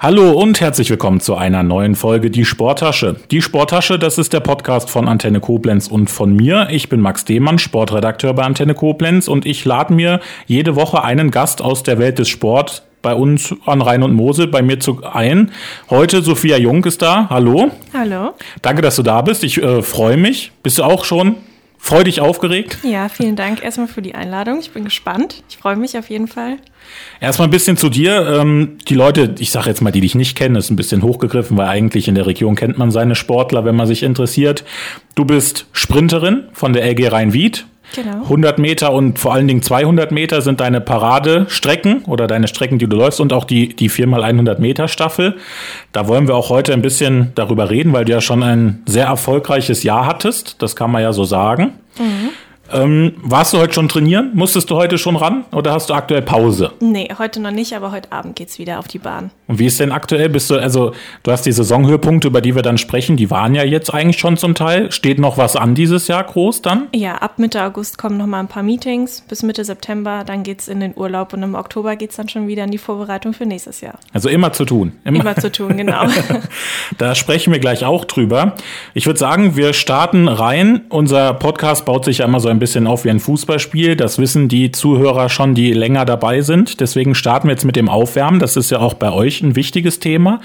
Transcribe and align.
Hallo 0.00 0.30
und 0.30 0.60
herzlich 0.60 0.90
willkommen 0.90 1.18
zu 1.18 1.34
einer 1.34 1.64
neuen 1.64 1.96
Folge 1.96 2.30
Die 2.30 2.44
Sporttasche. 2.44 3.16
Die 3.32 3.42
Sporttasche, 3.42 3.98
das 3.98 4.16
ist 4.16 4.32
der 4.32 4.38
Podcast 4.38 4.90
von 4.90 5.08
Antenne 5.08 5.40
Koblenz 5.40 5.88
und 5.88 6.08
von 6.08 6.36
mir. 6.36 6.68
Ich 6.70 6.88
bin 6.88 7.00
Max 7.00 7.24
Demann, 7.24 7.58
Sportredakteur 7.58 8.32
bei 8.32 8.44
Antenne 8.44 8.74
Koblenz 8.74 9.26
und 9.26 9.44
ich 9.44 9.64
lade 9.64 9.92
mir 9.92 10.20
jede 10.46 10.76
Woche 10.76 11.02
einen 11.02 11.32
Gast 11.32 11.60
aus 11.60 11.82
der 11.82 11.98
Welt 11.98 12.20
des 12.20 12.28
Sports 12.28 12.82
bei 13.02 13.12
uns 13.12 13.52
an 13.66 13.82
Rhein 13.82 14.04
und 14.04 14.12
Mosel 14.12 14.46
bei 14.46 14.62
mir 14.62 14.78
zu 14.78 15.02
ein. 15.02 15.50
Heute 15.90 16.22
Sophia 16.22 16.58
Jung 16.58 16.84
ist 16.84 17.02
da. 17.02 17.26
Hallo. 17.28 17.72
Hallo. 17.92 18.34
Danke, 18.62 18.82
dass 18.82 18.94
du 18.94 19.02
da 19.02 19.20
bist. 19.22 19.42
Ich 19.42 19.60
äh, 19.60 19.82
freue 19.82 20.16
mich. 20.16 20.52
Bist 20.62 20.78
du 20.78 20.84
auch 20.84 21.04
schon 21.04 21.34
freudig 21.78 22.20
aufgeregt? 22.20 22.78
Ja, 22.82 23.08
vielen 23.08 23.36
Dank 23.36 23.62
erstmal 23.62 23.88
für 23.88 24.02
die 24.02 24.14
Einladung. 24.14 24.58
Ich 24.60 24.72
bin 24.72 24.84
gespannt. 24.84 25.42
Ich 25.48 25.56
freue 25.56 25.76
mich 25.76 25.96
auf 25.96 26.10
jeden 26.10 26.28
Fall. 26.28 26.56
Erstmal 27.20 27.48
ein 27.48 27.50
bisschen 27.50 27.76
zu 27.76 27.88
dir. 27.88 28.40
Ähm, 28.40 28.78
die 28.88 28.94
Leute, 28.94 29.34
ich 29.38 29.50
sage 29.50 29.68
jetzt 29.68 29.80
mal, 29.80 29.90
die 29.90 30.00
dich 30.00 30.14
nicht 30.14 30.36
kennen, 30.36 30.56
ist 30.56 30.70
ein 30.70 30.76
bisschen 30.76 31.02
hochgegriffen, 31.02 31.56
weil 31.56 31.68
eigentlich 31.68 32.08
in 32.08 32.14
der 32.14 32.26
Region 32.26 32.56
kennt 32.56 32.76
man 32.76 32.90
seine 32.90 33.14
Sportler, 33.14 33.64
wenn 33.64 33.76
man 33.76 33.86
sich 33.86 34.02
interessiert. 34.02 34.64
Du 35.14 35.24
bist 35.24 35.66
Sprinterin 35.72 36.44
von 36.52 36.72
der 36.72 36.84
LG 36.84 37.08
Rhein-Wied. 37.08 37.66
Genau. 37.94 38.22
100 38.22 38.58
Meter 38.58 38.92
und 38.92 39.18
vor 39.18 39.32
allen 39.32 39.48
Dingen 39.48 39.62
200 39.62 40.12
Meter 40.12 40.42
sind 40.42 40.60
deine 40.60 40.80
Paradestrecken 40.80 42.04
oder 42.04 42.26
deine 42.26 42.48
Strecken, 42.48 42.78
die 42.78 42.86
du 42.86 42.96
läufst 42.96 43.20
und 43.20 43.32
auch 43.32 43.44
die, 43.44 43.68
die 43.68 43.90
4x100 43.90 44.60
Meter 44.60 44.88
Staffel. 44.88 45.36
Da 45.92 46.06
wollen 46.08 46.28
wir 46.28 46.36
auch 46.36 46.50
heute 46.50 46.72
ein 46.72 46.82
bisschen 46.82 47.32
darüber 47.34 47.70
reden, 47.70 47.92
weil 47.92 48.04
du 48.04 48.12
ja 48.12 48.20
schon 48.20 48.42
ein 48.42 48.82
sehr 48.86 49.06
erfolgreiches 49.06 49.82
Jahr 49.82 50.06
hattest. 50.06 50.62
Das 50.62 50.76
kann 50.76 50.90
man 50.90 51.02
ja 51.02 51.12
so 51.12 51.24
sagen. 51.24 51.72
Mhm. 51.98 52.30
Ähm, 52.70 53.14
warst 53.22 53.54
du 53.54 53.58
heute 53.58 53.72
schon 53.72 53.88
trainieren? 53.88 54.30
Musstest 54.34 54.68
du 54.70 54.76
heute 54.76 54.98
schon 54.98 55.16
ran 55.16 55.44
oder 55.52 55.72
hast 55.72 55.88
du 55.88 55.94
aktuell 55.94 56.22
Pause? 56.22 56.72
Nee, 56.80 57.08
heute 57.18 57.40
noch 57.40 57.50
nicht, 57.50 57.74
aber 57.74 57.92
heute 57.92 58.12
Abend 58.12 58.36
geht's 58.36 58.58
wieder 58.58 58.78
auf 58.78 58.88
die 58.88 58.98
Bahn. 58.98 59.30
Und 59.48 59.58
wie 59.58 59.66
ist 59.66 59.80
denn 59.80 59.90
aktuell? 59.90 60.28
Bist 60.28 60.50
du, 60.50 60.56
also 60.56 60.92
du 61.22 61.32
hast 61.32 61.46
die 61.46 61.52
Saisonhöhepunkte, 61.52 62.28
über 62.28 62.40
die 62.40 62.54
wir 62.54 62.62
dann 62.62 62.78
sprechen, 62.78 63.16
die 63.16 63.30
waren 63.30 63.54
ja 63.54 63.64
jetzt 63.64 63.92
eigentlich 63.92 64.18
schon 64.18 64.36
zum 64.36 64.54
Teil. 64.54 64.92
Steht 64.92 65.18
noch 65.18 65.38
was 65.38 65.56
an 65.56 65.74
dieses 65.74 66.06
Jahr 66.06 66.22
groß 66.22 66.62
dann? 66.62 66.88
Ja, 66.94 67.16
ab 67.16 67.38
Mitte 67.38 67.62
August 67.64 67.98
kommen 67.98 68.18
noch 68.18 68.26
mal 68.26 68.40
ein 68.40 68.48
paar 68.48 68.62
Meetings 68.62 69.22
bis 69.22 69.42
Mitte 69.42 69.64
September, 69.64 70.24
dann 70.24 70.42
geht's 70.42 70.68
in 70.68 70.80
den 70.80 70.92
Urlaub 70.94 71.32
und 71.32 71.42
im 71.42 71.54
Oktober 71.54 71.96
geht's 71.96 72.16
dann 72.16 72.28
schon 72.28 72.46
wieder 72.48 72.64
in 72.64 72.70
die 72.70 72.78
Vorbereitung 72.78 73.32
für 73.32 73.46
nächstes 73.46 73.80
Jahr. 73.80 73.98
Also 74.12 74.28
immer 74.28 74.52
zu 74.52 74.66
tun. 74.66 74.92
Immer, 75.04 75.20
immer 75.20 75.36
zu 75.36 75.50
tun, 75.50 75.76
genau. 75.76 76.04
da 76.98 77.14
sprechen 77.14 77.52
wir 77.52 77.58
gleich 77.58 77.84
auch 77.86 78.04
drüber. 78.04 78.54
Ich 78.92 79.06
würde 79.06 79.18
sagen, 79.18 79.56
wir 79.56 79.72
starten 79.72 80.28
rein. 80.28 80.82
Unser 80.90 81.32
Podcast 81.32 81.86
baut 81.86 82.04
sich 82.04 82.18
ja 82.18 82.26
immer 82.26 82.40
so 82.40 82.48
ein 82.48 82.58
ein 82.58 82.60
bisschen 82.60 82.88
auf 82.88 83.04
wie 83.04 83.10
ein 83.10 83.20
Fußballspiel. 83.20 83.94
Das 83.94 84.18
wissen 84.18 84.48
die 84.48 84.72
Zuhörer 84.72 85.28
schon, 85.28 85.54
die 85.54 85.72
länger 85.72 86.04
dabei 86.04 86.40
sind. 86.42 86.80
Deswegen 86.80 87.14
starten 87.14 87.46
wir 87.48 87.52
jetzt 87.52 87.64
mit 87.64 87.76
dem 87.76 87.88
Aufwärmen. 87.88 88.40
Das 88.40 88.56
ist 88.56 88.70
ja 88.70 88.80
auch 88.80 88.94
bei 88.94 89.12
euch 89.12 89.37
ein 89.42 89.56
wichtiges 89.56 89.98
Thema. 90.00 90.40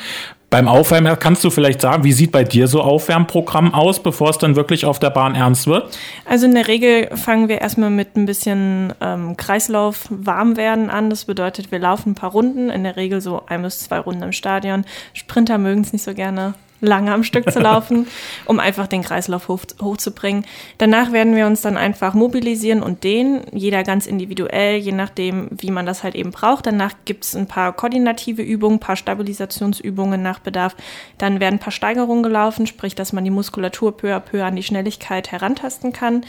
Beim 0.50 0.68
Aufwärmen 0.68 1.18
kannst 1.20 1.44
du 1.44 1.50
vielleicht 1.50 1.82
sagen, 1.82 2.04
wie 2.04 2.12
sieht 2.12 2.32
bei 2.32 2.44
dir 2.44 2.68
so 2.68 2.82
Aufwärmprogramm 2.82 3.74
aus, 3.74 4.04
bevor 4.04 4.30
es 4.30 4.38
dann 4.38 4.56
wirklich 4.56 4.86
auf 4.86 5.00
der 5.00 5.10
Bahn 5.10 5.34
ernst 5.34 5.66
wird? 5.66 5.98
Also 6.26 6.46
in 6.46 6.54
der 6.54 6.68
Regel 6.68 7.10
fangen 7.18 7.48
wir 7.48 7.60
erstmal 7.60 7.90
mit 7.90 8.16
ein 8.16 8.28
bisschen 8.28 8.94
ähm, 9.02 9.36
Kreislauf 9.36 10.06
warm 10.12 10.56
werden 10.56 10.92
an. 10.92 11.10
Das 11.10 11.26
bedeutet, 11.26 11.72
wir 11.72 11.80
laufen 11.80 12.12
ein 12.12 12.16
paar 12.16 12.32
Runden, 12.32 12.70
in 12.70 12.84
der 12.84 12.98
Regel 12.98 13.20
so 13.20 13.42
ein 13.48 13.64
bis 13.64 13.80
zwei 13.80 13.98
Runden 13.98 14.22
im 14.22 14.32
Stadion. 14.32 14.86
Sprinter 15.14 15.58
mögen 15.58 15.82
es 15.82 15.92
nicht 15.92 16.04
so 16.04 16.14
gerne 16.14 16.54
lange 16.84 17.14
am 17.14 17.24
Stück 17.24 17.52
zu 17.52 17.60
laufen, 17.60 18.08
um 18.46 18.60
einfach 18.60 18.88
den 18.88 19.02
Kreislauf 19.02 19.48
hoch, 19.48 19.62
hochzubringen. 19.82 20.46
Danach 20.78 21.12
werden 21.12 21.36
wir 21.36 21.48
uns 21.48 21.62
dann 21.62 21.78
einfach 21.78 22.14
mobilisieren 22.14 22.84
und 22.84 23.04
dehnen, 23.04 23.42
jeder 23.52 23.84
ganz 23.84 24.06
individuell, 24.06 24.78
je 24.78 24.92
nachdem, 24.92 25.48
wie 25.52 25.72
man 25.72 25.86
das 25.86 26.04
halt 26.04 26.16
eben 26.16 26.32
braucht. 26.32 26.68
Danach 26.68 26.94
gibt 27.06 27.24
es 27.24 27.36
ein 27.36 27.48
paar 27.48 27.74
koordinative 27.74 28.42
Übungen, 28.42 28.76
ein 28.76 28.80
paar 28.80 28.96
Stabilisationsübungen 28.96 30.22
nach 30.22 30.40
Bedarf. 30.40 30.76
Dann 31.18 31.40
werden 31.40 31.56
ein 31.56 31.60
paar 31.60 31.72
Steigerungen 31.72 32.24
gelaufen, 32.24 32.68
sprich, 32.68 32.96
dass 32.96 33.14
man 33.14 33.24
die 33.24 33.32
Muskulatur 33.32 33.96
peu 33.96 34.14
à 34.16 34.20
peu 34.20 34.44
an 34.44 34.56
die 34.56 34.64
Schnelligkeit 34.64 35.32
herantasten 35.32 35.94
kann. 35.94 36.26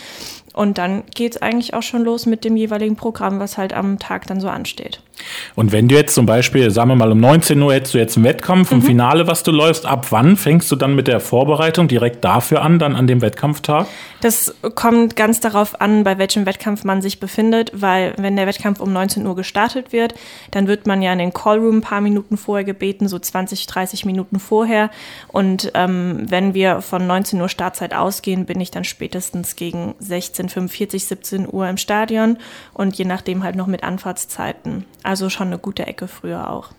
Und 0.54 0.78
dann 0.78 1.02
geht 1.14 1.34
es 1.34 1.42
eigentlich 1.42 1.74
auch 1.74 1.82
schon 1.82 2.04
los 2.04 2.26
mit 2.26 2.44
dem 2.44 2.56
jeweiligen 2.56 2.96
Programm, 2.96 3.40
was 3.40 3.58
halt 3.58 3.74
am 3.74 3.98
Tag 3.98 4.26
dann 4.26 4.40
so 4.40 4.48
ansteht. 4.48 5.00
Und 5.54 5.72
wenn 5.72 5.88
du 5.88 5.94
jetzt 5.94 6.14
zum 6.14 6.26
Beispiel, 6.26 6.70
sagen 6.70 6.90
wir 6.90 6.96
mal, 6.96 7.12
um 7.12 7.20
19 7.20 7.60
Uhr 7.60 7.74
hättest 7.74 7.94
du 7.94 7.98
jetzt 7.98 8.16
einen 8.16 8.24
Wettkampf, 8.24 8.72
ein 8.72 8.78
mhm. 8.78 8.82
Finale, 8.82 9.26
was 9.26 9.42
du 9.42 9.52
läufst, 9.52 9.86
ab 9.86 10.06
wann 10.10 10.36
fängst 10.36 10.70
du 10.70 10.76
dann 10.76 10.94
mit 10.94 11.06
der 11.08 11.20
Vorbereitung 11.20 11.88
direkt 11.88 12.24
dafür 12.24 12.62
an, 12.62 12.78
dann 12.78 12.96
an 12.96 13.06
dem 13.06 13.20
Wettkampftag? 13.20 13.86
Das 14.20 14.54
kommt 14.74 15.16
ganz 15.16 15.40
darauf 15.40 15.80
an, 15.80 16.02
bei 16.04 16.18
welchem 16.18 16.46
Wettkampf 16.46 16.84
man 16.84 17.02
sich 17.02 17.20
befindet, 17.20 17.70
weil 17.74 18.14
wenn 18.16 18.36
der 18.36 18.46
Wettkampf 18.46 18.80
um 18.80 18.92
19 18.92 19.26
Uhr 19.26 19.36
gestartet 19.36 19.92
wird, 19.92 20.14
dann 20.50 20.66
wird 20.66 20.86
man 20.86 21.02
ja 21.02 21.12
in 21.12 21.18
den 21.18 21.32
Callroom 21.32 21.78
ein 21.78 21.82
paar 21.82 22.00
Minuten 22.00 22.36
vorher 22.36 22.64
gebeten, 22.64 23.06
so 23.06 23.18
20, 23.18 23.66
30 23.66 24.04
Minuten 24.04 24.40
vorher. 24.40 24.90
Und 25.28 25.70
ähm, 25.74 26.26
wenn 26.28 26.54
wir 26.54 26.80
von 26.80 27.06
19 27.06 27.40
Uhr 27.40 27.48
Startzeit 27.48 27.94
ausgehen, 27.94 28.46
bin 28.46 28.60
ich 28.60 28.70
dann 28.70 28.84
spätestens 28.84 29.56
gegen 29.56 29.94
16, 29.98 30.43
45, 30.48 31.06
17 31.06 31.48
Uhr 31.50 31.68
im 31.68 31.76
Stadion 31.76 32.38
und 32.72 32.96
je 32.96 33.04
nachdem 33.04 33.42
halt 33.42 33.56
noch 33.56 33.66
mit 33.66 33.82
Anfahrtszeiten. 33.82 34.84
Also 35.02 35.30
schon 35.30 35.48
eine 35.48 35.58
gute 35.58 35.86
Ecke 35.86 36.08
früher 36.08 36.50
auch. 36.50 36.70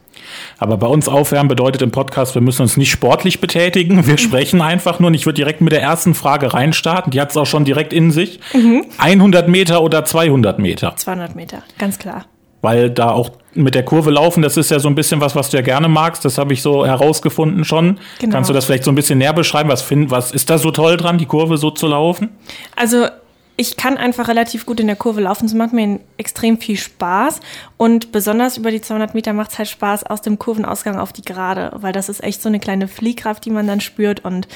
Aber 0.58 0.78
bei 0.78 0.88
uns 0.88 1.08
aufwärmen 1.08 1.48
bedeutet 1.48 1.82
im 1.82 1.92
Podcast, 1.92 2.36
wir 2.36 2.42
müssen 2.42 2.62
uns 2.62 2.78
nicht 2.78 2.92
sportlich 2.92 3.42
betätigen. 3.42 4.08
Wir 4.08 4.18
sprechen 4.18 4.62
einfach 4.62 5.00
nur. 5.00 5.08
Und 5.08 5.14
ich 5.14 5.26
würde 5.26 5.36
direkt 5.36 5.62
mit 5.62 5.74
der 5.74 5.82
ersten 5.82 6.14
Frage 6.14 6.54
reinstarten. 6.54 7.12
Die 7.12 7.22
hat 7.22 7.32
es 7.32 7.38
auch 7.38 7.46
schon 7.46 7.66
direkt 7.66 7.94
in 7.94 8.12
sich. 8.12 8.40
Mhm. 8.54 8.86
100 8.98 9.48
Meter 9.48 9.82
oder 9.82 10.06
200 10.06 10.60
Meter? 10.60 10.96
200 10.96 11.36
Meter, 11.36 11.64
ganz 11.78 12.00
klar. 12.00 12.26
Weil 12.62 12.90
da 12.90 13.12
auch 13.12 13.32
mit 13.54 13.76
der 13.76 13.84
Kurve 13.84 14.10
laufen, 14.10 14.42
das 14.42 14.58
ist 14.58 14.72
ja 14.72 14.80
so 14.80 14.88
ein 14.88 14.96
bisschen 14.96 15.22
was, 15.22 15.36
was 15.36 15.52
du 15.52 15.58
ja 15.58 15.62
gerne 15.62 15.88
magst. 15.88 16.26
Das 16.26 16.38
habe 16.38 16.54
ich 16.54 16.62
so 16.62 16.86
herausgefunden 16.86 17.64
schon. 17.64 18.00
Genau. 18.20 18.34
Kannst 18.34 18.50
du 18.50 18.54
das 18.54 18.66
vielleicht 18.66 18.84
so 18.84 18.92
ein 18.92 18.96
bisschen 18.96 19.20
näher 19.20 19.34
beschreiben? 19.34 19.70
Was, 19.70 19.82
find, 19.82 20.10
was 20.10 20.32
ist 20.32 20.50
da 20.50 20.58
so 20.58 20.72
toll 20.72 20.98
dran, 20.98 21.18
die 21.18 21.28
Kurve 21.28 21.58
so 21.58 21.70
zu 21.70 21.88
laufen? 21.88 22.30
Also 22.76 23.06
ich 23.58 23.78
kann 23.78 23.98
einfach 23.98 24.28
relativ 24.28 24.66
gut 24.66 24.80
in 24.80 24.88
der 24.88 24.96
Kurve 24.96 25.22
laufen. 25.22 25.46
Es 25.46 25.54
macht 25.54 25.72
mir 25.72 26.00
extrem 26.18 26.58
viel 26.60 26.78
Spaß. 26.78 27.40
Und 27.78 28.12
besonders 28.12 28.58
über 28.58 28.72
die 28.72 28.82
200 28.82 29.14
Meter 29.14 29.34
macht 29.34 29.52
es 29.52 29.58
halt 29.58 29.70
Spaß 29.70 30.04
aus 30.06 30.22
dem 30.22 30.38
Kurvenausgang 30.38 30.98
auf 31.00 31.14
die 31.14 31.22
Gerade, 31.22 31.72
weil 31.76 31.94
das 31.94 32.10
ist 32.10 32.24
echt 32.24 32.42
so 32.42 32.50
eine 32.50 32.60
kleine 32.60 32.88
Fliehkraft, 32.88 33.46
die 33.46 33.52
man 33.52 33.66
dann 33.66 33.80
spürt 33.80 34.26
und 34.26 34.48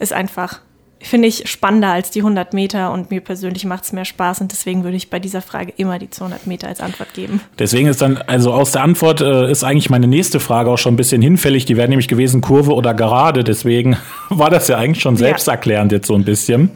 ist 0.00 0.12
einfach, 0.12 0.60
finde 1.00 1.28
ich, 1.28 1.48
spannender 1.48 1.90
als 1.90 2.10
die 2.10 2.18
100 2.18 2.52
Meter. 2.52 2.90
Und 2.90 3.12
mir 3.12 3.20
persönlich 3.20 3.64
macht 3.64 3.84
es 3.84 3.92
mehr 3.92 4.04
Spaß. 4.04 4.40
Und 4.40 4.50
deswegen 4.50 4.82
würde 4.82 4.96
ich 4.96 5.08
bei 5.08 5.20
dieser 5.20 5.40
Frage 5.40 5.72
immer 5.76 6.00
die 6.00 6.10
200 6.10 6.48
Meter 6.48 6.66
als 6.66 6.80
Antwort 6.80 7.14
geben. 7.14 7.40
Deswegen 7.60 7.86
ist 7.86 8.02
dann, 8.02 8.16
also 8.16 8.52
aus 8.52 8.72
der 8.72 8.82
Antwort 8.82 9.20
äh, 9.20 9.48
ist 9.48 9.62
eigentlich 9.62 9.88
meine 9.88 10.08
nächste 10.08 10.40
Frage 10.40 10.70
auch 10.70 10.78
schon 10.78 10.94
ein 10.94 10.96
bisschen 10.96 11.22
hinfällig. 11.22 11.64
Die 11.64 11.76
wäre 11.76 11.88
nämlich 11.88 12.08
gewesen, 12.08 12.40
Kurve 12.40 12.74
oder 12.74 12.92
Gerade. 12.92 13.44
Deswegen 13.44 13.96
war 14.30 14.50
das 14.50 14.66
ja 14.66 14.78
eigentlich 14.78 15.02
schon 15.02 15.16
selbsterklärend 15.16 15.92
ja. 15.92 15.98
jetzt 15.98 16.08
so 16.08 16.16
ein 16.16 16.24
bisschen. 16.24 16.72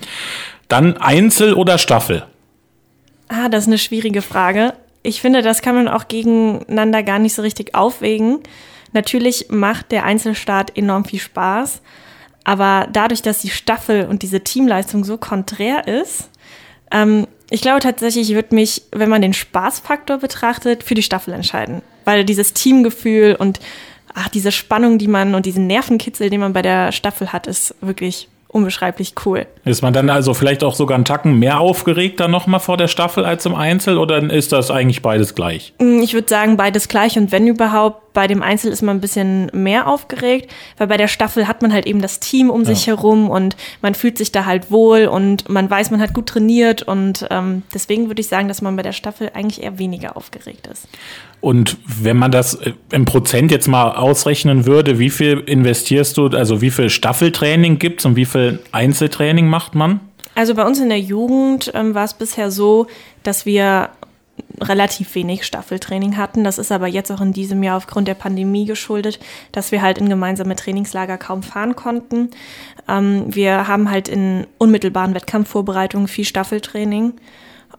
Dann 0.72 0.96
Einzel 0.96 1.52
oder 1.52 1.76
Staffel? 1.76 2.24
Ah, 3.28 3.50
das 3.50 3.64
ist 3.64 3.68
eine 3.68 3.76
schwierige 3.76 4.22
Frage. 4.22 4.72
Ich 5.02 5.20
finde, 5.20 5.42
das 5.42 5.60
kann 5.60 5.74
man 5.74 5.86
auch 5.86 6.08
gegeneinander 6.08 7.02
gar 7.02 7.18
nicht 7.18 7.34
so 7.34 7.42
richtig 7.42 7.74
aufwägen. 7.74 8.38
Natürlich 8.94 9.48
macht 9.50 9.92
der 9.92 10.04
Einzelstart 10.04 10.74
enorm 10.74 11.04
viel 11.04 11.20
Spaß, 11.20 11.82
aber 12.44 12.88
dadurch, 12.90 13.20
dass 13.20 13.42
die 13.42 13.50
Staffel 13.50 14.06
und 14.06 14.22
diese 14.22 14.44
Teamleistung 14.44 15.04
so 15.04 15.18
konträr 15.18 15.86
ist, 15.86 16.30
ähm, 16.90 17.26
ich 17.50 17.60
glaube 17.60 17.80
tatsächlich, 17.80 18.30
ich 18.30 18.34
würde 18.34 18.54
mich, 18.54 18.84
wenn 18.92 19.10
man 19.10 19.20
den 19.20 19.34
Spaßfaktor 19.34 20.16
betrachtet, 20.16 20.84
für 20.84 20.94
die 20.94 21.02
Staffel 21.02 21.34
entscheiden. 21.34 21.82
Weil 22.06 22.24
dieses 22.24 22.54
Teamgefühl 22.54 23.36
und 23.38 23.60
ach, 24.14 24.30
diese 24.30 24.52
Spannung, 24.52 24.96
die 24.96 25.08
man 25.08 25.34
und 25.34 25.44
diesen 25.44 25.66
Nervenkitzel, 25.66 26.30
den 26.30 26.40
man 26.40 26.54
bei 26.54 26.62
der 26.62 26.92
Staffel 26.92 27.30
hat, 27.30 27.46
ist 27.46 27.74
wirklich 27.82 28.30
unbeschreiblich 28.52 29.14
cool. 29.24 29.46
Ist 29.64 29.82
man 29.82 29.92
dann 29.92 30.10
also 30.10 30.34
vielleicht 30.34 30.62
auch 30.62 30.74
sogar 30.74 30.94
einen 30.94 31.06
Tacken 31.06 31.38
mehr 31.38 31.58
aufgeregt 31.58 32.20
dann 32.20 32.30
nochmal 32.30 32.60
vor 32.60 32.76
der 32.76 32.86
Staffel 32.86 33.24
als 33.24 33.46
im 33.46 33.54
Einzel 33.54 33.96
oder 33.96 34.22
ist 34.30 34.52
das 34.52 34.70
eigentlich 34.70 35.00
beides 35.02 35.34
gleich? 35.34 35.72
Mm, 35.80 36.00
ich 36.02 36.12
würde 36.12 36.28
sagen 36.28 36.56
beides 36.56 36.88
gleich 36.88 37.16
und 37.16 37.32
wenn 37.32 37.46
überhaupt, 37.46 38.12
bei 38.12 38.26
dem 38.26 38.42
Einzel 38.42 38.70
ist 38.70 38.82
man 38.82 38.98
ein 38.98 39.00
bisschen 39.00 39.50
mehr 39.54 39.86
aufgeregt, 39.86 40.52
weil 40.76 40.86
bei 40.86 40.98
der 40.98 41.08
Staffel 41.08 41.48
hat 41.48 41.62
man 41.62 41.72
halt 41.72 41.86
eben 41.86 42.02
das 42.02 42.20
Team 42.20 42.50
um 42.50 42.60
ja. 42.60 42.66
sich 42.66 42.86
herum 42.86 43.30
und 43.30 43.56
man 43.80 43.94
fühlt 43.94 44.18
sich 44.18 44.32
da 44.32 44.44
halt 44.44 44.70
wohl 44.70 45.06
und 45.06 45.48
man 45.48 45.70
weiß, 45.70 45.90
man 45.90 46.00
hat 46.02 46.12
gut 46.12 46.26
trainiert 46.26 46.82
und 46.82 47.26
ähm, 47.30 47.62
deswegen 47.72 48.08
würde 48.08 48.20
ich 48.20 48.28
sagen, 48.28 48.48
dass 48.48 48.60
man 48.60 48.76
bei 48.76 48.82
der 48.82 48.92
Staffel 48.92 49.30
eigentlich 49.32 49.62
eher 49.62 49.78
weniger 49.78 50.14
aufgeregt 50.14 50.66
ist. 50.66 50.88
Und 51.42 51.76
wenn 51.84 52.16
man 52.16 52.30
das 52.30 52.54
äh, 52.54 52.72
im 52.92 53.04
Prozent 53.04 53.50
jetzt 53.50 53.66
mal 53.66 53.90
ausrechnen 53.90 54.64
würde, 54.64 55.00
wie 55.00 55.10
viel 55.10 55.40
investierst 55.40 56.16
du, 56.16 56.28
also 56.28 56.62
wie 56.62 56.70
viel 56.70 56.88
Staffeltraining 56.88 57.78
gibt 57.78 58.00
es 58.00 58.06
und 58.06 58.16
wie 58.16 58.24
viel 58.24 58.60
Einzeltraining 58.70 59.48
macht 59.48 59.74
man? 59.74 60.00
Also 60.36 60.54
bei 60.54 60.64
uns 60.64 60.78
in 60.78 60.88
der 60.88 61.00
Jugend 61.00 61.70
ähm, 61.74 61.94
war 61.94 62.04
es 62.04 62.14
bisher 62.14 62.50
so, 62.52 62.86
dass 63.24 63.44
wir 63.44 63.90
relativ 64.60 65.16
wenig 65.16 65.44
Staffeltraining 65.44 66.16
hatten. 66.16 66.44
Das 66.44 66.58
ist 66.58 66.70
aber 66.70 66.86
jetzt 66.86 67.10
auch 67.10 67.20
in 67.20 67.32
diesem 67.32 67.62
Jahr 67.64 67.76
aufgrund 67.76 68.06
der 68.06 68.14
Pandemie 68.14 68.64
geschuldet, 68.64 69.18
dass 69.50 69.72
wir 69.72 69.82
halt 69.82 69.98
in 69.98 70.08
gemeinsame 70.08 70.54
Trainingslager 70.54 71.18
kaum 71.18 71.42
fahren 71.42 71.74
konnten. 71.74 72.30
Ähm, 72.88 73.24
wir 73.26 73.66
haben 73.66 73.90
halt 73.90 74.08
in 74.08 74.46
unmittelbaren 74.58 75.14
Wettkampfvorbereitungen 75.14 76.06
viel 76.06 76.24
Staffeltraining 76.24 77.14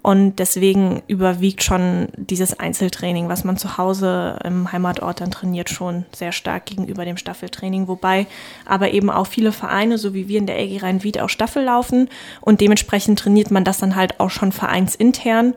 Und 0.03 0.35
deswegen 0.39 1.01
überwiegt 1.07 1.63
schon 1.63 2.09
dieses 2.17 2.59
Einzeltraining, 2.59 3.29
was 3.29 3.45
man 3.45 3.55
zu 3.55 3.77
Hause 3.77 4.37
im 4.43 4.69
Heimatort 4.69 5.21
dann 5.21 5.31
trainiert, 5.31 5.69
schon 5.69 6.03
sehr 6.13 6.33
stark 6.33 6.65
gegenüber 6.65 7.05
dem 7.05 7.15
Staffeltraining. 7.15 7.87
Wobei 7.87 8.27
aber 8.65 8.91
eben 8.91 9.09
auch 9.09 9.27
viele 9.27 9.53
Vereine, 9.53 9.97
so 9.97 10.13
wie 10.13 10.27
wir 10.27 10.39
in 10.39 10.45
der 10.45 10.59
LG 10.59 10.83
Rhein-Wied, 10.83 11.21
auch 11.21 11.29
Staffel 11.29 11.63
laufen. 11.63 12.09
Und 12.41 12.59
dementsprechend 12.59 13.17
trainiert 13.17 13.49
man 13.49 13.63
das 13.63 13.77
dann 13.77 13.95
halt 13.95 14.19
auch 14.19 14.29
schon 14.29 14.51
vereinsintern. 14.51 15.53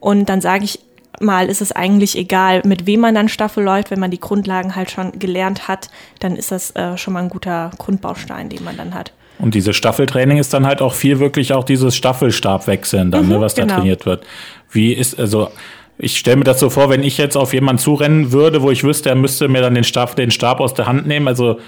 Und 0.00 0.30
dann 0.30 0.40
sage 0.40 0.64
ich 0.64 0.80
mal, 1.20 1.50
ist 1.50 1.60
es 1.60 1.70
eigentlich 1.70 2.16
egal, 2.16 2.62
mit 2.64 2.86
wem 2.86 3.00
man 3.00 3.14
dann 3.14 3.28
Staffel 3.28 3.62
läuft. 3.62 3.90
Wenn 3.90 4.00
man 4.00 4.10
die 4.10 4.18
Grundlagen 4.18 4.76
halt 4.76 4.90
schon 4.90 5.18
gelernt 5.18 5.68
hat, 5.68 5.90
dann 6.20 6.36
ist 6.36 6.52
das 6.52 6.70
äh, 6.70 6.96
schon 6.96 7.12
mal 7.12 7.22
ein 7.22 7.28
guter 7.28 7.70
Grundbaustein, 7.76 8.48
den 8.48 8.64
man 8.64 8.78
dann 8.78 8.94
hat. 8.94 9.12
Und 9.40 9.54
dieses 9.54 9.76
Staffeltraining 9.76 10.38
ist 10.38 10.52
dann 10.52 10.66
halt 10.66 10.82
auch 10.82 10.94
viel 10.94 11.18
wirklich 11.18 11.52
auch 11.52 11.64
dieses 11.64 11.96
Staffelstabwechseln 11.96 13.10
dann, 13.10 13.22
ne, 13.22 13.26
mhm, 13.26 13.32
ne, 13.34 13.40
was 13.40 13.54
da 13.54 13.62
genau. 13.62 13.76
trainiert 13.76 14.06
wird. 14.06 14.24
Wie 14.70 14.92
ist, 14.92 15.18
also 15.18 15.50
ich 15.98 16.18
stelle 16.18 16.38
mir 16.38 16.44
das 16.44 16.60
so 16.60 16.70
vor, 16.70 16.90
wenn 16.90 17.02
ich 17.02 17.18
jetzt 17.18 17.36
auf 17.36 17.52
jemanden 17.52 17.80
zurennen 17.80 18.32
würde, 18.32 18.62
wo 18.62 18.70
ich 18.70 18.84
wüsste, 18.84 19.10
er 19.10 19.14
müsste 19.16 19.48
mir 19.48 19.60
dann 19.60 19.74
den 19.74 19.84
Stab, 19.84 20.16
den 20.16 20.30
Stab 20.30 20.60
aus 20.60 20.74
der 20.74 20.86
Hand 20.86 21.06
nehmen, 21.06 21.28
also 21.28 21.58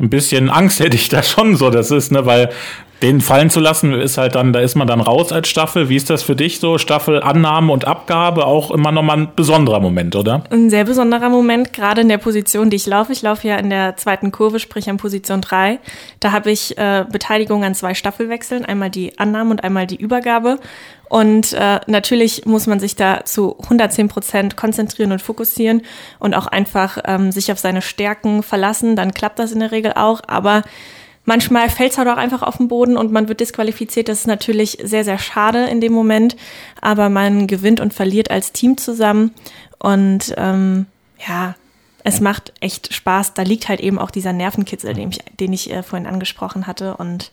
ein 0.00 0.10
bisschen 0.10 0.48
Angst 0.48 0.80
hätte 0.80 0.96
ich 0.96 1.08
da 1.08 1.22
schon 1.22 1.56
so, 1.56 1.70
das 1.70 1.90
ist, 1.90 2.12
ne, 2.12 2.24
weil 2.24 2.50
den 3.02 3.20
fallen 3.20 3.48
zu 3.48 3.60
lassen 3.60 3.94
ist 3.94 4.18
halt 4.18 4.34
dann, 4.34 4.52
da 4.52 4.60
ist 4.60 4.74
man 4.74 4.88
dann 4.88 5.00
raus 5.00 5.30
als 5.30 5.48
Staffel. 5.48 5.88
Wie 5.88 5.94
ist 5.94 6.10
das 6.10 6.24
für 6.24 6.34
dich 6.34 6.58
so? 6.58 6.78
Staffel 6.78 7.22
Annahme 7.22 7.72
und 7.72 7.84
Abgabe 7.84 8.44
auch 8.44 8.72
immer 8.72 8.90
nochmal 8.90 9.18
ein 9.18 9.28
besonderer 9.36 9.78
Moment, 9.78 10.16
oder? 10.16 10.42
Ein 10.50 10.68
sehr 10.68 10.84
besonderer 10.84 11.28
Moment, 11.28 11.72
gerade 11.72 12.00
in 12.00 12.08
der 12.08 12.18
Position, 12.18 12.70
die 12.70 12.76
ich 12.76 12.86
laufe. 12.86 13.12
Ich 13.12 13.22
laufe 13.22 13.46
ja 13.46 13.56
in 13.56 13.70
der 13.70 13.96
zweiten 13.96 14.32
Kurve, 14.32 14.58
sprich 14.58 14.90
an 14.90 14.96
Position 14.96 15.40
3. 15.40 15.78
Da 16.18 16.32
habe 16.32 16.50
ich 16.50 16.76
äh, 16.76 17.04
Beteiligung 17.08 17.62
an 17.62 17.76
zwei 17.76 17.94
Staffelwechseln, 17.94 18.64
einmal 18.64 18.90
die 18.90 19.16
Annahme 19.18 19.50
und 19.50 19.62
einmal 19.62 19.86
die 19.86 19.96
Übergabe. 19.96 20.58
Und 21.08 21.52
äh, 21.52 21.80
natürlich 21.86 22.46
muss 22.46 22.66
man 22.66 22.80
sich 22.80 22.96
da 22.96 23.24
zu 23.24 23.56
110 23.62 24.08
Prozent 24.08 24.56
konzentrieren 24.56 25.12
und 25.12 25.22
fokussieren 25.22 25.82
und 26.18 26.34
auch 26.34 26.48
einfach 26.48 26.98
ähm, 27.04 27.30
sich 27.30 27.52
auf 27.52 27.60
seine 27.60 27.80
Stärken 27.80 28.42
verlassen. 28.42 28.96
Dann 28.96 29.14
klappt 29.14 29.38
das 29.38 29.52
in 29.52 29.60
der 29.60 29.70
Regel 29.70 29.92
auch. 29.94 30.20
Aber 30.26 30.64
Manchmal 31.28 31.68
fällt 31.68 31.92
es 31.92 31.98
halt 31.98 32.08
auch 32.08 32.16
einfach 32.16 32.40
auf 32.42 32.56
den 32.56 32.68
Boden 32.68 32.96
und 32.96 33.12
man 33.12 33.28
wird 33.28 33.40
disqualifiziert. 33.40 34.08
Das 34.08 34.20
ist 34.20 34.26
natürlich 34.26 34.78
sehr, 34.82 35.04
sehr 35.04 35.18
schade 35.18 35.66
in 35.66 35.82
dem 35.82 35.92
Moment. 35.92 36.36
Aber 36.80 37.10
man 37.10 37.46
gewinnt 37.46 37.80
und 37.80 37.92
verliert 37.92 38.30
als 38.30 38.52
Team 38.52 38.78
zusammen. 38.78 39.34
Und 39.78 40.32
ähm, 40.38 40.86
ja, 41.28 41.54
es 42.02 42.22
macht 42.22 42.54
echt 42.60 42.94
Spaß. 42.94 43.34
Da 43.34 43.42
liegt 43.42 43.68
halt 43.68 43.80
eben 43.80 43.98
auch 43.98 44.10
dieser 44.10 44.32
Nervenkitzel, 44.32 44.94
den 44.94 45.10
ich, 45.10 45.18
den 45.38 45.52
ich 45.52 45.70
äh, 45.70 45.82
vorhin 45.82 46.08
angesprochen 46.08 46.66
hatte. 46.66 46.96
Und 46.96 47.30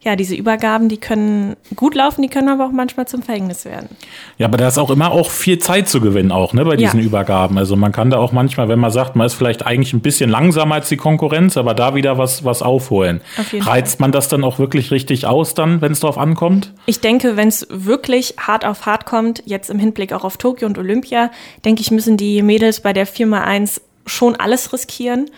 ja, 0.00 0.14
diese 0.14 0.36
Übergaben, 0.36 0.88
die 0.88 0.98
können 0.98 1.56
gut 1.74 1.96
laufen, 1.96 2.22
die 2.22 2.28
können 2.28 2.48
aber 2.48 2.66
auch 2.66 2.72
manchmal 2.72 3.08
zum 3.08 3.22
Verhängnis 3.22 3.64
werden. 3.64 3.88
Ja, 4.36 4.46
aber 4.46 4.56
da 4.56 4.68
ist 4.68 4.78
auch 4.78 4.90
immer 4.90 5.10
auch 5.10 5.28
viel 5.30 5.58
Zeit 5.58 5.88
zu 5.88 6.00
gewinnen, 6.00 6.30
auch 6.30 6.52
ne, 6.52 6.64
bei 6.64 6.76
diesen 6.76 7.00
ja. 7.00 7.06
Übergaben. 7.06 7.58
Also 7.58 7.74
man 7.74 7.90
kann 7.90 8.10
da 8.10 8.18
auch 8.18 8.30
manchmal, 8.30 8.68
wenn 8.68 8.78
man 8.78 8.92
sagt, 8.92 9.16
man 9.16 9.26
ist 9.26 9.34
vielleicht 9.34 9.66
eigentlich 9.66 9.92
ein 9.92 10.00
bisschen 10.00 10.30
langsamer 10.30 10.76
als 10.76 10.88
die 10.88 10.96
Konkurrenz, 10.96 11.56
aber 11.56 11.74
da 11.74 11.96
wieder 11.96 12.16
was, 12.16 12.44
was 12.44 12.62
aufholen. 12.62 13.20
Auf 13.38 13.52
Reizt 13.66 13.96
Fall. 13.96 14.04
man 14.04 14.12
das 14.12 14.28
dann 14.28 14.44
auch 14.44 14.60
wirklich 14.60 14.92
richtig 14.92 15.26
aus, 15.26 15.54
dann, 15.54 15.80
wenn 15.80 15.90
es 15.90 15.98
darauf 15.98 16.16
ankommt? 16.16 16.72
Ich 16.86 17.00
denke, 17.00 17.36
wenn 17.36 17.48
es 17.48 17.66
wirklich 17.68 18.36
hart 18.38 18.64
auf 18.64 18.86
hart 18.86 19.04
kommt, 19.04 19.42
jetzt 19.46 19.68
im 19.68 19.80
Hinblick 19.80 20.12
auch 20.12 20.22
auf 20.22 20.36
Tokio 20.36 20.68
und 20.68 20.78
Olympia, 20.78 21.32
denke 21.64 21.80
ich, 21.80 21.90
müssen 21.90 22.16
die 22.16 22.42
Mädels 22.42 22.80
bei 22.80 22.92
der 22.92 23.08
4x1 23.08 23.80
schon 24.06 24.36
alles 24.36 24.72
riskieren. 24.72 25.28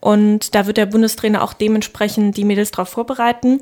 Und 0.00 0.54
da 0.54 0.66
wird 0.66 0.76
der 0.76 0.86
Bundestrainer 0.86 1.42
auch 1.42 1.52
dementsprechend 1.52 2.36
die 2.36 2.44
Mädels 2.44 2.70
darauf 2.70 2.88
vorbereiten. 2.88 3.60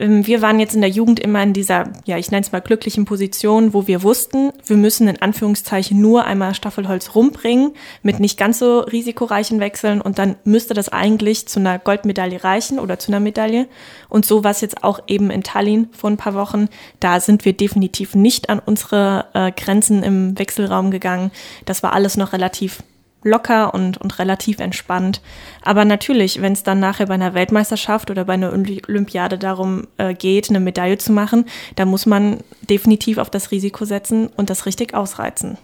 Ähm, 0.00 0.26
wir 0.26 0.42
waren 0.42 0.58
jetzt 0.58 0.74
in 0.74 0.80
der 0.80 0.90
Jugend 0.90 1.20
immer 1.20 1.42
in 1.42 1.52
dieser, 1.52 1.84
ja, 2.06 2.16
ich 2.16 2.30
nenne 2.30 2.42
es 2.42 2.50
mal 2.50 2.60
glücklichen 2.60 3.04
Position, 3.04 3.74
wo 3.74 3.86
wir 3.86 4.02
wussten, 4.02 4.52
wir 4.66 4.76
müssen 4.76 5.06
in 5.06 5.20
Anführungszeichen 5.20 6.00
nur 6.00 6.24
einmal 6.24 6.54
Staffelholz 6.54 7.14
rumbringen 7.14 7.72
mit 8.02 8.18
nicht 8.18 8.38
ganz 8.38 8.58
so 8.58 8.80
risikoreichen 8.80 9.60
Wechseln 9.60 10.00
und 10.00 10.18
dann 10.18 10.36
müsste 10.44 10.74
das 10.74 10.88
eigentlich 10.88 11.46
zu 11.46 11.60
einer 11.60 11.78
Goldmedaille 11.78 12.42
reichen 12.42 12.78
oder 12.78 12.98
zu 12.98 13.12
einer 13.12 13.20
Medaille. 13.20 13.68
Und 14.08 14.24
so 14.24 14.42
war 14.42 14.50
es 14.50 14.62
jetzt 14.62 14.82
auch 14.82 15.00
eben 15.06 15.30
in 15.30 15.42
Tallinn 15.42 15.90
vor 15.92 16.10
ein 16.10 16.16
paar 16.16 16.34
Wochen. 16.34 16.68
Da 16.98 17.20
sind 17.20 17.44
wir 17.44 17.52
definitiv 17.52 18.14
nicht 18.14 18.48
an 18.48 18.60
unsere 18.64 19.26
äh, 19.34 19.52
Grenzen 19.52 20.02
im 20.02 20.38
Wechselraum 20.38 20.90
gegangen. 20.90 21.30
Das 21.66 21.82
war 21.82 21.92
alles 21.92 22.16
noch 22.16 22.32
relativ 22.32 22.82
locker 23.22 23.74
und, 23.74 23.98
und 23.98 24.18
relativ 24.18 24.60
entspannt. 24.60 25.20
Aber 25.62 25.84
natürlich, 25.84 26.40
wenn 26.40 26.52
es 26.52 26.62
dann 26.62 26.80
nachher 26.80 27.06
bei 27.06 27.14
einer 27.14 27.34
Weltmeisterschaft 27.34 28.10
oder 28.10 28.24
bei 28.24 28.34
einer 28.34 28.52
Olympiade 28.52 29.38
darum 29.38 29.86
äh, 29.98 30.14
geht, 30.14 30.48
eine 30.48 30.60
Medaille 30.60 30.98
zu 30.98 31.12
machen, 31.12 31.44
da 31.76 31.84
muss 31.84 32.06
man 32.06 32.38
definitiv 32.62 33.18
auf 33.18 33.30
das 33.30 33.50
Risiko 33.50 33.84
setzen 33.84 34.28
und 34.36 34.50
das 34.50 34.66
richtig 34.66 34.94
ausreizen. 34.94 35.58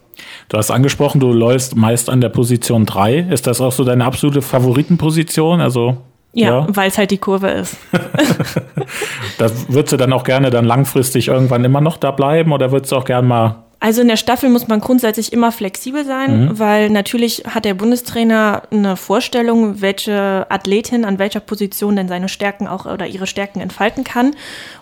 Du 0.49 0.57
hast 0.57 0.71
angesprochen, 0.71 1.21
du 1.21 1.33
läufst 1.33 1.77
meist 1.77 2.09
an 2.09 2.21
der 2.21 2.31
Position 2.31 2.87
3. 2.87 3.27
Ist 3.31 3.47
das 3.47 3.61
auch 3.61 3.73
so 3.73 3.85
deine 3.85 4.05
absolute 4.05 4.43
Favoritenposition? 4.43 5.61
Also 5.61 5.99
ja, 6.33 6.51
ja. 6.51 6.67
weil 6.69 6.89
es 6.89 6.99
halt 6.99 7.11
die 7.11 7.19
Kurve 7.19 7.49
ist. 7.49 7.77
da 9.39 9.51
würdest 9.69 9.93
du 9.93 9.97
dann 9.97 10.13
auch 10.13 10.25
gerne 10.25 10.51
dann 10.51 10.67
langfristig 10.67 11.29
irgendwann 11.29 11.65
immer 11.65 11.81
noch 11.81 11.97
da 11.97 12.11
bleiben 12.11 12.53
oder 12.53 12.73
würdest 12.73 12.93
du 12.93 12.97
auch 12.97 13.05
gerne 13.07 13.27
mal 13.27 13.66
also 13.79 14.01
in 14.01 14.09
der 14.09 14.17
Staffel 14.17 14.49
muss 14.49 14.69
man 14.69 14.81
grundsätzlich 14.81 15.33
immer 15.35 15.53
flexibel 15.53 16.05
sein, 16.05 16.47
mhm. 16.47 16.59
weil 16.59 16.89
natürlich 16.89 17.43
hat 17.47 17.67
der 17.67 17.75
Bundestrainer 17.75 18.63
eine 18.71 18.97
Vorstellung, 18.97 19.83
welche 19.83 20.47
Athletin 20.49 21.05
an 21.05 21.19
welcher 21.19 21.41
Position 21.41 21.95
denn 21.95 22.09
seine 22.09 22.31
Stärken 22.31 22.69
auch 22.69 22.87
oder 22.87 23.07
ihre 23.07 23.27
Stärken 23.27 23.61
entfalten 23.61 24.03
kann. 24.03 24.35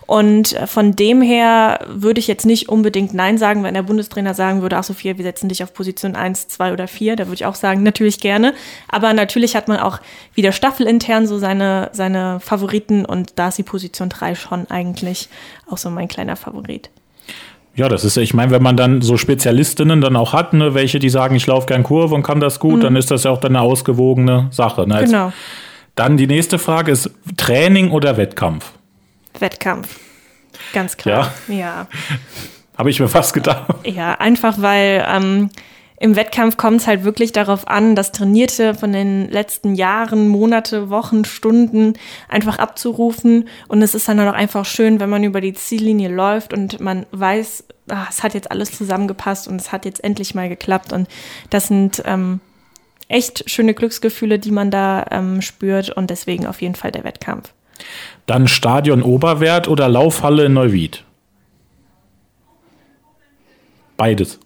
Und 0.05 0.55
von 0.65 0.95
dem 0.95 1.21
her 1.21 1.79
würde 1.87 2.19
ich 2.19 2.27
jetzt 2.27 2.45
nicht 2.45 2.69
unbedingt 2.69 3.13
Nein 3.13 3.37
sagen, 3.37 3.63
wenn 3.63 3.73
der 3.73 3.83
Bundestrainer 3.83 4.33
sagen 4.33 4.61
würde, 4.61 4.77
ach 4.77 4.83
Sophia, 4.83 5.17
wir 5.17 5.25
setzen 5.25 5.49
dich 5.49 5.61
auf 5.61 5.73
Position 5.73 6.15
1, 6.15 6.47
2 6.47 6.71
oder 6.71 6.87
4. 6.87 7.17
Da 7.17 7.25
würde 7.25 7.35
ich 7.35 7.45
auch 7.45 7.55
sagen, 7.55 7.83
natürlich 7.83 8.21
gerne. 8.21 8.53
Aber 8.87 9.13
natürlich 9.13 9.57
hat 9.57 9.67
man 9.67 9.79
auch 9.79 9.99
wieder 10.35 10.53
staffelintern 10.53 11.27
so 11.27 11.37
seine, 11.37 11.89
seine 11.91 12.39
Favoriten 12.39 13.03
und 13.03 13.33
da 13.35 13.49
ist 13.49 13.57
die 13.57 13.63
Position 13.63 14.07
3 14.07 14.35
schon 14.35 14.69
eigentlich 14.69 15.27
auch 15.69 15.77
so 15.77 15.89
mein 15.89 16.07
kleiner 16.07 16.37
Favorit. 16.37 16.89
Ja, 17.75 17.89
das 17.89 18.05
ist, 18.05 18.15
ich 18.15 18.33
meine, 18.33 18.51
wenn 18.51 18.63
man 18.63 18.77
dann 18.77 19.01
so 19.01 19.17
Spezialistinnen 19.17 19.99
dann 19.99 20.15
auch 20.15 20.31
hat, 20.31 20.53
ne, 20.53 20.73
welche, 20.73 20.99
die 20.99 21.09
sagen, 21.09 21.35
ich 21.35 21.45
laufe 21.45 21.67
gern 21.67 21.83
Kurve 21.83 22.15
und 22.15 22.23
kann 22.23 22.39
das 22.39 22.59
gut, 22.59 22.77
mhm. 22.77 22.81
dann 22.81 22.95
ist 22.95 23.11
das 23.11 23.25
ja 23.25 23.31
auch 23.31 23.39
dann 23.39 23.55
eine 23.55 23.61
ausgewogene 23.61 24.47
Sache. 24.51 24.87
Ne? 24.87 25.03
Genau. 25.03 25.33
Dann 25.95 26.15
die 26.15 26.27
nächste 26.27 26.57
Frage 26.57 26.91
ist 26.91 27.11
Training 27.35 27.91
oder 27.91 28.15
Wettkampf? 28.17 28.71
Wettkampf. 29.39 29.99
Ganz 30.73 30.95
klar. 30.95 31.33
Ja. 31.47 31.55
ja. 31.55 31.87
Habe 32.77 32.89
ich 32.89 32.99
mir 32.99 33.07
fast 33.07 33.33
gedacht. 33.33 33.73
Ja, 33.85 34.15
einfach 34.15 34.55
weil 34.61 35.05
ähm, 35.07 35.49
im 36.05 36.15
Wettkampf 36.15 36.55
kommt 36.55 36.81
es 36.81 36.87
halt 36.87 37.03
wirklich 37.03 37.31
darauf 37.31 37.67
an, 37.67 37.95
das 37.95 38.11
Trainierte 38.11 38.75
von 38.75 38.93
den 38.93 39.27
letzten 39.27 39.73
Jahren, 39.73 40.27
Monate, 40.27 40.91
Wochen, 40.91 41.25
Stunden 41.25 41.93
einfach 42.29 42.59
abzurufen. 42.59 43.49
Und 43.67 43.81
es 43.81 43.95
ist 43.95 44.07
dann 44.07 44.19
auch 44.19 44.33
einfach 44.33 44.65
schön, 44.65 44.99
wenn 44.99 45.09
man 45.09 45.23
über 45.23 45.41
die 45.41 45.55
Ziellinie 45.55 46.09
läuft 46.09 46.53
und 46.53 46.79
man 46.79 47.07
weiß, 47.09 47.63
ach, 47.89 48.11
es 48.11 48.21
hat 48.21 48.35
jetzt 48.35 48.51
alles 48.51 48.71
zusammengepasst 48.77 49.47
und 49.47 49.59
es 49.59 49.71
hat 49.71 49.83
jetzt 49.83 50.03
endlich 50.03 50.35
mal 50.35 50.47
geklappt. 50.47 50.93
Und 50.93 51.07
das 51.49 51.69
sind 51.69 52.03
ähm, 52.05 52.39
echt 53.07 53.49
schöne 53.49 53.73
Glücksgefühle, 53.73 54.37
die 54.37 54.51
man 54.51 54.69
da 54.69 55.07
ähm, 55.09 55.41
spürt. 55.41 55.89
Und 55.89 56.11
deswegen 56.11 56.45
auf 56.45 56.61
jeden 56.61 56.75
Fall 56.75 56.91
der 56.91 57.03
Wettkampf. 57.03 57.51
Dann 58.27 58.47
Stadion 58.47 59.01
Oberwert 59.01 59.67
oder 59.67 59.89
Laufhalle 59.89 60.45
in 60.45 60.53
Neuwied? 60.53 61.03
Beides. 63.97 64.39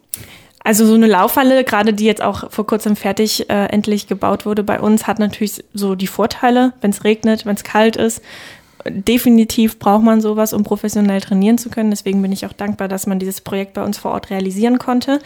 Also 0.64 0.86
so 0.86 0.94
eine 0.94 1.08
Laufhalle, 1.08 1.64
gerade 1.64 1.94
die 1.94 2.06
jetzt 2.06 2.22
auch 2.22 2.52
vor 2.52 2.68
kurzem 2.68 2.96
fertig 2.96 3.50
äh, 3.50 3.66
endlich 3.68 4.08
gebaut 4.08 4.46
wurde 4.46 4.64
bei 4.64 4.80
uns, 4.80 5.08
hat 5.08 5.20
natürlich 5.20 5.64
so 5.74 5.96
die 5.96 6.08
Vorteile, 6.08 6.74
wenn 6.82 6.92
es 6.92 7.04
regnet, 7.04 7.46
wenn 7.46 7.56
es 7.56 7.64
kalt 7.64 7.96
ist. 7.96 8.22
Definitiv 8.86 9.80
braucht 9.80 10.04
man 10.04 10.22
sowas, 10.22 10.54
um 10.54 10.64
professionell 10.64 11.22
trainieren 11.22 11.58
zu 11.58 11.70
können. 11.70 11.90
Deswegen 11.90 12.22
bin 12.22 12.32
ich 12.32 12.46
auch 12.46 12.54
dankbar, 12.54 12.88
dass 12.88 13.08
man 13.08 13.20
dieses 13.20 13.42
Projekt 13.42 13.74
bei 13.74 13.84
uns 13.84 13.98
vor 13.98 14.12
Ort 14.12 14.30
realisieren 14.30 14.80
konnte. 14.80 15.20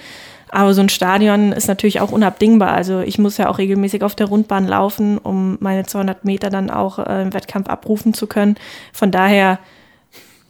Aber 0.50 0.76
so 0.76 0.82
ein 0.82 0.90
Stadion 0.90 1.52
ist 1.52 1.68
natürlich 1.68 2.00
auch 2.00 2.12
unabdingbar. 2.12 2.72
Also 2.74 3.00
ich 3.00 3.18
muss 3.18 3.38
ja 3.38 3.50
auch 3.50 3.58
regelmäßig 3.58 4.04
auf 4.04 4.14
der 4.14 4.28
Rundbahn 4.28 4.68
laufen, 4.68 5.18
um 5.18 5.58
meine 5.60 5.84
200 5.84 6.26
Meter 6.26 6.52
dann 6.52 6.70
auch 6.70 7.00
äh, 7.00 7.24
im 7.24 7.34
Wettkampf 7.34 7.70
abrufen 7.70 8.14
zu 8.14 8.28
können. 8.28 8.56
Von 8.92 9.10
daher 9.10 9.58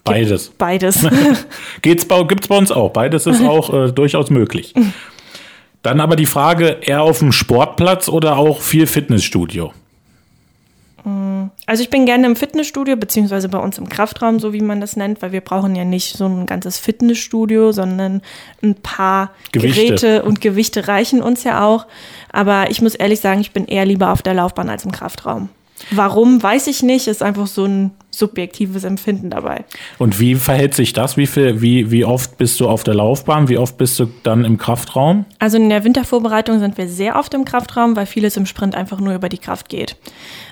Beides. 0.04 0.50
Beides. 0.58 1.08
Geht's 1.82 2.06
bei, 2.06 2.24
gibt's 2.24 2.48
bei 2.48 2.58
uns 2.58 2.72
auch. 2.72 2.92
Beides 2.92 3.26
ist 3.26 3.42
auch 3.42 3.74
äh, 3.74 3.92
durchaus 3.92 4.30
möglich. 4.30 4.74
Dann 5.82 6.02
aber 6.02 6.16
die 6.16 6.26
Frage, 6.26 6.78
eher 6.82 7.04
auf 7.04 7.20
dem 7.20 7.32
Sportplatz 7.32 8.10
oder 8.10 8.38
auch 8.38 8.62
viel 8.62 8.88
Fitnessstudio? 8.88 9.74
Also 11.66 11.84
ich 11.84 11.90
bin 11.90 12.06
gerne 12.06 12.28
im 12.28 12.36
Fitnessstudio, 12.36 12.96
beziehungsweise 12.96 13.50
bei 13.50 13.58
uns 13.58 13.78
im 13.78 13.90
Kraftraum, 13.90 14.40
so 14.40 14.54
wie 14.54 14.62
man 14.62 14.82
das 14.82 14.96
nennt, 14.96 15.22
weil 15.22 15.32
wir 15.32 15.42
brauchen 15.42 15.76
ja 15.76 15.86
nicht 15.86 16.18
so 16.18 16.26
ein 16.26 16.46
ganzes 16.46 16.78
Fitnessstudio, 16.78 17.72
sondern 17.72 18.22
ein 18.62 18.76
paar 18.76 19.32
Gewichte. 19.52 19.86
Geräte 19.86 20.24
und 20.24 20.42
Gewichte 20.42 20.88
reichen 20.88 21.22
uns 21.22 21.44
ja 21.44 21.66
auch. 21.66 21.88
Aber 22.32 22.70
ich 22.70 22.82
muss 22.82 22.96
ehrlich 22.96 23.20
sagen, 23.20 23.42
ich 23.42 23.52
bin 23.52 23.66
eher 23.66 23.86
lieber 23.86 24.12
auf 24.12 24.22
der 24.22 24.34
Laufbahn 24.34 24.70
als 24.70 24.86
im 24.86 24.92
Kraftraum. 24.92 25.50
Warum, 25.92 26.42
weiß 26.42 26.68
ich 26.68 26.84
nicht. 26.84 27.08
Ist 27.08 27.24
einfach 27.24 27.48
so 27.48 27.66
ein 27.66 27.92
subjektives 28.12 28.84
Empfinden 28.84 29.30
dabei. 29.30 29.66
Und 29.98 30.20
wie 30.20 30.36
verhält 30.36 30.75
sich 30.75 30.94
das? 30.94 31.18
Wie, 31.18 31.25
viel, 31.25 31.62
wie, 31.62 31.90
wie 31.90 32.06
oft 32.06 32.38
bist 32.38 32.60
du 32.60 32.70
auf 32.70 32.84
der 32.84 32.94
Laufbahn? 32.94 33.50
Wie 33.50 33.58
oft 33.58 33.78
bist 33.78 34.00
du 34.00 34.08
dann 34.24 34.46
im 34.46 34.58
Kraftraum? 34.58 35.25
Also 35.40 35.58
in 35.58 35.70
der 35.70 35.84
Wintervorbereitung 35.84 36.60
sind 36.60 36.78
wir 36.78 36.88
sehr 36.88 37.16
oft 37.18 37.34
im 37.34 37.44
Kraftraum, 37.44 37.96
weil 37.96 38.06
vieles 38.06 38.38
im 38.38 38.46
Sprint 38.46 38.75
einfach 38.75 39.00
nur 39.00 39.16
über 39.16 39.30
die 39.30 39.40
Kraft 39.40 39.68
geht. 39.68 39.98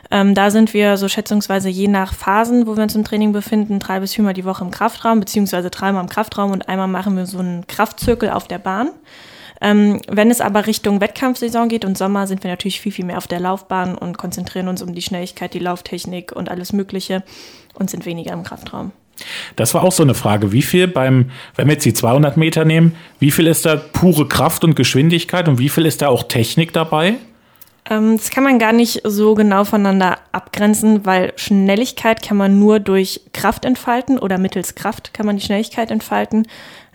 Ähm, 0.10 0.34
da 0.36 0.50
sind 0.50 0.74
wir 0.74 0.98
so 0.98 1.08
schätzungsweise 1.08 1.70
je 1.70 1.88
nach 1.88 2.14
Phasen, 2.14 2.68
wo 2.68 2.76
wir 2.76 2.84
uns 2.84 2.96
im 2.96 3.04
Training 3.04 3.32
befinden, 3.32 3.80
drei 3.80 4.00
bis 4.00 4.14
viermal 4.14 4.34
die 4.34 4.44
Woche 4.44 4.64
im 4.64 4.72
Kraftraum, 4.72 5.20
beziehungsweise 5.20 5.70
dreimal 5.70 6.04
im 6.04 6.10
Kraftraum 6.10 6.52
und 6.52 6.68
einmal 6.68 6.88
machen 6.88 7.16
wir 7.16 7.26
so 7.26 7.40
einen 7.40 7.66
Kraftzirkel 7.68 8.30
auf 8.30 8.48
der 8.48 8.60
Bahn. 8.60 8.90
Ähm, 9.62 10.02
wenn 10.08 10.32
es 10.32 10.42
aber 10.42 10.66
Richtung 10.66 11.02
Wettkampfsaison 11.02 11.70
geht 11.70 11.86
und 11.86 11.98
Sommer, 11.98 12.26
sind 12.26 12.44
wir 12.44 12.50
natürlich 12.50 12.82
viel, 12.82 12.92
viel 12.92 13.06
mehr 13.06 13.18
auf 13.18 13.28
der 13.28 13.40
Laufbahn 13.40 13.96
und 13.96 14.18
konzentrieren 14.18 14.68
uns 14.68 14.82
um 14.82 14.96
die 14.96 15.02
Schnelligkeit, 15.02 15.54
die 15.54 15.60
Lauftechnik 15.60 16.32
und 16.32 16.50
alles 16.50 16.74
Mögliche 16.74 17.24
und 17.76 17.90
sind 17.90 18.06
weniger 18.06 18.34
im 18.34 18.44
Kraftraum. 18.44 18.92
Das 19.56 19.74
war 19.76 19.84
auch 19.84 19.92
so 19.92 20.02
eine 20.02 20.16
Frage. 20.16 20.52
Wie 20.52 20.64
viel 20.64 20.88
beim, 20.88 21.30
wenn 21.56 21.68
wir 21.68 21.74
jetzt 21.74 21.86
die 21.86 21.94
200 21.94 22.38
Meter 22.38 22.66
nehmen, 22.66 22.96
wie 23.20 23.30
viel 23.30 23.46
ist 23.46 23.66
da 23.66 23.76
pure 23.76 24.28
Kraft 24.28 24.64
und 24.64 24.76
Geschwindigkeit 24.76 25.48
und 25.48 25.60
wie 25.60 25.70
viel 25.70 25.86
ist 25.86 26.02
da 26.02 26.08
auch 26.08 26.24
Technik 26.24 26.74
dabei? 26.74 27.16
Ähm, 27.90 28.18
das 28.18 28.30
kann 28.30 28.44
man 28.44 28.60
gar 28.60 28.74
nicht 28.74 29.02
so 29.04 29.34
genau 29.34 29.64
voneinander 29.64 30.18
abgrenzen, 30.32 31.06
weil 31.06 31.34
Schnelligkeit 31.36 32.22
kann 32.22 32.38
man 32.38 32.60
nur 32.60 32.80
durch 32.80 33.22
Kraft 33.34 33.66
entfalten 33.66 34.20
oder 34.20 34.38
mittels 34.38 34.76
Kraft 34.76 35.14
kann 35.14 35.26
man 35.26 35.38
die 35.38 35.44
Schnelligkeit 35.44 35.92
entfalten. 35.92 36.48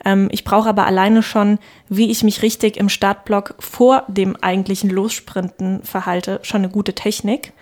Ähm, 0.07 0.29
ich 0.31 0.45
brauche 0.45 0.69
aber 0.69 0.87
alleine 0.87 1.23
schon, 1.23 1.59
wie 1.89 2.11
ich 2.11 2.23
mich 2.23 2.41
richtig 2.41 2.79
im 2.79 2.89
Startblock 2.89 3.57
vor 3.59 4.05
dem 4.07 4.37
eigentlichen 4.37 4.89
Lossprinten 4.89 5.83
verhalte, 5.83 6.39
schon 6.43 6.63
eine 6.63 6.71
gute 6.71 6.95
Technik. 6.95 7.53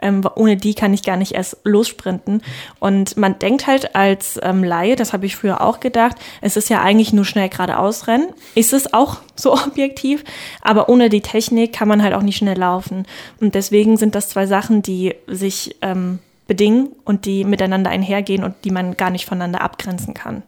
Ähm, 0.00 0.22
ohne 0.36 0.56
die 0.56 0.74
kann 0.74 0.94
ich 0.94 1.02
gar 1.02 1.16
nicht 1.16 1.32
erst 1.32 1.56
lossprinten. 1.64 2.40
Und 2.78 3.16
man 3.16 3.40
denkt 3.40 3.66
halt 3.66 3.96
als 3.96 4.38
ähm, 4.44 4.62
Laie, 4.62 4.94
das 4.94 5.12
habe 5.12 5.26
ich 5.26 5.34
früher 5.34 5.60
auch 5.60 5.80
gedacht, 5.80 6.16
es 6.40 6.56
ist 6.56 6.70
ja 6.70 6.80
eigentlich 6.80 7.12
nur 7.12 7.24
schnell 7.24 7.48
geradeaus 7.48 8.06
rennen. 8.06 8.28
Ist 8.54 8.72
es 8.72 8.94
auch 8.94 9.16
so 9.34 9.54
objektiv, 9.54 10.22
aber 10.62 10.88
ohne 10.88 11.08
die 11.08 11.20
Technik 11.20 11.72
kann 11.72 11.88
man 11.88 12.00
halt 12.00 12.14
auch 12.14 12.22
nicht 12.22 12.36
schnell 12.36 12.56
laufen. 12.56 13.06
Und 13.40 13.56
deswegen 13.56 13.96
sind 13.96 14.14
das 14.14 14.28
zwei 14.28 14.46
Sachen, 14.46 14.82
die 14.82 15.16
sich 15.26 15.74
ähm, 15.82 16.20
bedingen 16.48 16.88
und 17.04 17.26
die 17.26 17.44
miteinander 17.44 17.90
einhergehen 17.90 18.42
und 18.42 18.54
die 18.64 18.70
man 18.70 18.96
gar 18.96 19.10
nicht 19.10 19.26
voneinander 19.26 19.60
abgrenzen 19.60 20.14
kann. 20.14 20.42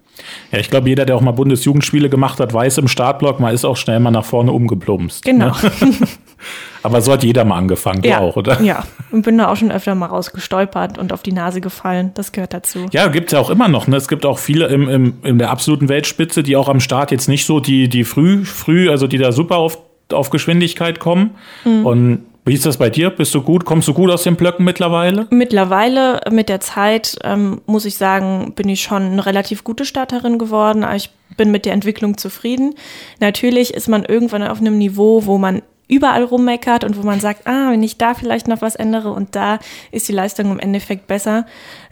Ja, 0.51 0.59
ich 0.59 0.71
glaube, 0.71 0.89
jeder, 0.89 1.05
der 1.07 1.15
auch 1.17 1.21
mal 1.21 1.31
Bundesjugendspiele 1.31 2.09
gemacht 2.09 2.41
hat, 2.41 2.53
weiß 2.53 2.79
im 2.79 2.89
Startblock, 2.89 3.39
man 3.39 3.55
ist 3.55 3.65
auch 3.65 3.77
schnell 3.77 4.01
mal 4.01 4.11
nach 4.11 4.25
vorne 4.25 4.53
umgeplumpst. 4.53 5.25
Genau. 5.25 5.47
Ne? 5.47 5.55
Aber 6.83 7.03
so 7.03 7.13
hat 7.13 7.23
jeder 7.23 7.45
mal 7.45 7.59
angefangen, 7.59 8.03
ja, 8.03 8.19
du 8.19 8.25
auch, 8.25 8.37
oder? 8.37 8.61
Ja, 8.63 8.85
und 9.13 9.23
bin 9.23 9.37
da 9.37 9.49
auch 9.49 9.57
schon 9.57 9.71
öfter 9.71 9.95
mal 9.95 10.07
rausgestolpert 10.07 10.97
und 10.97 11.13
auf 11.13 11.23
die 11.23 11.33
Nase 11.33 11.61
gefallen. 11.61 12.13
Das 12.15 12.33
gehört 12.33 12.55
dazu. 12.55 12.87
Ja, 12.93 13.09
gibt 13.09 13.27
es 13.27 13.33
ja 13.33 13.39
auch 13.39 13.51
immer 13.51 13.69
noch. 13.69 13.87
Ne? 13.87 13.97
Es 13.97 14.09
gibt 14.09 14.25
auch 14.25 14.39
viele 14.39 14.67
im, 14.69 14.89
im, 14.89 15.15
in 15.23 15.39
der 15.39 15.51
absoluten 15.51 15.91
Weltspitze, 15.91 16.43
die 16.43 16.57
auch 16.57 16.69
am 16.69 16.81
Start 16.81 17.11
jetzt 17.11 17.29
nicht 17.29 17.45
so 17.45 17.61
die, 17.61 17.89
die 17.91 18.05
früh, 18.05 18.47
früh, 18.47 18.89
also 18.89 19.07
die 19.07 19.19
da 19.19 19.33
super 19.33 19.57
auf, 19.57 19.79
auf 20.11 20.31
Geschwindigkeit 20.31 20.99
kommen. 20.99 21.33
Mhm. 21.65 21.87
Und 21.87 22.27
wie 22.45 22.55
ist 22.55 22.67
das 22.67 22.79
bei 22.79 22.91
dir? 22.91 23.11
Bist 23.11 23.35
du 23.35 23.43
gut? 23.43 23.65
Kommst 23.65 23.87
du 23.89 23.95
gut 23.95 24.11
aus 24.11 24.23
den 24.23 24.37
Blöcken 24.37 24.65
mittlerweile? 24.65 25.27
Mittlerweile, 25.31 26.21
mit 26.31 26.49
der 26.49 26.61
Zeit, 26.61 27.17
ähm, 27.23 27.61
muss 27.67 27.85
ich 27.85 27.97
sagen, 27.97 28.53
bin 28.55 28.69
ich 28.69 28.83
schon 28.83 29.03
eine 29.03 29.27
relativ 29.27 29.63
gute 29.63 29.85
Starterin 29.85 30.39
geworden. 30.39 30.85
Ich 30.95 31.11
bin 31.37 31.51
mit 31.51 31.67
der 31.67 31.75
Entwicklung 31.75 32.17
zufrieden. 32.17 32.75
Natürlich 33.21 33.75
ist 33.75 33.89
man 33.89 34.05
irgendwann 34.05 34.43
auf 34.43 34.61
einem 34.61 34.79
Niveau, 34.79 35.27
wo 35.27 35.39
man 35.39 35.63
überall 35.91 36.23
rummeckert 36.23 36.85
und 36.85 36.97
wo 36.97 37.03
man 37.03 37.21
sagt, 37.21 37.47
ah, 37.47 37.71
wenn 37.71 37.83
ich 37.83 37.99
da 37.99 38.15
vielleicht 38.15 38.49
noch 38.49 38.63
was 38.63 38.77
ändere 38.77 39.11
und 39.11 39.35
da 39.35 39.59
ist 39.91 40.09
die 40.09 40.13
Leistung 40.13 40.51
im 40.53 40.61
Endeffekt 40.61 41.09
besser. 41.09 41.47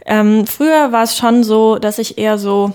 Ähm, 0.05 0.47
früher 0.47 0.91
war 0.91 1.03
es 1.03 1.17
schon 1.17 1.43
so, 1.43 1.77
dass 1.77 1.99
ich 1.99 2.17
eher 2.17 2.37
so 2.37 2.73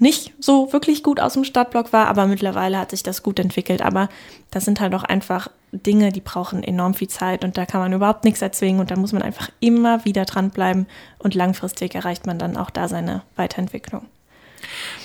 nicht 0.00 0.32
so 0.40 0.72
wirklich 0.72 1.02
gut 1.02 1.20
aus 1.20 1.34
dem 1.34 1.44
Startblock 1.44 1.92
war, 1.92 2.08
aber 2.08 2.26
mittlerweile 2.26 2.78
hat 2.78 2.90
sich 2.90 3.02
das 3.02 3.22
gut 3.22 3.38
entwickelt. 3.38 3.82
Aber 3.82 4.08
das 4.50 4.64
sind 4.64 4.80
halt 4.80 4.94
auch 4.94 5.04
einfach 5.04 5.48
Dinge, 5.72 6.10
die 6.12 6.20
brauchen 6.20 6.62
enorm 6.62 6.94
viel 6.94 7.08
Zeit 7.08 7.44
und 7.44 7.56
da 7.56 7.66
kann 7.66 7.80
man 7.80 7.92
überhaupt 7.92 8.24
nichts 8.24 8.42
erzwingen 8.42 8.80
und 8.80 8.90
da 8.90 8.96
muss 8.96 9.12
man 9.12 9.22
einfach 9.22 9.50
immer 9.60 10.04
wieder 10.04 10.24
dranbleiben 10.24 10.86
und 11.18 11.34
langfristig 11.34 11.94
erreicht 11.94 12.26
man 12.26 12.38
dann 12.38 12.56
auch 12.56 12.70
da 12.70 12.88
seine 12.88 13.22
Weiterentwicklung. 13.36 14.02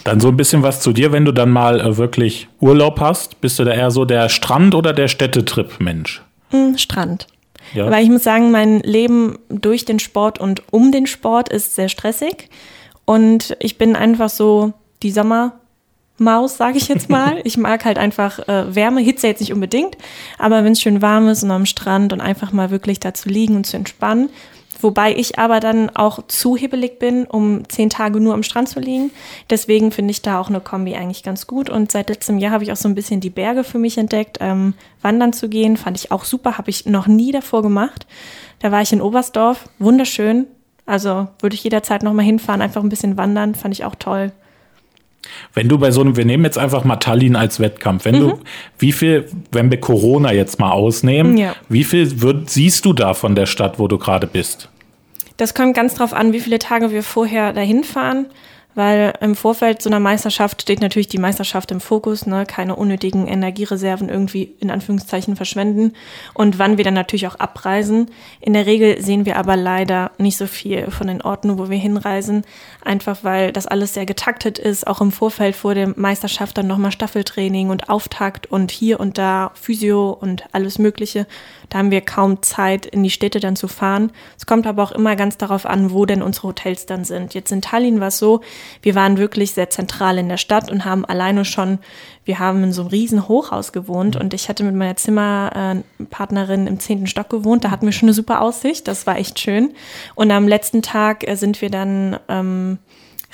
Dann 0.04 0.20
so 0.20 0.30
ein 0.30 0.38
bisschen 0.38 0.64
was 0.64 0.80
zu 0.82 0.94
dir, 0.94 1.12
wenn 1.12 1.26
du 1.26 1.32
dann 1.32 1.50
mal 1.50 1.82
äh, 1.82 1.98
wirklich 1.98 2.48
Urlaub 2.60 3.00
hast. 3.00 3.42
Bist 3.42 3.60
du 3.60 3.66
da 3.66 3.72
eher 3.72 3.92
so 3.92 4.06
der 4.06 4.30
Strand- 4.30 4.74
oder 4.74 4.94
der 4.94 5.08
Städtetrip-Mensch? 5.08 6.24
Mm, 6.52 6.78
Strand. 6.78 7.28
Ja. 7.74 7.92
Weil 7.92 8.04
ich 8.04 8.10
muss 8.10 8.24
sagen, 8.24 8.52
mein 8.52 8.80
Leben 8.80 9.38
durch 9.50 9.86
den 9.86 10.00
Sport 10.00 10.40
und 10.40 10.64
um 10.72 10.92
den 10.92 11.08
Sport 11.08 11.50
ist 11.50 11.76
sehr 11.76 11.90
stressig. 11.90 12.50
Und 13.06 13.58
ich 13.60 13.78
bin 13.78 13.96
einfach 13.96 14.30
so 14.30 14.74
die 15.04 15.12
Sommermaus, 15.12 16.58
sage 16.58 16.78
ich 16.78 16.88
jetzt 16.88 17.10
mal. 17.10 17.42
Ich 17.46 17.58
mag 17.58 17.86
halt 17.86 17.98
einfach 17.98 18.40
äh, 18.48 18.76
Wärme, 18.76 19.02
Hitze 19.02 19.28
jetzt 19.28 19.40
nicht 19.40 19.54
unbedingt, 19.54 19.98
aber 20.38 20.64
wenn 20.64 20.74
es 20.74 20.82
schön 20.82 21.02
warm 21.02 21.28
ist 21.28 21.44
und 21.44 21.52
am 21.52 21.66
Strand 21.66 22.14
und 22.14 22.22
einfach 22.22 22.52
mal 22.52 22.70
wirklich 22.70 23.00
da 23.00 23.14
zu 23.14 23.30
liegen 23.30 23.56
und 23.56 23.66
zu 23.66 23.78
entspannen. 23.78 24.30
Wobei 24.82 25.14
ich 25.14 25.38
aber 25.38 25.60
dann 25.60 25.90
auch 25.90 26.26
zu 26.28 26.56
hibbelig 26.56 27.00
bin, 27.00 27.26
um 27.26 27.68
zehn 27.68 27.90
Tage 27.90 28.22
nur 28.22 28.34
am 28.34 28.44
Strand 28.44 28.70
zu 28.70 28.80
liegen. 28.80 29.12
Deswegen 29.50 29.92
finde 29.92 30.12
ich 30.12 30.22
da 30.22 30.40
auch 30.40 30.48
eine 30.48 30.62
Kombi 30.62 30.96
eigentlich 30.96 31.24
ganz 31.24 31.48
gut. 31.48 31.70
Und 31.70 31.92
seit 31.92 32.10
letztem 32.10 32.38
Jahr 32.38 32.54
habe 32.54 32.64
ich 32.64 32.72
auch 32.72 32.78
so 32.78 32.88
ein 32.88 32.96
bisschen 32.96 33.20
die 33.20 33.30
Berge 33.30 33.66
für 33.66 33.78
mich 33.78 33.98
entdeckt. 33.98 34.38
Ähm, 34.40 34.74
wandern 35.02 35.34
zu 35.34 35.50
gehen, 35.50 35.76
fand 35.76 35.98
ich 35.98 36.12
auch 36.12 36.24
super, 36.24 36.58
habe 36.58 36.70
ich 36.70 36.86
noch 36.86 37.08
nie 37.08 37.34
davor 37.34 37.62
gemacht. 37.62 38.08
Da 38.60 38.72
war 38.72 38.82
ich 38.82 38.94
in 38.94 39.02
Oberstdorf, 39.02 39.68
wunderschön. 39.80 40.48
Also 40.86 41.28
würde 41.40 41.56
ich 41.56 41.64
jederzeit 41.64 42.02
nochmal 42.02 42.26
hinfahren, 42.26 42.62
einfach 42.62 42.82
ein 42.82 42.90
bisschen 42.90 43.18
wandern, 43.18 43.56
fand 43.56 43.74
ich 43.74 43.84
auch 43.84 43.96
toll. 43.96 44.32
Wenn 45.54 45.68
du 45.68 45.78
bei 45.78 45.92
so 45.92 46.02
einem, 46.02 46.16
wir 46.16 46.26
nehmen 46.26 46.44
jetzt 46.46 46.58
einfach 46.58 46.84
mal 46.84 46.98
Tallinn 46.98 47.36
als 47.36 47.60
Wettkampf, 47.60 48.06
wenn 48.06 48.16
mhm. 48.16 48.20
du, 48.20 48.40
wie 48.78 48.92
viel, 48.92 49.28
wenn 49.52 49.70
wir 49.70 49.80
Corona 49.80 50.32
jetzt 50.34 50.60
mal 50.60 50.72
ausnehmen, 50.72 51.38
ja. 51.38 51.56
wie 51.68 51.84
viel 51.84 52.22
wird, 52.22 52.50
siehst 52.50 52.86
du 52.86 52.94
da 52.94 53.14
von 53.14 53.36
der 53.36 53.46
Stadt, 53.46 53.80
wo 53.80 53.88
du 53.88 53.98
gerade 53.98 54.28
bist? 54.28 54.70
Das 55.38 55.54
kommt 55.54 55.76
ganz 55.76 55.96
drauf 55.96 56.14
an, 56.14 56.34
wie 56.34 56.40
viele 56.40 56.60
Tage 56.60 56.92
wir 56.92 57.04
vorher 57.04 57.54
dahin 57.54 57.84
fahren 57.84 58.28
weil 58.80 59.14
im 59.20 59.36
Vorfeld 59.36 59.82
so 59.82 59.90
einer 59.90 60.00
Meisterschaft 60.00 60.62
steht 60.62 60.80
natürlich 60.80 61.10
die 61.10 61.18
Meisterschaft 61.18 61.70
im 61.70 61.82
Fokus, 61.82 62.26
ne? 62.26 62.46
keine 62.46 62.78
unnötigen 62.78 63.28
Energiereserven 63.28 64.08
irgendwie 64.08 64.56
in 64.62 64.72
Anführungszeichen 64.72 65.36
verschwenden 65.36 65.92
und 66.34 66.60
wann 66.60 66.78
wir 66.78 66.86
dann 66.86 66.94
natürlich 66.94 67.28
auch 67.28 67.36
abreisen. 67.36 68.10
In 68.40 68.54
der 68.54 68.66
Regel 68.66 69.02
sehen 69.02 69.26
wir 69.26 69.36
aber 69.36 69.58
leider 69.58 70.12
nicht 70.18 70.38
so 70.38 70.48
viel 70.48 70.92
von 70.92 71.08
den 71.08 71.22
Orten, 71.22 71.60
wo 71.60 71.70
wir 71.70 71.78
hinreisen, 71.78 72.46
einfach 72.82 73.26
weil 73.26 73.52
das 73.52 73.68
alles 73.68 73.94
sehr 73.94 74.06
getaktet 74.06 74.58
ist, 74.58 74.88
auch 74.88 75.02
im 75.02 75.12
Vorfeld 75.12 75.58
vor 75.58 75.76
der 75.76 75.92
Meisterschaft 75.98 76.58
dann 76.58 76.68
nochmal 76.68 76.94
Staffeltraining 76.94 77.72
und 77.72 77.90
Auftakt 77.90 78.50
und 78.50 78.72
hier 78.72 79.02
und 79.02 79.18
da 79.18 79.52
Physio 79.56 80.12
und 80.12 80.46
alles 80.54 80.80
Mögliche. 80.80 81.28
Da 81.70 81.78
haben 81.78 81.92
wir 81.92 82.02
kaum 82.02 82.42
Zeit, 82.42 82.86
in 82.86 83.04
die 83.04 83.10
Städte 83.10 83.40
dann 83.40 83.56
zu 83.56 83.68
fahren. 83.68 84.12
Es 84.38 84.46
kommt 84.46 84.68
aber 84.68 84.84
auch 84.84 84.92
immer 84.92 85.16
ganz 85.16 85.38
darauf 85.38 85.66
an, 85.66 85.92
wo 85.92 86.06
denn 86.06 86.22
unsere 86.22 86.50
Hotels 86.50 86.86
dann 86.86 87.06
sind. 87.06 87.34
Jetzt 87.34 87.52
in 87.52 87.62
Tallinn 87.62 88.00
war 88.00 88.08
es 88.08 88.18
so, 88.18 88.42
wir 88.82 88.96
waren 88.96 89.18
wirklich 89.18 89.52
sehr 89.52 89.70
zentral 89.70 90.18
in 90.18 90.30
der 90.30 90.38
Stadt 90.38 90.72
und 90.72 90.86
haben 90.86 91.06
alleine 91.06 91.46
schon, 91.46 91.80
wir 92.26 92.40
haben 92.40 92.64
in 92.64 92.74
so 92.74 92.82
einem 92.82 92.90
riesen 92.90 93.28
Hochhaus 93.28 93.72
gewohnt 93.72 94.16
und 94.16 94.34
ich 94.34 94.50
hatte 94.50 94.64
mit 94.64 94.76
meiner 94.76 94.96
Zimmerpartnerin 94.96 96.68
im 96.68 96.80
zehnten 96.80 97.08
Stock 97.08 97.30
gewohnt. 97.30 97.64
Da 97.64 97.72
hatten 97.72 97.86
wir 97.86 97.94
schon 97.94 98.10
eine 98.10 98.14
super 98.14 98.42
Aussicht. 98.42 98.88
Das 98.88 99.08
war 99.08 99.18
echt 99.18 99.40
schön. 99.40 99.74
Und 100.16 100.32
am 100.32 100.48
letzten 100.48 100.82
Tag 100.82 101.28
äh, 101.28 101.36
sind 101.36 101.62
wir 101.62 101.70
dann 101.70 102.20
ähm, 102.28 102.80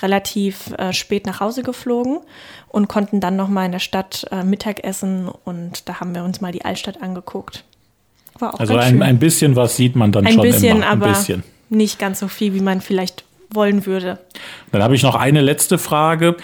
relativ 0.01 0.74
äh, 0.77 0.94
spät 0.94 1.25
nach 1.25 1.39
Hause 1.39 1.63
geflogen 1.63 2.20
und 2.68 2.88
konnten 2.88 3.22
dann 3.22 3.36
noch 3.36 3.48
mal 3.48 3.65
in 3.65 3.72
der 3.72 3.80
Stadt 3.80 4.25
äh, 4.32 4.44
Mittag 4.44 4.84
essen 4.84 5.30
und 5.30 5.88
da 5.88 6.00
haben 6.00 6.13
wir 6.13 6.24
uns 6.24 6.42
mal 6.42 6.51
die 6.51 6.65
Altstadt 6.65 7.01
angeguckt. 7.01 7.63
Also 8.39 8.75
ein, 8.75 9.01
ein, 9.01 9.20
bisschen 9.20 9.56
was 9.56 9.77
sieht 9.77 9.96
man 9.96 10.12
dann 10.12 10.25
ein 10.25 10.34
schon 10.34 10.44
bisschen, 10.44 10.77
immer. 10.77 10.88
Ein 10.88 11.01
aber 11.01 11.10
bisschen. 11.10 11.44
nicht 11.70 12.00
ganz 12.00 12.20
so 12.20 12.27
viel, 12.27 12.54
wie 12.54 12.62
man 12.62 12.82
vielleicht 12.82 13.24
wollen 13.50 13.86
würde. 13.86 14.20
Dann 14.72 14.84
habe 14.84 14.96
ich 14.96 15.04
noch 15.04 15.15
eine 15.15 15.42
letzte 15.42 15.77
Frage. 15.77 16.36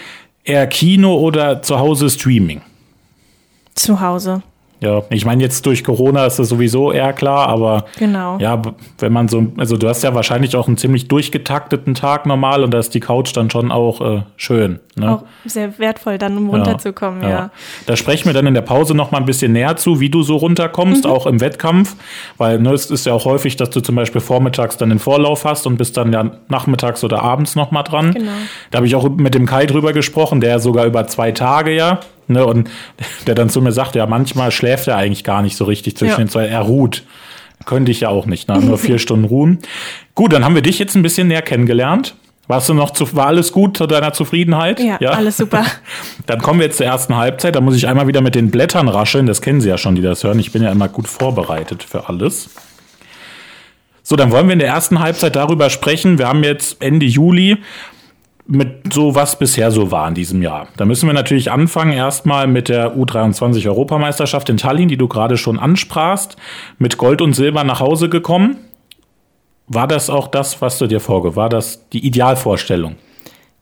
Eher 0.44 0.66
Kino 0.66 1.16
oder 1.16 1.62
zu 1.62 1.78
Hause 1.78 2.10
Streaming? 2.10 2.62
Zu 3.74 4.00
Hause. 4.00 4.42
Ja, 4.82 5.02
ich 5.10 5.24
meine, 5.24 5.40
jetzt 5.40 5.64
durch 5.64 5.84
Corona 5.84 6.26
ist 6.26 6.40
das 6.40 6.48
sowieso 6.48 6.90
eher 6.90 7.12
klar, 7.12 7.48
aber 7.48 7.84
genau. 8.00 8.36
ja, 8.38 8.60
wenn 8.98 9.12
man 9.12 9.28
so, 9.28 9.46
also 9.56 9.76
du 9.76 9.88
hast 9.88 10.02
ja 10.02 10.12
wahrscheinlich 10.12 10.56
auch 10.56 10.66
einen 10.66 10.76
ziemlich 10.76 11.06
durchgetakteten 11.06 11.94
Tag 11.94 12.26
normal 12.26 12.64
und 12.64 12.74
da 12.74 12.80
ist 12.80 12.92
die 12.92 12.98
Couch 12.98 13.30
dann 13.36 13.48
schon 13.48 13.70
auch 13.70 14.00
äh, 14.00 14.22
schön. 14.36 14.80
Ne? 14.96 15.12
Auch 15.12 15.22
sehr 15.44 15.78
wertvoll, 15.78 16.18
dann 16.18 16.36
um 16.36 16.50
runterzukommen, 16.50 17.22
ja. 17.22 17.28
ja. 17.28 17.50
Da 17.86 17.94
sprechen 17.94 18.26
wir 18.26 18.32
dann 18.32 18.44
in 18.48 18.54
der 18.54 18.62
Pause 18.62 18.96
noch 18.96 19.12
mal 19.12 19.18
ein 19.18 19.24
bisschen 19.24 19.52
näher 19.52 19.76
zu, 19.76 20.00
wie 20.00 20.10
du 20.10 20.24
so 20.24 20.34
runterkommst, 20.34 21.04
mhm. 21.04 21.10
auch 21.10 21.26
im 21.26 21.40
Wettkampf, 21.40 21.94
weil 22.36 22.58
ne, 22.58 22.72
es 22.72 22.90
ist 22.90 23.06
ja 23.06 23.12
auch 23.12 23.24
häufig, 23.24 23.56
dass 23.56 23.70
du 23.70 23.80
zum 23.80 23.94
Beispiel 23.94 24.20
vormittags 24.20 24.78
dann 24.78 24.88
den 24.88 24.98
Vorlauf 24.98 25.44
hast 25.44 25.64
und 25.68 25.76
bist 25.76 25.96
dann 25.96 26.12
ja 26.12 26.28
nachmittags 26.48 27.04
oder 27.04 27.22
abends 27.22 27.54
noch 27.54 27.70
mal 27.70 27.84
dran. 27.84 28.14
Genau. 28.14 28.32
Da 28.72 28.78
habe 28.78 28.86
ich 28.88 28.96
auch 28.96 29.08
mit 29.08 29.34
dem 29.34 29.46
Kai 29.46 29.66
drüber 29.66 29.92
gesprochen, 29.92 30.40
der 30.40 30.58
sogar 30.58 30.86
über 30.86 31.06
zwei 31.06 31.30
Tage 31.30 31.72
ja 31.72 32.00
Ne, 32.28 32.44
und 32.46 32.70
der 33.26 33.34
dann 33.34 33.50
zu 33.50 33.60
mir 33.60 33.72
sagt, 33.72 33.94
ja, 33.94 34.06
manchmal 34.06 34.50
schläft 34.50 34.88
er 34.88 34.96
eigentlich 34.96 35.24
gar 35.24 35.42
nicht 35.42 35.56
so 35.56 35.64
richtig 35.64 35.96
zwischen 35.96 36.12
ja. 36.12 36.18
den 36.18 36.28
zwei, 36.28 36.46
er 36.46 36.60
ruht. 36.60 37.04
Könnte 37.64 37.92
ich 37.92 38.00
ja 38.00 38.08
auch 38.08 38.26
nicht, 38.26 38.48
ne? 38.48 38.58
nur 38.60 38.78
vier 38.78 38.98
Stunden 39.00 39.24
ruhen. 39.24 39.58
Gut, 40.14 40.32
dann 40.32 40.44
haben 40.44 40.54
wir 40.54 40.62
dich 40.62 40.78
jetzt 40.78 40.96
ein 40.96 41.02
bisschen 41.02 41.28
näher 41.28 41.42
kennengelernt. 41.42 42.16
Warst 42.48 42.68
du 42.68 42.74
noch 42.74 42.90
zu, 42.90 43.14
war 43.14 43.28
alles 43.28 43.52
gut 43.52 43.76
zu 43.76 43.86
deiner 43.86 44.12
Zufriedenheit? 44.12 44.80
Ja, 44.80 44.98
ja, 45.00 45.10
alles 45.10 45.36
super. 45.36 45.64
Dann 46.26 46.42
kommen 46.42 46.58
wir 46.58 46.66
jetzt 46.66 46.76
zur 46.76 46.86
ersten 46.86 47.16
Halbzeit. 47.16 47.54
Da 47.54 47.60
muss 47.60 47.76
ich 47.76 47.86
einmal 47.86 48.08
wieder 48.08 48.20
mit 48.20 48.34
den 48.34 48.50
Blättern 48.50 48.88
rascheln. 48.88 49.26
Das 49.26 49.40
kennen 49.40 49.60
Sie 49.60 49.68
ja 49.68 49.78
schon, 49.78 49.94
die 49.94 50.02
das 50.02 50.24
hören. 50.24 50.40
Ich 50.40 50.50
bin 50.50 50.62
ja 50.62 50.72
immer 50.72 50.88
gut 50.88 51.06
vorbereitet 51.06 51.84
für 51.84 52.08
alles. 52.08 52.50
So, 54.02 54.16
dann 54.16 54.32
wollen 54.32 54.48
wir 54.48 54.54
in 54.54 54.58
der 54.58 54.68
ersten 54.68 54.98
Halbzeit 54.98 55.36
darüber 55.36 55.70
sprechen. 55.70 56.18
Wir 56.18 56.26
haben 56.26 56.42
jetzt 56.42 56.82
Ende 56.82 57.06
Juli 57.06 57.58
mit 58.46 58.92
so 58.92 59.14
was 59.14 59.38
bisher 59.38 59.70
so 59.70 59.90
war 59.90 60.08
in 60.08 60.14
diesem 60.14 60.42
Jahr. 60.42 60.68
Da 60.76 60.84
müssen 60.84 61.06
wir 61.06 61.14
natürlich 61.14 61.50
anfangen 61.50 61.92
erstmal 61.92 62.46
mit 62.46 62.68
der 62.68 62.96
U23 62.96 63.66
Europameisterschaft 63.68 64.48
in 64.48 64.56
Tallinn, 64.56 64.88
die 64.88 64.96
du 64.96 65.08
gerade 65.08 65.36
schon 65.36 65.58
ansprachst, 65.58 66.36
mit 66.78 66.98
Gold 66.98 67.22
und 67.22 67.34
Silber 67.34 67.64
nach 67.64 67.80
Hause 67.80 68.08
gekommen. 68.08 68.56
War 69.68 69.86
das 69.86 70.10
auch 70.10 70.28
das, 70.28 70.60
was 70.60 70.78
du 70.78 70.86
dir 70.86 71.00
vorge? 71.00 71.36
War 71.36 71.48
das 71.48 71.88
die 71.90 72.04
Idealvorstellung? 72.04 72.96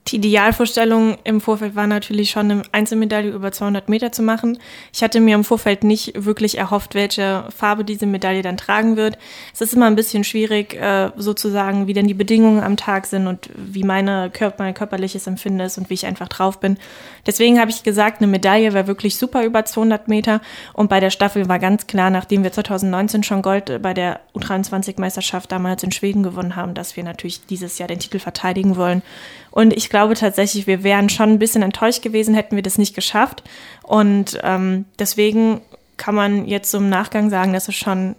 Die 0.09 0.16
Idealvorstellung 0.16 1.19
im 1.25 1.40
Vorfeld 1.40 1.76
war 1.76 1.87
natürlich 1.87 2.30
schon 2.30 2.50
eine 2.50 2.62
Einzelmedaille 2.73 3.30
über 3.30 3.52
200 3.52 3.88
Meter 3.88 4.11
zu 4.11 4.23
machen. 4.23 4.59
Ich 4.92 5.02
hatte 5.02 5.21
mir 5.21 5.35
im 5.35 5.45
Vorfeld 5.45 5.85
nicht 5.85 6.12
wirklich 6.16 6.57
erhofft, 6.57 6.95
welche 6.95 7.45
Farbe 7.54 7.85
diese 7.85 8.07
Medaille 8.07 8.42
dann 8.42 8.57
tragen 8.57 8.97
wird. 8.97 9.19
Es 9.52 9.61
ist 9.61 9.75
immer 9.75 9.87
ein 9.87 9.97
bisschen 9.97 10.25
schwierig, 10.25 10.75
äh, 10.75 11.11
sozusagen, 11.16 11.87
wie 11.87 11.92
denn 11.92 12.09
die 12.09 12.14
Bedingungen 12.14 12.62
am 12.62 12.76
Tag 12.78 13.07
sind 13.07 13.26
und 13.26 13.50
wie 13.54 13.85
meine 13.85 14.30
Körper, 14.30 14.64
mein 14.64 14.75
körperliches 14.75 15.26
Empfinden 15.26 15.61
ist 15.61 15.76
und 15.76 15.90
wie 15.90 15.95
ich 15.95 16.07
einfach 16.07 16.28
drauf 16.28 16.61
bin. 16.61 16.78
Deswegen 17.26 17.61
habe 17.61 17.71
ich 17.71 17.83
gesagt, 17.83 18.21
eine 18.21 18.26
Medaille 18.26 18.73
wäre 18.73 18.87
wirklich 18.87 19.16
super 19.16 19.45
über 19.45 19.66
200 19.66 20.09
Meter. 20.09 20.40
Und 20.73 20.88
bei 20.88 21.00
der 21.00 21.11
Staffel 21.11 21.49
war 21.49 21.59
ganz 21.59 21.87
klar, 21.87 22.09
nachdem 22.09 22.42
wir 22.42 22.52
2019 22.52 23.23
schon 23.23 23.42
Gold 23.42 23.83
bei 23.83 23.92
der 23.92 24.21
U23-Meisterschaft 24.35 25.52
damals 25.52 25.83
in 25.83 25.92
Schweden 25.92 26.23
gewonnen 26.23 26.57
haben, 26.57 26.73
dass 26.73 26.97
wir 26.97 27.04
natürlich 27.04 27.47
dieses 27.47 27.78
Jahr 27.78 27.88
den 27.88 27.99
Titel 27.99 28.19
verteidigen 28.19 28.76
wollen. 28.76 29.02
Und 29.50 29.73
ich 29.73 29.90
glaube 29.91 30.15
tatsächlich, 30.15 30.67
wir 30.67 30.83
wären 30.83 31.09
schon 31.09 31.31
ein 31.31 31.39
bisschen 31.39 31.63
enttäuscht 31.63 32.03
gewesen, 32.03 32.35
hätten 32.35 32.57
wir 32.57 32.63
das 32.63 32.79
nicht 32.79 32.95
geschafft. 32.95 33.43
Und 33.83 34.39
ähm, 34.43 34.87
deswegen 34.99 35.61
kann 35.97 36.15
man 36.15 36.47
jetzt 36.47 36.71
so 36.71 36.79
im 36.79 36.89
Nachgang 36.89 37.29
sagen, 37.29 37.53
dass 37.53 37.69
es 37.69 37.75
schon 37.75 38.17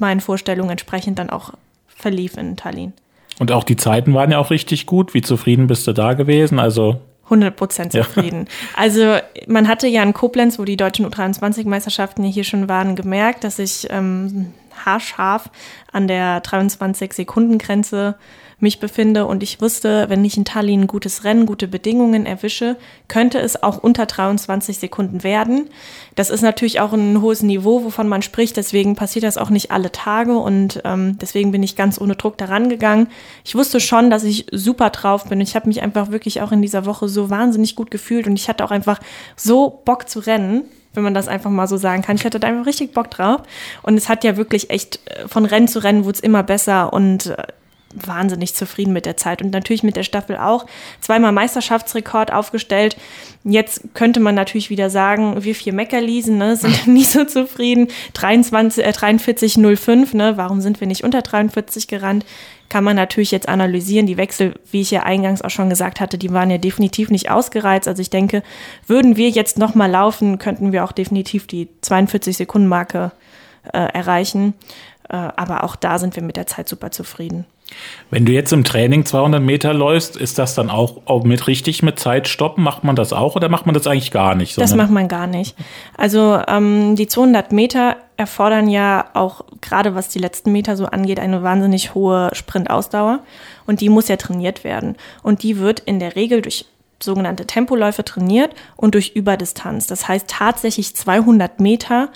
meinen 0.00 0.20
Vorstellungen 0.20 0.70
entsprechend 0.70 1.18
dann 1.18 1.30
auch 1.30 1.52
verlief 1.86 2.36
in 2.36 2.56
Tallinn. 2.56 2.92
Und 3.38 3.52
auch 3.52 3.64
die 3.64 3.76
Zeiten 3.76 4.14
waren 4.14 4.30
ja 4.30 4.38
auch 4.38 4.50
richtig 4.50 4.86
gut. 4.86 5.14
Wie 5.14 5.22
zufrieden 5.22 5.66
bist 5.66 5.86
du 5.86 5.92
da 5.92 6.14
gewesen? 6.14 6.58
Also 6.58 7.00
100 7.24 7.56
Prozent 7.56 7.92
zufrieden. 7.92 8.46
Ja. 8.46 8.82
Also 8.82 9.16
man 9.46 9.68
hatte 9.68 9.86
ja 9.86 10.02
in 10.02 10.12
Koblenz, 10.12 10.58
wo 10.58 10.64
die 10.64 10.76
deutschen 10.76 11.06
U23-Meisterschaften 11.06 12.24
hier 12.24 12.44
schon 12.44 12.68
waren, 12.68 12.94
gemerkt, 12.96 13.44
dass 13.44 13.58
ich 13.58 13.86
ähm, 13.90 14.52
haarscharf 14.84 15.50
an 15.92 16.08
der 16.08 16.42
23-Sekunden-Grenze 16.42 18.16
mich 18.62 18.80
befinde 18.80 19.26
und 19.26 19.42
ich 19.42 19.60
wusste, 19.60 20.08
wenn 20.08 20.24
ich 20.24 20.36
in 20.36 20.44
Tallinn 20.44 20.82
ein 20.82 20.86
gutes 20.86 21.24
Rennen, 21.24 21.46
gute 21.46 21.68
Bedingungen 21.68 22.26
erwische, 22.26 22.76
könnte 23.08 23.38
es 23.38 23.62
auch 23.62 23.78
unter 23.78 24.06
23 24.06 24.78
Sekunden 24.78 25.22
werden. 25.22 25.68
Das 26.14 26.30
ist 26.30 26.42
natürlich 26.42 26.80
auch 26.80 26.92
ein 26.92 27.20
hohes 27.20 27.42
Niveau, 27.42 27.84
wovon 27.84 28.08
man 28.08 28.22
spricht, 28.22 28.56
deswegen 28.56 28.96
passiert 28.96 29.24
das 29.24 29.38
auch 29.38 29.50
nicht 29.50 29.70
alle 29.70 29.92
Tage 29.92 30.38
und 30.38 30.80
ähm, 30.84 31.18
deswegen 31.18 31.52
bin 31.52 31.62
ich 31.62 31.76
ganz 31.76 32.00
ohne 32.00 32.16
Druck 32.16 32.38
daran 32.38 32.68
gegangen. 32.68 33.08
Ich 33.44 33.54
wusste 33.54 33.80
schon, 33.80 34.10
dass 34.10 34.24
ich 34.24 34.46
super 34.52 34.90
drauf 34.90 35.24
bin. 35.24 35.40
Ich 35.40 35.54
habe 35.56 35.68
mich 35.68 35.82
einfach 35.82 36.10
wirklich 36.10 36.40
auch 36.40 36.52
in 36.52 36.62
dieser 36.62 36.86
Woche 36.86 37.08
so 37.08 37.30
wahnsinnig 37.30 37.76
gut 37.76 37.90
gefühlt 37.90 38.26
und 38.26 38.38
ich 38.38 38.48
hatte 38.48 38.64
auch 38.64 38.70
einfach 38.70 39.00
so 39.36 39.82
Bock 39.84 40.08
zu 40.08 40.20
rennen 40.20 40.64
wenn 40.94 41.04
man 41.04 41.14
das 41.14 41.28
einfach 41.28 41.50
mal 41.50 41.66
so 41.66 41.76
sagen 41.76 42.02
kann. 42.02 42.16
Ich 42.16 42.24
hatte 42.24 42.38
da 42.38 42.48
einfach 42.48 42.66
richtig 42.66 42.92
Bock 42.92 43.10
drauf. 43.10 43.42
Und 43.82 43.96
es 43.96 44.08
hat 44.08 44.24
ja 44.24 44.36
wirklich 44.36 44.70
echt 44.70 45.00
äh, 45.06 45.26
von 45.26 45.44
Rennen 45.44 45.68
zu 45.68 45.82
Rennen 45.82 46.04
wurde 46.04 46.16
es 46.16 46.20
immer 46.20 46.42
besser 46.42 46.92
und 46.92 47.26
äh, 47.26 47.44
wahnsinnig 47.94 48.54
zufrieden 48.54 48.92
mit 48.92 49.06
der 49.06 49.16
Zeit 49.16 49.42
und 49.42 49.52
natürlich 49.52 49.82
mit 49.82 49.96
der 49.96 50.02
Staffel 50.02 50.36
auch. 50.36 50.66
Zweimal 51.00 51.32
Meisterschaftsrekord 51.32 52.32
aufgestellt. 52.32 52.96
Jetzt 53.44 53.94
könnte 53.94 54.20
man 54.20 54.34
natürlich 54.34 54.70
wieder 54.70 54.90
sagen, 54.90 55.42
wir 55.42 55.54
vier 55.54 55.72
Meckerliesen 55.72 56.38
ne, 56.38 56.56
sind 56.56 56.86
nicht 56.86 57.10
so 57.10 57.24
zufrieden. 57.24 57.88
23, 58.14 58.84
äh, 58.84 58.90
43,05, 58.90 60.16
ne, 60.16 60.36
warum 60.36 60.60
sind 60.60 60.80
wir 60.80 60.86
nicht 60.86 61.04
unter 61.04 61.22
43 61.22 61.88
gerannt? 61.88 62.24
Kann 62.68 62.84
man 62.84 62.96
natürlich 62.96 63.30
jetzt 63.30 63.48
analysieren. 63.48 64.06
Die 64.06 64.16
Wechsel, 64.16 64.54
wie 64.70 64.80
ich 64.80 64.90
ja 64.90 65.02
eingangs 65.02 65.42
auch 65.42 65.50
schon 65.50 65.68
gesagt 65.68 66.00
hatte, 66.00 66.16
die 66.16 66.32
waren 66.32 66.50
ja 66.50 66.56
definitiv 66.56 67.10
nicht 67.10 67.30
ausgereizt. 67.30 67.86
Also 67.86 68.00
ich 68.00 68.08
denke, 68.08 68.42
würden 68.86 69.16
wir 69.16 69.28
jetzt 69.28 69.58
nochmal 69.58 69.90
laufen, 69.90 70.38
könnten 70.38 70.72
wir 70.72 70.84
auch 70.84 70.92
definitiv 70.92 71.46
die 71.46 71.68
42 71.82 72.36
Sekunden 72.36 72.68
Marke 72.68 73.12
äh, 73.72 73.78
erreichen. 73.78 74.54
Äh, 75.08 75.16
aber 75.16 75.64
auch 75.64 75.76
da 75.76 75.98
sind 75.98 76.16
wir 76.16 76.22
mit 76.22 76.36
der 76.36 76.46
Zeit 76.46 76.68
super 76.68 76.90
zufrieden. 76.90 77.44
Wenn 78.10 78.24
du 78.24 78.32
jetzt 78.32 78.52
im 78.52 78.64
Training 78.64 79.04
200 79.04 79.42
Meter 79.42 79.72
läufst, 79.72 80.16
ist 80.16 80.38
das 80.38 80.54
dann 80.54 80.70
auch 80.70 81.24
mit 81.24 81.46
richtig 81.46 81.82
mit 81.82 81.98
Zeit 81.98 82.28
stoppen? 82.28 82.62
Macht 82.62 82.84
man 82.84 82.96
das 82.96 83.12
auch 83.12 83.36
oder 83.36 83.48
macht 83.48 83.66
man 83.66 83.74
das 83.74 83.86
eigentlich 83.86 84.10
gar 84.10 84.34
nicht? 84.34 84.58
Das 84.58 84.74
macht 84.74 84.90
man 84.90 85.08
gar 85.08 85.26
nicht. 85.26 85.56
Also 85.96 86.40
ähm, 86.46 86.96
die 86.96 87.06
200 87.06 87.52
Meter 87.52 87.96
erfordern 88.16 88.68
ja 88.68 89.06
auch 89.14 89.44
gerade 89.60 89.94
was 89.94 90.08
die 90.08 90.18
letzten 90.18 90.52
Meter 90.52 90.76
so 90.76 90.86
angeht 90.86 91.18
eine 91.18 91.42
wahnsinnig 91.42 91.94
hohe 91.94 92.30
Sprintausdauer 92.32 93.20
und 93.66 93.80
die 93.80 93.88
muss 93.88 94.08
ja 94.08 94.16
trainiert 94.16 94.64
werden 94.64 94.96
und 95.22 95.42
die 95.42 95.58
wird 95.58 95.80
in 95.80 95.98
der 95.98 96.14
Regel 96.14 96.42
durch 96.42 96.66
sogenannte 97.02 97.46
Tempoläufe 97.46 98.04
trainiert 98.04 98.52
und 98.76 98.94
durch 98.94 99.12
Überdistanz. 99.14 99.86
Das 99.86 100.08
heißt 100.08 100.28
tatsächlich 100.28 100.94
200 100.94 101.60
Meter 101.60 102.10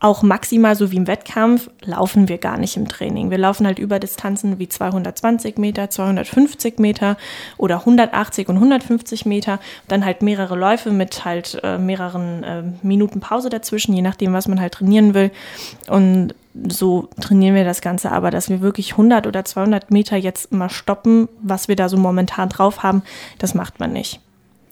auch 0.00 0.22
maximal 0.22 0.74
so 0.74 0.90
wie 0.90 0.96
im 0.96 1.06
Wettkampf 1.06 1.70
laufen 1.84 2.28
wir 2.28 2.38
gar 2.38 2.56
nicht 2.56 2.78
im 2.78 2.88
Training. 2.88 3.30
Wir 3.30 3.36
laufen 3.36 3.66
halt 3.66 3.78
über 3.78 3.98
Distanzen 3.98 4.58
wie 4.58 4.68
220 4.68 5.58
Meter, 5.58 5.90
250 5.90 6.78
Meter 6.78 7.18
oder 7.58 7.80
180 7.80 8.48
und 8.48 8.56
150 8.56 9.26
Meter. 9.26 9.60
Dann 9.88 10.06
halt 10.06 10.22
mehrere 10.22 10.56
Läufe 10.56 10.90
mit 10.90 11.26
halt 11.26 11.60
äh, 11.62 11.76
mehreren 11.76 12.42
äh, 12.42 12.62
Minuten 12.82 13.20
Pause 13.20 13.50
dazwischen, 13.50 13.94
je 13.94 14.02
nachdem, 14.02 14.32
was 14.32 14.48
man 14.48 14.58
halt 14.58 14.72
trainieren 14.72 15.12
will. 15.12 15.30
Und 15.86 16.34
so 16.68 17.10
trainieren 17.20 17.54
wir 17.54 17.64
das 17.64 17.82
Ganze. 17.82 18.10
Aber 18.10 18.30
dass 18.30 18.48
wir 18.48 18.62
wirklich 18.62 18.92
100 18.92 19.26
oder 19.26 19.44
200 19.44 19.90
Meter 19.90 20.16
jetzt 20.16 20.50
mal 20.50 20.70
stoppen, 20.70 21.28
was 21.42 21.68
wir 21.68 21.76
da 21.76 21.90
so 21.90 21.98
momentan 21.98 22.48
drauf 22.48 22.82
haben, 22.82 23.02
das 23.38 23.54
macht 23.54 23.80
man 23.80 23.92
nicht. 23.92 24.20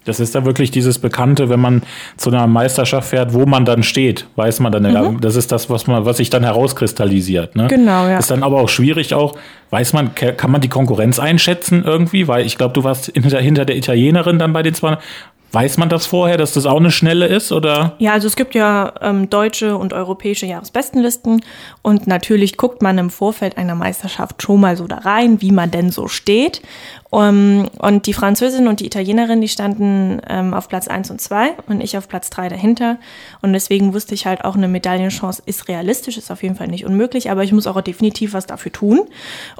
Das 0.09 0.21
ist 0.21 0.35
da 0.35 0.44
wirklich 0.44 0.71
dieses 0.71 0.99
Bekannte, 0.99 1.49
wenn 1.49 1.61
man 1.61 1.83
zu 2.16 2.31
einer 2.31 2.47
Meisterschaft 2.47 3.11
fährt, 3.11 3.35
wo 3.35 3.47
man 3.47 3.64
dann 3.64 3.83
steht, 3.83 4.27
weiß 4.37 4.61
man 4.61 4.73
dann, 4.73 4.83
mhm. 4.83 5.21
das 5.21 5.37
ist 5.37 5.53
das, 5.53 5.71
was 5.71 5.87
man, 5.87 6.05
was 6.05 6.16
sich 6.16 6.31
dann 6.31 6.44
herauskristallisiert. 6.44 7.57
Ne? 7.57 7.66
Genau, 7.68 8.07
ja. 8.07 8.18
Ist 8.18 8.31
dann 8.31 8.42
aber 8.42 8.61
auch 8.61 8.68
schwierig 8.68 9.14
auch, 9.14 9.37
weiß 9.71 9.92
man, 9.92 10.14
kann 10.14 10.51
man 10.51 10.61
die 10.61 10.68
Konkurrenz 10.68 11.18
einschätzen 11.18 11.85
irgendwie? 11.85 12.29
Weil 12.29 12.47
ich 12.47 12.57
glaube, 12.57 12.75
du 12.75 12.85
warst 12.85 13.12
hinter, 13.14 13.40
hinter 13.40 13.64
der 13.64 13.77
Italienerin 13.77 14.38
dann 14.38 14.53
bei 14.53 14.62
den 14.62 14.75
zwei. 14.75 14.99
Weiß 15.51 15.79
man 15.79 15.89
das 15.89 16.05
vorher, 16.05 16.37
dass 16.37 16.53
das 16.53 16.67
auch 16.67 16.77
eine 16.77 16.91
schnelle 16.91 17.27
ist, 17.27 17.53
oder? 17.53 17.95
Ja, 17.99 18.13
also 18.13 18.27
es 18.27 18.37
gibt 18.37 18.55
ja 18.55 18.93
ähm, 19.01 19.31
deutsche 19.31 19.79
und 19.79 19.95
europäische 19.95 20.45
Jahresbestenlisten 20.45 21.43
und 21.81 22.07
natürlich 22.07 22.59
guckt 22.59 22.83
man 22.83 22.99
im 22.99 23.09
Vorfeld 23.09 23.57
einer 23.57 23.75
Meisterschaft 23.75 24.43
schon 24.43 24.61
mal 24.61 24.77
so 24.77 24.87
da 24.87 24.99
rein, 24.99 25.41
wie 25.41 25.53
man 25.53 25.71
denn 25.71 25.91
so 25.91 26.07
steht. 26.07 26.61
Um, 27.11 27.21
ähm, 27.23 27.71
und 27.79 28.07
die 28.07 28.13
Französin 28.13 28.69
und 28.69 28.81
die 28.81 28.87
Italienerin, 28.87 29.41
die 29.41 29.49
standen 29.49 30.21
ähm, 30.29 30.53
auf 30.53 30.69
Platz 30.69 30.89
1 30.89 31.11
und 31.11 31.23
2 31.23 31.55
und 31.67 31.81
ich 31.81 31.97
auf 31.97 32.07
Platz 32.07 32.29
3 32.29 32.51
dahinter. 32.51 32.99
Und 33.41 33.55
deswegen 33.55 33.95
wusste 33.95 34.15
ich 34.15 34.27
halt 34.27 34.45
auch, 34.45 34.57
eine 34.57 34.69
Medaillenchance 34.69 35.43
ist 35.47 35.69
realistisch, 35.69 36.19
ist 36.19 36.31
auf 36.31 36.43
jeden 36.43 36.57
Fall 36.57 36.69
nicht 36.69 36.85
unmöglich, 36.85 37.31
aber 37.31 37.45
ich 37.45 37.53
muss 37.53 37.67
auch 37.67 37.81
definitiv 37.81 38.35
was 38.35 38.47
dafür 38.47 38.73
tun. 38.73 39.01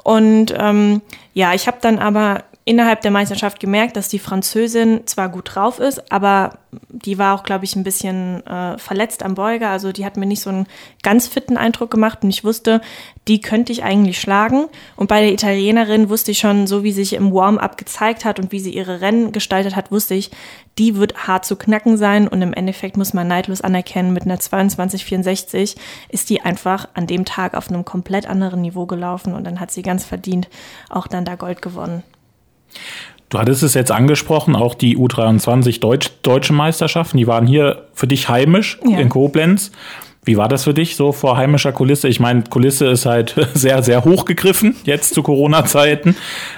Und 0.03 0.53
ähm, 0.55 1.01
ja, 1.33 1.55
ich 1.55 1.65
habe 1.65 1.77
dann 1.81 1.97
aber 1.97 2.43
innerhalb 2.69 3.01
der 3.01 3.09
Meisterschaft 3.09 3.59
gemerkt, 3.59 3.95
dass 3.95 4.09
die 4.09 4.19
Französin 4.19 5.07
zwar 5.07 5.27
gut 5.29 5.55
drauf 5.55 5.79
ist, 5.79 6.11
aber 6.11 6.59
die 6.89 7.17
war 7.17 7.33
auch, 7.33 7.41
glaube 7.41 7.65
ich, 7.65 7.75
ein 7.75 7.83
bisschen 7.83 8.45
äh, 8.45 8.77
verletzt 8.77 9.23
am 9.23 9.33
Beuger. 9.33 9.69
Also 9.69 9.91
die 9.91 10.05
hat 10.05 10.17
mir 10.17 10.27
nicht 10.27 10.43
so 10.43 10.51
einen 10.51 10.67
ganz 11.01 11.27
fitten 11.27 11.57
Eindruck 11.57 11.89
gemacht 11.89 12.19
und 12.21 12.29
ich 12.29 12.43
wusste, 12.43 12.81
die 13.27 13.41
könnte 13.41 13.71
ich 13.71 13.83
eigentlich 13.83 14.21
schlagen. 14.21 14.67
Und 14.95 15.07
bei 15.07 15.19
der 15.19 15.33
Italienerin 15.33 16.09
wusste 16.09 16.29
ich 16.29 16.37
schon, 16.37 16.67
so 16.67 16.83
wie 16.83 16.91
sie 16.91 17.03
sich 17.03 17.13
im 17.13 17.33
Warm-up 17.33 17.75
gezeigt 17.75 18.23
hat 18.23 18.39
und 18.39 18.51
wie 18.51 18.59
sie 18.59 18.75
ihre 18.75 19.01
Rennen 19.01 19.31
gestaltet 19.31 19.75
hat, 19.75 19.91
wusste 19.91 20.13
ich, 20.13 20.29
die 20.77 20.95
wird 20.95 21.27
hart 21.27 21.45
zu 21.45 21.55
knacken 21.55 21.97
sein. 21.97 22.27
Und 22.27 22.43
im 22.43 22.53
Endeffekt 22.53 22.97
muss 22.97 23.15
man 23.15 23.27
neidlos 23.27 23.61
anerkennen, 23.61 24.13
mit 24.13 24.25
einer 24.25 24.37
22,64 24.37 25.75
ist 26.09 26.29
die 26.29 26.41
einfach 26.41 26.87
an 26.93 27.07
dem 27.07 27.25
Tag 27.25 27.55
auf 27.55 27.69
einem 27.69 27.83
komplett 27.83 28.29
anderen 28.29 28.61
Niveau 28.61 28.85
gelaufen 28.85 29.33
und 29.33 29.43
dann 29.43 29.59
hat 29.59 29.71
sie 29.71 29.81
ganz 29.81 30.05
verdient 30.05 30.49
auch 30.87 31.07
dann 31.07 31.25
da 31.25 31.33
Gold 31.33 31.63
gewonnen. 31.63 32.03
Du 33.29 33.37
hattest 33.37 33.61
es 33.61 33.75
jetzt 33.75 33.91
angesprochen, 33.91 34.55
auch 34.55 34.73
die 34.73 34.97
U23 34.97 35.79
Deutsch, 35.79 36.09
deutsche 36.23 36.53
Meisterschaften, 36.53 37.17
die 37.17 37.27
waren 37.27 37.45
hier 37.45 37.83
für 37.93 38.07
dich 38.07 38.27
heimisch 38.27 38.79
ja. 38.87 38.97
in 38.97 39.09
Koblenz. 39.09 39.71
Wie 40.25 40.35
war 40.37 40.47
das 40.47 40.65
für 40.65 40.73
dich 40.73 40.95
so 40.95 41.11
vor 41.11 41.37
heimischer 41.37 41.71
Kulisse? 41.71 42.07
Ich 42.07 42.19
meine, 42.19 42.43
Kulisse 42.43 42.87
ist 42.87 43.05
halt 43.05 43.35
sehr, 43.53 43.83
sehr 43.83 44.03
hochgegriffen 44.03 44.75
jetzt 44.83 45.13
zu 45.13 45.23
Corona-Zeiten. 45.23 46.15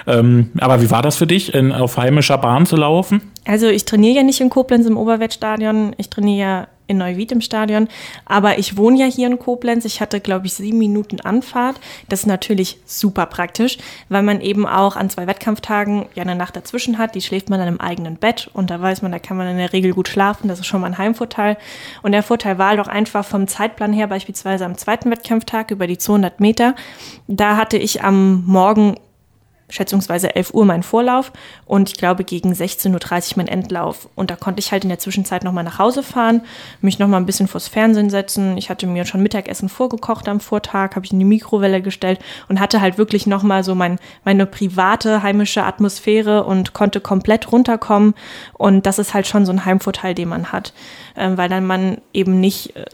Ähm, 0.08 0.52
aber 0.60 0.82
wie 0.82 0.90
war 0.90 1.02
das 1.02 1.18
für 1.18 1.28
dich, 1.28 1.54
in, 1.54 1.72
auf 1.72 1.98
heimischer 1.98 2.38
Bahn 2.38 2.66
zu 2.66 2.76
laufen? 2.76 3.22
Also 3.46 3.68
ich 3.68 3.86
trainiere 3.86 4.18
ja 4.18 4.24
nicht 4.24 4.42
in 4.42 4.50
Koblenz 4.50 4.88
im 4.88 4.98
Oberwettstadion. 4.98 5.94
Ich 5.98 6.10
trainiere 6.10 6.40
ja 6.40 6.68
in 6.88 6.98
Neuwied 6.98 7.32
im 7.32 7.42
Stadion. 7.42 7.88
Aber 8.26 8.60
ich 8.60 8.78
wohne 8.78 9.00
ja 9.00 9.06
hier 9.06 9.28
in 9.28 9.40
Koblenz. 9.40 9.86
Ich 9.86 10.02
hatte, 10.02 10.20
glaube 10.20 10.48
ich, 10.48 10.54
sieben 10.54 10.78
Minuten 10.78 11.22
Anfahrt. 11.22 11.80
Das 12.10 12.22
ist 12.22 12.26
natürlich 12.26 12.78
super 12.86 13.26
praktisch, 13.26 13.78
weil 14.10 14.24
man 14.24 14.42
eben 14.42 14.68
auch 14.68 14.96
an 14.96 15.10
zwei 15.10 15.28
Wettkampftagen 15.28 16.06
ja 16.16 16.24
eine 16.24 16.36
Nacht 16.36 16.56
dazwischen 16.56 16.98
hat. 16.98 17.16
Die 17.16 17.22
schläft 17.22 17.50
man 17.50 17.60
dann 17.60 17.68
im 17.68 17.82
eigenen 17.82 18.18
Bett 18.18 18.50
und 18.54 18.70
da 18.70 18.82
weiß 18.82 19.02
man, 19.02 19.12
da 19.12 19.20
kann 19.20 19.38
man 19.38 19.48
in 19.48 19.58
der 19.58 19.74
Regel 19.74 19.94
gut 19.94 20.08
schlafen. 20.08 20.48
Das 20.48 20.60
ist 20.60 20.68
schon 20.68 20.82
mal 20.82 20.88
ein 20.88 20.98
Heimvorteil. 20.98 21.58
Und 22.02 22.12
der 22.12 22.24
Vorteil 22.24 22.58
war 22.58 22.76
doch 22.78 22.88
einfach 22.88 23.26
vom 23.26 23.48
Zeitplan 23.48 23.94
her, 23.94 24.08
beispielsweise 24.08 24.66
am 24.66 24.78
zweiten 24.78 25.10
Wettkampftag 25.12 25.72
über 25.72 25.88
die 25.88 25.98
200 25.98 26.40
Meter. 26.40 26.76
Da 27.28 27.58
hatte 27.58 27.78
ich 27.78 28.04
am 28.04 28.44
Morgen 28.46 28.96
schätzungsweise 29.72 30.36
11 30.36 30.54
Uhr 30.54 30.66
mein 30.66 30.84
Vorlauf 30.84 31.32
und 31.66 31.90
ich 31.90 31.98
glaube 31.98 32.24
gegen 32.24 32.54
16.30 32.54 33.32
Uhr 33.32 33.38
mein 33.38 33.48
Endlauf. 33.48 34.08
Und 34.16 34.30
da 34.30 34.36
konnte 34.36 34.60
ich 34.60 34.72
halt 34.72 34.84
in 34.84 34.90
der 34.90 35.00
Zwischenzeit 35.00 35.44
nochmal 35.44 35.64
nach 35.64 35.80
Hause 35.80 36.04
fahren, 36.04 36.42
mich 36.82 37.00
nochmal 37.00 37.20
ein 37.20 37.26
bisschen 37.26 37.48
vors 37.48 37.68
Fernsehen 37.68 38.10
setzen. 38.10 38.58
Ich 38.58 38.70
hatte 38.70 38.86
mir 38.86 39.06
schon 39.06 39.24
Mittagessen 39.24 39.70
vorgekocht 39.70 40.28
am 40.28 40.40
Vortag, 40.40 40.96
habe 40.96 41.06
ich 41.06 41.14
in 41.14 41.20
die 41.20 41.26
Mikrowelle 41.26 41.82
gestellt 41.82 42.20
und 42.50 42.60
hatte 42.60 42.82
halt 42.82 42.98
wirklich 42.98 43.26
nochmal 43.26 43.64
so 43.64 43.74
mein, 43.74 43.98
meine 44.24 44.46
private 44.46 45.24
heimische 45.24 45.64
Atmosphäre 45.64 46.44
und 46.44 46.74
konnte 46.74 47.02
komplett 47.02 47.52
runterkommen. 47.52 48.14
Und 48.54 48.86
das 48.86 49.00
ist 49.00 49.14
halt 49.14 49.26
schon 49.26 49.46
so 49.46 49.52
ein 49.52 49.66
Heimvorteil, 49.66 50.14
den 50.14 50.30
man 50.30 50.52
hat, 50.52 50.74
weil 51.16 51.50
dann 51.50 51.66
man 51.66 51.98
eben 52.14 52.40
nicht 52.40 52.76
äh, 52.76 52.86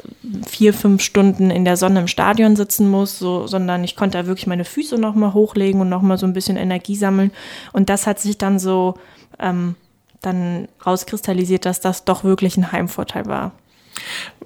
vier, 0.48 0.74
fünf 0.74 1.02
Stunden 1.02 1.52
in 1.52 1.66
der 1.66 1.78
Sonne 1.78 2.02
im 2.02 2.08
Stadion 2.08 2.56
sitzen 2.56 2.90
muss, 2.90 3.20
so, 3.20 3.48
sondern 3.48 3.84
ich 3.84 3.96
konnte 3.96 4.18
da 4.18 4.28
wirklich 4.28 4.48
meine 4.48 4.66
Füße 4.66 4.98
nochmal 4.98 5.34
hochlegen 5.34 5.82
und 5.82 5.90
nochmal 5.90 6.18
so 6.18 6.26
ein 6.26 6.34
bisschen 6.34 6.58
Energie 6.58 6.96
sammeln. 6.96 7.32
Und 7.74 7.90
das 7.90 8.08
hat 8.08 8.20
sich 8.20 8.38
dann 8.38 8.60
so 8.60 8.96
ähm, 9.40 9.76
dann 10.22 10.68
rauskristallisiert, 10.86 11.66
dass 11.66 11.80
das 11.80 12.06
doch 12.06 12.24
wirklich 12.24 12.58
ein 12.58 12.72
Heimvorteil 12.72 13.26
war. 13.26 13.52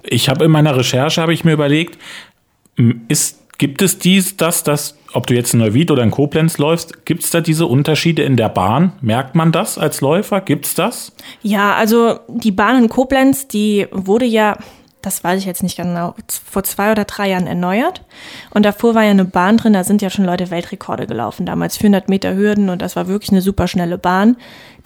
Ich 0.02 0.28
habe 0.28 0.44
in 0.44 0.50
meiner 0.50 0.76
Recherche 0.76 1.20
habe 1.20 1.34
ich 1.34 1.44
mir 1.44 1.52
überlegt, 1.52 1.98
ist 3.08 3.41
Gibt 3.58 3.82
es 3.82 3.98
dies, 3.98 4.36
das, 4.36 4.64
das, 4.64 4.96
ob 5.12 5.26
du 5.26 5.34
jetzt 5.34 5.54
in 5.54 5.60
Neuwied 5.60 5.90
oder 5.90 6.02
in 6.02 6.10
Koblenz 6.10 6.58
läufst, 6.58 7.04
gibt 7.04 7.22
es 7.22 7.30
da 7.30 7.40
diese 7.40 7.66
Unterschiede 7.66 8.22
in 8.22 8.36
der 8.36 8.48
Bahn? 8.48 8.92
Merkt 9.00 9.34
man 9.34 9.52
das 9.52 9.78
als 9.78 10.00
Läufer? 10.00 10.40
Gibt 10.40 10.66
es 10.66 10.74
das? 10.74 11.12
Ja, 11.42 11.74
also 11.74 12.18
die 12.28 12.50
Bahn 12.50 12.82
in 12.82 12.88
Koblenz, 12.88 13.46
die 13.48 13.86
wurde 13.92 14.24
ja, 14.24 14.56
das 15.00 15.22
weiß 15.22 15.38
ich 15.38 15.46
jetzt 15.46 15.62
nicht 15.62 15.76
genau, 15.76 16.14
vor 16.44 16.64
zwei 16.64 16.90
oder 16.90 17.04
drei 17.04 17.30
Jahren 17.30 17.46
erneuert. 17.46 18.02
Und 18.50 18.64
davor 18.64 18.94
war 18.94 19.04
ja 19.04 19.10
eine 19.10 19.24
Bahn 19.24 19.58
drin, 19.58 19.74
da 19.74 19.84
sind 19.84 20.02
ja 20.02 20.10
schon 20.10 20.24
Leute 20.24 20.50
Weltrekorde 20.50 21.06
gelaufen, 21.06 21.46
damals 21.46 21.76
400 21.76 22.08
Meter 22.08 22.34
Hürden 22.34 22.68
und 22.68 22.82
das 22.82 22.96
war 22.96 23.06
wirklich 23.06 23.30
eine 23.30 23.42
super 23.42 23.68
schnelle 23.68 23.98
Bahn. 23.98 24.36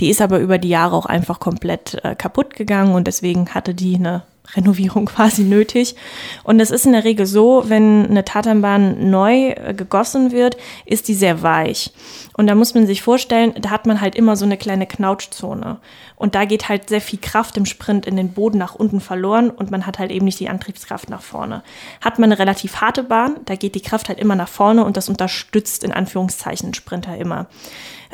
Die 0.00 0.10
ist 0.10 0.20
aber 0.20 0.38
über 0.38 0.58
die 0.58 0.68
Jahre 0.68 0.96
auch 0.96 1.06
einfach 1.06 1.40
komplett 1.40 1.98
äh, 2.04 2.14
kaputt 2.14 2.54
gegangen 2.54 2.94
und 2.94 3.06
deswegen 3.06 3.54
hatte 3.54 3.74
die 3.74 3.94
eine 3.94 4.24
Renovierung 4.54 5.06
quasi 5.06 5.42
nötig. 5.42 5.96
Und 6.44 6.60
es 6.60 6.70
ist 6.70 6.86
in 6.86 6.92
der 6.92 7.04
Regel 7.04 7.26
so, 7.26 7.64
wenn 7.66 8.06
eine 8.06 8.24
Tatanbahn 8.24 9.10
neu 9.10 9.50
äh, 9.50 9.74
gegossen 9.74 10.32
wird, 10.32 10.56
ist 10.84 11.08
die 11.08 11.14
sehr 11.14 11.42
weich. 11.42 11.92
Und 12.36 12.46
da 12.46 12.54
muss 12.54 12.74
man 12.74 12.86
sich 12.86 13.02
vorstellen, 13.02 13.54
da 13.60 13.70
hat 13.70 13.86
man 13.86 14.00
halt 14.00 14.14
immer 14.14 14.36
so 14.36 14.44
eine 14.44 14.56
kleine 14.56 14.86
Knautschzone. 14.86 15.78
Und 16.16 16.34
da 16.34 16.44
geht 16.44 16.68
halt 16.68 16.88
sehr 16.88 17.00
viel 17.00 17.18
Kraft 17.18 17.56
im 17.56 17.66
Sprint 17.66 18.06
in 18.06 18.16
den 18.16 18.32
Boden 18.32 18.58
nach 18.58 18.74
unten 18.74 19.00
verloren 19.00 19.50
und 19.50 19.70
man 19.70 19.86
hat 19.86 19.98
halt 19.98 20.10
eben 20.10 20.24
nicht 20.24 20.40
die 20.40 20.48
Antriebskraft 20.48 21.10
nach 21.10 21.22
vorne. 21.22 21.62
Hat 22.00 22.18
man 22.18 22.30
eine 22.30 22.38
relativ 22.38 22.76
harte 22.80 23.02
Bahn, 23.02 23.36
da 23.44 23.54
geht 23.54 23.74
die 23.74 23.82
Kraft 23.82 24.08
halt 24.08 24.18
immer 24.18 24.34
nach 24.34 24.48
vorne 24.48 24.84
und 24.84 24.96
das 24.96 25.08
unterstützt 25.08 25.84
in 25.84 25.92
Anführungszeichen 25.92 26.74
Sprinter 26.74 27.16
immer. 27.16 27.46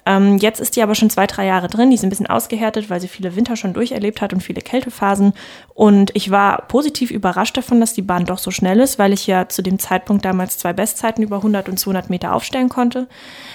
Ähm, 0.05 0.38
jetzt 0.38 0.61
ist 0.61 0.75
die 0.75 0.83
aber 0.83 0.95
schon 0.95 1.11
zwei, 1.11 1.27
drei 1.27 1.47
Jahre 1.47 1.69
drin. 1.69 1.91
Die 1.91 1.95
ist 1.95 2.03
ein 2.03 2.11
bisschen 2.11 2.27
ausgehärtet, 2.27 2.91
weil 2.91 3.01
sie 3.01 3.09
viele 3.09 3.37
Winter 3.37 3.57
schon 3.57 3.73
durcherlebt 3.73 4.21
hat 4.21 4.33
und 4.33 4.43
viele 4.43 4.61
Kältephasen. 4.61 5.33
Und 5.75 6.11
ich 6.15 6.31
war 6.31 6.62
positiv 6.62 7.11
überrascht 7.11 7.57
davon, 7.57 7.81
dass 7.81 7.95
die 7.95 8.03
Bahn 8.03 8.25
doch 8.25 8.38
so 8.38 8.51
schnell 8.51 8.81
ist, 8.81 8.99
weil 8.99 9.12
ich 9.12 9.27
ja 9.27 9.49
zu 9.49 9.62
dem 9.62 9.79
Zeitpunkt 9.79 10.25
damals 10.25 10.59
zwei 10.59 10.73
Bestzeiten 10.73 11.23
über 11.23 11.37
100 11.37 11.69
und 11.69 11.79
200 11.79 12.11
Meter 12.11 12.35
aufstellen 12.35 12.69
konnte. 12.69 13.07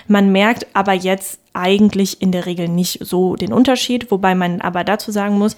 Man 0.07 0.31
merkt 0.31 0.67
aber 0.73 0.93
jetzt 0.93 1.39
eigentlich 1.51 2.21
in 2.21 2.31
der 2.31 2.45
Regel 2.45 2.69
nicht 2.69 2.99
so 3.01 3.36
den 3.36 3.51
Unterschied, 3.51 4.12
wobei 4.12 4.36
man 4.36 4.62
aber 4.62 4.83
dazu 4.83 5.12
sagen 5.12 5.38
muss, 5.38 5.57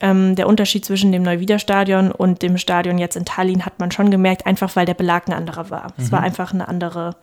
ähm, 0.00 0.36
der 0.36 0.46
Unterschied 0.46 0.84
zwischen 0.84 1.12
dem 1.12 1.22
Neuwieder 1.22 1.58
Stadion 1.58 2.12
und 2.12 2.42
dem 2.42 2.58
Stadion 2.58 2.98
jetzt 2.98 3.16
in 3.16 3.24
Tallinn 3.24 3.64
hat 3.64 3.78
man 3.78 3.90
schon 3.90 4.10
gemerkt, 4.10 4.46
einfach 4.46 4.76
weil 4.76 4.86
der 4.86 4.94
Belag 4.94 5.28
ein 5.28 5.34
anderer 5.34 5.70
war. 5.70 5.88
Mhm. 5.96 6.04
Es 6.04 6.12
war 6.12 6.20
einfach 6.20 6.52
eine 6.52 6.68
andere 6.68 7.16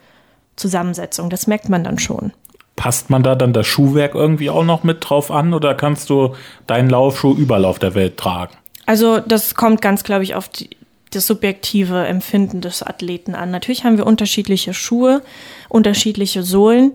Zusammensetzung. 0.55 1.29
Das 1.29 1.47
merkt 1.47 1.69
man 1.69 1.83
dann 1.83 1.99
schon. 1.99 2.33
Passt 2.77 3.09
man 3.09 3.23
da 3.23 3.35
dann 3.35 3.51
das 3.51 3.67
Schuhwerk 3.67 4.15
irgendwie 4.15 4.49
auch 4.49 4.63
noch 4.63 4.83
mit 4.83 4.97
drauf 5.01 5.31
an 5.31 5.53
oder 5.53 5.75
kannst 5.75 6.09
du 6.09 6.35
deinen 6.67 6.89
Laufschuh 6.89 7.35
überall 7.35 7.65
auf 7.65 7.79
der 7.79 7.95
Welt 7.95 8.17
tragen? 8.17 8.55
Also 8.85 9.19
das 9.19 9.55
kommt 9.55 9.81
ganz, 9.81 10.03
glaube 10.03 10.23
ich, 10.23 10.35
auf 10.35 10.47
die, 10.47 10.69
das 11.11 11.27
subjektive 11.27 12.05
Empfinden 12.05 12.61
des 12.61 12.83
Athleten 12.83 13.35
an. 13.35 13.51
Natürlich 13.51 13.83
haben 13.83 13.97
wir 13.97 14.05
unterschiedliche 14.05 14.73
Schuhe, 14.73 15.23
unterschiedliche 15.69 16.43
Sohlen. 16.43 16.93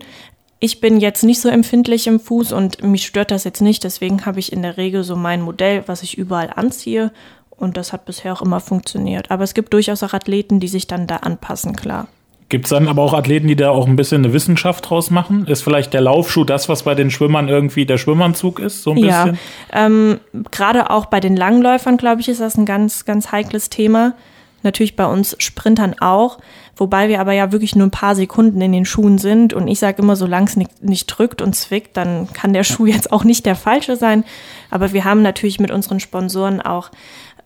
Ich 0.59 0.79
bin 0.79 1.01
jetzt 1.01 1.23
nicht 1.23 1.41
so 1.41 1.49
empfindlich 1.49 2.07
im 2.07 2.19
Fuß 2.19 2.53
und 2.53 2.81
mich 2.81 3.05
stört 3.05 3.31
das 3.31 3.43
jetzt 3.43 3.61
nicht. 3.61 3.83
Deswegen 3.83 4.25
habe 4.25 4.39
ich 4.39 4.53
in 4.53 4.61
der 4.61 4.77
Regel 4.77 5.03
so 5.03 5.17
mein 5.17 5.41
Modell, 5.41 5.83
was 5.87 6.01
ich 6.01 6.17
überall 6.17 6.51
anziehe. 6.55 7.11
Und 7.49 7.75
das 7.75 7.91
hat 7.91 8.05
bisher 8.05 8.33
auch 8.33 8.41
immer 8.41 8.61
funktioniert. 8.61 9.29
Aber 9.29 9.43
es 9.43 9.53
gibt 9.53 9.73
durchaus 9.73 10.01
auch 10.01 10.13
Athleten, 10.13 10.61
die 10.61 10.69
sich 10.69 10.87
dann 10.87 11.07
da 11.07 11.17
anpassen, 11.17 11.75
klar. 11.75 12.07
Gibt 12.53 12.65
es 12.65 12.69
dann 12.69 12.87
aber 12.87 13.01
auch 13.01 13.15
Athleten, 13.15 13.47
die 13.47 13.55
da 13.55 13.71
auch 13.71 13.87
ein 13.87 13.95
bisschen 13.95 14.23
eine 14.23 14.31
Wissenschaft 14.31 14.87
draus 14.87 15.09
machen? 15.09 15.47
Ist 15.47 15.63
vielleicht 15.63 15.91
der 15.91 16.01
Laufschuh 16.01 16.43
das, 16.43 16.69
was 16.69 16.83
bei 16.83 16.93
den 16.93 17.09
Schwimmern 17.09 17.47
irgendwie 17.49 17.87
der 17.87 17.97
Schwimmanzug 17.97 18.59
ist, 18.59 18.83
so 18.83 18.91
ein 18.91 18.97
ja, 18.97 19.23
bisschen? 19.23 19.39
Ähm, 19.71 20.19
Gerade 20.51 20.91
auch 20.91 21.07
bei 21.07 21.19
den 21.19 21.35
Langläufern, 21.35 21.97
glaube 21.97 22.21
ich, 22.21 22.29
ist 22.29 22.41
das 22.41 22.55
ein 22.55 22.67
ganz, 22.67 23.05
ganz 23.05 23.31
heikles 23.31 23.71
Thema. 23.71 24.13
Natürlich 24.61 24.95
bei 24.95 25.07
uns 25.07 25.35
Sprintern 25.39 25.95
auch, 25.99 26.37
wobei 26.77 27.09
wir 27.09 27.21
aber 27.21 27.31
ja 27.31 27.51
wirklich 27.51 27.75
nur 27.75 27.87
ein 27.87 27.89
paar 27.89 28.13
Sekunden 28.13 28.61
in 28.61 28.71
den 28.71 28.85
Schuhen 28.85 29.17
sind. 29.17 29.55
Und 29.55 29.67
ich 29.67 29.79
sage 29.79 30.03
immer, 30.03 30.15
solange 30.15 30.45
es 30.45 30.55
nicht, 30.55 30.83
nicht 30.83 31.07
drückt 31.07 31.41
und 31.41 31.55
zwickt, 31.55 31.97
dann 31.97 32.31
kann 32.33 32.53
der 32.53 32.63
Schuh 32.63 32.85
jetzt 32.85 33.11
auch 33.11 33.23
nicht 33.23 33.47
der 33.47 33.55
falsche 33.55 33.95
sein. 33.95 34.25
Aber 34.69 34.93
wir 34.93 35.05
haben 35.05 35.23
natürlich 35.23 35.59
mit 35.59 35.71
unseren 35.71 35.99
Sponsoren 35.99 36.61
auch 36.61 36.91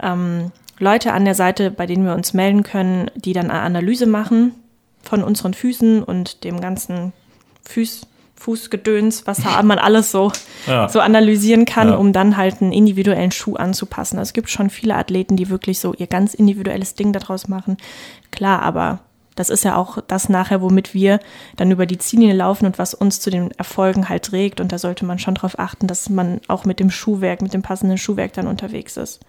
ähm, 0.03 0.51
Leute 0.79 1.13
an 1.13 1.23
der 1.23 1.35
Seite, 1.35 1.71
bei 1.71 1.85
denen 1.85 2.03
wir 2.03 2.13
uns 2.13 2.33
melden 2.33 2.63
können, 2.63 3.09
die 3.15 3.31
dann 3.31 3.49
eine 3.49 3.61
Analyse 3.61 4.05
machen 4.05 4.51
von 5.01 5.23
unseren 5.23 5.53
Füßen 5.53 6.03
und 6.03 6.43
dem 6.43 6.61
ganzen 6.61 7.13
Fuß, 7.63 8.07
Fußgedöns, 8.35 9.25
was 9.25 9.43
man 9.63 9.79
alles 9.79 10.11
so, 10.11 10.31
ja. 10.67 10.87
so 10.89 10.99
analysieren 10.99 11.65
kann, 11.65 11.89
ja. 11.89 11.95
um 11.95 12.13
dann 12.13 12.37
halt 12.37 12.61
einen 12.61 12.71
individuellen 12.71 13.31
Schuh 13.31 13.55
anzupassen. 13.55 14.19
Also 14.19 14.29
es 14.29 14.33
gibt 14.33 14.49
schon 14.49 14.69
viele 14.69 14.95
Athleten, 14.95 15.35
die 15.37 15.49
wirklich 15.49 15.79
so 15.79 15.93
ihr 15.93 16.07
ganz 16.07 16.33
individuelles 16.33 16.93
Ding 16.93 17.13
daraus 17.13 17.47
machen. 17.47 17.77
Klar, 18.31 18.61
aber 18.61 18.99
das 19.37 19.49
ist 19.51 19.63
ja 19.63 19.75
auch 19.75 19.99
das 20.07 20.29
nachher, 20.29 20.61
womit 20.61 20.93
wir 20.93 21.19
dann 21.55 21.71
über 21.71 21.85
die 21.85 21.99
Ziellinie 21.99 22.33
laufen 22.33 22.65
und 22.65 22.79
was 22.79 22.93
uns 22.93 23.21
zu 23.21 23.29
den 23.29 23.51
Erfolgen 23.51 24.09
halt 24.09 24.23
trägt. 24.23 24.59
Und 24.59 24.71
da 24.71 24.79
sollte 24.79 25.05
man 25.05 25.19
schon 25.19 25.35
darauf 25.35 25.59
achten, 25.59 25.87
dass 25.87 26.09
man 26.09 26.41
auch 26.47 26.65
mit 26.65 26.79
dem 26.79 26.89
Schuhwerk, 26.89 27.41
mit 27.41 27.53
dem 27.53 27.61
passenden 27.61 27.99
Schuhwerk 27.99 28.33
dann 28.33 28.47
unterwegs 28.47 28.97
ist. 28.97 29.19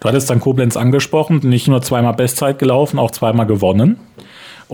Du 0.00 0.08
hattest 0.08 0.28
dann 0.28 0.40
Koblenz 0.40 0.76
angesprochen, 0.76 1.40
nicht 1.44 1.68
nur 1.68 1.82
zweimal 1.82 2.14
Bestzeit 2.14 2.58
gelaufen, 2.58 2.98
auch 2.98 3.12
zweimal 3.12 3.46
gewonnen. 3.46 4.00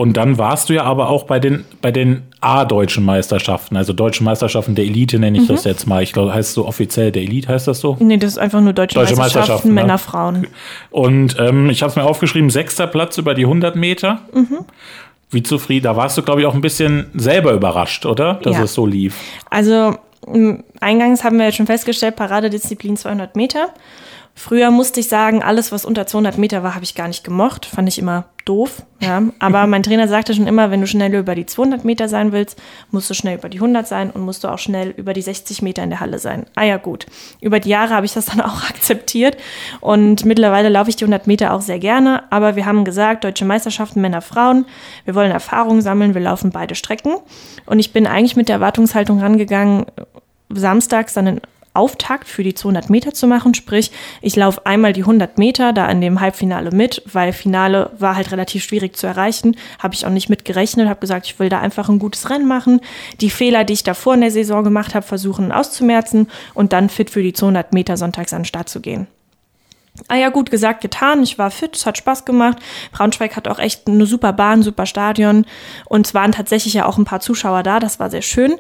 Und 0.01 0.15
dann 0.15 0.39
warst 0.39 0.71
du 0.71 0.73
ja 0.73 0.85
aber 0.85 1.11
auch 1.11 1.25
bei 1.25 1.39
den, 1.39 1.67
bei 1.83 1.93
den 1.93 2.23
A-deutschen 2.41 3.05
Meisterschaften, 3.05 3.77
also 3.77 3.93
deutschen 3.93 4.25
Meisterschaften 4.25 4.75
der 4.75 4.87
Elite 4.87 5.19
nenne 5.19 5.37
ich 5.37 5.45
mhm. 5.45 5.53
das 5.53 5.65
jetzt 5.65 5.87
mal. 5.87 6.03
Ich 6.03 6.15
glaube, 6.15 6.33
heißt 6.33 6.55
so 6.55 6.67
offiziell 6.67 7.13
der 7.13 7.21
Elite, 7.21 7.49
heißt 7.49 7.69
das 7.69 7.81
so? 7.81 7.99
Nee, 8.01 8.17
das 8.17 8.31
ist 8.31 8.39
einfach 8.39 8.63
nur 8.63 8.73
deutsche, 8.73 8.95
deutsche 8.95 9.15
Meisterschaften, 9.17 9.75
Meisterschaften 9.75 9.75
Männer, 9.75 9.93
ne? 9.93 9.99
Frauen. 9.99 10.47
Und 10.89 11.37
ähm, 11.39 11.69
ich 11.69 11.83
habe 11.83 11.91
es 11.91 11.97
mir 11.97 12.05
aufgeschrieben, 12.05 12.49
sechster 12.49 12.87
Platz 12.87 13.19
über 13.19 13.35
die 13.35 13.45
100 13.45 13.77
Meter. 13.77 14.23
Mhm. 14.33 14.61
Wie 15.29 15.43
zufrieden, 15.43 15.85
da 15.85 15.97
warst 15.97 16.17
du, 16.17 16.23
glaube 16.23 16.41
ich, 16.41 16.47
auch 16.47 16.55
ein 16.55 16.63
bisschen 16.63 17.11
selber 17.13 17.53
überrascht, 17.53 18.07
oder? 18.07 18.41
Dass 18.43 18.57
ja. 18.57 18.63
es 18.63 18.73
so 18.73 18.87
lief. 18.87 19.17
Also 19.51 19.99
eingangs 20.81 21.25
haben 21.25 21.37
wir 21.37 21.45
jetzt 21.45 21.57
schon 21.57 21.67
festgestellt, 21.67 22.17
Paradedisziplin 22.17 22.97
200 22.97 23.37
Meter. 23.37 23.69
Früher 24.35 24.71
musste 24.71 25.01
ich 25.01 25.09
sagen, 25.09 25.43
alles, 25.43 25.71
was 25.71 25.85
unter 25.85 26.07
200 26.07 26.39
Meter 26.39 26.63
war, 26.63 26.75
habe 26.75 26.85
ich 26.85 26.95
gar 26.95 27.09
nicht 27.09 27.25
gemocht. 27.25 27.67
Fand 27.67 27.89
ich 27.89 27.99
immer 27.99 28.27
doof. 28.45 28.83
Ja. 29.01 29.23
Aber 29.39 29.67
mein 29.67 29.83
Trainer 29.83 30.09
sagte 30.09 30.35
schon 30.35 30.47
immer, 30.47 30.71
wenn 30.71 30.81
du 30.81 30.87
schnell 30.87 31.15
über 31.15 31.35
die 31.35 31.47
200 31.47 31.85
Meter 31.85 32.09
sein 32.09 32.33
willst, 32.33 32.61
musst 32.91 33.11
du 33.11 33.15
schnell 33.15 33.37
über 33.39 33.49
die 33.49 33.59
100 33.59 33.87
sein 33.87 34.11
und 34.11 34.23
musst 34.23 34.43
du 34.43 34.49
auch 34.49 34.59
schnell 34.59 34.91
über 34.97 35.13
die 35.13 35.23
60 35.23 35.63
Meter 35.63 35.83
in 35.83 35.91
der 35.91 36.01
Halle 36.01 36.19
sein. 36.19 36.47
Ah 36.55 36.65
ja, 36.65 36.79
gut. 36.79 37.07
Über 37.41 37.61
die 37.61 37.69
Jahre 37.69 37.95
habe 37.95 38.07
ich 38.07 38.13
das 38.13 38.27
dann 38.31 38.41
auch 38.41 38.69
akzeptiert 38.69 39.37
und 39.81 40.25
mittlerweile 40.25 40.69
laufe 40.69 40.91
ich 40.91 40.97
die 40.97 41.05
100 41.05 41.27
Meter 41.27 41.53
auch 41.53 41.61
sehr 41.61 41.79
gerne. 41.79 42.25
Aber 42.31 42.57
wir 42.57 42.67
haben 42.67 42.85
gesagt, 42.85 43.25
deutsche 43.25 43.45
Meisterschaften 43.45 44.01
Männer, 44.01 44.23
Frauen. 44.23 44.67
Wir 45.05 45.15
wollen 45.15 45.31
Erfahrung 45.31 45.81
sammeln. 45.81 46.15
Wir 46.15 46.23
laufen 46.23 46.51
beide 46.51 46.75
Strecken. 46.75 47.15
Und 47.67 47.79
ich 47.79 47.93
bin 47.93 48.07
eigentlich 48.07 48.37
mit 48.37 48.49
der 48.49 48.57
Erwartungshaltung 48.57 49.21
rangegangen, 49.21 49.87
samstags 50.49 51.15
dann 51.15 51.27
in 51.27 51.41
Auftakt 51.75 52.29
für 52.29 52.43
die 52.43 52.55
200 52.55 52.91
Meter 52.91 53.15
zu 53.15 53.27
machen. 53.27 53.55
Sprich, 53.55 53.91
ich 54.21 54.37
laufe 54.37 54.67
einmal 54.67 54.93
die 54.93 55.03
100 55.03 55.39
Meter 55.39 55.73
da 55.73 55.89
in 55.89 56.01
dem 56.01 56.21
Halbfinale 56.21 56.71
mit, 56.71 57.03
weil 57.11 57.33
Finale 57.33 57.91
war 57.99 58.17
halt 58.17 58.33
relativ 58.33 58.65
schwierig 58.65 58.97
zu 58.97 59.07
erreichen. 59.07 59.57
Habe 59.79 59.95
ich 59.95 60.07
auch 60.07 60.11
nicht 60.11 60.29
mit 60.29 60.45
gerechnet, 60.45 60.89
habe 60.89 61.01
gesagt, 61.01 61.27
ich 61.27 61.39
will 61.39 61.49
da 61.49 61.61
einfach 61.61 61.89
ein 61.89 61.99
gutes 61.99 62.31
Rennen 62.31 62.49
machen. 62.49 62.81
Die 63.21 63.31
Fehler, 63.31 63.65
die 63.65 63.75
ich 63.75 63.85
davor 63.85 64.15
in 64.15 64.21
der 64.21 64.31
Saison 64.31 64.65
gemacht 64.65 64.95
habe, 64.95 65.07
versuchen 65.07 65.53
auszumerzen 65.53 66.29
und 66.55 66.73
dann 66.73 66.89
fit 66.89 67.11
für 67.11 67.23
die 67.23 67.33
200 67.33 67.73
Meter 67.73 67.97
sonntags 67.97 68.33
an 68.33 68.43
den 68.43 68.47
Start 68.47 68.69
zu 68.69 68.81
gehen. 68.81 69.07
Ah 70.09 70.17
ja, 70.17 70.29
gut 70.31 70.51
gesagt, 70.51 70.81
getan. 70.81 71.23
Ich 71.23 71.39
war 71.39 71.51
fit, 71.51 71.77
es 71.77 71.85
hat 71.85 71.99
Spaß 71.99 72.25
gemacht. 72.25 72.59
Braunschweig 72.93 73.37
hat 73.37 73.49
auch 73.49 73.59
echt 73.59 73.87
eine 73.87 74.07
super 74.07 74.33
Bahn, 74.33 74.63
super 74.63 74.87
Stadion. 74.87 75.45
Und 75.87 76.07
es 76.07 76.15
waren 76.15 76.33
tatsächlich 76.33 76.75
ja 76.75 76.87
auch 76.87 76.97
ein 76.97 77.05
paar 77.05 77.21
Zuschauer 77.21 77.63
da, 77.63 77.81
das 77.81 77.99
war 78.01 78.11
sehr 78.11 78.23
schön. 78.23 78.57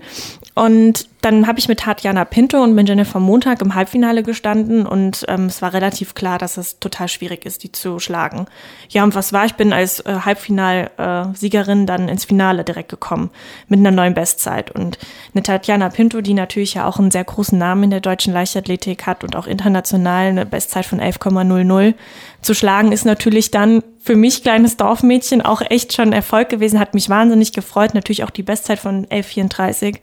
Und 0.60 1.08
dann 1.22 1.46
habe 1.46 1.58
ich 1.58 1.68
mit 1.68 1.80
Tatjana 1.80 2.26
Pinto 2.26 2.62
und 2.62 2.74
mit 2.74 2.86
Jennifer 2.86 3.18
Montag 3.18 3.62
im 3.62 3.74
Halbfinale 3.74 4.22
gestanden 4.22 4.84
und 4.84 5.24
ähm, 5.26 5.46
es 5.46 5.62
war 5.62 5.72
relativ 5.72 6.14
klar, 6.14 6.36
dass 6.36 6.58
es 6.58 6.78
total 6.78 7.08
schwierig 7.08 7.46
ist, 7.46 7.62
die 7.62 7.72
zu 7.72 7.98
schlagen. 7.98 8.44
Ja, 8.90 9.02
und 9.04 9.14
was 9.14 9.32
war? 9.32 9.46
Ich 9.46 9.54
bin 9.54 9.72
als 9.72 10.00
äh, 10.00 10.18
Halbfinalsiegerin 10.22 11.86
dann 11.86 12.10
ins 12.10 12.26
Finale 12.26 12.62
direkt 12.62 12.90
gekommen 12.90 13.30
mit 13.68 13.80
einer 13.80 13.90
neuen 13.90 14.12
Bestzeit. 14.12 14.70
Und 14.70 14.98
eine 15.32 15.42
Tatjana 15.42 15.88
Pinto, 15.88 16.20
die 16.20 16.34
natürlich 16.34 16.74
ja 16.74 16.86
auch 16.86 16.98
einen 16.98 17.10
sehr 17.10 17.24
großen 17.24 17.58
Namen 17.58 17.84
in 17.84 17.90
der 17.90 18.00
deutschen 18.00 18.34
Leichtathletik 18.34 19.06
hat 19.06 19.24
und 19.24 19.36
auch 19.36 19.46
international 19.46 20.26
eine 20.26 20.44
Bestzeit 20.44 20.84
von 20.84 21.00
11,00 21.00 21.94
zu 22.42 22.54
schlagen, 22.54 22.92
ist 22.92 23.04
natürlich 23.04 23.50
dann 23.50 23.82
für 24.02 24.16
mich, 24.16 24.42
kleines 24.42 24.78
Dorfmädchen, 24.78 25.42
auch 25.42 25.60
echt 25.60 25.92
schon 25.92 26.14
Erfolg 26.14 26.48
gewesen, 26.48 26.80
hat 26.80 26.94
mich 26.94 27.10
wahnsinnig 27.10 27.52
gefreut. 27.52 27.94
Natürlich 27.94 28.24
auch 28.24 28.30
die 28.30 28.42
Bestzeit 28.42 28.78
von 28.78 29.06
11,34. 29.06 29.98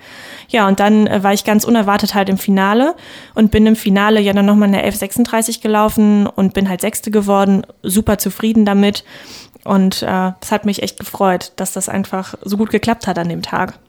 Ja, 0.50 0.67
und 0.67 0.80
dann 0.80 1.08
äh, 1.08 1.23
war 1.23 1.34
ich 1.34 1.43
ganz 1.43 1.63
unerwartet 1.63 2.13
halt 2.13 2.30
im 2.30 2.38
Finale 2.38 2.95
und 3.34 3.50
bin 3.50 3.65
im 3.65 3.76
Finale 3.76 4.21
ja 4.21 4.34
dann 4.34 4.45
nochmal 4.45 4.67
eine 4.67 4.88
11,36 4.88 5.62
gelaufen 5.62 6.28
und 6.28 6.54
bin 6.54 6.69
halt 6.69 6.82
Sechste 6.82 7.10
geworden. 7.10 7.63
Super 7.82 8.19
zufrieden 8.19 8.65
damit. 8.65 9.04
Und 9.63 10.04
äh, 10.04 10.32
es 10.41 10.52
hat 10.52 10.65
mich 10.65 10.84
echt 10.84 11.00
gefreut, 11.00 11.54
dass 11.56 11.73
das 11.73 11.89
einfach 11.89 12.36
so 12.43 12.56
gut 12.56 12.69
geklappt 12.69 13.08
hat 13.08 13.17
an 13.17 13.30
dem 13.30 13.41
Tag. 13.41 13.80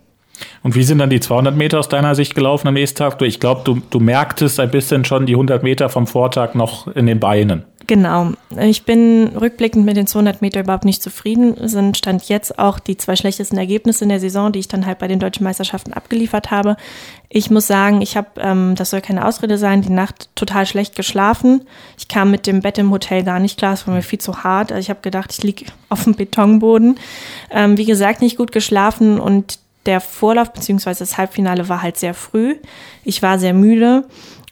Und 0.63 0.75
wie 0.75 0.83
sind 0.85 0.99
dann 0.99 1.11
die 1.11 1.21
200 1.21 1.55
Meter 1.55 1.79
aus 1.79 1.89
deiner 1.89 2.15
Sicht 2.15 2.35
gelaufen 2.35 2.69
am 2.69 2.75
nächsten 2.75 2.99
Tag? 2.99 3.21
Ich 3.23 3.41
glaube, 3.41 3.63
du, 3.65 3.83
du 3.91 4.01
merktest 4.01 4.59
ein 4.59 4.71
bisschen 4.71 5.05
schon 5.05 5.27
die 5.27 5.35
100 5.35 5.63
Meter 5.63 5.89
vom 5.89 6.07
Vortag 6.07 6.55
noch 6.55 6.87
in 6.89 7.07
den 7.07 7.21
Beinen. 7.21 7.65
Genau. 7.88 8.33
Ich 8.61 8.85
bin 8.85 9.29
rückblickend 9.29 9.87
mit 9.87 9.96
den 9.96 10.07
200 10.07 10.42
Meter 10.42 10.61
überhaupt 10.61 10.85
nicht 10.85 11.03
zufrieden. 11.03 11.57
Sind 11.66 11.96
stand 11.96 12.29
jetzt 12.29 12.59
auch 12.59 12.79
die 12.79 12.98
zwei 12.98 13.16
schlechtesten 13.16 13.57
Ergebnisse 13.57 14.05
in 14.05 14.11
der 14.11 14.20
Saison, 14.20 14.53
die 14.53 14.59
ich 14.59 14.68
dann 14.68 14.85
halt 14.85 14.98
bei 14.98 15.09
den 15.09 15.18
deutschen 15.18 15.42
Meisterschaften 15.42 15.94
abgeliefert 15.94 16.51
habe. 16.51 16.77
Ich 17.31 17.51
muss 17.51 17.66
sagen, 17.66 18.03
ich 18.03 18.14
habe, 18.14 18.29
ähm, 18.37 18.74
das 18.74 18.90
soll 18.90 19.01
keine 19.01 19.24
Ausrede 19.24 19.57
sein, 19.57 19.81
die 19.81 19.88
Nacht 19.88 20.29
total 20.35 20.66
schlecht 20.66 20.96
geschlafen. 20.96 21.62
Ich 21.96 22.09
kam 22.09 22.31
mit 22.31 22.46
dem 22.46 22.61
Bett 22.61 22.77
im 22.77 22.90
Hotel 22.90 23.24
gar 23.24 23.40
nicht 23.40 23.57
klar, 23.57 23.72
es 23.72 23.87
war 23.87 23.94
mir 23.94 24.03
viel 24.03 24.20
zu 24.20 24.44
hart. 24.44 24.70
Also 24.70 24.81
ich 24.81 24.90
habe 24.90 25.01
gedacht, 25.01 25.33
ich 25.33 25.42
liege 25.42 25.64
auf 25.88 26.05
dem 26.05 26.14
Betonboden. 26.14 26.98
Ähm, 27.51 27.79
wie 27.79 27.87
gesagt, 27.87 28.20
nicht 28.20 28.37
gut 28.37 28.53
geschlafen 28.53 29.18
und 29.18 29.61
der 29.87 30.03
Vorlauf 30.03 30.53
bzw. 30.53 30.94
das 30.98 31.16
Halbfinale 31.16 31.70
war 31.70 31.81
halt 31.81 31.96
sehr 31.96 32.12
früh. 32.12 32.57
Ich 33.03 33.22
war 33.22 33.38
sehr 33.38 33.55
müde 33.55 34.05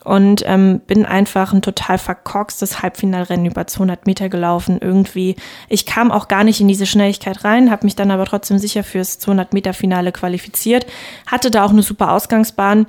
und 0.06 0.44
ähm, 0.46 0.80
bin 0.86 1.04
einfach 1.04 1.52
ein 1.52 1.62
total 1.62 1.98
verkorkstes 1.98 2.80
Halbfinalrennen 2.80 3.44
über 3.44 3.66
200 3.66 4.06
Meter 4.06 4.28
gelaufen. 4.28 4.78
Irgendwie, 4.80 5.34
ich 5.68 5.84
kam 5.84 6.12
auch 6.12 6.28
gar 6.28 6.44
nicht 6.44 6.60
in 6.60 6.68
diese 6.68 6.86
Schnelligkeit 6.86 7.42
rein, 7.42 7.72
habe 7.72 7.84
mich 7.84 7.96
dann 7.96 8.12
aber 8.12 8.24
trotzdem 8.24 8.58
sicher 8.58 8.84
fürs 8.84 9.18
200 9.18 9.52
Meter 9.52 9.74
Finale 9.74 10.12
qualifiziert, 10.12 10.86
hatte 11.26 11.50
da 11.50 11.64
auch 11.64 11.70
eine 11.70 11.82
super 11.82 12.12
Ausgangsbahn 12.12 12.86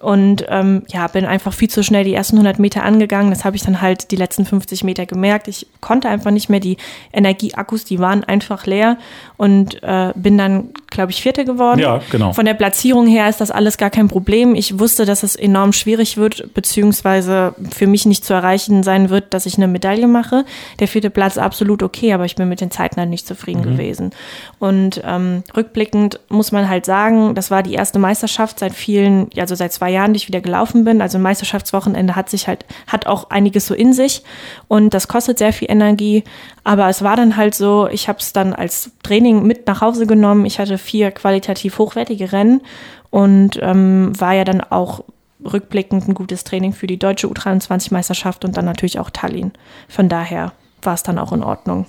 und 0.00 0.46
ähm, 0.48 0.82
ja, 0.88 1.06
bin 1.08 1.26
einfach 1.26 1.52
viel 1.52 1.68
zu 1.68 1.82
schnell 1.82 2.04
die 2.04 2.14
ersten 2.14 2.36
100 2.36 2.58
Meter 2.58 2.84
angegangen. 2.84 3.30
Das 3.30 3.44
habe 3.44 3.56
ich 3.56 3.62
dann 3.62 3.82
halt 3.82 4.10
die 4.10 4.16
letzten 4.16 4.46
50 4.46 4.82
Meter 4.82 5.04
gemerkt. 5.04 5.46
Ich 5.46 5.66
konnte 5.80 6.08
einfach 6.08 6.30
nicht 6.30 6.48
mehr. 6.48 6.60
Die 6.60 6.78
Energieakkus, 7.12 7.84
die 7.84 7.98
waren 7.98 8.24
einfach 8.24 8.66
leer 8.66 8.96
und 9.36 9.82
äh, 9.82 10.12
bin 10.14 10.38
dann, 10.38 10.70
glaube 10.88 11.12
ich, 11.12 11.20
Vierte 11.20 11.44
geworden. 11.44 11.80
Ja, 11.80 12.00
genau. 12.10 12.32
Von 12.32 12.46
der 12.46 12.54
Platzierung 12.54 13.06
her 13.06 13.28
ist 13.28 13.40
das 13.40 13.50
alles 13.50 13.76
gar 13.76 13.90
kein 13.90 14.08
Problem. 14.08 14.54
Ich 14.54 14.78
wusste, 14.78 15.04
dass 15.04 15.22
es 15.22 15.36
enorm 15.36 15.72
schwierig 15.72 16.16
wird, 16.16 16.54
beziehungsweise 16.54 17.54
für 17.70 17.86
mich 17.86 18.06
nicht 18.06 18.24
zu 18.24 18.32
erreichen 18.32 18.82
sein 18.82 19.10
wird, 19.10 19.34
dass 19.34 19.44
ich 19.44 19.56
eine 19.56 19.68
Medaille 19.68 20.08
mache. 20.08 20.44
Der 20.78 20.88
vierte 20.88 21.10
Platz 21.10 21.36
absolut 21.36 21.82
okay, 21.82 22.14
aber 22.14 22.24
ich 22.24 22.36
bin 22.36 22.48
mit 22.48 22.60
den 22.62 22.70
Zeiten 22.70 22.96
halt 22.96 23.10
nicht 23.10 23.26
zufrieden 23.26 23.60
mhm. 23.60 23.76
gewesen. 23.76 24.10
Und 24.58 25.02
ähm, 25.04 25.42
rückblickend 25.54 26.20
muss 26.28 26.52
man 26.52 26.70
halt 26.70 26.86
sagen, 26.86 27.34
das 27.34 27.50
war 27.50 27.62
die 27.62 27.74
erste 27.74 27.98
Meisterschaft 27.98 28.58
seit 28.58 28.72
vielen, 28.72 29.28
also 29.36 29.54
seit 29.54 29.72
zwei 29.72 29.89
Jahren, 29.90 30.12
die 30.12 30.18
ich 30.18 30.28
wieder 30.28 30.40
gelaufen 30.40 30.84
bin. 30.84 31.02
Also 31.02 31.18
Meisterschaftswochenende 31.18 32.16
hat 32.16 32.30
sich 32.30 32.48
halt, 32.48 32.64
hat 32.86 33.06
auch 33.06 33.30
einiges 33.30 33.66
so 33.66 33.74
in 33.74 33.92
sich 33.92 34.22
und 34.68 34.94
das 34.94 35.08
kostet 35.08 35.38
sehr 35.38 35.52
viel 35.52 35.70
Energie. 35.70 36.24
Aber 36.64 36.88
es 36.88 37.02
war 37.02 37.16
dann 37.16 37.36
halt 37.36 37.54
so, 37.54 37.88
ich 37.88 38.08
habe 38.08 38.18
es 38.18 38.32
dann 38.32 38.52
als 38.54 38.92
Training 39.02 39.42
mit 39.42 39.66
nach 39.66 39.80
Hause 39.80 40.06
genommen. 40.06 40.46
Ich 40.46 40.58
hatte 40.58 40.78
vier 40.78 41.10
qualitativ 41.10 41.78
hochwertige 41.78 42.32
Rennen 42.32 42.62
und 43.10 43.58
ähm, 43.60 44.12
war 44.18 44.34
ja 44.34 44.44
dann 44.44 44.60
auch 44.60 45.04
rückblickend 45.44 46.08
ein 46.08 46.14
gutes 46.14 46.44
Training 46.44 46.72
für 46.72 46.86
die 46.86 46.98
deutsche 46.98 47.26
U23-Meisterschaft 47.26 48.44
und 48.44 48.56
dann 48.56 48.64
natürlich 48.64 48.98
auch 48.98 49.10
Tallinn. 49.10 49.52
Von 49.88 50.08
daher 50.08 50.52
war 50.82 50.94
es 50.94 51.02
dann 51.02 51.18
auch 51.18 51.32
in 51.32 51.42
Ordnung. 51.42 51.86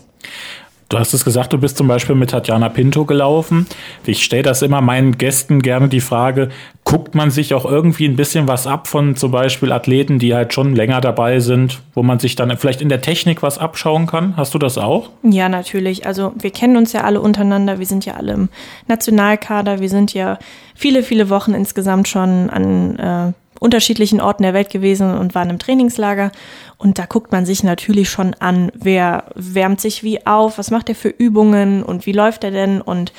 Du 0.91 0.99
hast 0.99 1.13
es 1.13 1.23
gesagt, 1.23 1.53
du 1.53 1.57
bist 1.57 1.77
zum 1.77 1.87
Beispiel 1.87 2.15
mit 2.15 2.31
Tatjana 2.31 2.67
Pinto 2.67 3.05
gelaufen. 3.05 3.65
Ich 4.05 4.25
stelle 4.25 4.43
das 4.43 4.61
immer 4.61 4.81
meinen 4.81 5.17
Gästen 5.17 5.61
gerne 5.61 5.87
die 5.87 6.01
Frage, 6.01 6.49
guckt 6.83 7.15
man 7.15 7.31
sich 7.31 7.53
auch 7.53 7.63
irgendwie 7.63 8.05
ein 8.05 8.17
bisschen 8.17 8.49
was 8.49 8.67
ab 8.67 8.89
von 8.89 9.15
zum 9.15 9.31
Beispiel 9.31 9.71
Athleten, 9.71 10.19
die 10.19 10.35
halt 10.35 10.53
schon 10.53 10.75
länger 10.75 10.99
dabei 10.99 11.39
sind, 11.39 11.79
wo 11.93 12.03
man 12.03 12.19
sich 12.19 12.35
dann 12.35 12.57
vielleicht 12.57 12.81
in 12.81 12.89
der 12.89 13.01
Technik 13.01 13.41
was 13.41 13.57
abschauen 13.57 14.05
kann? 14.05 14.35
Hast 14.35 14.53
du 14.53 14.59
das 14.59 14.77
auch? 14.77 15.11
Ja, 15.23 15.47
natürlich. 15.47 16.05
Also 16.05 16.33
wir 16.37 16.51
kennen 16.51 16.75
uns 16.75 16.91
ja 16.91 17.05
alle 17.05 17.21
untereinander. 17.21 17.79
Wir 17.79 17.85
sind 17.85 18.05
ja 18.05 18.15
alle 18.15 18.33
im 18.33 18.49
Nationalkader. 18.89 19.79
Wir 19.79 19.87
sind 19.87 20.13
ja 20.13 20.39
viele, 20.75 21.03
viele 21.03 21.29
Wochen 21.29 21.53
insgesamt 21.53 22.09
schon 22.09 22.49
an 22.49 22.99
äh, 22.99 23.31
unterschiedlichen 23.61 24.19
Orten 24.19 24.41
der 24.41 24.55
Welt 24.55 24.71
gewesen 24.71 25.15
und 25.15 25.35
waren 25.35 25.51
im 25.51 25.59
Trainingslager. 25.59 26.31
Und 26.79 26.97
da 26.97 27.05
guckt 27.05 27.31
man 27.31 27.45
sich 27.45 27.63
natürlich 27.63 28.09
schon 28.09 28.33
an, 28.39 28.71
wer 28.73 29.25
wärmt 29.35 29.79
sich 29.79 30.01
wie 30.01 30.25
auf, 30.25 30.57
was 30.57 30.71
macht 30.71 30.89
er 30.89 30.95
für 30.95 31.09
Übungen 31.09 31.83
und 31.83 32.07
wie 32.07 32.11
läuft 32.11 32.43
er 32.43 32.49
denn. 32.49 32.81
Und 32.81 33.13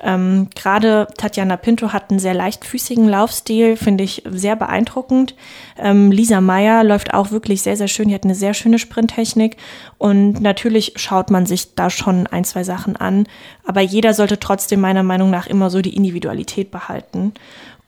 ähm, 0.00 0.48
gerade 0.54 1.08
Tatjana 1.18 1.56
Pinto 1.56 1.92
hat 1.92 2.10
einen 2.10 2.20
sehr 2.20 2.34
leichtfüßigen 2.34 3.08
Laufstil, 3.08 3.76
finde 3.76 4.04
ich 4.04 4.22
sehr 4.30 4.54
beeindruckend. 4.54 5.34
Ähm, 5.76 6.12
Lisa 6.12 6.40
Meyer 6.40 6.84
läuft 6.84 7.12
auch 7.12 7.32
wirklich 7.32 7.62
sehr, 7.62 7.76
sehr 7.76 7.88
schön. 7.88 8.10
Die 8.10 8.14
hat 8.14 8.22
eine 8.22 8.36
sehr 8.36 8.54
schöne 8.54 8.78
Sprinttechnik. 8.78 9.56
Und 9.98 10.40
natürlich 10.40 10.92
schaut 10.94 11.32
man 11.32 11.46
sich 11.46 11.74
da 11.74 11.90
schon 11.90 12.28
ein, 12.28 12.44
zwei 12.44 12.62
Sachen 12.62 12.94
an. 12.94 13.26
Aber 13.66 13.80
jeder 13.80 14.14
sollte 14.14 14.38
trotzdem 14.38 14.80
meiner 14.80 15.02
Meinung 15.02 15.30
nach 15.30 15.48
immer 15.48 15.68
so 15.68 15.82
die 15.82 15.96
Individualität 15.96 16.70
behalten. 16.70 17.34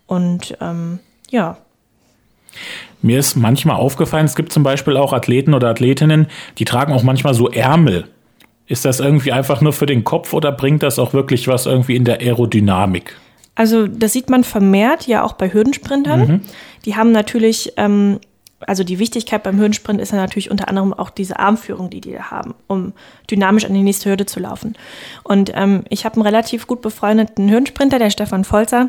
Und 0.08 0.58
ähm, 0.60 0.98
ja, 1.30 1.58
mir 3.02 3.18
ist 3.18 3.36
manchmal 3.36 3.76
aufgefallen, 3.76 4.26
es 4.26 4.36
gibt 4.36 4.52
zum 4.52 4.62
Beispiel 4.62 4.96
auch 4.96 5.12
Athleten 5.12 5.54
oder 5.54 5.68
Athletinnen, 5.68 6.28
die 6.58 6.64
tragen 6.64 6.92
auch 6.92 7.02
manchmal 7.02 7.34
so 7.34 7.48
Ärmel. 7.48 8.08
Ist 8.66 8.84
das 8.84 9.00
irgendwie 9.00 9.32
einfach 9.32 9.60
nur 9.60 9.72
für 9.72 9.86
den 9.86 10.04
Kopf 10.04 10.32
oder 10.32 10.52
bringt 10.52 10.82
das 10.82 10.98
auch 10.98 11.12
wirklich 11.12 11.48
was 11.48 11.66
irgendwie 11.66 11.96
in 11.96 12.04
der 12.04 12.20
Aerodynamik? 12.20 13.16
Also 13.54 13.86
das 13.86 14.12
sieht 14.12 14.30
man 14.30 14.44
vermehrt 14.44 15.06
ja 15.06 15.24
auch 15.24 15.34
bei 15.34 15.52
Hürdensprintern. 15.52 16.20
Mhm. 16.20 16.40
Die 16.84 16.96
haben 16.96 17.12
natürlich, 17.12 17.74
ähm, 17.76 18.18
also 18.60 18.84
die 18.84 18.98
Wichtigkeit 18.98 19.42
beim 19.42 19.58
Hürdensprint 19.58 20.00
ist 20.00 20.12
ja 20.12 20.18
natürlich 20.18 20.50
unter 20.50 20.68
anderem 20.68 20.94
auch 20.94 21.10
diese 21.10 21.38
Armführung, 21.38 21.90
die 21.90 22.00
die 22.00 22.18
haben, 22.18 22.54
um 22.66 22.92
dynamisch 23.30 23.64
an 23.64 23.74
die 23.74 23.82
nächste 23.82 24.08
Hürde 24.08 24.24
zu 24.24 24.40
laufen. 24.40 24.74
Und 25.24 25.52
ähm, 25.54 25.84
ich 25.90 26.04
habe 26.04 26.14
einen 26.14 26.22
relativ 26.24 26.66
gut 26.66 26.80
befreundeten 26.80 27.50
Hürdensprinter, 27.50 27.98
der 27.98 28.10
Stefan 28.10 28.44
Volzer, 28.44 28.88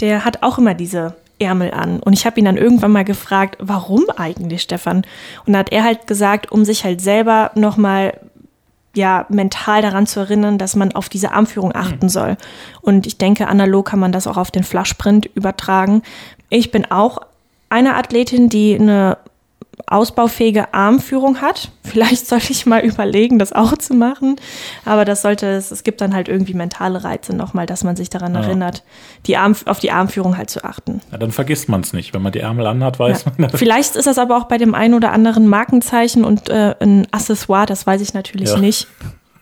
der 0.00 0.24
hat 0.24 0.42
auch 0.42 0.58
immer 0.58 0.74
diese 0.74 1.14
Ärmel 1.40 1.72
an. 1.72 2.00
Und 2.00 2.12
ich 2.12 2.26
habe 2.26 2.38
ihn 2.38 2.44
dann 2.44 2.56
irgendwann 2.56 2.92
mal 2.92 3.04
gefragt, 3.04 3.56
warum 3.60 4.04
eigentlich, 4.16 4.62
Stefan? 4.62 5.04
Und 5.46 5.52
da 5.52 5.60
hat 5.60 5.72
er 5.72 5.84
halt 5.84 6.06
gesagt, 6.06 6.52
um 6.52 6.64
sich 6.64 6.84
halt 6.84 7.00
selber 7.00 7.50
nochmal 7.54 8.14
ja, 8.94 9.26
mental 9.28 9.82
daran 9.82 10.06
zu 10.06 10.20
erinnern, 10.20 10.58
dass 10.58 10.74
man 10.74 10.92
auf 10.92 11.08
diese 11.08 11.32
Armführung 11.32 11.74
achten 11.74 12.06
mhm. 12.06 12.10
soll. 12.10 12.36
Und 12.80 13.06
ich 13.06 13.18
denke, 13.18 13.48
analog 13.48 13.86
kann 13.86 14.00
man 14.00 14.12
das 14.12 14.26
auch 14.26 14.36
auf 14.36 14.50
den 14.50 14.64
Flachsprint 14.64 15.26
übertragen. 15.34 16.02
Ich 16.48 16.70
bin 16.70 16.90
auch 16.90 17.18
eine 17.68 17.94
Athletin, 17.94 18.48
die 18.48 18.74
eine 18.74 19.16
ausbaufähige 19.90 20.72
Armführung 20.72 21.40
hat. 21.40 21.70
Vielleicht 21.84 22.26
sollte 22.26 22.52
ich 22.52 22.66
mal 22.66 22.80
überlegen, 22.80 23.38
das 23.38 23.52
auch 23.52 23.76
zu 23.76 23.94
machen. 23.94 24.36
Aber 24.84 25.04
das 25.04 25.22
sollte 25.22 25.46
es, 25.46 25.70
es 25.70 25.82
gibt 25.82 26.00
dann 26.00 26.14
halt 26.14 26.28
irgendwie 26.28 26.54
mentale 26.54 27.02
Reize 27.02 27.34
nochmal, 27.34 27.66
dass 27.66 27.84
man 27.84 27.96
sich 27.96 28.08
daran 28.08 28.34
ja. 28.34 28.42
erinnert, 28.42 28.84
die 29.26 29.36
Arm, 29.36 29.54
auf 29.66 29.80
die 29.80 29.90
Armführung 29.90 30.36
halt 30.36 30.50
zu 30.50 30.64
achten. 30.64 31.00
Ja, 31.10 31.18
dann 31.18 31.32
vergisst 31.32 31.68
man 31.68 31.80
es 31.80 31.92
nicht. 31.92 32.14
Wenn 32.14 32.22
man 32.22 32.32
die 32.32 32.40
Ärmel 32.40 32.66
anhat, 32.66 32.98
weiß 32.98 33.24
ja. 33.24 33.32
man. 33.36 33.50
Vielleicht 33.50 33.96
ist 33.96 34.06
das 34.06 34.18
aber 34.18 34.36
auch 34.36 34.44
bei 34.44 34.58
dem 34.58 34.74
einen 34.74 34.94
oder 34.94 35.12
anderen 35.12 35.48
Markenzeichen 35.48 36.24
und 36.24 36.48
äh, 36.48 36.74
ein 36.80 37.06
Accessoire, 37.10 37.66
das 37.66 37.86
weiß 37.86 38.00
ich 38.00 38.14
natürlich 38.14 38.56
nicht. 38.56 38.86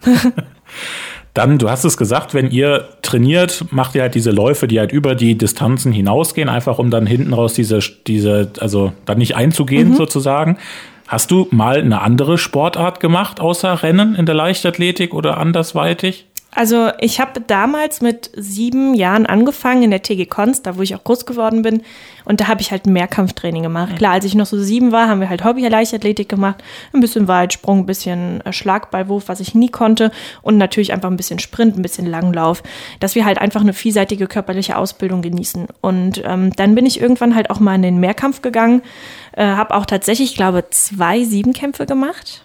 Dann, 1.38 1.56
du 1.56 1.70
hast 1.70 1.84
es 1.84 1.96
gesagt, 1.96 2.34
wenn 2.34 2.50
ihr 2.50 2.88
trainiert, 3.00 3.66
macht 3.70 3.94
ihr 3.94 4.02
halt 4.02 4.16
diese 4.16 4.32
Läufe, 4.32 4.66
die 4.66 4.80
halt 4.80 4.90
über 4.90 5.14
die 5.14 5.38
Distanzen 5.38 5.92
hinausgehen, 5.92 6.48
einfach 6.48 6.80
um 6.80 6.90
dann 6.90 7.06
hinten 7.06 7.32
raus 7.32 7.54
diese, 7.54 7.78
diese, 8.08 8.50
also 8.58 8.92
dann 9.04 9.18
nicht 9.18 9.36
einzugehen 9.36 9.90
mhm. 9.90 9.94
sozusagen. 9.94 10.58
Hast 11.06 11.30
du 11.30 11.46
mal 11.52 11.80
eine 11.80 12.00
andere 12.00 12.38
Sportart 12.38 12.98
gemacht, 12.98 13.38
außer 13.38 13.84
Rennen 13.84 14.16
in 14.16 14.26
der 14.26 14.34
Leichtathletik 14.34 15.14
oder 15.14 15.38
andersweitig? 15.38 16.26
Also 16.58 16.90
ich 16.98 17.20
habe 17.20 17.40
damals 17.40 18.00
mit 18.00 18.32
sieben 18.34 18.92
Jahren 18.94 19.26
angefangen 19.26 19.84
in 19.84 19.92
der 19.92 20.02
TG 20.02 20.26
Konst, 20.26 20.66
da 20.66 20.76
wo 20.76 20.82
ich 20.82 20.96
auch 20.96 21.04
groß 21.04 21.24
geworden 21.24 21.62
bin. 21.62 21.82
Und 22.24 22.40
da 22.40 22.48
habe 22.48 22.60
ich 22.60 22.72
halt 22.72 22.84
Mehrkampftraining 22.84 23.62
gemacht. 23.62 23.94
Klar, 23.94 24.14
als 24.14 24.24
ich 24.24 24.34
noch 24.34 24.46
so 24.46 24.58
sieben 24.58 24.90
war, 24.90 25.06
haben 25.06 25.20
wir 25.20 25.28
halt 25.28 25.44
Hobby-Leichtathletik 25.44 26.28
gemacht. 26.28 26.56
Ein 26.92 26.98
bisschen 27.00 27.28
Weitsprung, 27.28 27.78
ein 27.78 27.86
bisschen 27.86 28.40
äh, 28.40 28.52
Schlagballwurf, 28.52 29.28
was 29.28 29.38
ich 29.38 29.54
nie 29.54 29.68
konnte. 29.68 30.10
Und 30.42 30.58
natürlich 30.58 30.92
einfach 30.92 31.08
ein 31.08 31.16
bisschen 31.16 31.38
Sprint, 31.38 31.76
ein 31.76 31.82
bisschen 31.82 32.06
Langlauf. 32.06 32.64
Dass 32.98 33.14
wir 33.14 33.24
halt 33.24 33.38
einfach 33.38 33.60
eine 33.60 33.72
vielseitige 33.72 34.26
körperliche 34.26 34.78
Ausbildung 34.78 35.22
genießen. 35.22 35.68
Und 35.80 36.22
ähm, 36.24 36.52
dann 36.56 36.74
bin 36.74 36.86
ich 36.86 37.00
irgendwann 37.00 37.36
halt 37.36 37.50
auch 37.50 37.60
mal 37.60 37.76
in 37.76 37.82
den 37.82 38.00
Mehrkampf 38.00 38.42
gegangen. 38.42 38.82
Äh, 39.30 39.44
habe 39.44 39.76
auch 39.76 39.86
tatsächlich, 39.86 40.34
glaube 40.34 40.64
zwei 40.70 41.22
Siebenkämpfe 41.22 41.86
gemacht 41.86 42.42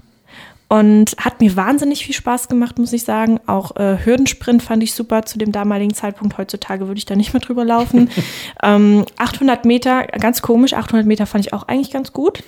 und 0.73 1.15
hat 1.19 1.39
mir 1.39 1.55
wahnsinnig 1.55 2.03
viel 2.03 2.15
Spaß 2.15 2.47
gemacht, 2.47 2.79
muss 2.79 2.93
ich 2.93 3.03
sagen. 3.03 3.39
Auch 3.45 3.75
äh, 3.75 4.03
Hürdensprint 4.03 4.63
fand 4.63 4.81
ich 4.81 4.95
super 4.95 5.21
zu 5.23 5.37
dem 5.37 5.51
damaligen 5.51 5.93
Zeitpunkt. 5.93 6.39
Heutzutage 6.39 6.87
würde 6.87 6.97
ich 6.97 7.05
da 7.05 7.15
nicht 7.15 7.31
mehr 7.31 7.41
drüber 7.41 7.63
laufen. 7.63 8.09
ähm, 8.63 9.05
800 9.17 9.65
Meter, 9.65 10.07
ganz 10.07 10.41
komisch, 10.41 10.73
800 10.73 11.05
Meter 11.05 11.27
fand 11.27 11.45
ich 11.45 11.53
auch 11.53 11.67
eigentlich 11.67 11.91
ganz 11.91 12.11
gut 12.11 12.43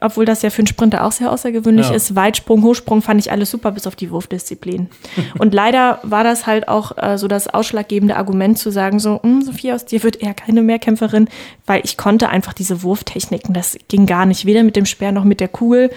obwohl 0.00 0.24
das 0.24 0.42
ja 0.42 0.50
für 0.50 0.60
einen 0.60 0.66
Sprinter 0.66 1.04
auch 1.04 1.12
sehr 1.12 1.32
außergewöhnlich 1.32 1.88
ja. 1.88 1.94
ist. 1.94 2.14
Weitsprung, 2.14 2.62
Hochsprung 2.62 3.02
fand 3.02 3.20
ich 3.20 3.32
alles 3.32 3.50
super, 3.50 3.72
bis 3.72 3.86
auf 3.86 3.96
die 3.96 4.10
Wurfdisziplin. 4.10 4.88
und 5.38 5.52
leider 5.54 5.98
war 6.02 6.24
das 6.24 6.46
halt 6.46 6.68
auch 6.68 6.96
äh, 6.96 7.18
so 7.18 7.28
das 7.28 7.48
ausschlaggebende 7.48 8.16
Argument 8.16 8.58
zu 8.58 8.70
sagen, 8.70 8.98
so, 8.98 9.20
hm, 9.22 9.42
Sophia, 9.42 9.74
aus 9.74 9.84
dir 9.84 10.02
wird 10.02 10.22
eher 10.22 10.34
keine 10.34 10.62
Mehrkämpferin, 10.62 11.28
weil 11.66 11.82
ich 11.84 11.96
konnte 11.96 12.28
einfach 12.28 12.52
diese 12.52 12.82
Wurftechniken, 12.82 13.52
das 13.54 13.76
ging 13.88 14.06
gar 14.06 14.26
nicht, 14.26 14.46
weder 14.46 14.62
mit 14.62 14.76
dem 14.76 14.86
Speer 14.86 15.12
noch 15.12 15.24
mit 15.24 15.40
der 15.40 15.48
Kugel. 15.48 15.90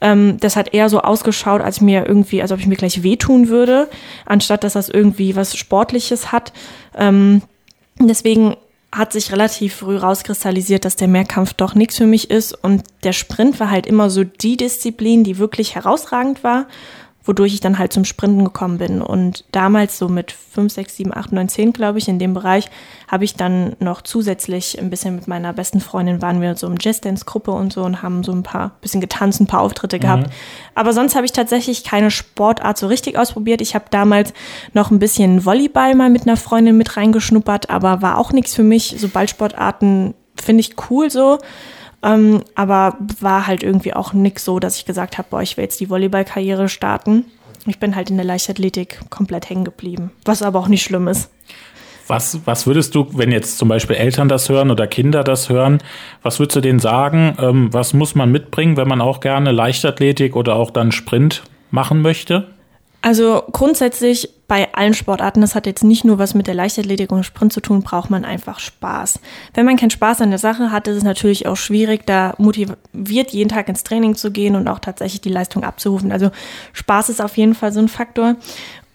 Ähm, 0.00 0.36
das 0.40 0.56
hat 0.56 0.74
eher 0.74 0.88
so 0.88 1.00
ausgeschaut, 1.00 1.60
als 1.60 1.80
mir 1.80 2.06
irgendwie, 2.06 2.42
als 2.42 2.52
ob 2.52 2.60
ich 2.60 2.66
mir 2.66 2.76
gleich 2.76 3.02
wehtun 3.02 3.48
würde, 3.48 3.88
anstatt 4.26 4.64
dass 4.64 4.74
das 4.74 4.88
irgendwie 4.88 5.36
was 5.36 5.56
Sportliches 5.56 6.32
hat. 6.32 6.52
Ähm, 6.96 7.42
deswegen 7.98 8.56
hat 8.92 9.12
sich 9.12 9.30
relativ 9.30 9.76
früh 9.76 9.96
rauskristallisiert, 9.96 10.84
dass 10.84 10.96
der 10.96 11.08
Mehrkampf 11.08 11.52
doch 11.52 11.74
nichts 11.74 11.96
für 11.96 12.06
mich 12.06 12.30
ist. 12.30 12.52
Und 12.52 12.82
der 13.04 13.12
Sprint 13.12 13.60
war 13.60 13.70
halt 13.70 13.86
immer 13.86 14.10
so 14.10 14.24
die 14.24 14.56
Disziplin, 14.56 15.22
die 15.22 15.38
wirklich 15.38 15.74
herausragend 15.74 16.42
war 16.42 16.66
wodurch 17.30 17.54
ich 17.54 17.60
dann 17.60 17.78
halt 17.78 17.92
zum 17.92 18.04
Sprinten 18.04 18.44
gekommen 18.44 18.78
bin. 18.78 19.00
Und 19.00 19.44
damals 19.52 19.98
so 19.98 20.08
mit 20.08 20.32
5, 20.32 20.72
6, 20.72 20.96
7, 20.96 21.16
8, 21.16 21.30
9, 21.30 21.48
10, 21.48 21.72
glaube 21.72 21.98
ich, 21.98 22.08
in 22.08 22.18
dem 22.18 22.34
Bereich, 22.34 22.68
habe 23.06 23.22
ich 23.22 23.36
dann 23.36 23.76
noch 23.78 24.02
zusätzlich 24.02 24.80
ein 24.80 24.90
bisschen 24.90 25.14
mit 25.14 25.28
meiner 25.28 25.52
besten 25.52 25.80
Freundin 25.80 26.20
waren 26.22 26.40
wir 26.40 26.56
so 26.56 26.66
im 26.66 26.74
Jazz-Dance-Gruppe 26.80 27.52
und 27.52 27.72
so 27.72 27.84
und 27.84 28.02
haben 28.02 28.24
so 28.24 28.32
ein 28.32 28.42
paar, 28.42 28.72
bisschen 28.80 29.00
getanzt, 29.00 29.40
ein 29.40 29.46
paar 29.46 29.60
Auftritte 29.60 29.98
mhm. 29.98 30.00
gehabt. 30.00 30.30
Aber 30.74 30.92
sonst 30.92 31.14
habe 31.14 31.24
ich 31.24 31.30
tatsächlich 31.30 31.84
keine 31.84 32.10
Sportart 32.10 32.76
so 32.76 32.88
richtig 32.88 33.16
ausprobiert. 33.16 33.60
Ich 33.60 33.76
habe 33.76 33.84
damals 33.90 34.34
noch 34.72 34.90
ein 34.90 34.98
bisschen 34.98 35.44
Volleyball 35.44 35.94
mal 35.94 36.10
mit 36.10 36.22
einer 36.22 36.36
Freundin 36.36 36.76
mit 36.76 36.96
reingeschnuppert, 36.96 37.70
aber 37.70 38.02
war 38.02 38.18
auch 38.18 38.32
nichts 38.32 38.56
für 38.56 38.64
mich. 38.64 38.96
So 38.98 39.06
Ballsportarten 39.06 40.14
finde 40.34 40.62
ich 40.62 40.74
cool 40.90 41.12
so. 41.12 41.38
Ähm, 42.02 42.42
aber 42.54 42.96
war 43.20 43.46
halt 43.46 43.62
irgendwie 43.62 43.94
auch 43.94 44.12
nix 44.12 44.44
so, 44.44 44.58
dass 44.58 44.76
ich 44.76 44.86
gesagt 44.86 45.18
habe, 45.18 45.28
boah, 45.30 45.42
ich 45.42 45.56
will 45.56 45.64
jetzt 45.64 45.80
die 45.80 45.90
Volleyballkarriere 45.90 46.68
starten. 46.68 47.26
Ich 47.66 47.78
bin 47.78 47.94
halt 47.94 48.10
in 48.10 48.16
der 48.16 48.24
Leichtathletik 48.24 49.00
komplett 49.10 49.50
hängen 49.50 49.64
geblieben, 49.64 50.10
was 50.24 50.42
aber 50.42 50.58
auch 50.58 50.68
nicht 50.68 50.82
schlimm 50.82 51.08
ist. 51.08 51.30
Was, 52.06 52.40
was 52.44 52.66
würdest 52.66 52.94
du, 52.96 53.06
wenn 53.12 53.30
jetzt 53.30 53.58
zum 53.58 53.68
Beispiel 53.68 53.94
Eltern 53.94 54.28
das 54.28 54.48
hören 54.48 54.72
oder 54.72 54.88
Kinder 54.88 55.22
das 55.22 55.48
hören, 55.48 55.78
was 56.22 56.40
würdest 56.40 56.56
du 56.56 56.60
denen 56.60 56.80
sagen? 56.80 57.36
Ähm, 57.38 57.72
was 57.72 57.92
muss 57.92 58.16
man 58.16 58.32
mitbringen, 58.32 58.76
wenn 58.76 58.88
man 58.88 59.00
auch 59.00 59.20
gerne 59.20 59.52
Leichtathletik 59.52 60.34
oder 60.34 60.56
auch 60.56 60.72
dann 60.72 60.90
Sprint 60.90 61.44
machen 61.70 62.02
möchte? 62.02 62.48
Also 63.02 63.44
grundsätzlich 63.52 64.28
bei 64.50 64.74
allen 64.74 64.94
Sportarten, 64.94 65.42
das 65.42 65.54
hat 65.54 65.64
jetzt 65.66 65.84
nicht 65.84 66.04
nur 66.04 66.18
was 66.18 66.34
mit 66.34 66.48
der 66.48 66.56
Leichtathletik 66.56 67.12
und 67.12 67.22
Sprint 67.22 67.52
zu 67.52 67.60
tun, 67.60 67.84
braucht 67.84 68.10
man 68.10 68.24
einfach 68.24 68.58
Spaß. 68.58 69.20
Wenn 69.54 69.64
man 69.64 69.76
keinen 69.76 69.90
Spaß 69.90 70.22
an 70.22 70.30
der 70.30 70.40
Sache 70.40 70.72
hat, 70.72 70.88
ist 70.88 70.96
es 70.96 71.04
natürlich 71.04 71.46
auch 71.46 71.54
schwierig, 71.54 72.04
da 72.04 72.34
motiviert 72.36 73.30
jeden 73.30 73.48
Tag 73.48 73.68
ins 73.68 73.84
Training 73.84 74.16
zu 74.16 74.32
gehen 74.32 74.56
und 74.56 74.66
auch 74.66 74.80
tatsächlich 74.80 75.20
die 75.20 75.28
Leistung 75.28 75.62
abzurufen. 75.62 76.10
Also 76.10 76.32
Spaß 76.72 77.10
ist 77.10 77.22
auf 77.22 77.36
jeden 77.36 77.54
Fall 77.54 77.72
so 77.72 77.78
ein 77.78 77.86
Faktor. 77.86 78.34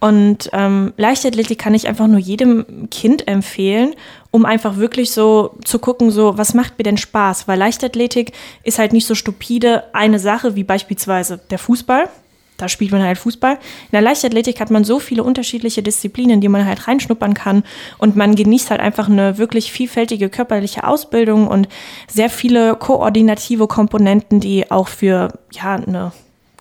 Und 0.02 0.50
ähm, 0.52 0.94
Leichtathletik 0.98 1.58
kann 1.58 1.74
ich 1.74 1.88
einfach 1.88 2.08
nur 2.08 2.20
jedem 2.20 2.90
Kind 2.92 3.26
empfehlen, 3.30 3.96
um 4.32 4.44
einfach 4.44 4.76
wirklich 4.76 5.12
so 5.12 5.58
zu 5.64 5.80
gucken, 5.80 6.12
so 6.12 6.38
was 6.38 6.54
macht 6.54 6.78
mir 6.78 6.84
denn 6.84 6.98
Spaß? 6.98 7.48
Weil 7.48 7.58
Leichtathletik 7.58 8.34
ist 8.64 8.78
halt 8.78 8.92
nicht 8.92 9.08
so 9.08 9.16
stupide 9.16 9.86
eine 9.94 10.20
Sache 10.20 10.58
wie 10.58 10.66
beispielsweise 10.66 11.40
der 11.50 11.60
Fußball 11.60 12.10
da 12.58 12.70
spielt 12.70 12.92
man 12.92 13.04
halt 13.04 13.18
Fußball. 13.18 13.54
In 13.54 13.92
der 13.92 14.02
Leichtathletik 14.02 14.60
hat 14.60 14.72
man 14.72 14.84
so 14.84 15.00
viele 15.00 15.24
unterschiedliche 15.24 15.84
Disziplinen, 15.84 16.42
die 16.42 16.48
man 16.48 16.66
halt 16.66 16.88
reinschnuppern 16.88 17.34
kann 17.34 17.64
und 17.98 18.16
man 18.16 18.36
genießt 18.36 18.72
halt 18.72 18.82
einfach 18.82 19.10
eine 19.10 19.38
wirklich 19.38 19.72
vielfältige 19.72 20.30
körperliche 20.30 20.86
Ausbildung 20.86 21.48
und 21.48 21.68
sehr 22.08 22.30
viele 22.30 22.76
koordinative 22.76 23.68
Komponenten, 23.68 24.40
die 24.40 24.72
auch 24.72 24.88
für 24.88 25.34
ja 25.52 25.76
eine 25.76 26.12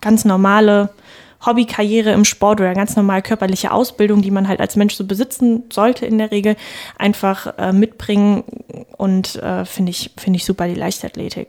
ganz 0.00 0.24
normale 0.24 0.90
Hobbykarriere 1.44 2.12
im 2.12 2.24
Sport 2.24 2.60
oder 2.60 2.74
ganz 2.74 2.96
normale 2.96 3.22
körperliche 3.22 3.70
Ausbildung, 3.70 4.22
die 4.22 4.30
man 4.30 4.48
halt 4.48 4.60
als 4.60 4.76
Mensch 4.76 4.94
so 4.94 5.04
besitzen 5.04 5.64
sollte 5.70 6.06
in 6.06 6.18
der 6.18 6.30
Regel, 6.30 6.56
einfach 6.98 7.58
äh, 7.58 7.72
mitbringen 7.72 8.44
und 8.96 9.36
äh, 9.36 9.64
finde 9.64 9.90
ich, 9.90 10.10
finde 10.16 10.38
ich 10.38 10.44
super 10.44 10.66
die 10.66 10.74
Leichtathletik. 10.74 11.48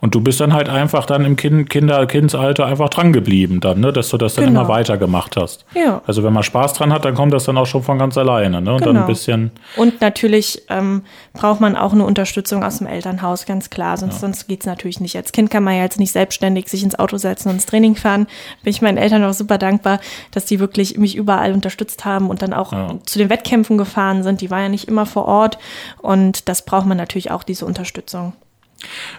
Und 0.00 0.14
du 0.14 0.20
bist 0.20 0.40
dann 0.40 0.52
halt 0.52 0.68
einfach 0.68 1.06
dann 1.06 1.24
im 1.24 1.36
kind, 1.36 1.68
Kinder, 1.68 2.06
Kindsalter 2.06 2.66
einfach 2.66 2.88
dran 2.88 3.12
geblieben 3.12 3.60
dann, 3.60 3.80
ne? 3.80 3.92
dass 3.92 4.10
du 4.10 4.16
das 4.16 4.34
dann 4.34 4.46
genau. 4.46 4.60
immer 4.60 4.68
weitergemacht 4.68 5.36
hast. 5.36 5.64
Ja. 5.74 6.02
Also 6.06 6.22
wenn 6.22 6.32
man 6.32 6.44
Spaß 6.44 6.74
dran 6.74 6.92
hat, 6.92 7.04
dann 7.04 7.14
kommt 7.14 7.32
das 7.32 7.44
dann 7.44 7.58
auch 7.58 7.66
schon 7.66 7.82
von 7.82 7.98
ganz 7.98 8.16
alleine. 8.16 8.60
Ne? 8.62 8.74
Und 8.74 8.78
genau. 8.78 8.92
dann 8.92 9.02
ein 9.02 9.06
bisschen. 9.06 9.50
Und 9.76 10.00
natürlich 10.00 10.62
ähm, 10.68 11.02
braucht 11.32 11.60
man 11.60 11.76
auch 11.76 11.92
eine 11.92 12.04
Unterstützung 12.04 12.62
aus 12.62 12.78
dem 12.78 12.86
Elternhaus, 12.86 13.44
ganz 13.46 13.68
klar. 13.68 13.96
Sonst, 13.96 14.14
ja. 14.14 14.20
sonst 14.20 14.46
geht 14.46 14.60
es 14.60 14.66
natürlich 14.66 15.00
nicht. 15.00 15.16
Als 15.16 15.32
Kind 15.32 15.50
kann 15.50 15.64
man 15.64 15.74
ja 15.74 15.82
jetzt 15.82 15.98
nicht 15.98 16.12
selbstständig 16.12 16.68
sich 16.68 16.84
ins 16.84 16.98
Auto 16.98 17.16
setzen 17.16 17.48
und 17.48 17.56
ins 17.56 17.66
Training 17.66 17.96
fahren. 17.96 18.26
Bin 18.62 18.70
ich 18.70 18.82
meinen 18.82 18.98
Eltern 18.98 19.24
auch 19.24 19.34
super 19.34 19.58
dankbar, 19.58 19.98
dass 20.30 20.44
die 20.44 20.60
wirklich 20.60 20.96
mich 20.96 21.16
überall 21.16 21.52
unterstützt 21.52 22.04
haben 22.04 22.30
und 22.30 22.42
dann 22.42 22.52
auch 22.52 22.72
ja. 22.72 22.94
zu 23.04 23.18
den 23.18 23.30
Wettkämpfen 23.30 23.78
gefahren 23.78 24.22
sind. 24.22 24.40
Die 24.40 24.50
waren 24.50 24.62
ja 24.62 24.68
nicht 24.68 24.86
immer 24.86 25.06
vor 25.06 25.26
Ort. 25.26 25.58
Und 26.00 26.48
das 26.48 26.64
braucht 26.64 26.86
man 26.86 26.96
natürlich 26.96 27.30
auch, 27.32 27.42
diese 27.42 27.66
Unterstützung. 27.66 28.34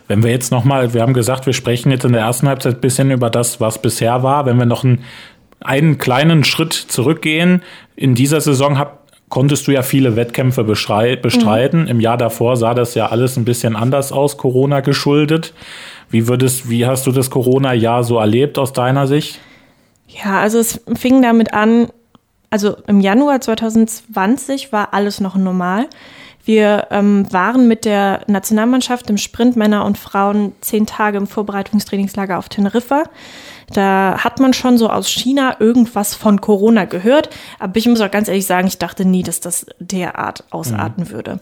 Wenn 0.08 0.24
wir 0.24 0.32
jetzt 0.32 0.52
nochmal, 0.52 0.94
wir 0.94 1.02
haben 1.02 1.14
gesagt, 1.14 1.46
wir 1.46 1.54
sprechen 1.54 1.92
jetzt 1.92 2.06
in 2.06 2.14
der 2.14 2.22
ersten 2.22 2.48
Halbzeit 2.48 2.76
ein 2.76 2.82
bisschen 2.82 3.12
über 3.12 3.30
das, 3.30 3.60
was 3.60 3.82
bisher 3.82 4.24
war. 4.24 4.46
Wenn 4.46 4.58
wir 4.58 4.66
noch 4.66 4.84
einen, 4.84 5.04
einen 5.60 5.98
kleinen 5.98 6.44
Schritt 6.44 6.74
zurückgehen, 6.74 7.62
in 7.96 8.16
dieser 8.16 8.42
Saison 8.42 8.78
hab, 8.78 9.08
konntest 9.30 9.68
du 9.68 9.72
ja 9.72 9.82
viele 9.82 10.16
Wettkämpfe 10.16 10.64
bestreiten. 10.64 11.82
Mhm. 11.82 11.88
Im 11.88 12.00
Jahr 12.00 12.18
davor 12.18 12.56
sah 12.56 12.74
das 12.74 12.96
ja 12.96 13.08
alles 13.08 13.38
ein 13.38 13.46
bisschen 13.46 13.76
anders 13.76 14.12
aus, 14.12 14.38
Corona 14.38 14.80
geschuldet. 14.80 15.54
Wie 16.10 16.28
würdest, 16.28 16.70
wie 16.70 16.86
hast 16.86 17.06
du 17.06 17.12
das 17.12 17.30
Corona-Jahr 17.30 18.04
so 18.04 18.18
erlebt 18.18 18.58
aus 18.58 18.72
deiner 18.72 19.08
Sicht? 19.08 19.40
Ja, 20.08 20.40
also 20.40 20.60
es 20.60 20.82
fing 20.96 21.22
damit 21.22 21.54
an, 21.54 21.90
also 22.50 22.78
im 22.88 23.02
Januar 23.02 23.42
2020 23.42 24.72
war 24.72 24.94
alles 24.94 25.20
noch 25.20 25.36
normal. 25.36 25.88
Wir 26.48 26.88
ähm, 26.92 27.26
waren 27.30 27.68
mit 27.68 27.84
der 27.84 28.22
Nationalmannschaft 28.28 29.10
im 29.10 29.18
Sprint 29.18 29.58
Männer 29.58 29.84
und 29.84 29.98
Frauen 29.98 30.54
zehn 30.62 30.86
Tage 30.86 31.18
im 31.18 31.28
Vorbereitungstrainingslager 31.28 32.38
auf 32.38 32.48
Teneriffa. 32.48 33.04
Da 33.74 34.24
hat 34.24 34.40
man 34.40 34.54
schon 34.54 34.78
so 34.78 34.90
aus 34.90 35.10
China 35.10 35.58
irgendwas 35.60 36.16
von 36.16 36.40
Corona 36.40 36.86
gehört. 36.86 37.32
Aber 37.60 37.76
ich 37.76 37.86
muss 37.86 38.00
auch 38.00 38.10
ganz 38.10 38.30
ehrlich 38.30 38.46
sagen, 38.46 38.66
ich 38.66 38.78
dachte 38.78 39.04
nie, 39.04 39.24
dass 39.24 39.42
das 39.42 39.66
derart 39.80 40.46
ausarten 40.50 41.04
mhm. 41.04 41.10
würde. 41.10 41.40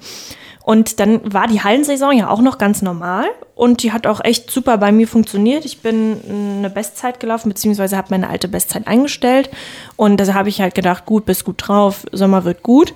Und 0.66 1.00
dann 1.00 1.32
war 1.32 1.46
die 1.46 1.62
Hallensaison 1.62 2.18
ja 2.18 2.28
auch 2.28 2.42
noch 2.42 2.58
ganz 2.58 2.82
normal 2.82 3.26
und 3.54 3.84
die 3.84 3.94
hat 3.94 4.08
auch 4.08 4.20
echt 4.24 4.50
super 4.50 4.80
bei 4.80 4.92
mir 4.92 5.08
funktioniert. 5.08 5.64
Ich 5.64 5.82
bin 5.82 6.20
eine 6.58 6.72
Bestzeit 6.72 7.20
gelaufen, 7.20 7.50
beziehungsweise 7.50 7.96
habe 7.96 8.08
meine 8.10 8.30
alte 8.32 8.48
Bestzeit 8.48 8.88
eingestellt. 8.88 9.52
Und 9.96 10.18
da 10.18 10.34
habe 10.34 10.50
ich 10.50 10.62
halt 10.62 10.74
gedacht, 10.74 11.06
gut, 11.06 11.26
bist 11.28 11.46
gut 11.46 11.68
drauf, 11.68 12.08
Sommer 12.12 12.46
wird 12.46 12.64
gut. 12.64 12.96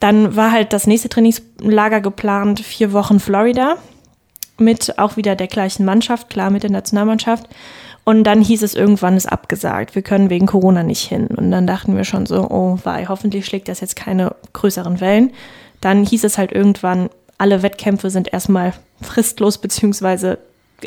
Dann 0.00 0.34
war 0.34 0.50
halt 0.50 0.72
das 0.72 0.88
nächste 0.88 1.08
Trainingslager 1.08 2.00
geplant, 2.00 2.58
vier 2.58 2.92
Wochen 2.92 3.20
Florida, 3.20 3.76
mit 4.58 4.98
auch 4.98 5.16
wieder 5.16 5.36
der 5.36 5.46
gleichen 5.46 5.84
Mannschaft, 5.84 6.30
klar 6.30 6.50
mit 6.50 6.64
der 6.64 6.72
Nationalmannschaft. 6.72 7.48
Und 8.02 8.24
dann 8.24 8.40
hieß 8.40 8.64
es 8.64 8.74
irgendwann 8.74 9.16
ist 9.16 9.30
abgesagt. 9.30 9.94
Wir 9.94 10.02
können 10.02 10.30
wegen 10.30 10.46
Corona 10.46 10.82
nicht 10.82 11.08
hin. 11.08 11.28
Und 11.28 11.52
dann 11.52 11.68
dachten 11.68 11.96
wir 11.96 12.02
schon 12.02 12.26
so, 12.26 12.50
oh, 12.50 12.76
wei, 12.82 13.06
hoffentlich 13.06 13.46
schlägt 13.46 13.68
das 13.68 13.80
jetzt 13.80 13.94
keine 13.94 14.34
größeren 14.52 15.00
Wellen. 15.00 15.32
Dann 15.84 16.04
hieß 16.04 16.24
es 16.24 16.38
halt 16.38 16.50
irgendwann, 16.50 17.10
alle 17.36 17.62
Wettkämpfe 17.62 18.08
sind 18.08 18.32
erstmal 18.32 18.72
fristlos, 19.02 19.58
beziehungsweise 19.58 20.38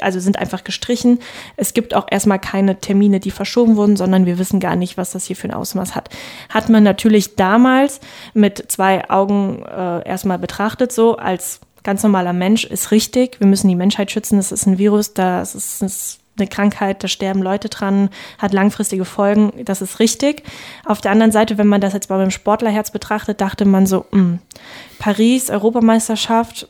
also 0.01 0.19
sind 0.19 0.37
einfach 0.37 0.63
gestrichen. 0.63 1.19
Es 1.55 1.73
gibt 1.73 1.95
auch 1.95 2.07
erstmal 2.09 2.39
keine 2.39 2.79
Termine, 2.79 3.19
die 3.19 3.31
verschoben 3.31 3.77
wurden, 3.77 3.95
sondern 3.95 4.25
wir 4.25 4.37
wissen 4.37 4.59
gar 4.59 4.75
nicht, 4.75 4.97
was 4.97 5.11
das 5.11 5.25
hier 5.25 5.35
für 5.35 5.47
ein 5.47 5.53
Ausmaß 5.53 5.95
hat. 5.95 6.09
Hat 6.49 6.69
man 6.69 6.83
natürlich 6.83 7.35
damals 7.35 7.99
mit 8.33 8.71
zwei 8.71 9.09
Augen 9.09 9.63
äh, 9.63 10.07
erstmal 10.07 10.39
betrachtet, 10.39 10.91
so 10.91 11.15
als 11.15 11.61
ganz 11.83 12.03
normaler 12.03 12.33
Mensch 12.33 12.65
ist 12.65 12.91
richtig. 12.91 13.39
Wir 13.39 13.47
müssen 13.47 13.69
die 13.69 13.75
Menschheit 13.75 14.11
schützen. 14.11 14.37
Das 14.37 14.51
ist 14.51 14.65
ein 14.65 14.77
Virus, 14.77 15.13
das 15.13 15.55
ist, 15.55 15.81
das 15.81 16.19
eine 16.37 16.47
Krankheit, 16.47 17.03
da 17.03 17.07
sterben 17.07 17.41
Leute 17.41 17.69
dran, 17.69 18.09
hat 18.37 18.53
langfristige 18.53 19.05
Folgen, 19.05 19.51
das 19.65 19.81
ist 19.81 19.99
richtig. 19.99 20.43
Auf 20.85 21.01
der 21.01 21.11
anderen 21.11 21.31
Seite, 21.31 21.57
wenn 21.57 21.67
man 21.67 21.81
das 21.81 21.93
jetzt 21.93 22.09
mal 22.09 22.17
beim 22.17 22.31
Sportlerherz 22.31 22.91
betrachtet, 22.91 23.41
dachte 23.41 23.65
man 23.65 23.85
so, 23.85 24.05
mh, 24.11 24.19
hm, 24.19 24.39
Paris, 24.99 25.49
Europameisterschaft, 25.49 26.67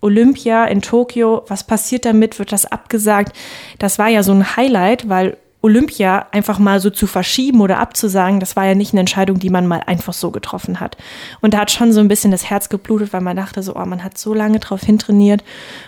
Olympia 0.00 0.64
in 0.66 0.80
Tokio, 0.80 1.42
was 1.48 1.64
passiert 1.64 2.04
damit? 2.04 2.38
Wird 2.38 2.52
das 2.52 2.66
abgesagt? 2.66 3.36
Das 3.78 3.98
war 3.98 4.08
ja 4.08 4.22
so 4.22 4.32
ein 4.32 4.56
Highlight, 4.56 5.08
weil 5.08 5.36
Olympia 5.60 6.26
einfach 6.30 6.60
mal 6.60 6.78
so 6.78 6.88
zu 6.88 7.08
verschieben 7.08 7.60
oder 7.60 7.78
abzusagen, 7.78 8.38
das 8.38 8.54
war 8.54 8.64
ja 8.64 8.76
nicht 8.76 8.92
eine 8.92 9.00
Entscheidung, 9.00 9.40
die 9.40 9.50
man 9.50 9.66
mal 9.66 9.82
einfach 9.86 10.12
so 10.12 10.30
getroffen 10.30 10.78
hat. 10.78 10.96
Und 11.40 11.52
da 11.52 11.58
hat 11.58 11.72
schon 11.72 11.92
so 11.92 11.98
ein 11.98 12.06
bisschen 12.06 12.30
das 12.30 12.48
Herz 12.48 12.68
geblutet, 12.68 13.12
weil 13.12 13.22
man 13.22 13.36
dachte 13.36 13.62
so, 13.62 13.74
oh, 13.74 13.84
man 13.84 14.04
hat 14.04 14.16
so 14.18 14.34
lange 14.34 14.60
drauf 14.60 14.82
hintrainiert. 14.82 15.42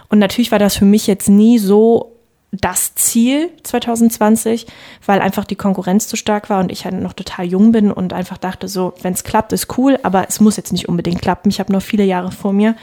Und 0.09 0.19
natürlich 0.19 0.51
war 0.51 0.59
das 0.59 0.77
für 0.77 0.85
mich 0.85 1.07
jetzt 1.07 1.29
nie 1.29 1.59
so 1.59 2.17
das 2.53 2.97
Ziel 2.97 3.51
2020, 3.63 4.67
weil 5.07 5.21
einfach 5.21 5.45
die 5.45 5.55
Konkurrenz 5.55 6.09
zu 6.09 6.17
stark 6.17 6.51
war 6.51 6.59
und 6.59 6.73
ich 6.73 6.85
halt 6.85 7.01
noch 7.01 7.13
total 7.13 7.47
jung 7.47 7.71
bin 7.71 7.93
und 7.93 8.13
einfach 8.13 8.39
dachte 8.39 8.67
so, 8.67 8.93
wenn 9.03 9.13
es 9.13 9.23
klappt, 9.23 9.53
ist 9.53 9.79
cool, 9.79 9.99
aber 10.03 10.27
es 10.29 10.41
muss 10.41 10.57
jetzt 10.57 10.73
nicht 10.73 10.89
unbedingt 10.89 11.23
klappen. 11.23 11.49
Ich 11.49 11.61
habe 11.61 11.73
noch 11.73 11.83
viele 11.83 12.03
Jahre 12.03 12.33
vor 12.33 12.53
mir. 12.53 12.75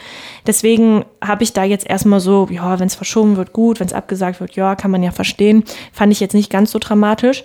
Deswegen 0.46 1.04
habe 1.22 1.44
ich 1.44 1.52
da 1.52 1.66
jetzt 1.66 1.86
erstmal 1.86 2.22
so, 2.22 2.48
ja, 2.50 2.80
wenn 2.80 2.88
es 2.88 2.96
verschoben 2.96 3.36
wird, 3.36 3.52
gut, 3.52 3.82
wenn 3.82 3.88
es 3.88 3.94
abgesagt 3.94 4.40
wird, 4.40 4.56
ja, 4.56 4.76
kann 4.76 4.92
man 4.92 5.04
ja 5.04 5.12
verstehen. 5.12 5.66
Fand 5.92 6.14
ich 6.14 6.22
jetzt 6.22 6.34
nicht 6.34 6.50
ganz 6.50 6.72
so 6.72 6.80
dramatisch, 6.80 7.44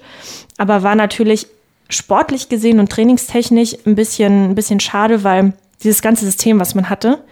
aber 0.58 0.84
war 0.84 0.94
natürlich 0.94 1.48
sportlich 1.88 2.48
gesehen 2.48 2.78
und 2.78 2.90
trainingstechnisch 2.90 3.76
ein 3.84 3.96
bisschen, 3.96 4.50
ein 4.50 4.54
bisschen 4.54 4.78
schade, 4.78 5.24
weil 5.24 5.54
dieses 5.82 6.02
ganze 6.02 6.24
System, 6.24 6.60
was 6.60 6.76
man 6.76 6.88
hatte, 6.88 7.24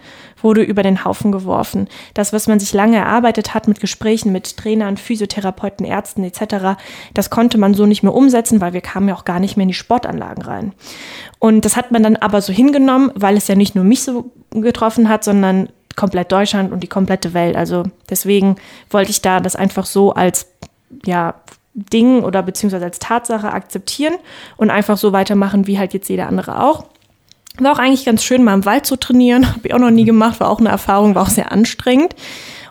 wurde 0.43 0.63
über 0.63 0.83
den 0.83 1.05
Haufen 1.05 1.31
geworfen. 1.31 1.87
Das, 2.13 2.33
was 2.33 2.47
man 2.47 2.59
sich 2.59 2.73
lange 2.73 2.97
erarbeitet 2.97 3.53
hat 3.53 3.67
mit 3.67 3.79
Gesprächen 3.79 4.31
mit 4.31 4.57
Trainern, 4.57 4.97
Physiotherapeuten, 4.97 5.85
Ärzten 5.85 6.23
etc., 6.23 6.77
das 7.13 7.29
konnte 7.29 7.57
man 7.57 7.73
so 7.73 7.85
nicht 7.85 8.03
mehr 8.03 8.13
umsetzen, 8.13 8.61
weil 8.61 8.73
wir 8.73 8.81
kamen 8.81 9.09
ja 9.09 9.15
auch 9.15 9.25
gar 9.25 9.39
nicht 9.39 9.57
mehr 9.57 9.63
in 9.63 9.69
die 9.69 9.73
Sportanlagen 9.73 10.43
rein. 10.43 10.73
Und 11.39 11.65
das 11.65 11.75
hat 11.75 11.91
man 11.91 12.03
dann 12.03 12.15
aber 12.17 12.41
so 12.41 12.53
hingenommen, 12.53 13.11
weil 13.15 13.37
es 13.37 13.47
ja 13.47 13.55
nicht 13.55 13.75
nur 13.75 13.83
mich 13.83 14.03
so 14.03 14.31
getroffen 14.51 15.09
hat, 15.09 15.23
sondern 15.23 15.69
komplett 15.95 16.31
Deutschland 16.31 16.71
und 16.71 16.81
die 16.81 16.87
komplette 16.87 17.33
Welt. 17.33 17.55
Also 17.55 17.83
deswegen 18.09 18.55
wollte 18.89 19.11
ich 19.11 19.21
da 19.21 19.39
das 19.39 19.55
einfach 19.55 19.85
so 19.85 20.13
als 20.13 20.47
ja, 21.05 21.35
Ding 21.73 22.23
oder 22.23 22.43
beziehungsweise 22.43 22.85
als 22.85 22.99
Tatsache 22.99 23.51
akzeptieren 23.51 24.15
und 24.57 24.69
einfach 24.69 24.97
so 24.97 25.13
weitermachen, 25.13 25.67
wie 25.67 25.79
halt 25.79 25.93
jetzt 25.93 26.09
jeder 26.09 26.27
andere 26.27 26.61
auch. 26.63 26.85
War 27.59 27.73
auch 27.73 27.79
eigentlich 27.79 28.05
ganz 28.05 28.23
schön, 28.23 28.43
mal 28.43 28.53
im 28.53 28.65
Wald 28.65 28.85
zu 28.85 28.95
trainieren. 28.95 29.47
Habe 29.55 29.67
ich 29.67 29.73
auch 29.73 29.79
noch 29.79 29.91
nie 29.91 30.05
gemacht, 30.05 30.39
war 30.39 30.49
auch 30.49 30.59
eine 30.59 30.69
Erfahrung, 30.69 31.15
war 31.15 31.23
auch 31.23 31.29
sehr 31.29 31.51
anstrengend. 31.51 32.15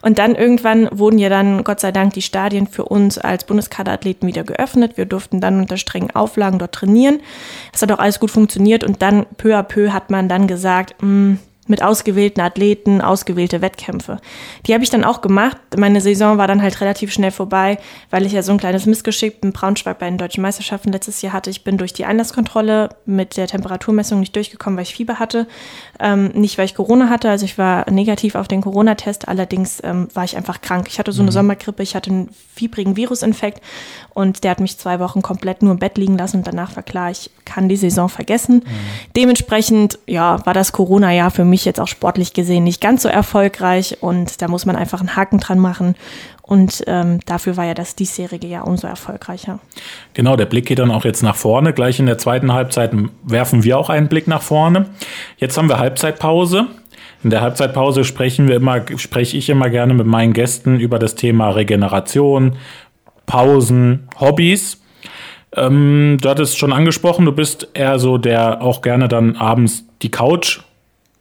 Und 0.02 0.18
dann 0.18 0.34
irgendwann 0.34 0.88
wurden 0.90 1.18
ja 1.18 1.28
dann, 1.28 1.62
Gott 1.62 1.80
sei 1.80 1.92
Dank, 1.92 2.14
die 2.14 2.22
Stadien 2.22 2.66
für 2.66 2.86
uns 2.86 3.18
als 3.18 3.44
Bundeskaderathleten 3.44 4.26
wieder 4.26 4.44
geöffnet. 4.44 4.96
Wir 4.96 5.04
durften 5.04 5.42
dann 5.42 5.60
unter 5.60 5.76
strengen 5.76 6.10
Auflagen 6.12 6.58
dort 6.58 6.72
trainieren. 6.72 7.20
Das 7.72 7.82
hat 7.82 7.92
auch 7.92 7.98
alles 7.98 8.18
gut 8.18 8.30
funktioniert. 8.30 8.82
Und 8.82 9.02
dann 9.02 9.26
peu 9.36 9.54
à 9.58 9.62
peu 9.62 9.92
hat 9.92 10.10
man 10.10 10.28
dann 10.28 10.46
gesagt, 10.46 10.94
mh, 11.02 11.06
hm, 11.06 11.38
mit 11.66 11.82
ausgewählten 11.82 12.40
Athleten, 12.40 13.00
ausgewählte 13.00 13.60
Wettkämpfe. 13.60 14.18
Die 14.66 14.74
habe 14.74 14.82
ich 14.82 14.90
dann 14.90 15.04
auch 15.04 15.20
gemacht. 15.20 15.56
Meine 15.76 16.00
Saison 16.00 16.36
war 16.36 16.48
dann 16.48 16.62
halt 16.62 16.80
relativ 16.80 17.12
schnell 17.12 17.30
vorbei, 17.30 17.78
weil 18.10 18.26
ich 18.26 18.32
ja 18.32 18.42
so 18.42 18.52
ein 18.52 18.58
kleines 18.58 18.86
Missgeschick 18.86 19.36
in 19.42 19.52
Braunschweig 19.52 19.98
bei 19.98 20.08
den 20.08 20.18
deutschen 20.18 20.42
Meisterschaften 20.42 20.90
letztes 20.90 21.22
Jahr 21.22 21.32
hatte. 21.32 21.48
Ich 21.50 21.62
bin 21.62 21.78
durch 21.78 21.92
die 21.92 22.04
Einlasskontrolle 22.04 22.88
mit 23.06 23.36
der 23.36 23.46
Temperaturmessung 23.46 24.20
nicht 24.20 24.34
durchgekommen, 24.34 24.76
weil 24.76 24.82
ich 24.82 24.94
Fieber 24.94 25.18
hatte. 25.18 25.46
Ähm, 26.00 26.28
nicht, 26.34 26.58
weil 26.58 26.64
ich 26.64 26.74
Corona 26.74 27.08
hatte, 27.08 27.30
also 27.30 27.44
ich 27.44 27.56
war 27.56 27.88
negativ 27.90 28.34
auf 28.34 28.48
den 28.48 28.62
Corona-Test, 28.62 29.28
allerdings 29.28 29.80
ähm, 29.84 30.08
war 30.12 30.24
ich 30.24 30.36
einfach 30.36 30.60
krank. 30.60 30.86
Ich 30.88 30.98
hatte 30.98 31.12
so 31.12 31.22
eine 31.22 31.30
mhm. 31.30 31.34
Sommergrippe, 31.34 31.82
ich 31.82 31.94
hatte 31.94 32.10
einen 32.10 32.30
fiebrigen 32.54 32.96
Virusinfekt 32.96 33.62
und 34.12 34.42
der 34.42 34.52
hat 34.52 34.60
mich 34.60 34.76
zwei 34.76 34.98
Wochen 34.98 35.22
komplett 35.22 35.62
nur 35.62 35.72
im 35.72 35.78
Bett 35.78 35.98
liegen 35.98 36.18
lassen 36.18 36.38
und 36.38 36.46
danach 36.46 36.74
war 36.74 36.82
klar, 36.82 37.10
ich 37.10 37.30
kann 37.44 37.68
die 37.68 37.76
Saison 37.76 38.08
vergessen. 38.08 38.56
Mhm. 38.56 38.64
Dementsprechend, 39.16 39.98
ja, 40.06 40.44
war 40.44 40.54
das 40.54 40.72
Corona-Jahr 40.72 41.30
für 41.30 41.44
mich 41.44 41.49
jetzt 41.64 41.80
auch 41.80 41.88
sportlich 41.88 42.32
gesehen 42.32 42.64
nicht 42.64 42.80
ganz 42.80 43.02
so 43.02 43.08
erfolgreich 43.08 43.98
und 44.00 44.42
da 44.42 44.48
muss 44.48 44.66
man 44.66 44.76
einfach 44.76 45.00
einen 45.00 45.16
Haken 45.16 45.38
dran 45.38 45.58
machen. 45.58 45.94
Und 46.42 46.82
ähm, 46.88 47.20
dafür 47.26 47.56
war 47.56 47.64
ja 47.64 47.74
das 47.74 47.94
diesjährige 47.94 48.48
Jahr 48.48 48.66
umso 48.66 48.88
erfolgreicher. 48.88 49.60
Genau, 50.14 50.34
der 50.34 50.46
Blick 50.46 50.66
geht 50.66 50.80
dann 50.80 50.90
auch 50.90 51.04
jetzt 51.04 51.22
nach 51.22 51.36
vorne. 51.36 51.72
Gleich 51.72 52.00
in 52.00 52.06
der 52.06 52.18
zweiten 52.18 52.52
Halbzeit 52.52 52.90
werfen 53.22 53.62
wir 53.62 53.78
auch 53.78 53.88
einen 53.88 54.08
Blick 54.08 54.26
nach 54.26 54.42
vorne. 54.42 54.86
Jetzt 55.36 55.56
haben 55.56 55.68
wir 55.68 55.78
Halbzeitpause. 55.78 56.66
In 57.22 57.30
der 57.30 57.42
Halbzeitpause 57.42 58.02
sprechen 58.02 58.48
wir 58.48 58.56
immer, 58.56 58.80
spreche 58.96 59.36
ich 59.36 59.48
immer 59.48 59.70
gerne 59.70 59.94
mit 59.94 60.06
meinen 60.06 60.32
Gästen 60.32 60.80
über 60.80 60.98
das 60.98 61.14
Thema 61.14 61.50
Regeneration, 61.50 62.56
Pausen, 63.26 64.08
Hobbys. 64.18 64.80
Ähm, 65.54 66.18
du 66.20 66.28
hattest 66.28 66.58
schon 66.58 66.72
angesprochen, 66.72 67.26
du 67.26 67.32
bist 67.32 67.68
eher 67.74 67.98
so, 67.98 68.18
der 68.18 68.62
auch 68.62 68.82
gerne 68.82 69.06
dann 69.06 69.36
abends 69.36 69.84
die 70.02 70.10
Couch 70.10 70.60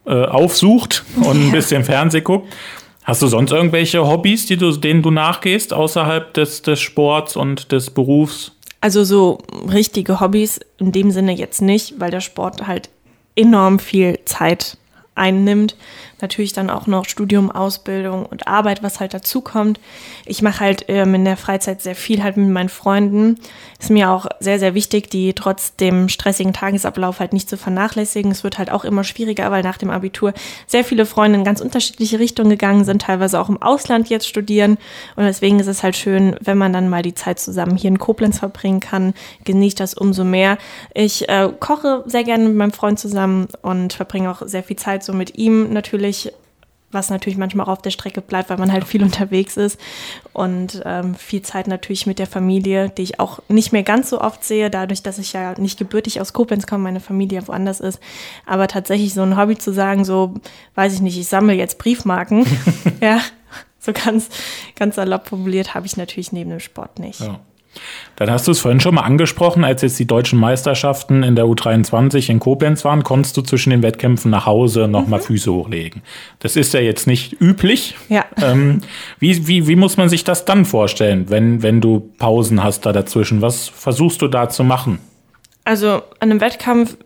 äh, 0.09 0.25
aufsucht 0.25 1.03
und 1.17 1.37
ein 1.37 1.51
bisschen 1.51 1.83
Fernseh 1.83 2.21
guckt. 2.21 2.51
Hast 3.03 3.21
du 3.21 3.27
sonst 3.27 3.51
irgendwelche 3.51 4.05
Hobbys, 4.07 4.47
die 4.47 4.57
du, 4.57 4.71
denen 4.71 5.03
du 5.03 5.11
nachgehst, 5.11 5.71
außerhalb 5.71 6.33
des, 6.33 6.63
des 6.63 6.79
Sports 6.79 7.35
und 7.35 7.71
des 7.71 7.91
Berufs? 7.91 8.51
Also 8.81 9.03
so 9.03 9.37
richtige 9.71 10.19
Hobbys 10.19 10.59
in 10.79 10.91
dem 10.91 11.11
Sinne 11.11 11.33
jetzt 11.33 11.61
nicht, 11.61 11.99
weil 11.99 12.09
der 12.09 12.21
Sport 12.21 12.65
halt 12.65 12.89
enorm 13.35 13.77
viel 13.77 14.19
Zeit 14.25 14.78
einnimmt 15.19 15.75
natürlich 16.21 16.53
dann 16.53 16.69
auch 16.69 16.87
noch 16.87 17.05
Studium, 17.05 17.51
Ausbildung 17.51 18.25
und 18.25 18.47
Arbeit, 18.47 18.83
was 18.83 18.99
halt 18.99 19.13
dazu 19.13 19.41
kommt. 19.41 19.79
Ich 20.25 20.41
mache 20.41 20.59
halt 20.59 20.85
ähm, 20.87 21.15
in 21.15 21.25
der 21.25 21.37
Freizeit 21.37 21.81
sehr 21.81 21.95
viel 21.95 22.23
halt 22.23 22.37
mit 22.37 22.49
meinen 22.49 22.69
Freunden. 22.69 23.39
Ist 23.79 23.89
mir 23.89 24.09
auch 24.09 24.25
sehr, 24.39 24.59
sehr 24.59 24.73
wichtig, 24.73 25.09
die 25.09 25.33
trotz 25.33 25.75
dem 25.75 26.09
stressigen 26.09 26.53
Tagesablauf 26.53 27.19
halt 27.19 27.33
nicht 27.33 27.49
zu 27.49 27.57
vernachlässigen. 27.57 28.31
Es 28.31 28.43
wird 28.43 28.57
halt 28.57 28.71
auch 28.71 28.83
immer 28.83 29.03
schwieriger, 29.03 29.49
weil 29.51 29.63
nach 29.63 29.77
dem 29.77 29.89
Abitur 29.89 30.33
sehr 30.67 30.83
viele 30.83 31.05
Freunde 31.05 31.39
in 31.39 31.45
ganz 31.45 31.61
unterschiedliche 31.61 32.19
Richtungen 32.19 32.49
gegangen 32.49 32.83
sind, 32.83 33.01
teilweise 33.03 33.39
auch 33.39 33.49
im 33.49 33.61
Ausland 33.61 34.09
jetzt 34.09 34.27
studieren. 34.27 34.77
Und 35.15 35.23
deswegen 35.23 35.59
ist 35.59 35.67
es 35.67 35.83
halt 35.83 35.95
schön, 35.95 36.35
wenn 36.41 36.57
man 36.57 36.73
dann 36.73 36.89
mal 36.89 37.01
die 37.01 37.15
Zeit 37.15 37.39
zusammen 37.39 37.77
hier 37.77 37.89
in 37.89 37.99
Koblenz 37.99 38.39
verbringen 38.39 38.79
kann, 38.79 39.13
genießt 39.45 39.79
das 39.79 39.93
umso 39.93 40.23
mehr. 40.23 40.57
Ich 40.93 41.29
äh, 41.29 41.49
koche 41.59 42.03
sehr 42.05 42.23
gerne 42.23 42.45
mit 42.45 42.57
meinem 42.57 42.71
Freund 42.71 42.99
zusammen 42.99 43.47
und 43.61 43.93
verbringe 43.93 44.29
auch 44.29 44.41
sehr 44.45 44.63
viel 44.63 44.75
Zeit 44.75 45.03
so 45.09 45.15
mit 45.15 45.39
ihm 45.39 45.73
natürlich 45.73 46.31
was 46.91 47.09
natürlich 47.09 47.37
manchmal 47.37 47.67
auch 47.67 47.73
auf 47.73 47.81
der 47.81 47.91
Strecke 47.91 48.21
bleibt, 48.21 48.49
weil 48.49 48.57
man 48.57 48.71
halt 48.71 48.83
viel 48.83 49.03
unterwegs 49.03 49.57
ist 49.57 49.79
und 50.33 50.81
ähm, 50.85 51.15
viel 51.15 51.41
Zeit 51.41 51.67
natürlich 51.67 52.07
mit 52.07 52.19
der 52.19 52.27
Familie, 52.27 52.89
die 52.89 53.03
ich 53.03 53.19
auch 53.19 53.39
nicht 53.47 53.71
mehr 53.71 53.83
ganz 53.83 54.09
so 54.09 54.19
oft 54.21 54.43
sehe, 54.43 54.69
dadurch, 54.69 55.03
dass 55.03 55.19
ich 55.19 55.33
ja 55.33 55.53
nicht 55.59 55.77
gebürtig 55.77 56.19
aus 56.19 56.33
Koblenz 56.33 56.65
komme, 56.65 56.83
meine 56.83 56.99
Familie 56.99 57.47
woanders 57.47 57.79
ist. 57.79 57.99
Aber 58.45 58.67
tatsächlich 58.67 59.13
so 59.13 59.21
ein 59.21 59.37
Hobby 59.37 59.57
zu 59.57 59.71
sagen, 59.71 60.03
so, 60.03 60.33
weiß 60.75 60.93
ich 60.93 61.01
nicht, 61.01 61.19
ich 61.19 61.27
sammle 61.27 61.53
jetzt 61.53 61.77
Briefmarken, 61.77 62.45
ja, 63.01 63.21
so 63.79 63.93
ganz, 63.93 64.29
ganz 64.75 64.95
salopp 64.95 65.29
formuliert, 65.29 65.75
habe 65.75 65.85
ich 65.85 65.95
natürlich 65.95 66.31
neben 66.31 66.49
dem 66.49 66.59
Sport 66.59 66.99
nicht. 66.99 67.21
Ja. 67.21 67.39
Dann 68.15 68.29
hast 68.29 68.47
du 68.47 68.51
es 68.51 68.59
vorhin 68.59 68.79
schon 68.79 68.95
mal 68.95 69.01
angesprochen, 69.01 69.63
als 69.63 69.81
jetzt 69.81 69.97
die 69.99 70.05
deutschen 70.05 70.39
Meisterschaften 70.39 71.23
in 71.23 71.35
der 71.35 71.45
U23 71.45 72.29
in 72.29 72.39
Koblenz 72.39 72.83
waren, 72.83 73.03
konntest 73.03 73.37
du 73.37 73.41
zwischen 73.41 73.69
den 73.69 73.81
Wettkämpfen 73.81 74.31
nach 74.31 74.45
Hause 74.45 74.87
nochmal 74.87 75.19
mhm. 75.19 75.23
Füße 75.23 75.51
hochlegen. 75.51 76.01
Das 76.39 76.55
ist 76.55 76.73
ja 76.73 76.81
jetzt 76.81 77.07
nicht 77.07 77.39
üblich. 77.39 77.95
Ja. 78.09 78.25
Ähm, 78.41 78.81
wie, 79.19 79.47
wie, 79.47 79.67
wie 79.67 79.75
muss 79.75 79.97
man 79.97 80.09
sich 80.09 80.23
das 80.23 80.45
dann 80.45 80.65
vorstellen, 80.65 81.29
wenn, 81.29 81.63
wenn 81.63 81.81
du 81.81 82.11
Pausen 82.17 82.63
hast 82.63 82.85
da 82.85 82.91
dazwischen? 82.91 83.41
Was 83.41 83.69
versuchst 83.69 84.21
du 84.21 84.27
da 84.27 84.49
zu 84.49 84.63
machen? 84.63 84.99
Also 85.63 86.01
an 86.19 86.31
einem 86.31 86.41
Wettkampf 86.41 86.97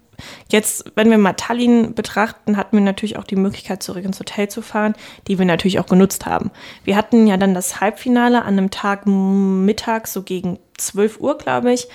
Jetzt, 0.51 0.85
wenn 0.95 1.09
wir 1.09 1.17
mal 1.17 1.33
Tallinn 1.33 1.93
betrachten, 1.93 2.57
hatten 2.57 2.77
wir 2.77 2.83
natürlich 2.83 3.17
auch 3.17 3.23
die 3.23 3.35
Möglichkeit, 3.35 3.83
zurück 3.83 4.05
ins 4.05 4.19
Hotel 4.19 4.47
zu 4.47 4.61
fahren, 4.61 4.95
die 5.27 5.39
wir 5.39 5.45
natürlich 5.45 5.79
auch 5.79 5.85
genutzt 5.85 6.25
haben. 6.25 6.51
Wir 6.83 6.95
hatten 6.95 7.27
ja 7.27 7.37
dann 7.37 7.53
das 7.53 7.81
Halbfinale 7.81 8.41
an 8.41 8.57
einem 8.57 8.69
Tag 8.71 9.05
mittags, 9.05 10.13
so 10.13 10.23
gegen 10.23 10.59
12 10.77 11.19
Uhr, 11.19 11.37
glaube 11.37 11.71
ich. 11.71 11.87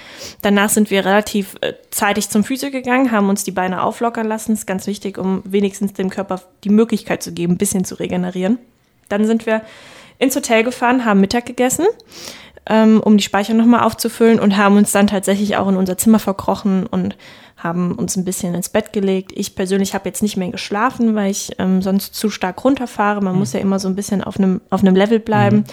Danach 0.42 0.70
sind 0.70 0.90
wir 0.90 1.04
relativ 1.04 1.56
äh, 1.60 1.74
zeitig 1.90 2.28
zum 2.28 2.44
Physio 2.44 2.70
gegangen, 2.70 3.10
haben 3.10 3.28
uns 3.28 3.44
die 3.44 3.50
Beine 3.50 3.82
auflockern 3.82 4.26
lassen. 4.26 4.52
Das 4.52 4.60
ist 4.60 4.66
ganz 4.66 4.86
wichtig, 4.86 5.18
um 5.18 5.42
wenigstens 5.44 5.92
dem 5.92 6.10
Körper 6.10 6.40
die 6.64 6.70
Möglichkeit 6.70 7.22
zu 7.22 7.32
geben, 7.32 7.54
ein 7.54 7.58
bisschen 7.58 7.84
zu 7.84 7.96
regenerieren. 7.96 8.58
Dann 9.08 9.24
sind 9.24 9.46
wir 9.46 9.62
ins 10.18 10.36
Hotel 10.36 10.64
gefahren, 10.64 11.04
haben 11.04 11.20
Mittag 11.20 11.46
gegessen 11.46 11.86
ähm, 12.68 13.00
um 13.00 13.16
die 13.16 13.24
Speicher 13.24 13.54
nochmal 13.54 13.82
aufzufüllen 13.82 14.38
und 14.38 14.56
haben 14.56 14.76
uns 14.76 14.92
dann 14.92 15.06
tatsächlich 15.06 15.56
auch 15.56 15.68
in 15.68 15.76
unser 15.76 15.96
Zimmer 15.96 16.18
verkrochen 16.18 16.86
und 16.86 17.16
haben 17.59 17.92
uns 17.92 18.16
ein 18.16 18.24
bisschen 18.24 18.54
ins 18.54 18.68
Bett 18.68 18.92
gelegt. 18.92 19.32
Ich 19.34 19.56
persönlich 19.56 19.92
habe 19.92 20.09
jetzt 20.09 20.22
nicht 20.22 20.36
mehr 20.36 20.50
geschlafen, 20.50 21.16
weil 21.16 21.32
ich 21.32 21.50
ähm, 21.59 21.82
sonst 21.82 22.14
zu 22.14 22.30
stark 22.30 22.64
runterfahre. 22.64 23.20
Man 23.20 23.32
mhm. 23.32 23.40
muss 23.40 23.52
ja 23.52 23.59
immer 23.59 23.80
so 23.80 23.88
ein 23.88 23.96
bisschen 23.96 24.22
auf 24.22 24.38
einem 24.38 24.61
auf 24.70 24.82
einem 24.82 24.94
Level 24.94 25.18
bleiben. 25.18 25.59
Mhm. 25.59 25.64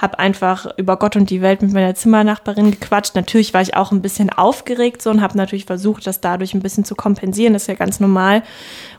Habe 0.00 0.18
einfach 0.18 0.66
über 0.78 0.96
Gott 0.96 1.16
und 1.16 1.28
die 1.28 1.42
Welt 1.42 1.60
mit 1.60 1.72
meiner 1.72 1.94
Zimmernachbarin 1.94 2.70
gequatscht. 2.70 3.14
Natürlich 3.14 3.52
war 3.52 3.60
ich 3.60 3.76
auch 3.76 3.92
ein 3.92 4.00
bisschen 4.00 4.30
aufgeregt 4.30 5.02
so 5.02 5.10
und 5.10 5.20
habe 5.20 5.36
natürlich 5.36 5.66
versucht, 5.66 6.06
das 6.06 6.22
dadurch 6.22 6.54
ein 6.54 6.62
bisschen 6.62 6.84
zu 6.84 6.94
kompensieren. 6.94 7.52
Das 7.52 7.62
ist 7.62 7.68
ja 7.68 7.74
ganz 7.74 8.00
normal. 8.00 8.42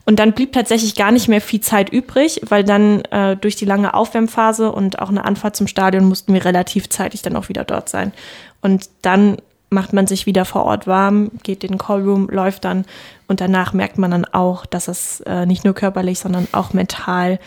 Und 0.05 0.19
dann 0.19 0.33
blieb 0.33 0.53
tatsächlich 0.53 0.95
gar 0.95 1.11
nicht 1.11 1.27
mehr 1.27 1.41
viel 1.41 1.61
Zeit 1.61 1.89
übrig, 1.89 2.41
weil 2.47 2.63
dann 2.63 3.01
äh, 3.05 3.35
durch 3.35 3.55
die 3.55 3.65
lange 3.65 3.95
Aufwärmphase 3.95 4.71
und 4.71 4.99
auch 4.99 5.09
eine 5.09 5.25
Anfahrt 5.25 5.55
zum 5.55 5.65
Stadion 5.65 6.05
mussten 6.05 6.31
wir 6.31 6.45
relativ 6.45 6.89
zeitig 6.89 7.23
dann 7.23 7.35
auch 7.35 7.49
wieder 7.49 7.63
dort 7.63 7.89
sein. 7.89 8.13
Und 8.61 8.89
dann 9.01 9.37
macht 9.69 9.93
man 9.93 10.07
sich 10.07 10.25
wieder 10.25 10.45
vor 10.45 10.65
Ort 10.65 10.87
warm, 10.87 11.31
geht 11.43 11.63
in 11.63 11.71
den 11.71 11.77
Callroom, 11.77 12.27
läuft 12.29 12.65
dann 12.65 12.85
und 13.27 13.41
danach 13.41 13.73
merkt 13.73 13.97
man 13.97 14.11
dann 14.11 14.25
auch, 14.25 14.65
dass 14.65 14.87
es 14.87 15.21
äh, 15.21 15.45
nicht 15.45 15.63
nur 15.63 15.73
körperlich, 15.73 16.19
sondern 16.19 16.47
auch 16.51 16.73
mental 16.73 17.39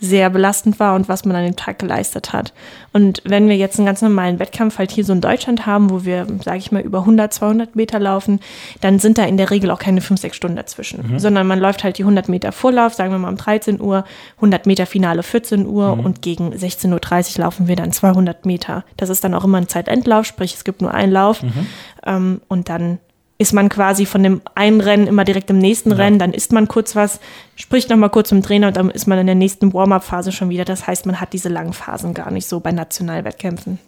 sehr 0.00 0.30
belastend 0.30 0.78
war 0.78 0.94
und 0.94 1.08
was 1.08 1.24
man 1.24 1.36
an 1.36 1.44
dem 1.44 1.56
Tag 1.56 1.78
geleistet 1.78 2.32
hat. 2.32 2.52
Und 2.92 3.20
wenn 3.24 3.48
wir 3.48 3.56
jetzt 3.56 3.78
einen 3.78 3.86
ganz 3.86 4.00
normalen 4.00 4.38
Wettkampf 4.38 4.78
halt 4.78 4.90
hier 4.90 5.04
so 5.04 5.12
in 5.12 5.20
Deutschland 5.20 5.66
haben, 5.66 5.90
wo 5.90 6.04
wir, 6.04 6.26
sage 6.44 6.58
ich 6.58 6.72
mal, 6.72 6.82
über 6.82 7.00
100, 7.00 7.32
200 7.32 7.76
Meter 7.76 7.98
laufen, 7.98 8.40
dann 8.80 8.98
sind 8.98 9.18
da 9.18 9.24
in 9.24 9.36
der 9.36 9.50
Regel 9.50 9.70
auch 9.70 9.78
keine 9.78 10.00
5, 10.00 10.20
6 10.20 10.36
Stunden 10.36 10.56
dazwischen, 10.56 11.12
mhm. 11.12 11.18
sondern 11.18 11.46
man 11.46 11.58
läuft 11.58 11.84
halt 11.84 11.98
die 11.98 12.02
100 12.02 12.28
Meter 12.28 12.52
Vorlauf, 12.52 12.94
sagen 12.94 13.10
wir 13.12 13.18
mal 13.18 13.28
um 13.28 13.36
13 13.36 13.80
Uhr, 13.80 14.04
100 14.36 14.66
Meter 14.66 14.86
Finale 14.86 15.22
14 15.22 15.66
Uhr 15.66 15.96
mhm. 15.96 16.04
und 16.04 16.22
gegen 16.22 16.52
16.30 16.52 17.38
Uhr 17.38 17.44
laufen 17.44 17.68
wir 17.68 17.76
dann 17.76 17.92
200 17.92 18.46
Meter. 18.46 18.84
Das 18.96 19.08
ist 19.08 19.24
dann 19.24 19.34
auch 19.34 19.44
immer 19.44 19.58
ein 19.58 19.68
Zeitendlauf, 19.68 20.26
sprich 20.26 20.54
es 20.54 20.64
gibt 20.64 20.80
nur 20.80 20.94
einen 20.94 21.12
Lauf 21.12 21.42
mhm. 21.42 21.66
ähm, 22.06 22.40
und 22.48 22.68
dann 22.68 22.98
ist 23.38 23.52
man 23.52 23.68
quasi 23.68 24.04
von 24.04 24.22
dem 24.22 24.40
einen 24.56 24.80
Rennen 24.80 25.06
immer 25.06 25.24
direkt 25.24 25.48
im 25.50 25.58
nächsten 25.58 25.90
ja. 25.90 25.96
Rennen, 25.96 26.18
dann 26.18 26.32
isst 26.32 26.52
man 26.52 26.66
kurz 26.66 26.96
was, 26.96 27.20
spricht 27.54 27.88
nochmal 27.88 28.10
kurz 28.10 28.30
zum 28.30 28.42
Trainer 28.42 28.68
und 28.68 28.76
dann 28.76 28.90
ist 28.90 29.06
man 29.06 29.18
in 29.18 29.26
der 29.26 29.36
nächsten 29.36 29.72
Warm-up-Phase 29.72 30.32
schon 30.32 30.50
wieder. 30.50 30.64
Das 30.64 30.86
heißt, 30.86 31.06
man 31.06 31.20
hat 31.20 31.32
diese 31.32 31.48
langen 31.48 31.72
Phasen 31.72 32.14
gar 32.14 32.32
nicht 32.32 32.48
so 32.48 32.58
bei 32.58 32.72
Nationalwettkämpfen. 32.72 33.78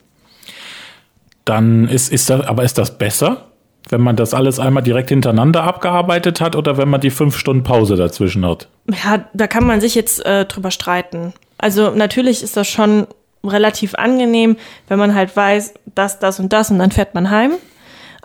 Dann 1.45 1.89
ist, 1.89 2.13
ist 2.13 2.31
das, 2.31 2.47
aber 2.47 2.63
ist 2.63 2.79
das 2.79 2.97
besser, 2.97 3.49
wenn 3.89 4.01
man 4.01 4.15
das 4.15 4.35
alles 4.35 4.61
einmal 4.61 4.85
direkt 4.85 5.09
hintereinander 5.09 5.65
abgearbeitet 5.65 6.41
hat 6.41 6.55
oder 6.55 6.77
wenn 6.77 6.89
man 6.89 7.01
die 7.01 7.11
fünf 7.11 7.37
Stunden 7.37 7.65
Pause 7.65 7.97
dazwischen 7.97 8.47
hat? 8.47 8.69
Ja, 9.05 9.25
da 9.33 9.49
kann 9.49 9.67
man 9.67 9.81
sich 9.81 9.97
jetzt 9.97 10.25
äh, 10.25 10.45
drüber 10.45 10.71
streiten. 10.71 11.33
Also 11.59 11.91
natürlich 11.91 12.45
ist 12.45 12.57
das 12.57 12.69
schon 12.69 13.09
relativ 13.43 13.97
angenehm, 13.97 14.57
wenn 14.87 14.99
man 14.99 15.15
halt 15.15 15.35
weiß, 15.35 15.75
das, 15.95 16.21
das 16.21 16.39
und 16.39 16.53
das 16.53 16.71
und 16.71 16.79
dann 16.79 16.93
fährt 16.93 17.15
man 17.15 17.31
heim. 17.31 17.53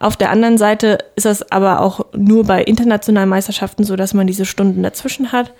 Auf 0.06 0.16
der 0.16 0.30
anderen 0.30 0.60
Seite 0.60 1.00
ist 1.16 1.26
das 1.26 1.52
aber 1.52 1.80
auch 1.80 2.06
nur 2.14 2.44
bei 2.44 2.64
internationalen 2.64 3.28
Meisterschaften 3.28 3.84
so, 3.84 3.96
dass 3.96 4.14
man 4.14 4.28
diese 4.28 4.46
Stunden 4.46 4.84
dazwischen 4.84 5.32
hat. 5.32 5.52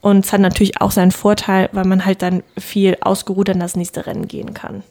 Und 0.00 0.24
es 0.24 0.32
hat 0.32 0.40
natürlich 0.40 0.80
auch 0.80 0.90
seinen 0.90 1.12
Vorteil, 1.12 1.68
weil 1.70 1.84
man 1.84 2.04
halt 2.04 2.20
dann 2.20 2.42
viel 2.58 2.96
ausgeruht 3.02 3.48
an 3.50 3.60
das 3.60 3.76
nächste 3.76 4.04
Rennen 4.04 4.26
gehen 4.26 4.52
kann. 4.52 4.82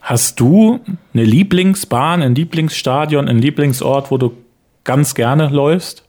Hast 0.00 0.38
du 0.38 0.78
eine 1.12 1.24
Lieblingsbahn, 1.24 2.22
ein 2.22 2.36
Lieblingsstadion, 2.36 3.28
ein 3.28 3.40
Lieblingsort, 3.40 4.12
wo 4.12 4.16
du 4.16 4.30
ganz 4.84 5.16
gerne 5.16 5.48
läufst? 5.48 6.04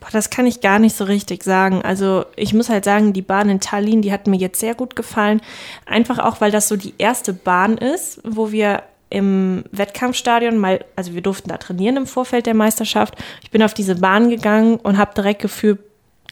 Boah, 0.00 0.08
das 0.10 0.30
kann 0.30 0.46
ich 0.46 0.62
gar 0.62 0.78
nicht 0.78 0.96
so 0.96 1.04
richtig 1.04 1.42
sagen. 1.44 1.82
Also 1.82 2.24
ich 2.36 2.54
muss 2.54 2.70
halt 2.70 2.86
sagen, 2.86 3.12
die 3.12 3.20
Bahn 3.20 3.50
in 3.50 3.60
Tallinn, 3.60 4.00
die 4.00 4.12
hat 4.12 4.26
mir 4.28 4.38
jetzt 4.38 4.60
sehr 4.60 4.74
gut 4.74 4.96
gefallen. 4.96 5.42
Einfach 5.84 6.20
auch, 6.20 6.40
weil 6.40 6.52
das 6.52 6.68
so 6.68 6.76
die 6.76 6.94
erste 6.96 7.34
Bahn 7.34 7.76
ist, 7.76 8.18
wo 8.24 8.50
wir 8.50 8.82
im 9.10 9.64
Wettkampfstadion 9.72 10.58
mal, 10.58 10.84
also 10.96 11.14
wir 11.14 11.22
durften 11.22 11.48
da 11.48 11.56
trainieren 11.56 11.96
im 11.96 12.06
Vorfeld 12.06 12.46
der 12.46 12.54
Meisterschaft. 12.54 13.14
Ich 13.42 13.50
bin 13.50 13.62
auf 13.62 13.74
diese 13.74 13.96
Bahn 13.96 14.28
gegangen 14.28 14.76
und 14.76 14.98
habe 14.98 15.14
direkt 15.14 15.42
gefühlt, 15.42 15.78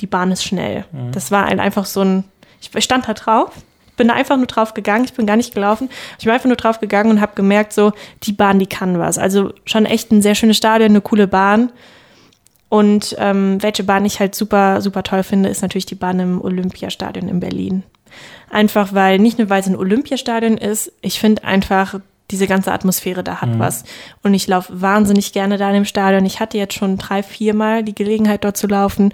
die 0.01 0.07
Bahn 0.07 0.31
ist 0.31 0.45
schnell. 0.45 0.85
Mhm. 0.93 1.13
Das 1.13 1.31
war 1.31 1.47
halt 1.47 1.59
einfach 1.59 1.87
so 1.87 2.03
ein, 2.03 2.25
ich 2.61 2.85
stand 2.85 3.09
da 3.09 3.15
drauf, 3.15 3.51
bin 3.97 4.09
da 4.09 4.15
einfach 4.15 4.37
nur 4.37 4.47
drauf 4.47 4.75
gegangen, 4.75 5.05
ich 5.05 5.15
bin 5.15 5.27
gar 5.27 5.37
nicht 5.37 5.55
gelaufen. 5.55 5.89
Ich 6.19 6.25
bin 6.25 6.35
einfach 6.35 6.47
nur 6.47 6.57
drauf 6.57 6.81
gegangen 6.81 7.11
und 7.11 7.21
habe 7.21 7.33
gemerkt, 7.35 7.73
so, 7.73 7.93
die 8.25 8.33
Bahn, 8.33 8.59
die 8.59 8.67
kann 8.67 8.99
was. 8.99 9.17
Also 9.19 9.55
schon 9.65 9.87
echt 9.87 10.13
ein 10.13 10.23
sehr 10.23 10.35
schönes 10.35 10.59
Stadion, 10.59 10.91
eine 10.91 11.01
coole 11.01 11.27
Bahn. 11.27 11.73
Und 12.69 13.17
ähm, 13.19 13.63
welche 13.63 13.85
Bahn 13.85 14.05
ich 14.05 14.21
halt 14.21 14.35
super, 14.35 14.81
super 14.83 15.03
toll 15.03 15.23
finde, 15.23 15.49
ist 15.49 15.63
natürlich 15.63 15.87
die 15.87 15.95
Bahn 15.95 16.21
im 16.21 16.43
Olympiastadion 16.43 17.29
in 17.29 17.41
Berlin. 17.41 17.85
Einfach 18.51 18.93
weil, 18.93 19.19
nicht 19.19 19.39
nur 19.39 19.49
weil 19.49 19.61
es 19.61 19.67
ein 19.67 19.77
Olympiastadion 19.77 20.59
ist, 20.59 20.93
ich 21.01 21.19
finde 21.19 21.45
einfach, 21.45 22.01
diese 22.31 22.47
ganze 22.47 22.73
Atmosphäre 22.73 23.23
da 23.23 23.41
hat 23.41 23.51
mhm. 23.51 23.59
was. 23.59 23.85
Und 24.23 24.35
ich 24.35 24.47
laufe 24.47 24.81
wahnsinnig 24.81 25.33
gerne 25.33 25.59
da 25.59 25.69
in 25.69 25.75
dem 25.75 25.85
Stadion. 25.85 26.27
Ich 26.27 26.41
hatte 26.41 26.59
jetzt 26.59 26.75
schon 26.75 26.99
drei, 26.99 27.23
vier 27.23 27.55
Mal 27.55 27.85
die 27.85 27.95
Gelegenheit, 27.95 28.45
dort 28.45 28.57
zu 28.57 28.67
laufen. 28.67 29.13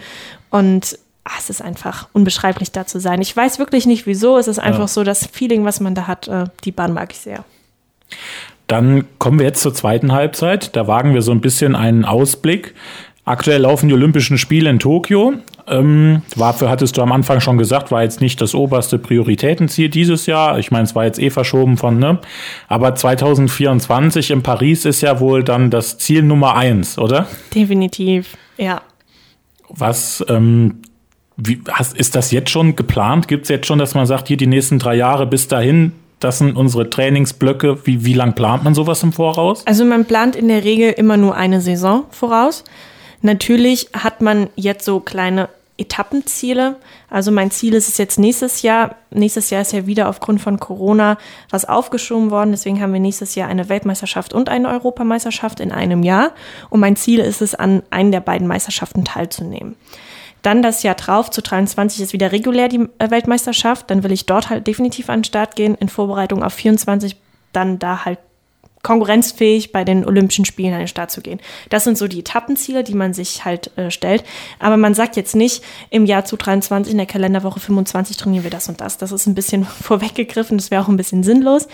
Und 0.50 0.98
ach, 1.24 1.38
es 1.38 1.50
ist 1.50 1.62
einfach 1.62 2.08
unbeschreiblich, 2.12 2.72
da 2.72 2.86
zu 2.86 3.00
sein. 3.00 3.20
Ich 3.20 3.36
weiß 3.36 3.58
wirklich 3.58 3.86
nicht, 3.86 4.06
wieso. 4.06 4.38
Es 4.38 4.48
ist 4.48 4.58
einfach 4.58 4.80
ja. 4.80 4.88
so 4.88 5.04
das 5.04 5.26
Feeling, 5.26 5.64
was 5.64 5.80
man 5.80 5.94
da 5.94 6.06
hat. 6.06 6.28
Äh, 6.28 6.44
die 6.64 6.72
Bahn 6.72 6.94
mag 6.94 7.12
ich 7.12 7.18
sehr. 7.18 7.44
Dann 8.66 9.04
kommen 9.18 9.38
wir 9.38 9.46
jetzt 9.46 9.60
zur 9.60 9.74
zweiten 9.74 10.12
Halbzeit. 10.12 10.74
Da 10.76 10.86
wagen 10.86 11.14
wir 11.14 11.22
so 11.22 11.32
ein 11.32 11.40
bisschen 11.40 11.76
einen 11.76 12.04
Ausblick. 12.04 12.74
Aktuell 13.24 13.60
laufen 13.60 13.88
die 13.88 13.94
Olympischen 13.94 14.38
Spiele 14.38 14.70
in 14.70 14.78
Tokio. 14.78 15.34
Ähm, 15.72 16.20
dafür 16.36 16.68
hattest 16.68 16.98
du 16.98 17.02
am 17.02 17.12
Anfang 17.12 17.40
schon 17.40 17.56
gesagt, 17.56 17.90
war 17.90 18.02
jetzt 18.02 18.20
nicht 18.20 18.40
das 18.42 18.54
oberste 18.54 18.98
Prioritätenziel 18.98 19.88
dieses 19.88 20.26
Jahr. 20.26 20.58
Ich 20.58 20.70
meine, 20.70 20.84
es 20.84 20.94
war 20.94 21.04
jetzt 21.04 21.18
eh 21.18 21.30
verschoben 21.30 21.78
von, 21.78 21.98
ne? 21.98 22.18
Aber 22.68 22.94
2024 22.94 24.32
in 24.32 24.42
Paris 24.42 24.84
ist 24.84 25.00
ja 25.00 25.18
wohl 25.18 25.42
dann 25.42 25.70
das 25.70 25.96
Ziel 25.96 26.22
Nummer 26.22 26.56
eins, 26.56 26.98
oder? 26.98 27.26
Definitiv, 27.54 28.36
ja. 28.58 28.82
Was, 29.70 30.22
ähm, 30.28 30.82
wie, 31.38 31.62
hast, 31.70 31.96
ist 31.96 32.14
das 32.14 32.30
jetzt 32.32 32.50
schon 32.50 32.76
geplant? 32.76 33.26
Gibt 33.26 33.44
es 33.44 33.48
jetzt 33.48 33.66
schon, 33.66 33.78
dass 33.78 33.94
man 33.94 34.04
sagt, 34.04 34.28
hier 34.28 34.36
die 34.36 34.46
nächsten 34.46 34.78
drei 34.78 34.94
Jahre 34.94 35.26
bis 35.26 35.48
dahin, 35.48 35.92
das 36.20 36.38
sind 36.38 36.54
unsere 36.54 36.90
Trainingsblöcke. 36.90 37.86
Wie, 37.86 38.04
wie 38.04 38.12
lang 38.12 38.34
plant 38.34 38.62
man 38.62 38.74
sowas 38.74 39.02
im 39.02 39.14
Voraus? 39.14 39.66
Also 39.66 39.86
man 39.86 40.04
plant 40.04 40.36
in 40.36 40.48
der 40.48 40.64
Regel 40.64 40.92
immer 40.92 41.16
nur 41.16 41.34
eine 41.34 41.62
Saison 41.62 42.04
voraus. 42.10 42.62
Natürlich 43.22 43.88
hat 43.94 44.20
man 44.20 44.50
jetzt 44.54 44.84
so 44.84 45.00
kleine 45.00 45.48
Etappenziele. 45.78 46.76
Also 47.08 47.30
mein 47.32 47.50
Ziel 47.50 47.74
ist 47.74 47.88
es 47.88 47.98
jetzt 47.98 48.18
nächstes 48.18 48.62
Jahr. 48.62 48.96
Nächstes 49.10 49.50
Jahr 49.50 49.62
ist 49.62 49.72
ja 49.72 49.86
wieder 49.86 50.08
aufgrund 50.08 50.40
von 50.40 50.60
Corona 50.60 51.18
was 51.50 51.64
aufgeschoben 51.64 52.30
worden. 52.30 52.50
Deswegen 52.50 52.80
haben 52.80 52.92
wir 52.92 53.00
nächstes 53.00 53.34
Jahr 53.34 53.48
eine 53.48 53.68
Weltmeisterschaft 53.68 54.32
und 54.32 54.48
eine 54.48 54.68
Europameisterschaft 54.68 55.60
in 55.60 55.72
einem 55.72 56.02
Jahr. 56.02 56.32
Und 56.70 56.80
mein 56.80 56.96
Ziel 56.96 57.20
ist 57.20 57.42
es, 57.42 57.54
an 57.54 57.82
einen 57.90 58.12
der 58.12 58.20
beiden 58.20 58.46
Meisterschaften 58.46 59.04
teilzunehmen. 59.04 59.76
Dann 60.42 60.62
das 60.62 60.82
Jahr 60.82 60.96
drauf, 60.96 61.30
zu 61.30 61.40
23 61.40 62.02
ist 62.02 62.12
wieder 62.12 62.32
regulär 62.32 62.68
die 62.68 62.88
äh, 62.98 63.10
Weltmeisterschaft. 63.10 63.90
Dann 63.90 64.02
will 64.02 64.12
ich 64.12 64.26
dort 64.26 64.50
halt 64.50 64.66
definitiv 64.66 65.08
an 65.08 65.20
den 65.20 65.24
Start 65.24 65.56
gehen, 65.56 65.76
in 65.76 65.88
Vorbereitung 65.88 66.42
auf 66.42 66.52
24, 66.52 67.16
dann 67.52 67.78
da 67.78 68.04
halt 68.04 68.18
konkurrenzfähig 68.82 69.70
bei 69.70 69.84
den 69.84 70.04
Olympischen 70.04 70.44
Spielen 70.44 70.72
an 70.72 70.80
den 70.80 70.88
Start 70.88 71.10
zu 71.10 71.20
gehen. 71.20 71.40
Das 71.70 71.84
sind 71.84 71.96
so 71.96 72.08
die 72.08 72.20
Etappenziele, 72.20 72.82
die 72.82 72.94
man 72.94 73.14
sich 73.14 73.44
halt 73.44 73.76
äh, 73.78 73.90
stellt. 73.90 74.24
Aber 74.58 74.76
man 74.76 74.94
sagt 74.94 75.16
jetzt 75.16 75.36
nicht, 75.36 75.62
im 75.90 76.04
Jahr 76.04 76.24
zu 76.24 76.36
23 76.36 76.90
in 76.90 76.98
der 76.98 77.06
Kalenderwoche 77.06 77.60
25 77.60 78.16
trainieren 78.16 78.44
wir 78.44 78.50
das 78.50 78.68
und 78.68 78.80
das. 78.80 78.98
Das 78.98 79.12
ist 79.12 79.26
ein 79.26 79.34
bisschen 79.34 79.64
vorweggegriffen, 79.82 80.58
das 80.58 80.70
wäre 80.70 80.82
auch 80.82 80.88
ein 80.88 80.96
bisschen 80.96 81.22
sinnlos. 81.22 81.68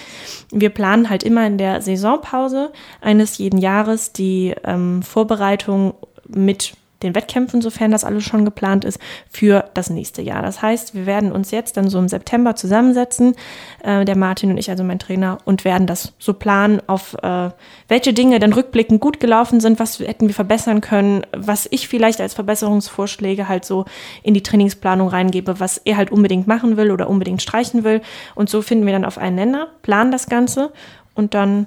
Wir 0.50 0.70
planen 0.70 1.08
halt 1.08 1.22
immer 1.22 1.46
in 1.46 1.58
der 1.58 1.80
Saisonpause 1.80 2.72
eines 3.00 3.38
jeden 3.38 3.58
Jahres 3.58 4.12
die 4.12 4.54
ähm, 4.64 5.02
Vorbereitung 5.02 5.94
mit 6.26 6.74
den 7.02 7.14
Wettkämpfen, 7.14 7.62
sofern 7.62 7.90
das 7.90 8.04
alles 8.04 8.24
schon 8.24 8.44
geplant 8.44 8.84
ist, 8.84 8.98
für 9.30 9.70
das 9.74 9.90
nächste 9.90 10.22
Jahr. 10.22 10.42
Das 10.42 10.62
heißt, 10.62 10.94
wir 10.94 11.06
werden 11.06 11.30
uns 11.30 11.50
jetzt 11.50 11.76
dann 11.76 11.88
so 11.88 11.98
im 11.98 12.08
September 12.08 12.56
zusammensetzen, 12.56 13.34
äh, 13.82 14.04
der 14.04 14.16
Martin 14.16 14.50
und 14.50 14.58
ich, 14.58 14.70
also 14.70 14.82
mein 14.82 14.98
Trainer, 14.98 15.38
und 15.44 15.64
werden 15.64 15.86
das 15.86 16.12
so 16.18 16.34
planen, 16.34 16.82
auf 16.86 17.14
äh, 17.22 17.50
welche 17.86 18.12
Dinge 18.12 18.38
dann 18.40 18.52
rückblickend 18.52 19.00
gut 19.00 19.20
gelaufen 19.20 19.60
sind, 19.60 19.78
was 19.78 20.00
hätten 20.00 20.26
wir 20.26 20.34
verbessern 20.34 20.80
können, 20.80 21.24
was 21.36 21.68
ich 21.70 21.88
vielleicht 21.88 22.20
als 22.20 22.34
Verbesserungsvorschläge 22.34 23.48
halt 23.48 23.64
so 23.64 23.84
in 24.22 24.34
die 24.34 24.42
Trainingsplanung 24.42 25.08
reingebe, 25.08 25.60
was 25.60 25.78
er 25.78 25.96
halt 25.96 26.10
unbedingt 26.10 26.46
machen 26.46 26.76
will 26.76 26.90
oder 26.90 27.08
unbedingt 27.08 27.42
streichen 27.42 27.84
will. 27.84 28.00
Und 28.34 28.50
so 28.50 28.62
finden 28.62 28.86
wir 28.86 28.92
dann 28.92 29.04
auf 29.04 29.18
einen 29.18 29.36
Nenner, 29.36 29.68
planen 29.82 30.10
das 30.10 30.28
Ganze 30.28 30.72
und 31.14 31.34
dann 31.34 31.66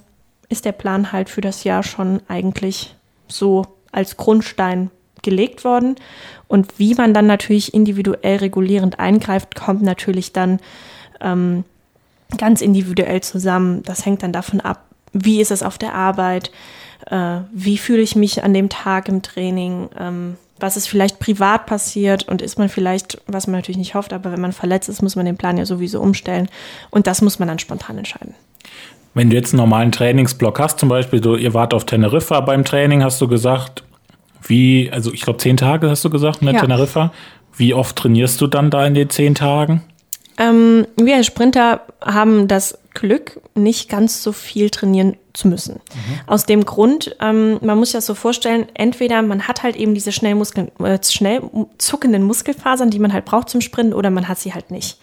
ist 0.50 0.66
der 0.66 0.74
Plan 0.74 1.14
halt 1.14 1.30
für 1.30 1.42
das 1.42 1.64
Jahr 1.64 1.84
schon 1.84 2.22
eigentlich 2.28 2.96
so 3.28 3.66
als 3.92 4.18
Grundstein 4.18 4.92
gelegt 5.22 5.64
worden. 5.64 5.96
Und 6.48 6.80
wie 6.80 6.94
man 6.96 7.14
dann 7.14 7.28
natürlich 7.28 7.74
individuell 7.74 8.38
regulierend 8.38 9.00
eingreift, 9.00 9.56
kommt 9.56 9.82
natürlich 9.82 10.34
dann 10.34 10.60
ähm, 11.22 11.64
ganz 12.38 12.62
individuell 12.62 13.22
zusammen. 13.22 13.84
Das 13.84 14.06
hängt 14.06 14.24
dann 14.24 14.34
davon 14.34 14.62
ab, 14.62 14.84
wie 15.14 15.42
ist 15.42 15.52
es 15.52 15.64
auf 15.64 15.78
der 15.78 15.94
Arbeit, 15.94 16.52
äh, 17.10 17.38
wie 17.52 17.78
fühle 17.78 18.02
ich 18.02 18.16
mich 18.16 18.44
an 18.44 18.54
dem 18.54 18.70
Tag 18.70 19.10
im 19.10 19.22
Training, 19.22 19.90
ähm, 20.00 20.38
was 20.60 20.78
ist 20.78 20.88
vielleicht 20.88 21.20
privat 21.20 21.66
passiert 21.66 22.28
und 22.28 22.42
ist 22.42 22.60
man 22.60 22.70
vielleicht, 22.70 23.22
was 23.28 23.48
man 23.48 23.56
natürlich 23.56 23.78
nicht 23.78 23.96
hofft, 23.96 24.14
aber 24.14 24.32
wenn 24.32 24.42
man 24.42 24.52
verletzt 24.52 24.90
ist, 24.90 25.02
muss 25.02 25.16
man 25.16 25.26
den 25.26 25.38
Plan 25.38 25.58
ja 25.58 25.66
sowieso 25.66 26.00
umstellen 26.00 26.50
und 26.92 27.08
das 27.08 27.22
muss 27.22 27.40
man 27.40 27.48
dann 27.48 27.60
spontan 27.60 27.98
entscheiden. 27.98 28.36
Wenn 29.14 29.30
du 29.30 29.36
jetzt 29.36 29.54
einen 29.54 29.58
normalen 29.58 29.92
Trainingsblock 29.92 30.60
hast, 30.60 30.80
zum 30.80 30.88
Beispiel, 30.88 31.20
du, 31.20 31.36
ihr 31.36 31.54
wart 31.54 31.74
auf 31.74 31.86
Teneriffa 31.86 32.40
beim 32.42 32.64
Training, 32.64 33.04
hast 33.04 33.20
du 33.20 33.28
gesagt, 33.28 33.84
Wie, 34.42 34.90
also 34.92 35.14
ich 35.14 35.22
glaube, 35.22 35.40
zehn 35.40 35.58
Tage 35.58 35.90
hast 35.90 36.04
du 36.04 36.10
gesagt, 36.10 36.42
ne, 36.42 36.54
Ja. 36.54 36.60
Teneriffa. 36.60 37.12
Wie 37.56 37.74
oft 37.74 37.96
trainierst 37.96 38.40
du 38.42 38.48
dann 38.48 38.70
da 38.72 38.86
in 38.86 38.94
den 38.94 39.10
zehn 39.10 39.36
Tagen? 39.36 39.84
Ähm, 40.38 40.88
wir 40.96 41.24
Sprinter 41.24 41.82
haben 42.04 42.48
das 42.48 42.80
Glück, 42.94 43.40
nicht 43.56 43.90
ganz 43.90 44.24
so 44.24 44.32
viel 44.32 44.70
trainieren 44.70 45.16
zu 45.34 45.48
müssen. 45.48 45.80
Aus 46.28 46.46
dem 46.46 46.66
Grund, 46.66 47.16
ähm, 47.22 47.58
man 47.62 47.78
muss 47.78 47.90
sich 47.90 47.98
das 47.98 48.06
so 48.06 48.16
vorstellen, 48.16 48.66
entweder 48.74 49.22
man 49.22 49.48
hat 49.48 49.64
halt 49.64 49.76
eben 49.78 49.94
diese 49.94 50.12
schnell, 50.12 50.36
Muskeln, 50.36 50.72
äh, 50.80 51.00
schnell 51.04 51.42
zuckenden 51.78 52.24
Muskelfasern, 52.24 52.90
die 52.90 53.00
man 53.00 53.14
halt 53.14 53.26
braucht 53.26 53.50
zum 53.50 53.62
Sprinten, 53.62 53.94
oder 53.94 54.10
man 54.10 54.28
hat 54.28 54.40
sie 54.40 54.54
halt 54.54 54.72
nicht. 54.72 54.98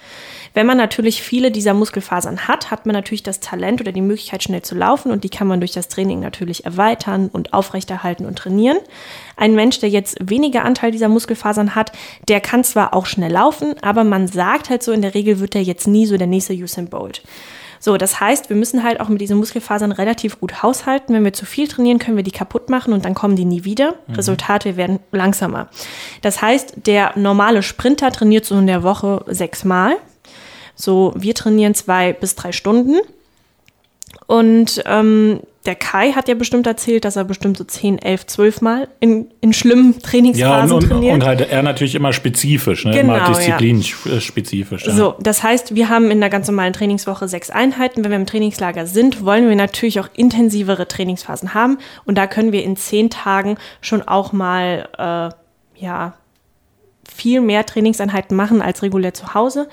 Wenn 0.54 0.66
man 0.66 0.76
natürlich 0.76 1.22
viele 1.22 1.50
dieser 1.50 1.74
Muskelfasern 1.74 2.48
hat, 2.48 2.70
hat 2.70 2.86
man 2.86 2.94
natürlich 2.94 3.22
das 3.22 3.40
Talent 3.40 3.80
oder 3.80 3.92
die 3.92 4.00
Möglichkeit, 4.00 4.42
schnell 4.42 4.62
zu 4.62 4.74
laufen 4.74 5.12
und 5.12 5.24
die 5.24 5.28
kann 5.28 5.46
man 5.46 5.60
durch 5.60 5.72
das 5.72 5.88
Training 5.88 6.20
natürlich 6.20 6.64
erweitern 6.64 7.28
und 7.32 7.52
aufrechterhalten 7.52 8.26
und 8.26 8.36
trainieren. 8.36 8.78
Ein 9.36 9.54
Mensch, 9.54 9.80
der 9.80 9.88
jetzt 9.88 10.16
weniger 10.20 10.64
Anteil 10.64 10.90
dieser 10.90 11.08
Muskelfasern 11.08 11.74
hat, 11.74 11.92
der 12.28 12.40
kann 12.40 12.64
zwar 12.64 12.94
auch 12.94 13.06
schnell 13.06 13.32
laufen, 13.32 13.74
aber 13.82 14.04
man 14.04 14.26
sagt 14.26 14.70
halt 14.70 14.82
so, 14.82 14.92
in 14.92 15.02
der 15.02 15.14
Regel 15.14 15.40
wird 15.40 15.54
er 15.54 15.62
jetzt 15.62 15.86
nie 15.86 16.06
so 16.06 16.16
der 16.16 16.26
nächste 16.26 16.54
Usain 16.54 16.88
Bolt. 16.88 17.22
So, 17.80 17.96
das 17.96 18.20
heißt, 18.20 18.48
wir 18.48 18.56
müssen 18.56 18.82
halt 18.82 19.00
auch 19.00 19.08
mit 19.08 19.20
diesen 19.20 19.38
Muskelfasern 19.38 19.92
relativ 19.92 20.40
gut 20.40 20.62
haushalten. 20.62 21.14
Wenn 21.14 21.24
wir 21.24 21.32
zu 21.32 21.46
viel 21.46 21.68
trainieren, 21.68 21.98
können 21.98 22.16
wir 22.16 22.24
die 22.24 22.32
kaputt 22.32 22.70
machen 22.70 22.92
und 22.92 23.04
dann 23.04 23.14
kommen 23.14 23.36
die 23.36 23.44
nie 23.44 23.64
wieder. 23.64 23.94
Resultat, 24.16 24.64
wir 24.64 24.76
werden 24.76 24.98
langsamer. 25.12 25.68
Das 26.22 26.42
heißt, 26.42 26.86
der 26.86 27.12
normale 27.16 27.62
Sprinter 27.62 28.10
trainiert 28.10 28.44
so 28.44 28.58
in 28.58 28.66
der 28.66 28.82
Woche 28.82 29.24
sechsmal. 29.28 29.96
So, 30.80 31.12
wir 31.16 31.34
trainieren 31.34 31.74
zwei 31.74 32.12
bis 32.12 32.36
drei 32.36 32.52
Stunden. 32.52 32.98
Und 34.26 34.82
ähm, 34.86 35.40
der 35.66 35.74
Kai 35.74 36.12
hat 36.12 36.28
ja 36.28 36.34
bestimmt 36.34 36.66
erzählt, 36.66 37.04
dass 37.04 37.16
er 37.16 37.24
bestimmt 37.24 37.58
so 37.58 37.64
10, 37.64 37.98
11, 37.98 38.26
12 38.26 38.60
Mal 38.60 38.88
in, 39.00 39.26
in 39.40 39.52
schlimmen 39.52 39.90
Ja, 39.90 39.94
und, 39.96 40.02
Trainingsphasen 40.02 40.72
und, 40.72 40.88
trainiert. 40.88 41.14
und 41.14 41.24
halt 41.24 41.40
er 41.40 41.62
natürlich 41.62 41.94
immer 41.94 42.12
spezifisch, 42.12 42.84
ne? 42.84 42.92
Genau, 42.92 43.14
immer 43.14 43.18
ja. 43.18 43.28
disziplinspezifisch. 43.28 44.86
Ja. 44.86 44.94
So, 44.94 45.14
das 45.20 45.42
heißt, 45.42 45.74
wir 45.74 45.88
haben 45.88 46.10
in 46.10 46.20
der 46.20 46.30
ganz 46.30 46.46
normalen 46.46 46.72
Trainingswoche 46.72 47.26
sechs 47.26 47.50
Einheiten. 47.50 48.04
Wenn 48.04 48.12
wir 48.12 48.18
im 48.18 48.26
Trainingslager 48.26 48.86
sind, 48.86 49.24
wollen 49.24 49.48
wir 49.48 49.56
natürlich 49.56 49.98
auch 49.98 50.08
intensivere 50.14 50.86
Trainingsphasen 50.86 51.54
haben. 51.54 51.78
Und 52.04 52.16
da 52.16 52.26
können 52.26 52.52
wir 52.52 52.62
in 52.62 52.76
zehn 52.76 53.10
Tagen 53.10 53.58
schon 53.80 54.02
auch 54.02 54.32
mal, 54.32 54.88
äh, 54.96 55.82
ja, 55.82 56.14
viel 57.14 57.40
mehr 57.40 57.66
Trainingseinheiten 57.66 58.36
machen 58.36 58.62
als 58.62 58.82
regulär 58.82 59.12
zu 59.12 59.34
Hause. 59.34 59.68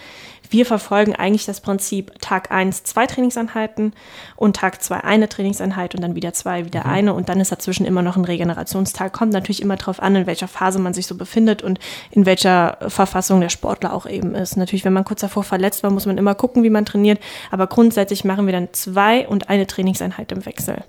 Wir 0.56 0.66
verfolgen 0.66 1.14
eigentlich 1.14 1.44
das 1.44 1.60
Prinzip 1.60 2.14
Tag 2.22 2.50
1 2.50 2.84
zwei 2.84 3.08
Trainingseinheiten 3.08 3.92
und 4.38 4.56
Tag 4.56 4.82
2 4.82 5.04
eine 5.04 5.28
Trainingseinheit 5.28 5.94
und 5.96 6.02
dann 6.02 6.16
wieder 6.16 6.32
zwei, 6.32 6.64
wieder 6.64 6.86
eine 6.86 7.14
und 7.14 7.28
dann 7.28 7.42
ist 7.42 7.52
dazwischen 7.52 7.86
immer 7.86 8.02
noch 8.02 8.16
ein 8.16 8.24
Regenerationstag. 8.24 9.12
Kommt 9.12 9.34
natürlich 9.34 9.62
immer 9.62 9.76
darauf 9.76 10.02
an, 10.02 10.16
in 10.16 10.28
welcher 10.28 10.48
Phase 10.48 10.80
man 10.80 10.94
sich 10.94 11.08
so 11.08 11.16
befindet 11.18 11.62
und 11.62 11.78
in 12.10 12.26
welcher 12.26 12.78
Verfassung 12.88 13.42
der 13.42 13.50
Sportler 13.50 13.92
auch 13.92 14.06
eben 14.06 14.34
ist. 14.34 14.56
Natürlich, 14.56 14.86
wenn 14.86 14.94
man 14.94 15.04
kurz 15.04 15.20
davor 15.20 15.44
verletzt 15.44 15.84
war, 15.84 15.92
muss 15.92 16.06
man 16.06 16.18
immer 16.18 16.36
gucken, 16.36 16.64
wie 16.64 16.70
man 16.70 16.86
trainiert, 16.86 17.20
aber 17.52 17.68
grundsätzlich 17.68 18.24
machen 18.24 18.46
wir 18.46 18.54
dann 18.54 18.70
zwei 18.72 19.28
und 19.28 19.50
eine 19.50 19.68
Trainingseinheit 19.68 20.32
im 20.32 20.46
Wechsel. 20.46 20.86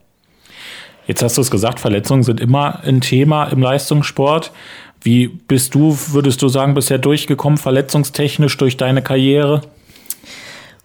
Jetzt 1.06 1.22
hast 1.22 1.36
du 1.36 1.40
es 1.40 1.50
gesagt, 1.52 1.78
Verletzungen 1.78 2.24
sind 2.24 2.40
immer 2.40 2.80
ein 2.84 3.00
Thema 3.00 3.44
im 3.44 3.62
Leistungssport. 3.62 4.50
Wie 5.07 5.28
bist 5.28 5.76
du, 5.76 5.96
würdest 6.09 6.42
du 6.42 6.48
sagen, 6.48 6.74
bisher 6.74 6.98
durchgekommen, 6.98 7.59
verletzungstechnisch 7.59 8.57
durch 8.57 8.76
deine 8.76 9.02
Karriere? 9.02 9.61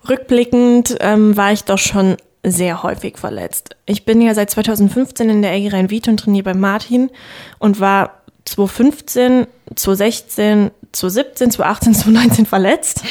Rückblickend 0.07 0.95
ähm, 0.99 1.36
war 1.36 1.53
ich 1.53 1.63
doch 1.63 1.80
schon 1.80 2.17
sehr 2.43 2.84
häufig 2.84 3.17
verletzt. 3.17 3.76
Ich 3.88 4.05
bin 4.05 4.22
ja 4.22 4.36
seit 4.36 4.51
2015 4.51 5.28
in 5.28 5.41
der 5.41 5.53
LG 5.53 5.74
Rhein-Wiet 5.74 6.07
und 6.07 6.19
trainiere 6.19 6.43
bei 6.43 6.53
Martin 6.53 7.09
und 7.57 7.80
war 7.80 8.20
2015, 8.45 9.47
2016, 9.75 10.71
2017, 10.91 11.51
2018, 11.51 11.93
2019 11.93 12.45
verletzt. 12.45 13.03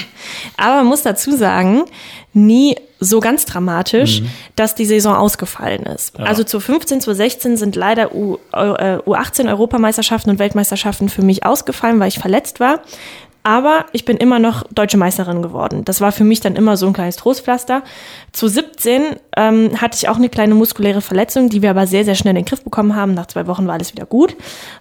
Aber 0.57 0.77
man 0.77 0.87
muss 0.87 1.03
dazu 1.03 1.37
sagen, 1.37 1.85
nie 2.33 2.77
so 3.01 3.21
ganz 3.21 3.47
dramatisch, 3.47 4.23
dass 4.57 4.75
die 4.75 4.85
Saison 4.85 5.17
ausgefallen 5.17 5.85
ist. 5.85 6.21
Also 6.21 6.45
zu 6.45 6.61
15, 6.61 7.01
zu 7.01 7.15
16 7.15 7.57
sind 7.57 7.75
leider 7.75 8.15
U, 8.15 8.37
äh, 8.53 8.99
U18 8.99 9.49
Europameisterschaften 9.49 10.31
und 10.31 10.39
Weltmeisterschaften 10.39 11.09
für 11.09 11.23
mich 11.23 11.47
ausgefallen, 11.47 11.99
weil 11.99 12.09
ich 12.09 12.19
verletzt 12.19 12.61
war. 12.61 12.83
Aber 13.43 13.87
ich 13.93 14.05
bin 14.05 14.19
immer 14.19 14.39
noch 14.39 14.65
deutsche 14.71 14.99
Meisterin 14.99 15.41
geworden. 15.41 15.85
Das 15.85 16.03
war 16.03 16.13
für 16.13 16.25
mich 16.25 16.41
dann 16.41 16.57
immer 16.57 16.77
so 16.77 16.87
ein 16.87 16.93
kleines 16.93 17.17
Trostpflaster. 17.17 17.83
Zu 18.33 18.49
17 18.49 19.17
ähm, 19.37 19.81
hatte 19.81 19.97
ich 19.97 20.09
auch 20.11 20.17
eine 20.17 20.29
kleine 20.29 20.55
muskuläre 20.55 21.01
Verletzung, 21.01 21.49
die 21.49 21.63
wir 21.63 21.71
aber 21.71 21.87
sehr, 21.87 22.05
sehr 22.05 22.15
schnell 22.15 22.33
in 22.33 22.43
den 22.43 22.45
Griff 22.45 22.63
bekommen 22.63 22.95
haben. 22.95 23.15
Nach 23.15 23.27
zwei 23.27 23.47
Wochen 23.47 23.67
war 23.67 23.75
alles 23.75 23.93
wieder 23.93 24.05
gut. 24.05 24.37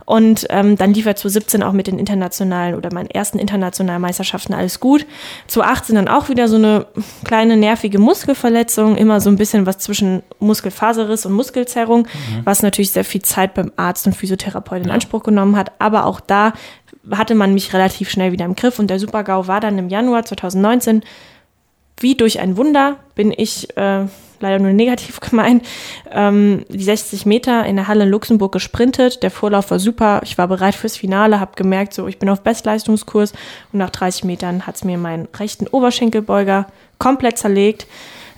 Und 0.05 0.45
ähm, 0.49 0.75
dann 0.75 0.93
lief 0.93 1.05
er 1.05 1.15
zu 1.15 1.29
17 1.29 1.63
auch 1.63 1.71
mit 1.71 1.87
den 1.87 1.99
internationalen 1.99 2.75
oder 2.75 2.93
meinen 2.93 3.09
ersten 3.09 3.39
internationalen 3.39 4.01
Meisterschaften 4.01 4.53
alles 4.53 4.81
gut. 4.81 5.05
Zu 5.47 5.61
18 5.61 5.95
dann 5.95 6.09
auch 6.09 6.27
wieder 6.27 6.49
so 6.49 6.57
eine 6.57 6.85
kleine 7.23 7.55
nervige 7.55 7.97
Muskelverletzung, 7.97 8.97
immer 8.97 9.21
so 9.21 9.29
ein 9.29 9.37
bisschen 9.37 9.65
was 9.65 9.77
zwischen 9.77 10.21
Muskelfaserriss 10.39 11.25
und 11.25 11.31
Muskelzerrung, 11.31 12.07
was 12.43 12.61
natürlich 12.61 12.91
sehr 12.91 13.05
viel 13.05 13.21
Zeit 13.21 13.53
beim 13.53 13.71
Arzt 13.77 14.05
und 14.05 14.15
Physiotherapeut 14.15 14.83
in 14.83 14.91
Anspruch 14.91 15.23
genommen 15.23 15.55
hat. 15.55 15.71
Aber 15.79 16.05
auch 16.05 16.19
da 16.19 16.53
hatte 17.11 17.35
man 17.35 17.53
mich 17.53 17.73
relativ 17.73 18.09
schnell 18.09 18.31
wieder 18.31 18.45
im 18.45 18.55
Griff 18.55 18.79
und 18.79 18.87
der 18.87 18.99
Super-GAU 18.99 19.47
war 19.47 19.59
dann 19.59 19.77
im 19.77 19.89
Januar 19.89 20.25
2019 20.25 21.03
wie 21.99 22.15
durch 22.15 22.39
ein 22.39 22.57
Wunder 22.57 22.97
bin 23.15 23.33
ich 23.35 23.75
äh, 23.77 24.05
leider 24.39 24.59
nur 24.59 24.73
negativ 24.73 25.19
gemeint, 25.19 25.65
ähm, 26.11 26.65
die 26.69 26.83
60 26.83 27.25
Meter 27.25 27.65
in 27.65 27.75
der 27.75 27.87
Halle 27.87 28.03
in 28.03 28.09
Luxemburg 28.09 28.51
gesprintet. 28.51 29.23
Der 29.23 29.31
Vorlauf 29.31 29.71
war 29.71 29.79
super. 29.79 30.21
Ich 30.23 30.37
war 30.37 30.47
bereit 30.47 30.75
fürs 30.75 30.97
Finale, 30.97 31.39
habe 31.39 31.51
gemerkt, 31.55 31.93
so 31.93 32.07
ich 32.07 32.19
bin 32.19 32.29
auf 32.29 32.41
Bestleistungskurs 32.41 33.33
und 33.73 33.79
nach 33.79 33.89
30 33.89 34.23
Metern 34.23 34.65
hat 34.65 34.75
es 34.75 34.83
mir 34.83 34.97
meinen 34.97 35.27
rechten 35.37 35.67
Oberschenkelbeuger 35.67 36.67
komplett 36.97 37.37
zerlegt. 37.37 37.87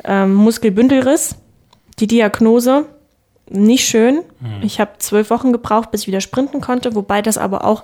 Ähm, 0.03 0.33
Muskelbündelriss, 0.33 1.35
die 1.99 2.07
Diagnose, 2.07 2.85
nicht 3.49 3.85
schön. 3.85 4.21
Ich 4.61 4.79
habe 4.79 4.91
zwölf 4.99 5.29
Wochen 5.29 5.51
gebraucht, 5.51 5.91
bis 5.91 6.01
ich 6.01 6.07
wieder 6.07 6.21
sprinten 6.21 6.61
konnte, 6.61 6.95
wobei 6.95 7.21
das 7.21 7.37
aber 7.37 7.65
auch 7.65 7.83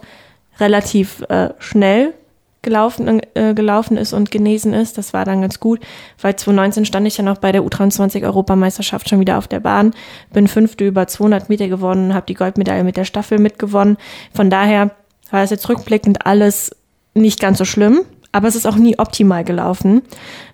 relativ 0.60 1.22
äh, 1.30 1.50
schnell 1.60 2.14
gelaufen, 2.62 3.22
äh, 3.34 3.54
gelaufen 3.54 3.98
ist 3.98 4.14
und 4.14 4.32
genesen 4.32 4.74
ist. 4.74 4.98
Das 4.98 5.14
war 5.14 5.26
dann 5.26 5.42
ganz 5.42 5.60
gut, 5.60 5.80
weil 6.22 6.36
2019 6.36 6.86
stand 6.86 7.08
ich 7.08 7.18
ja 7.18 7.24
noch 7.24 7.38
bei 7.38 7.52
der 7.52 7.64
U23-Europameisterschaft 7.64 9.08
schon 9.08 9.20
wieder 9.20 9.38
auf 9.38 9.48
der 9.48 9.62
Bahn, 9.62 9.94
bin 10.34 10.48
Fünfte 10.48 10.86
über 10.86 11.08
200 11.08 11.50
Meter 11.50 11.68
gewonnen, 11.68 12.14
habe 12.14 12.26
die 12.26 12.34
Goldmedaille 12.34 12.84
mit 12.84 12.98
der 12.98 13.06
Staffel 13.06 13.40
mitgewonnen. 13.40 13.98
Von 14.34 14.50
daher 14.50 14.92
war 15.32 15.44
es 15.44 15.50
jetzt 15.50 15.70
rückblickend 15.70 16.26
alles 16.26 16.76
nicht 17.14 17.40
ganz 17.40 17.58
so 17.58 17.66
schlimm, 17.66 18.02
aber 18.32 18.48
es 18.48 18.56
ist 18.56 18.68
auch 18.68 18.76
nie 18.76 19.00
optimal 19.00 19.44
gelaufen, 19.44 20.02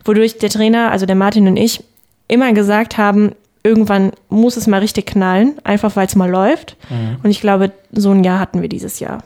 wodurch 0.05 0.37
der 0.37 0.49
Trainer, 0.49 0.91
also 0.91 1.05
der 1.05 1.15
Martin 1.15 1.47
und 1.47 1.57
ich, 1.57 1.83
immer 2.27 2.53
gesagt 2.53 2.97
haben, 2.97 3.31
irgendwann 3.63 4.11
muss 4.29 4.57
es 4.57 4.67
mal 4.67 4.79
richtig 4.79 5.07
knallen, 5.07 5.55
einfach 5.63 5.95
weil 5.95 6.07
es 6.07 6.15
mal 6.15 6.29
läuft. 6.29 6.77
Und 7.23 7.29
ich 7.29 7.41
glaube, 7.41 7.71
so 7.91 8.11
ein 8.11 8.23
Jahr 8.23 8.39
hatten 8.39 8.61
wir 8.61 8.69
dieses 8.69 8.99
Jahr. 8.99 9.23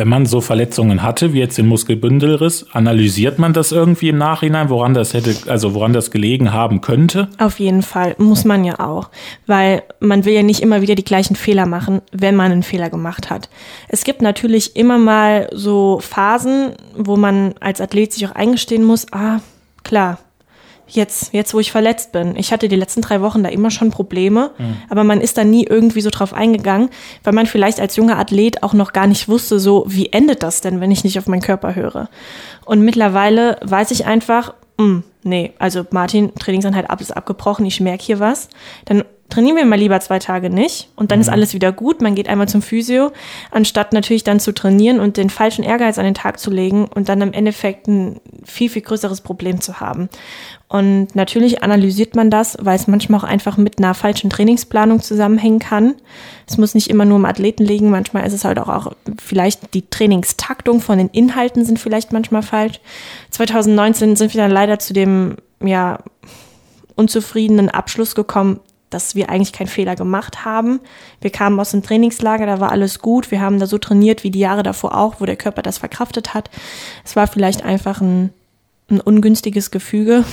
Wenn 0.00 0.08
man 0.08 0.24
so 0.24 0.40
Verletzungen 0.40 1.02
hatte, 1.02 1.34
wie 1.34 1.40
jetzt 1.40 1.58
den 1.58 1.66
Muskelbündelriss, 1.66 2.64
analysiert 2.72 3.38
man 3.38 3.52
das 3.52 3.70
irgendwie 3.70 4.08
im 4.08 4.16
Nachhinein, 4.16 4.70
woran 4.70 4.94
das 4.94 5.12
hätte, 5.12 5.36
also 5.50 5.74
woran 5.74 5.92
das 5.92 6.10
gelegen 6.10 6.54
haben 6.54 6.80
könnte? 6.80 7.28
Auf 7.36 7.60
jeden 7.60 7.82
Fall, 7.82 8.14
muss 8.16 8.46
man 8.46 8.64
ja 8.64 8.80
auch. 8.80 9.10
Weil 9.46 9.82
man 10.00 10.24
will 10.24 10.32
ja 10.32 10.42
nicht 10.42 10.62
immer 10.62 10.80
wieder 10.80 10.94
die 10.94 11.04
gleichen 11.04 11.36
Fehler 11.36 11.66
machen, 11.66 12.00
wenn 12.12 12.34
man 12.34 12.50
einen 12.50 12.62
Fehler 12.62 12.88
gemacht 12.88 13.28
hat. 13.28 13.50
Es 13.88 14.04
gibt 14.04 14.22
natürlich 14.22 14.74
immer 14.74 14.96
mal 14.96 15.50
so 15.52 16.00
Phasen, 16.00 16.76
wo 16.96 17.18
man 17.18 17.52
als 17.60 17.82
Athlet 17.82 18.14
sich 18.14 18.26
auch 18.26 18.34
eingestehen 18.34 18.84
muss, 18.84 19.06
ah, 19.12 19.40
klar, 19.84 20.18
jetzt, 20.90 21.32
jetzt 21.32 21.54
wo 21.54 21.60
ich 21.60 21.72
verletzt 21.72 22.12
bin. 22.12 22.36
Ich 22.36 22.52
hatte 22.52 22.68
die 22.68 22.76
letzten 22.76 23.00
drei 23.00 23.20
Wochen 23.20 23.42
da 23.42 23.48
immer 23.48 23.70
schon 23.70 23.90
Probleme, 23.90 24.50
aber 24.88 25.04
man 25.04 25.20
ist 25.20 25.38
da 25.38 25.44
nie 25.44 25.64
irgendwie 25.64 26.00
so 26.00 26.10
drauf 26.10 26.32
eingegangen, 26.32 26.90
weil 27.24 27.32
man 27.32 27.46
vielleicht 27.46 27.80
als 27.80 27.96
junger 27.96 28.18
Athlet 28.18 28.62
auch 28.62 28.72
noch 28.72 28.92
gar 28.92 29.06
nicht 29.06 29.28
wusste, 29.28 29.58
so, 29.58 29.84
wie 29.86 30.12
endet 30.12 30.42
das 30.42 30.60
denn, 30.60 30.80
wenn 30.80 30.90
ich 30.90 31.04
nicht 31.04 31.18
auf 31.18 31.26
meinen 31.26 31.42
Körper 31.42 31.74
höre? 31.74 32.08
Und 32.64 32.82
mittlerweile 32.82 33.58
weiß 33.62 33.90
ich 33.90 34.06
einfach, 34.06 34.54
mh, 34.78 35.02
nee, 35.22 35.52
also 35.58 35.84
Martin, 35.90 36.34
Trainingseinheit 36.34 36.90
ab 36.90 37.00
ist 37.00 37.16
abgebrochen, 37.16 37.66
ich 37.66 37.80
merke 37.80 38.04
hier 38.04 38.20
was. 38.20 38.48
Dann 38.84 39.04
trainieren 39.30 39.56
wir 39.56 39.64
mal 39.64 39.78
lieber 39.78 40.00
zwei 40.00 40.18
Tage 40.18 40.50
nicht 40.50 40.88
und 40.96 41.10
dann 41.10 41.20
ist 41.20 41.28
alles 41.28 41.54
wieder 41.54 41.72
gut. 41.72 42.02
Man 42.02 42.14
geht 42.14 42.28
einmal 42.28 42.48
zum 42.48 42.62
Physio, 42.62 43.12
anstatt 43.50 43.92
natürlich 43.92 44.24
dann 44.24 44.40
zu 44.40 44.52
trainieren 44.52 45.00
und 45.00 45.16
den 45.16 45.30
falschen 45.30 45.64
Ehrgeiz 45.64 45.98
an 45.98 46.04
den 46.04 46.14
Tag 46.14 46.38
zu 46.38 46.50
legen 46.50 46.86
und 46.86 47.08
dann 47.08 47.22
im 47.22 47.32
Endeffekt 47.32 47.88
ein 47.88 48.20
viel, 48.44 48.68
viel 48.68 48.82
größeres 48.82 49.22
Problem 49.22 49.60
zu 49.60 49.80
haben. 49.80 50.08
Und 50.68 51.16
natürlich 51.16 51.62
analysiert 51.62 52.14
man 52.14 52.30
das, 52.30 52.56
weil 52.60 52.76
es 52.76 52.86
manchmal 52.86 53.20
auch 53.20 53.24
einfach 53.24 53.56
mit 53.56 53.78
einer 53.78 53.94
falschen 53.94 54.30
Trainingsplanung 54.30 55.02
zusammenhängen 55.02 55.58
kann. 55.58 55.94
Es 56.46 56.58
muss 56.58 56.74
nicht 56.74 56.90
immer 56.90 57.04
nur 57.04 57.18
im 57.18 57.24
Athleten 57.24 57.64
liegen, 57.64 57.90
manchmal 57.90 58.26
ist 58.26 58.34
es 58.34 58.44
halt 58.44 58.58
auch, 58.58 58.68
auch 58.68 58.92
vielleicht 59.20 59.74
die 59.74 59.88
Trainingstaktung 59.88 60.80
von 60.80 60.98
den 60.98 61.08
Inhalten 61.08 61.64
sind 61.64 61.78
vielleicht 61.78 62.12
manchmal 62.12 62.42
falsch. 62.42 62.80
2019 63.30 64.14
sind 64.16 64.34
wir 64.34 64.42
dann 64.42 64.50
leider 64.50 64.78
zu 64.78 64.92
dem, 64.92 65.36
ja, 65.62 65.98
unzufriedenen 66.94 67.70
Abschluss 67.70 68.14
gekommen, 68.14 68.60
dass 68.90 69.14
wir 69.14 69.30
eigentlich 69.30 69.52
keinen 69.52 69.68
Fehler 69.68 69.96
gemacht 69.96 70.44
haben. 70.44 70.80
Wir 71.20 71.30
kamen 71.30 71.58
aus 71.58 71.70
dem 71.70 71.82
Trainingslager, 71.82 72.46
da 72.46 72.60
war 72.60 72.72
alles 72.72 72.98
gut. 72.98 73.30
Wir 73.30 73.40
haben 73.40 73.58
da 73.58 73.66
so 73.66 73.78
trainiert 73.78 74.24
wie 74.24 74.30
die 74.30 74.40
Jahre 74.40 74.62
davor 74.62 74.96
auch, 74.96 75.20
wo 75.20 75.26
der 75.26 75.36
Körper 75.36 75.62
das 75.62 75.78
verkraftet 75.78 76.34
hat. 76.34 76.50
Es 77.04 77.16
war 77.16 77.26
vielleicht 77.26 77.64
einfach 77.64 78.00
ein, 78.00 78.30
ein 78.90 79.00
ungünstiges 79.00 79.70
Gefüge. 79.70 80.24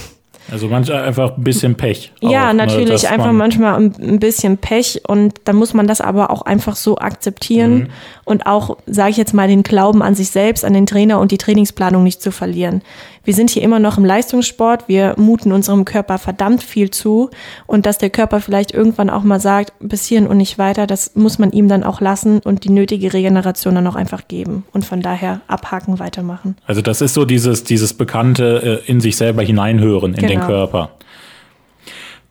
Also 0.51 0.67
manchmal 0.67 1.03
einfach 1.03 1.37
ein 1.37 1.43
bisschen 1.43 1.75
Pech. 1.75 2.11
Ja, 2.21 2.49
auch, 2.49 2.53
ne, 2.53 2.65
natürlich 2.65 3.03
ne, 3.03 3.09
einfach 3.09 3.31
manchmal 3.31 3.75
ein 3.75 4.19
bisschen 4.19 4.57
Pech 4.57 5.01
und 5.07 5.33
dann 5.45 5.55
muss 5.55 5.73
man 5.73 5.87
das 5.87 6.01
aber 6.01 6.31
auch 6.31 6.41
einfach 6.43 6.75
so 6.75 6.97
akzeptieren 6.97 7.73
mhm. 7.73 7.87
und 8.25 8.45
auch, 8.45 8.77
sage 8.85 9.11
ich 9.11 9.17
jetzt 9.17 9.33
mal, 9.33 9.47
den 9.47 9.63
Glauben 9.63 10.01
an 10.01 10.15
sich 10.15 10.29
selbst, 10.29 10.63
an 10.65 10.73
den 10.73 10.85
Trainer 10.85 11.19
und 11.19 11.31
die 11.31 11.37
Trainingsplanung 11.37 12.03
nicht 12.03 12.21
zu 12.21 12.31
verlieren 12.31 12.81
wir 13.27 13.33
sind 13.33 13.49
hier 13.49 13.61
immer 13.61 13.79
noch 13.79 13.97
im 13.97 14.05
Leistungssport, 14.05 14.87
wir 14.87 15.15
muten 15.17 15.51
unserem 15.51 15.83
Körper 15.83 16.17
verdammt 16.17 16.63
viel 16.63 16.91
zu 16.91 17.29
und 17.65 17.85
dass 17.85 17.97
der 17.97 18.09
Körper 18.09 18.39
vielleicht 18.39 18.73
irgendwann 18.73 19.09
auch 19.09 19.23
mal 19.23 19.41
sagt, 19.41 19.73
bis 19.81 20.05
hierhin 20.05 20.27
und 20.27 20.37
nicht 20.37 20.57
weiter, 20.57 20.87
das 20.87 21.11
muss 21.13 21.37
man 21.37 21.51
ihm 21.51 21.67
dann 21.67 21.83
auch 21.83 21.99
lassen 21.99 22.39
und 22.39 22.63
die 22.63 22.69
nötige 22.69 23.11
Regeneration 23.11 23.75
dann 23.75 23.85
auch 23.85 23.97
einfach 23.97 24.29
geben 24.29 24.63
und 24.71 24.85
von 24.85 25.01
daher 25.01 25.41
abhaken, 25.47 25.99
weitermachen. 25.99 26.55
Also 26.65 26.81
das 26.81 27.01
ist 27.01 27.15
so 27.15 27.25
dieses, 27.25 27.65
dieses 27.65 27.93
bekannte 27.93 28.81
äh, 28.87 28.89
in 28.89 29.01
sich 29.01 29.17
selber 29.17 29.43
hineinhören 29.43 30.13
in 30.13 30.21
genau. 30.21 30.31
den 30.31 30.36
Körper. 30.45 30.89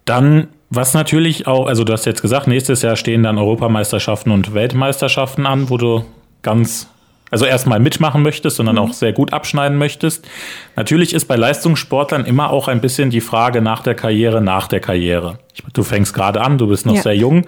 Dann 0.04 0.48
was 0.68 0.94
natürlich 0.94 1.46
auch, 1.46 1.66
also 1.66 1.84
du 1.84 1.92
hast 1.92 2.06
jetzt 2.06 2.22
gesagt, 2.22 2.48
nächstes 2.48 2.82
Jahr 2.82 2.96
stehen 2.96 3.22
dann 3.22 3.38
Europameisterschaften 3.38 4.32
und 4.32 4.52
Weltmeisterschaften 4.52 5.46
an, 5.46 5.70
wo 5.70 5.76
du 5.76 6.04
ganz 6.42 6.88
also 7.30 7.44
erstmal 7.44 7.80
mitmachen 7.80 8.22
möchtest, 8.22 8.56
sondern 8.56 8.76
mhm. 8.76 8.82
auch 8.82 8.92
sehr 8.92 9.12
gut 9.12 9.32
abschneiden 9.32 9.78
möchtest. 9.78 10.26
Natürlich 10.76 11.12
ist 11.12 11.26
bei 11.26 11.36
Leistungssportlern 11.36 12.24
immer 12.24 12.50
auch 12.50 12.68
ein 12.68 12.80
bisschen 12.80 13.10
die 13.10 13.20
Frage 13.20 13.60
nach 13.60 13.82
der 13.82 13.94
Karriere, 13.94 14.40
nach 14.40 14.68
der 14.68 14.80
Karriere. 14.80 15.38
Du 15.72 15.82
fängst 15.82 16.14
gerade 16.14 16.40
an, 16.40 16.58
du 16.58 16.68
bist 16.68 16.86
noch 16.86 16.94
ja. 16.94 17.02
sehr 17.02 17.16
jung. 17.16 17.46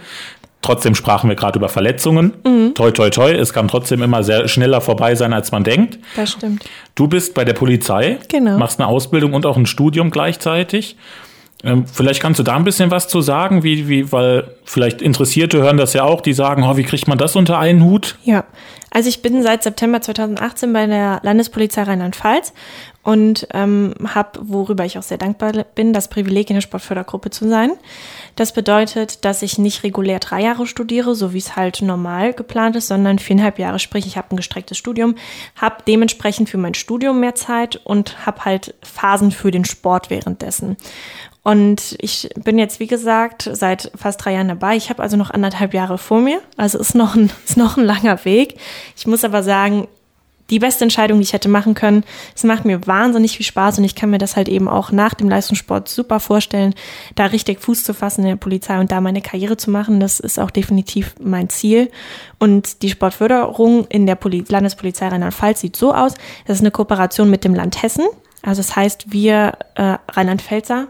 Trotzdem 0.61 0.95
sprachen 0.95 1.29
wir 1.29 1.37
gerade 1.37 1.59
über 1.59 1.69
Verletzungen. 1.69 2.35
Mhm. 2.45 2.75
Toi, 2.75 2.91
toi, 2.91 3.11
toi. 3.11 3.31
Es 3.31 3.53
kann 3.53 3.69
trotzdem 3.69 4.03
immer 4.03 4.23
sehr 4.23 4.49
schneller 4.49 4.81
vorbei 4.81 5.15
sein, 5.15 5.33
als 5.33 5.53
man 5.53 5.65
denkt. 5.65 5.99
Das 6.17 6.33
stimmt. 6.33 6.65
Du 6.95 7.07
bist 7.07 7.35
bei 7.35 7.45
der 7.45 7.55
Polizei, 7.55 8.19
genau. 8.29 8.59
machst 8.59 8.81
eine 8.81 8.89
Ausbildung 8.89 9.35
und 9.35 9.47
auch 9.47 9.57
ein 9.57 9.67
Studium 9.67 10.11
gleichzeitig. 10.11 10.97
Ähm, 11.65 11.87
vielleicht 11.87 12.21
kannst 12.23 12.39
du 12.39 12.45
da 12.45 12.55
ein 12.55 12.65
bisschen 12.65 12.91
was 12.91 13.09
zu 13.09 13.21
sagen, 13.21 13.65
wie, 13.65 13.89
wie, 13.89 14.13
weil 14.13 14.55
vielleicht 14.65 15.03
Interessierte 15.03 15.59
hören 15.59 15.77
das 15.77 15.93
ja 15.93 16.05
auch, 16.05 16.21
die 16.21 16.33
sagen, 16.33 16.63
oh, 16.63 16.77
wie 16.77 16.85
kriegt 16.85 17.09
man 17.09 17.19
das 17.19 17.35
unter 17.35 17.59
einen 17.59 17.83
Hut? 17.83 18.17
Ja, 18.23 18.45
also 18.91 19.09
ich 19.09 19.23
bin 19.23 19.43
seit 19.43 19.65
September 19.65 20.01
2018 20.01 20.73
bei 20.73 20.87
der 20.87 21.21
Landespolizei 21.23 21.83
Rheinland-Pfalz 21.83 22.53
und 23.03 23.47
ähm, 23.53 23.95
habe, 24.15 24.41
worüber 24.43 24.85
ich 24.85 24.99
auch 24.99 25.03
sehr 25.03 25.19
dankbar 25.19 25.53
bin, 25.75 25.93
das 25.93 26.09
Privileg 26.09 26.49
in 26.49 26.55
der 26.55 26.61
Sportfördergruppe 26.63 27.31
zu 27.31 27.49
sein. 27.49 27.73
Das 28.37 28.53
bedeutet, 28.53 29.25
dass 29.25 29.43
ich 29.43 29.59
nicht 29.59 29.83
regulär 29.83 30.21
drei 30.21 30.43
Jahre 30.43 30.67
studiere, 30.67 31.15
so 31.15 31.33
wie 31.33 31.39
es 31.39 31.57
halt 31.57 31.83
normal 31.83 32.33
geplant 32.33 32.77
ist, 32.77 32.89
sondern 32.89 33.19
viereinhalb 33.19 33.59
Jahre, 33.59 33.79
sprich 33.79 34.07
ich 34.07 34.17
habe 34.17 34.35
ein 34.35 34.37
gestrecktes 34.37 34.79
Studium, 34.79 35.17
habe 35.57 35.83
dementsprechend 35.87 36.49
für 36.49 36.59
mein 36.59 36.75
Studium 36.75 37.21
mehr 37.21 37.35
Zeit 37.35 37.81
und 37.85 38.27
habe 38.27 38.45
halt 38.45 38.75
Phasen 38.83 39.33
für 39.33 39.51
den 39.51 39.65
Sport 39.65 40.09
währenddessen. 40.09 40.77
Und 41.43 41.97
ich 42.01 42.29
bin 42.37 42.59
jetzt, 42.59 42.81
wie 42.81 42.87
gesagt, 42.87 43.49
seit 43.53 43.91
fast 43.97 44.25
drei 44.25 44.35
Jahren 44.35 44.49
dabei. 44.49 44.77
Ich 44.77 44.91
habe 44.91 45.03
also 45.03 45.17
noch 45.17 45.31
anderthalb 45.31 45.73
Jahre 45.73 45.97
vor 45.97 46.21
mir. 46.21 46.41
Also 46.57 46.79
ist 46.79 46.95
noch, 46.95 47.15
ein, 47.15 47.31
ist 47.45 47.57
noch 47.57 47.77
ein 47.77 47.85
langer 47.85 48.25
Weg. 48.25 48.57
Ich 48.97 49.07
muss 49.07 49.25
aber 49.25 49.43
sagen, 49.43 49.89
die 50.51 50.59
beste 50.59 50.85
Entscheidung, 50.85 51.19
die 51.19 51.25
ich 51.25 51.33
hätte 51.33 51.49
machen 51.49 51.75
können. 51.75 52.05
Es 52.35 52.45
macht 52.45 52.65
mir 52.65 52.87
wahnsinnig 52.87 53.37
viel 53.37 53.45
Spaß 53.45 53.79
und 53.79 53.85
ich 53.85 53.95
kann 53.95 54.11
mir 54.11 54.19
das 54.19 54.37
halt 54.37 54.49
eben 54.49 54.69
auch 54.69 54.93
nach 54.93 55.15
dem 55.15 55.29
Leistungssport 55.29 55.89
super 55.89 56.21
vorstellen, 56.21 56.75
da 57.15 57.27
richtig 57.27 57.61
Fuß 57.61 57.85
zu 57.85 57.93
fassen 57.93 58.23
in 58.23 58.29
der 58.29 58.37
Polizei 58.37 58.81
und 58.81 58.91
da 58.91 59.01
meine 59.01 59.21
Karriere 59.21 59.57
zu 59.57 59.71
machen. 59.71 60.01
Das 60.01 60.21
ist 60.21 60.39
auch 60.39 60.51
definitiv 60.51 61.15
mein 61.21 61.51
Ziel. 61.51 61.91
Und 62.39 62.83
die 62.83 62.91
Sportförderung 62.91 63.87
in 63.89 64.07
der 64.07 64.15
Poli 64.15 64.45
Landespolizei 64.49 65.09
Rheinland-Pfalz 65.09 65.61
sieht 65.61 65.77
so 65.77 65.93
aus. 65.93 66.15
Das 66.47 66.57
ist 66.57 66.63
eine 66.63 66.71
Kooperation 66.71 67.29
mit 67.29 67.45
dem 67.45 67.55
Land 67.55 67.83
Hessen. 67.83 68.07
Also 68.43 68.61
das 68.61 68.75
heißt, 68.75 69.13
wir 69.13 69.59
äh, 69.75 69.97
Rheinland-Pfälzer 70.09 70.87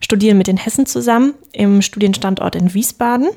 studieren 0.00 0.38
mit 0.38 0.46
den 0.46 0.56
Hessen 0.56 0.86
zusammen 0.86 1.34
im 1.52 1.82
Studienstandort 1.82 2.54
in 2.56 2.74
Wiesbaden 2.74 3.28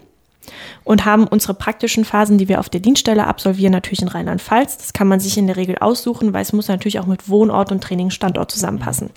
und 0.84 1.06
haben 1.06 1.28
unsere 1.28 1.54
praktischen 1.54 2.06
Phasen, 2.06 2.38
die 2.38 2.50
wir 2.50 2.60
auf 2.60 2.70
der 2.70 2.82
Dienststelle 2.82 3.28
absolvieren, 3.28 3.72
natürlich 3.72 4.02
in 4.02 4.08
Rheinland-Pfalz. 4.08 4.78
Das 4.78 4.94
kann 4.94 5.08
man 5.08 5.20
sich 5.20 5.38
in 5.38 5.48
der 5.48 5.56
Regel 5.56 5.78
aussuchen, 5.80 6.34
weil 6.34 6.42
es 6.42 6.54
muss 6.54 6.68
natürlich 6.68 7.00
auch 7.00 7.06
mit 7.06 7.30
Wohnort 7.30 7.72
und 7.72 7.82
Trainingsstandort 7.84 8.52
zusammenpassen. 8.52 9.10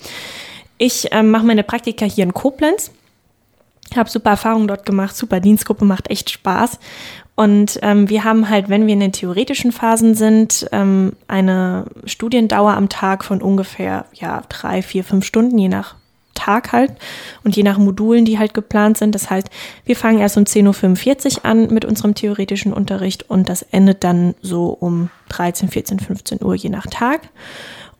Ich 0.77 1.11
äh, 1.11 1.23
mache 1.23 1.45
meine 1.45 1.63
Praktika 1.63 2.05
hier 2.05 2.23
in 2.23 2.33
Koblenz, 2.33 2.91
habe 3.95 4.09
super 4.09 4.31
Erfahrungen 4.31 4.67
dort 4.67 4.85
gemacht, 4.85 5.15
super 5.15 5.39
Dienstgruppe, 5.39 5.85
macht 5.85 6.09
echt 6.09 6.29
Spaß. 6.29 6.79
Und 7.35 7.79
ähm, 7.83 8.09
wir 8.09 8.23
haben 8.23 8.49
halt, 8.49 8.67
wenn 8.67 8.87
wir 8.87 8.93
in 8.93 8.99
den 8.99 9.11
theoretischen 9.11 9.71
Phasen 9.71 10.15
sind, 10.15 10.67
ähm, 10.71 11.13
eine 11.27 11.85
Studiendauer 12.05 12.73
am 12.73 12.89
Tag 12.89 13.23
von 13.23 13.41
ungefähr 13.41 14.05
ja 14.13 14.41
drei, 14.49 14.81
vier, 14.81 15.03
fünf 15.03 15.23
Stunden, 15.23 15.57
je 15.57 15.69
nach 15.69 15.95
Tag 16.37 16.71
halt 16.71 16.93
und 17.43 17.55
je 17.55 17.63
nach 17.63 17.77
Modulen, 17.77 18.23
die 18.23 18.39
halt 18.39 18.53
geplant 18.53 18.97
sind. 18.97 19.13
Das 19.13 19.29
heißt, 19.29 19.49
wir 19.85 19.95
fangen 19.95 20.19
erst 20.19 20.37
um 20.37 20.43
10.45 20.43 21.39
Uhr 21.39 21.45
an 21.45 21.73
mit 21.73 21.83
unserem 21.83 22.15
theoretischen 22.15 22.73
Unterricht 22.73 23.29
und 23.29 23.49
das 23.49 23.63
endet 23.63 24.03
dann 24.03 24.35
so 24.41 24.67
um 24.67 25.09
13, 25.29 25.69
14, 25.69 25.99
15 25.99 26.43
Uhr 26.43 26.55
je 26.55 26.69
nach 26.69 26.85
Tag. 26.87 27.21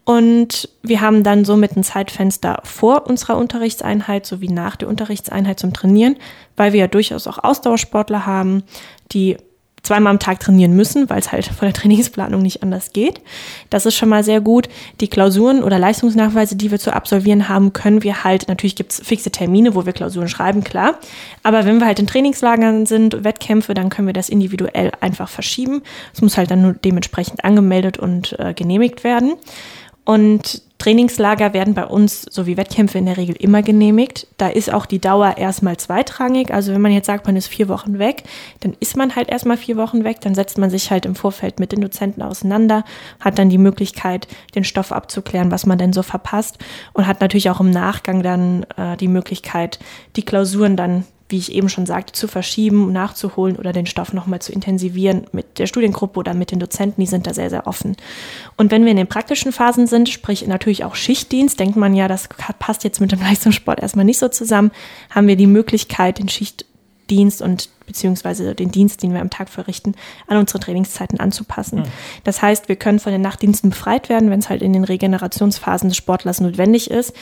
Und 0.06 0.70
wir 0.84 1.02
haben 1.02 1.24
dann 1.24 1.44
somit 1.44 1.76
ein 1.76 1.84
Zeitfenster 1.84 2.62
vor 2.64 3.08
unserer 3.08 3.36
Unterrichtseinheit 3.36 4.26
sowie 4.26 4.48
nach 4.48 4.78
der 4.78 4.88
Unterrichtseinheit 4.88 5.60
zum 5.60 5.74
Trainieren, 5.74 6.16
weil 6.56 6.72
wir 6.72 6.80
ja 6.80 6.88
durchaus 6.88 7.28
auch 7.28 7.44
Ausdauersportler 7.44 8.26
haben, 8.26 8.64
die 9.12 9.36
zweimal 9.88 10.12
am 10.12 10.20
Tag 10.20 10.40
trainieren 10.40 10.74
müssen, 10.74 11.10
weil 11.10 11.20
es 11.20 11.32
halt 11.32 11.46
von 11.46 11.68
der 11.68 11.74
Trainingsplanung 11.80 12.42
nicht 12.42 12.64
anders 12.64 12.94
geht. 12.94 13.22
Das 13.70 13.86
ist 13.86 13.96
schon 13.96 14.10
mal 14.10 14.24
sehr 14.24 14.42
gut. 14.42 14.70
Die 15.02 15.08
Klausuren 15.08 15.64
oder 15.64 15.80
Leistungsnachweise, 15.80 16.56
die 16.56 16.72
wir 16.72 16.80
zu 16.80 16.94
absolvieren 16.94 17.50
haben, 17.50 17.74
können 17.74 18.04
wir 18.04 18.24
halt, 18.24 18.48
natürlich 18.48 18.76
gibt 18.76 18.92
es 18.92 19.00
fixe 19.00 19.32
Termine, 19.32 19.76
wo 19.76 19.86
wir 19.86 19.94
Klausuren 19.94 20.30
schreiben, 20.30 20.64
klar. 20.64 21.00
Aber 21.44 21.66
wenn 21.66 21.80
wir 21.80 21.88
halt 21.88 22.00
in 22.00 22.08
Trainingslagern 22.08 22.86
sind, 22.86 23.24
Wettkämpfe, 23.24 23.74
dann 23.74 23.90
können 23.90 24.08
wir 24.08 24.14
das 24.14 24.30
individuell 24.30 24.92
einfach 25.00 25.30
verschieben. 25.30 25.82
Es 26.14 26.22
muss 26.22 26.38
halt 26.38 26.52
dann 26.52 26.62
nur 26.62 26.74
dementsprechend 26.74 27.44
angemeldet 27.44 27.98
und 27.98 28.38
äh, 28.40 28.54
genehmigt 28.54 29.04
werden. 29.04 29.34
Und 30.06 30.62
Trainingslager 30.78 31.54
werden 31.54 31.74
bei 31.74 31.86
uns 31.86 32.22
sowie 32.22 32.56
Wettkämpfe 32.56 32.98
in 32.98 33.08
der 33.08 33.18
Regel 33.18 33.36
immer 33.36 33.64
genehmigt. 33.64 34.28
Da 34.38 34.48
ist 34.48 34.72
auch 34.72 34.86
die 34.86 35.00
Dauer 35.00 35.38
erstmal 35.38 35.78
zweitrangig. 35.78 36.54
Also 36.54 36.74
wenn 36.74 36.82
man 36.82 36.92
jetzt 36.92 37.08
sagt, 37.08 37.26
man 37.26 37.36
ist 37.36 37.48
vier 37.48 37.68
Wochen 37.68 37.98
weg, 37.98 38.24
dann 38.60 38.76
ist 38.80 38.96
man 38.96 39.16
halt 39.16 39.30
erstmal 39.30 39.58
vier 39.58 39.78
Wochen 39.78 40.04
weg. 40.04 40.22
Dann 40.22 40.36
setzt 40.36 40.58
man 40.58 40.70
sich 40.70 40.92
halt 40.92 41.06
im 41.06 41.16
Vorfeld 41.16 41.60
mit 41.60 41.72
den 41.72 41.82
Dozenten 41.82 42.22
auseinander, 42.22 42.84
hat 43.20 43.40
dann 43.40 43.50
die 43.50 43.58
Möglichkeit, 43.58 44.28
den 44.54 44.64
Stoff 44.64 44.92
abzuklären, 44.92 45.52
was 45.52 45.66
man 45.66 45.80
denn 45.80 45.94
so 45.94 46.04
verpasst 46.04 46.60
und 46.94 47.08
hat 47.08 47.22
natürlich 47.22 47.50
auch 47.50 47.60
im 47.60 47.72
Nachgang 47.72 48.22
dann 48.22 48.66
äh, 48.78 48.98
die 48.98 49.08
Möglichkeit, 49.08 49.80
die 50.16 50.26
Klausuren 50.26 50.76
dann 50.76 51.06
wie 51.30 51.38
ich 51.38 51.52
eben 51.54 51.68
schon 51.68 51.86
sagte, 51.86 52.14
zu 52.14 52.28
verschieben, 52.28 52.92
nachzuholen 52.94 53.58
oder 53.58 53.74
den 53.74 53.86
Stoff 53.86 54.14
nochmal 54.14 54.42
zu 54.42 54.52
intensivieren 54.54 55.28
mit 55.34 55.60
der 55.60 55.68
Studiengruppe 55.68 56.20
oder 56.20 56.34
mit 56.34 56.52
den 56.52 56.60
Dozenten, 56.60 57.02
die 57.02 57.08
sind 57.08 57.28
da 57.28 57.34
sehr, 57.34 57.50
sehr 57.50 57.68
offen. 57.68 57.98
Und 58.56 58.72
wenn 58.72 58.86
wir 58.86 58.92
in 58.92 58.98
den 58.98 59.08
praktischen 59.08 59.52
Phasen 59.52 59.88
sind, 59.88 60.08
sprich 60.10 60.48
natürlich 60.48 60.86
auch 60.86 60.96
Schichtdienst, 60.96 61.60
denkt 61.60 61.76
man 61.76 61.96
ja, 61.96 62.08
das 62.08 62.30
passt 62.60 62.84
jetzt 62.84 63.02
mit 63.02 63.12
dem 63.12 63.20
Leistungssport 63.20 63.82
erstmal 63.82 64.06
nicht 64.06 64.20
so 64.20 64.30
zusammen, 64.30 64.72
haben 65.10 65.28
wir 65.28 65.36
die 65.36 65.48
Möglichkeit, 65.48 66.20
den 66.20 66.30
Schichtdienst 66.30 67.42
und 67.42 67.70
beziehungsweise 67.88 68.54
den 68.54 68.70
Dienst, 68.70 69.02
den 69.02 69.14
wir 69.14 69.22
am 69.22 69.32
Tag 69.32 69.50
verrichten, 69.50 69.96
an 70.28 70.38
unsere 70.38 70.60
Trainingszeiten 70.60 71.20
anzupassen. 71.20 71.80
Mhm. 71.80 71.86
Das 72.24 72.42
heißt, 72.42 72.70
wir 72.70 72.76
können 72.76 73.00
von 73.00 73.12
den 73.12 73.22
Nachtdiensten 73.22 73.72
befreit 73.72 74.10
werden, 74.10 74.30
wenn 74.30 74.40
es 74.40 74.50
halt 74.50 74.62
in 74.62 74.74
den 74.74 74.84
Regenerationsphasen 74.84 75.90
des 75.90 75.98
Sportlers 75.98 76.42
notwendig 76.42 76.92
ist. 76.92 77.16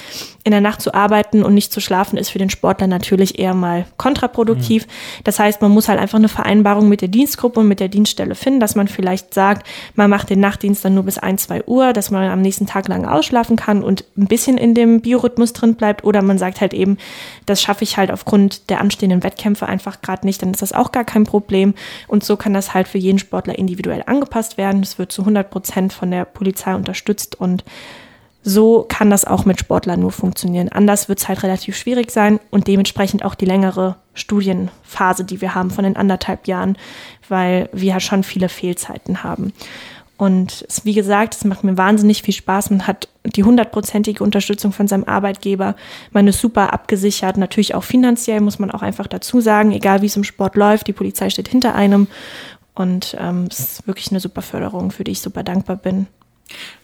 In 0.43 0.51
der 0.51 0.61
Nacht 0.61 0.81
zu 0.81 0.93
arbeiten 0.93 1.43
und 1.43 1.53
nicht 1.53 1.71
zu 1.71 1.79
schlafen 1.79 2.17
ist 2.17 2.29
für 2.29 2.39
den 2.39 2.49
Sportler 2.49 2.87
natürlich 2.87 3.39
eher 3.39 3.53
mal 3.53 3.85
kontraproduktiv. 3.97 4.87
Mhm. 4.87 4.91
Das 5.23 5.39
heißt, 5.39 5.61
man 5.61 5.71
muss 5.71 5.87
halt 5.87 5.99
einfach 5.99 6.17
eine 6.17 6.27
Vereinbarung 6.27 6.89
mit 6.89 7.01
der 7.01 7.07
Dienstgruppe 7.07 7.59
und 7.59 7.67
mit 7.67 7.79
der 7.79 7.89
Dienststelle 7.89 8.35
finden, 8.35 8.59
dass 8.59 8.75
man 8.75 8.87
vielleicht 8.87 9.33
sagt, 9.33 9.67
man 9.93 10.09
macht 10.09 10.29
den 10.29 10.39
Nachtdienst 10.39 10.83
dann 10.83 10.95
nur 10.95 11.03
bis 11.03 11.19
ein, 11.19 11.37
zwei 11.37 11.63
Uhr, 11.65 11.93
dass 11.93 12.09
man 12.09 12.29
am 12.29 12.41
nächsten 12.41 12.65
Tag 12.65 12.87
lang 12.87 13.05
ausschlafen 13.05 13.55
kann 13.55 13.83
und 13.83 14.03
ein 14.17 14.27
bisschen 14.27 14.57
in 14.57 14.73
dem 14.73 15.01
Biorhythmus 15.01 15.53
drin 15.53 15.75
bleibt. 15.75 16.03
Oder 16.03 16.23
man 16.23 16.39
sagt 16.39 16.59
halt 16.59 16.73
eben, 16.73 16.97
das 17.45 17.61
schaffe 17.61 17.83
ich 17.83 17.97
halt 17.97 18.11
aufgrund 18.11 18.69
der 18.69 18.81
anstehenden 18.81 19.21
Wettkämpfe 19.23 19.67
einfach 19.67 20.01
gerade 20.01 20.25
nicht, 20.25 20.41
dann 20.41 20.54
ist 20.55 20.61
das 20.61 20.73
auch 20.73 20.91
gar 20.91 21.03
kein 21.03 21.25
Problem. 21.25 21.73
Und 22.07 22.23
so 22.23 22.37
kann 22.37 22.53
das 22.53 22.73
halt 22.73 22.87
für 22.87 22.97
jeden 22.97 23.19
Sportler 23.19 23.57
individuell 23.57 24.03
angepasst 24.05 24.57
werden. 24.57 24.81
Es 24.81 24.97
wird 24.97 25.11
zu 25.11 25.21
100 25.21 25.49
Prozent 25.49 25.93
von 25.93 26.11
der 26.11 26.25
Polizei 26.25 26.73
unterstützt 26.75 27.39
und 27.39 27.63
so 28.47 28.85
kann 28.87 29.09
das 29.09 29.25
auch 29.25 29.45
mit 29.45 29.59
Sportlern 29.59 29.99
nur 29.99 30.11
funktionieren. 30.11 30.69
Anders 30.69 31.09
wird 31.09 31.19
es 31.19 31.27
halt 31.27 31.41
relativ 31.41 31.75
schwierig 31.75 32.11
sein 32.11 32.39
und 32.51 32.67
dementsprechend 32.67 33.25
auch 33.25 33.33
die 33.33 33.45
längere 33.45 33.95
Studienphase, 34.13 35.25
die 35.25 35.41
wir 35.41 35.55
haben 35.55 35.71
von 35.71 35.83
den 35.83 35.95
anderthalb 35.95 36.47
Jahren, 36.47 36.77
weil 37.27 37.69
wir 37.73 37.93
ja 37.93 37.99
schon 37.99 38.21
viele 38.21 38.47
Fehlzeiten 38.47 39.23
haben. 39.23 39.51
Und 40.17 40.65
es, 40.69 40.85
wie 40.85 40.93
gesagt, 40.93 41.35
es 41.35 41.43
macht 41.43 41.63
mir 41.63 41.77
wahnsinnig 41.77 42.21
viel 42.21 42.33
Spaß. 42.33 42.69
Man 42.69 42.87
hat 42.87 43.09
die 43.25 43.43
hundertprozentige 43.43 44.23
Unterstützung 44.23 44.71
von 44.71 44.87
seinem 44.87 45.03
Arbeitgeber. 45.03 45.75
Man 46.11 46.27
ist 46.27 46.39
super 46.39 46.71
abgesichert, 46.71 47.37
natürlich 47.37 47.75
auch 47.75 47.83
finanziell, 47.83 48.39
muss 48.39 48.59
man 48.59 48.71
auch 48.71 48.81
einfach 48.81 49.07
dazu 49.07 49.41
sagen, 49.41 49.71
egal 49.71 50.01
wie 50.01 50.05
es 50.05 50.15
im 50.15 50.23
Sport 50.23 50.55
läuft, 50.55 50.87
die 50.87 50.93
Polizei 50.93 51.29
steht 51.29 51.49
hinter 51.49 51.75
einem. 51.75 52.07
Und 52.75 53.17
ähm, 53.19 53.47
es 53.49 53.59
ist 53.59 53.87
wirklich 53.87 54.11
eine 54.11 54.19
super 54.19 54.41
Förderung, 54.41 54.91
für 54.91 55.03
die 55.03 55.11
ich 55.11 55.21
super 55.21 55.43
dankbar 55.43 55.77
bin. 55.77 56.07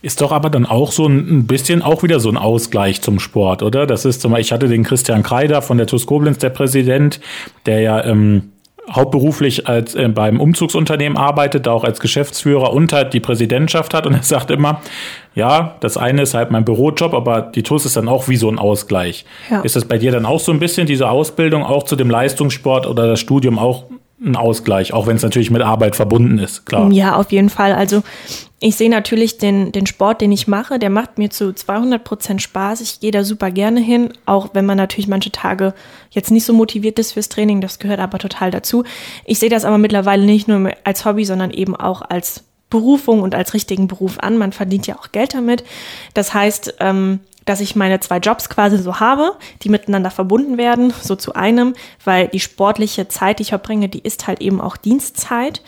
Ist 0.02 0.22
doch 0.22 0.32
aber 0.32 0.50
dann 0.50 0.66
auch 0.66 0.92
so 0.92 1.08
ein 1.08 1.46
bisschen 1.46 1.82
auch 1.82 2.02
wieder 2.04 2.20
so 2.20 2.30
ein 2.30 2.38
Ausgleich 2.38 3.02
zum 3.02 3.20
Sport, 3.20 3.62
oder? 3.62 3.86
Das 3.86 4.06
ist 4.06 4.22
zum 4.22 4.32
Beispiel, 4.32 4.46
ich 4.46 4.52
hatte 4.52 4.68
den 4.68 4.84
Christian 4.84 5.22
Kreider 5.22 5.62
von 5.62 5.78
der 5.78 5.88
TuS 5.88 6.08
Koblenz, 6.08 6.40
der 6.40 6.50
Präsident, 6.50 7.20
der 7.66 7.82
ja 7.82 8.04
ähm, 8.04 8.52
hauptberuflich 8.90 9.68
als 9.68 9.96
äh, 9.96 10.08
beim 10.08 10.40
Umzugsunternehmen 10.40 11.18
arbeitet, 11.18 11.68
auch 11.68 11.84
als 11.84 12.00
Geschäftsführer 12.00 12.74
und 12.74 12.94
halt 12.94 13.14
die 13.14 13.20
Präsidentschaft 13.20 13.94
hat 13.94 14.08
und 14.08 14.14
er 14.14 14.24
sagt 14.24 14.52
immer, 14.52 14.82
ja, 15.36 15.76
das 15.80 15.98
eine 15.98 16.24
ist 16.24 16.34
halt 16.34 16.52
mein 16.52 16.66
Bürojob, 16.66 17.14
aber 17.14 17.42
die 17.42 17.64
TuS 17.64 17.86
ist 17.86 17.96
dann 17.96 18.08
auch 18.08 18.28
wie 18.28 18.36
so 18.36 18.50
ein 18.50 18.60
Ausgleich. 18.60 19.26
Ja. 19.50 19.62
Ist 19.62 19.76
das 19.76 19.86
bei 19.86 19.98
dir 19.98 20.12
dann 20.12 20.26
auch 20.26 20.40
so 20.40 20.52
ein 20.52 20.60
bisschen 20.60 20.88
diese 20.88 21.10
Ausbildung 21.10 21.64
auch 21.64 21.84
zu 21.84 21.96
dem 21.96 22.10
Leistungssport 22.10 22.88
oder 22.88 23.08
das 23.08 23.20
Studium 23.20 23.60
auch 23.60 23.86
ein 24.24 24.36
Ausgleich, 24.36 24.94
auch 24.94 25.08
wenn 25.08 25.16
es 25.16 25.24
natürlich 25.24 25.50
mit 25.50 25.62
Arbeit 25.62 25.96
verbunden 25.96 26.38
ist, 26.38 26.66
klar. 26.66 26.92
Ja, 26.92 27.16
auf 27.16 27.32
jeden 27.32 27.50
Fall. 27.50 27.74
Also 27.74 28.04
ich 28.60 28.76
sehe 28.76 28.90
natürlich 28.90 29.40
den, 29.40 29.72
den 29.72 29.88
Sport, 29.88 30.22
den 30.22 30.32
ich 30.32 30.48
mache, 30.48 30.78
der 30.78 30.92
macht 30.92 31.18
mir 31.18 31.32
zu 31.32 31.54
200 31.54 32.04
Prozent 32.04 32.42
Spaß. 32.42 32.82
Ich 32.82 33.00
gehe 33.00 33.12
da 33.12 33.24
super 33.24 33.50
gerne 33.50 33.80
hin, 33.80 34.14
auch 34.28 34.50
wenn 34.54 34.66
man 34.66 34.78
natürlich 34.78 35.08
manche 35.08 35.32
Tage 35.32 35.74
jetzt 36.12 36.30
nicht 36.30 36.46
so 36.46 36.54
motiviert 36.54 37.00
ist 37.00 37.14
fürs 37.14 37.30
Training. 37.30 37.62
Das 37.62 37.80
gehört 37.80 38.00
aber 38.00 38.20
total 38.20 38.52
dazu. 38.52 38.84
Ich 39.26 39.40
sehe 39.40 39.50
das 39.50 39.66
aber 39.66 39.80
mittlerweile 39.80 40.26
nicht 40.26 40.48
nur 40.48 40.72
als 40.84 41.04
Hobby, 41.06 41.26
sondern 41.26 41.50
eben 41.50 41.76
auch 41.76 42.04
als 42.04 42.44
Berufung 42.70 43.22
und 43.22 43.34
als 43.34 43.56
richtigen 43.56 43.88
Beruf 43.88 44.20
an. 44.20 44.38
Man 44.38 44.52
verdient 44.52 44.86
ja 44.86 44.98
auch 44.98 45.12
Geld 45.12 45.34
damit. 45.34 45.64
Das 46.14 46.34
heißt, 46.34 46.76
ähm, 46.80 47.22
dass 47.46 47.60
ich 47.60 47.76
meine 47.76 48.00
zwei 48.00 48.18
Jobs 48.18 48.50
quasi 48.50 48.78
so 48.78 49.00
habe, 49.00 49.34
die 49.64 49.70
miteinander 49.70 50.12
verbunden 50.12 50.58
werden, 50.58 50.94
so 51.02 51.16
zu 51.16 51.34
einem, 51.34 51.74
weil 52.04 52.28
die 52.28 52.40
sportliche 52.40 53.08
Zeit, 53.08 53.40
die 53.40 53.44
ich 53.44 53.50
verbringe, 53.50 53.90
die 53.90 54.00
ist 54.00 54.28
halt 54.28 54.42
eben 54.42 54.62
auch 54.62 54.78
Dienstzeit. 54.78 55.62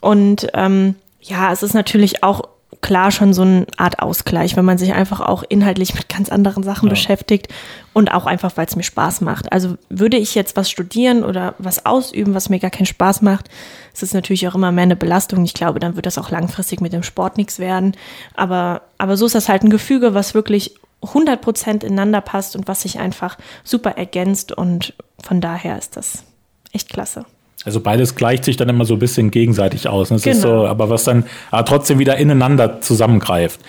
Und 0.00 0.48
ähm, 0.54 0.94
ja, 1.20 1.52
es 1.52 1.62
ist 1.62 1.74
natürlich 1.74 2.22
auch 2.22 2.42
klar 2.80 3.10
schon 3.10 3.32
so 3.32 3.42
eine 3.42 3.66
Art 3.76 3.98
Ausgleich, 4.00 4.56
wenn 4.56 4.64
man 4.64 4.78
sich 4.78 4.92
einfach 4.92 5.20
auch 5.20 5.42
inhaltlich 5.48 5.94
mit 5.94 6.08
ganz 6.08 6.28
anderen 6.28 6.62
Sachen 6.62 6.86
ja. 6.86 6.90
beschäftigt 6.90 7.48
und 7.92 8.12
auch 8.12 8.26
einfach, 8.26 8.56
weil 8.56 8.66
es 8.66 8.76
mir 8.76 8.82
Spaß 8.82 9.20
macht. 9.22 9.52
Also 9.52 9.76
würde 9.88 10.16
ich 10.16 10.34
jetzt 10.34 10.56
was 10.56 10.70
studieren 10.70 11.24
oder 11.24 11.54
was 11.58 11.86
ausüben, 11.86 12.34
was 12.34 12.50
mir 12.50 12.60
gar 12.60 12.70
keinen 12.70 12.86
Spaß 12.86 13.22
macht, 13.22 13.48
ist 13.92 14.02
es 14.02 14.14
natürlich 14.14 14.46
auch 14.46 14.54
immer 14.54 14.70
mehr 14.70 14.82
eine 14.82 14.96
Belastung. 14.96 15.44
Ich 15.44 15.54
glaube, 15.54 15.80
dann 15.80 15.96
wird 15.96 16.06
das 16.06 16.18
auch 16.18 16.30
langfristig 16.30 16.80
mit 16.80 16.92
dem 16.92 17.02
Sport 17.02 17.36
nichts 17.36 17.58
werden. 17.58 17.96
Aber, 18.34 18.82
aber 18.98 19.16
so 19.16 19.26
ist 19.26 19.34
das 19.34 19.48
halt 19.48 19.64
ein 19.64 19.70
Gefüge, 19.70 20.14
was 20.14 20.34
wirklich 20.34 20.74
100 21.02 21.40
Prozent 21.40 21.84
ineinander 21.84 22.20
passt 22.20 22.56
und 22.56 22.68
was 22.68 22.82
sich 22.82 22.98
einfach 22.98 23.38
super 23.64 23.90
ergänzt 23.90 24.52
und 24.52 24.94
von 25.22 25.40
daher 25.40 25.78
ist 25.78 25.96
das 25.96 26.24
echt 26.72 26.90
klasse. 26.90 27.24
Also 27.64 27.80
beides 27.80 28.14
gleicht 28.14 28.44
sich 28.44 28.56
dann 28.56 28.68
immer 28.68 28.84
so 28.84 28.94
ein 28.94 29.00
bisschen 29.00 29.30
gegenseitig 29.30 29.88
aus. 29.88 30.10
Das 30.10 30.22
genau. 30.22 30.36
ist 30.36 30.42
so, 30.42 30.66
aber 30.66 30.90
was 30.90 31.04
dann 31.04 31.24
aber 31.50 31.64
trotzdem 31.64 31.98
wieder 31.98 32.16
ineinander 32.16 32.80
zusammengreift. 32.80 33.60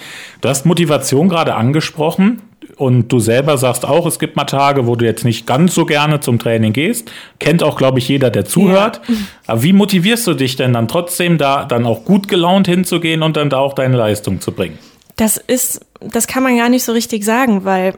Du 0.42 0.50
hast 0.50 0.66
Motivation 0.66 1.28
gerade 1.28 1.56
angesprochen 1.56 2.42
und 2.78 3.10
du 3.10 3.20
selber 3.20 3.58
sagst 3.58 3.86
auch, 3.86 4.06
es 4.06 4.20
gibt 4.20 4.36
mal 4.36 4.46
Tage, 4.46 4.86
wo 4.86 4.96
du 4.96 5.06
jetzt 5.06 5.26
nicht 5.26 5.48
ganz 5.48 5.74
so 5.74 5.86
gerne 5.86 6.20
zum 6.20 6.40
Training 6.40 6.72
gehst. 6.72 7.12
Kennt 7.40 7.64
auch, 7.64 7.78
glaube 7.78 8.00
ich, 8.00 8.08
jeder, 8.08 8.30
der 8.30 8.46
zuhört. 8.46 9.02
Ja. 9.08 9.16
Aber 9.48 9.64
wie 9.64 9.74
motivierst 9.74 10.26
du 10.28 10.34
dich 10.34 10.56
denn 10.56 10.74
dann 10.74 10.88
trotzdem 10.88 11.38
da 11.38 11.66
dann 11.66 11.86
auch 11.86 12.06
gut 12.06 12.28
gelaunt 12.28 12.68
hinzugehen 12.68 13.24
und 13.24 13.38
dann 13.38 13.50
da 13.50 13.58
auch 13.58 13.74
deine 13.74 13.98
Leistung 13.98 14.40
zu 14.40 14.52
bringen? 14.52 14.78
Das 15.16 15.36
ist, 15.36 15.82
das 16.02 16.28
kann 16.28 16.44
man 16.44 16.58
gar 16.58 16.70
nicht 16.70 16.84
so 16.84 16.94
richtig 16.94 17.26
sagen, 17.26 17.66
weil 17.66 17.98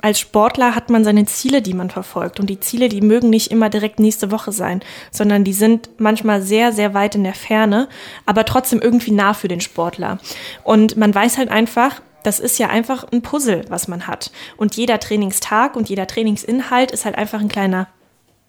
als 0.00 0.20
Sportler 0.20 0.74
hat 0.74 0.90
man 0.90 1.04
seine 1.04 1.26
Ziele, 1.26 1.62
die 1.62 1.74
man 1.74 1.90
verfolgt. 1.90 2.40
Und 2.40 2.48
die 2.48 2.60
Ziele, 2.60 2.88
die 2.88 3.00
mögen 3.00 3.30
nicht 3.30 3.50
immer 3.50 3.68
direkt 3.68 4.00
nächste 4.00 4.30
Woche 4.30 4.52
sein, 4.52 4.80
sondern 5.10 5.44
die 5.44 5.52
sind 5.52 5.90
manchmal 5.98 6.42
sehr, 6.42 6.72
sehr 6.72 6.94
weit 6.94 7.14
in 7.14 7.24
der 7.24 7.34
Ferne, 7.34 7.88
aber 8.26 8.44
trotzdem 8.44 8.80
irgendwie 8.80 9.12
nah 9.12 9.34
für 9.34 9.48
den 9.48 9.60
Sportler. 9.60 10.18
Und 10.64 10.96
man 10.96 11.14
weiß 11.14 11.38
halt 11.38 11.50
einfach, 11.50 12.00
das 12.22 12.40
ist 12.40 12.58
ja 12.58 12.68
einfach 12.68 13.04
ein 13.12 13.22
Puzzle, 13.22 13.64
was 13.68 13.88
man 13.88 14.06
hat. 14.06 14.30
Und 14.56 14.76
jeder 14.76 15.00
Trainingstag 15.00 15.76
und 15.76 15.88
jeder 15.88 16.06
Trainingsinhalt 16.06 16.90
ist 16.92 17.04
halt 17.04 17.16
einfach 17.16 17.40
ein 17.40 17.48
kleiner 17.48 17.88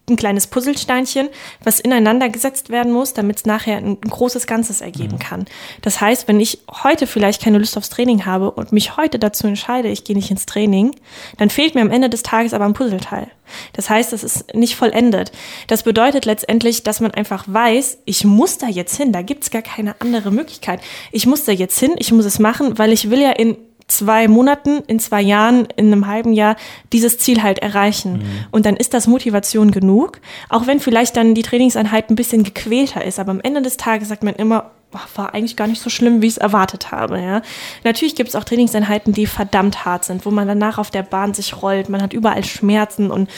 ein 0.10 0.18
kleines 0.18 0.48
Puzzlesteinchen, 0.48 1.30
was 1.64 1.80
ineinander 1.80 2.28
gesetzt 2.28 2.70
werden 2.70 2.92
muss, 2.92 3.14
damit 3.14 3.38
es 3.38 3.46
nachher 3.46 3.78
ein, 3.78 4.02
großes 4.02 4.48
Ganzes 4.48 4.82
ergeben 4.82 5.16
mhm. 5.16 5.20
kann. 5.20 5.46
Das 5.82 6.02
heißt, 6.02 6.28
wenn 6.28 6.42
ich 6.42 6.60
heute 6.84 7.08
vielleicht 7.08 7.42
keine 7.42 7.58
Lust 7.58 7.78
aufs 7.78 7.90
Training 7.90 8.26
habe 8.26 8.52
und 8.52 8.74
mich 8.74 8.98
heute 8.98 9.18
dazu 9.18 9.48
entscheide, 9.48 9.88
ich 9.88 10.04
gehe 10.04 10.16
nicht 10.16 10.30
ins 10.30 10.46
Training, 10.46 10.94
dann 11.38 11.50
fehlt 11.50 11.74
mir 11.74 11.82
am 11.82 11.90
Ende 11.90 12.10
des 12.10 12.22
Tages 12.22 12.54
aber 12.54 12.66
ein 12.66 12.74
Puzzleteil. 12.74 13.32
Das 13.74 13.90
heißt, 13.90 14.12
das 14.12 14.24
ist 14.24 14.54
nicht 14.54 14.76
vollendet. 14.76 15.32
Das 15.68 15.84
bedeutet 15.84 16.26
letztendlich, 16.26 16.84
dass 16.84 17.00
man 17.00 17.12
einfach 17.12 17.46
weiß, 17.48 18.00
ich 18.06 18.26
muss 18.26 18.58
da 18.58 18.68
jetzt 18.68 18.98
hin, 18.98 19.14
da 19.14 19.22
gibt's 19.22 19.52
gar 19.52 19.62
keine 19.62 19.96
andere 20.02 20.32
Möglichkeit. 20.32 20.82
Ich 21.12 21.26
muss 21.26 21.46
da 21.46 21.52
jetzt 21.52 21.80
hin, 21.80 21.96
ich 21.98 22.12
muss 22.12 22.26
es 22.26 22.40
machen, 22.40 22.78
weil 22.78 22.92
ich 22.92 23.10
will 23.10 23.22
ja 23.22 23.32
in 23.32 23.58
zwei 23.88 24.28
Monaten, 24.28 24.82
in 24.88 25.00
zwei 25.00 25.22
Jahren, 25.22 25.68
in 25.76 25.88
einem 25.88 26.08
halben 26.08 26.34
Jahr 26.34 26.56
dieses 26.92 27.18
Ziel 27.18 27.44
halt 27.44 27.60
erreichen. 27.60 28.14
Mhm. 28.14 28.46
Und 28.52 28.66
dann 28.66 28.76
ist 28.76 28.94
das 28.94 29.08
Motivation 29.08 29.72
genug, 29.72 30.20
auch 30.50 30.68
wenn 30.68 30.80
vielleicht 30.80 31.16
dann 31.18 31.36
die 31.36 31.44
Trainingseinheit 31.44 32.10
ein 32.10 32.16
bisschen 32.16 32.44
gequälter 32.44 33.04
ist. 33.04 33.20
Aber 33.20 33.32
am 33.32 33.42
Ende 33.42 33.62
des 33.62 33.78
Tages 33.78 34.10
sagt 34.10 34.24
man 34.24 34.36
immer, 34.36 34.72
war 35.16 35.34
eigentlich 35.34 35.56
gar 35.56 35.68
nicht 35.68 35.82
so 35.82 35.90
schlimm, 35.90 36.22
wie 36.22 36.28
ich 36.28 36.34
es 36.34 36.38
erwartet 36.38 36.92
habe. 36.92 37.20
Ja. 37.20 37.42
Natürlich 37.84 38.16
gibt 38.16 38.30
es 38.30 38.36
auch 38.36 38.44
Trainingseinheiten, 38.44 39.14
die 39.14 39.26
verdammt 39.26 39.86
hart 39.86 40.06
sind, 40.06 40.26
wo 40.26 40.32
man 40.32 40.48
danach 40.48 40.78
auf 40.78 40.92
der 40.92 41.04
Bahn 41.04 41.34
sich 41.34 41.62
rollt, 41.62 41.90
man 41.90 42.02
hat 42.02 42.14
überall 42.14 42.44
Schmerzen 42.44 43.12
und 43.12 43.30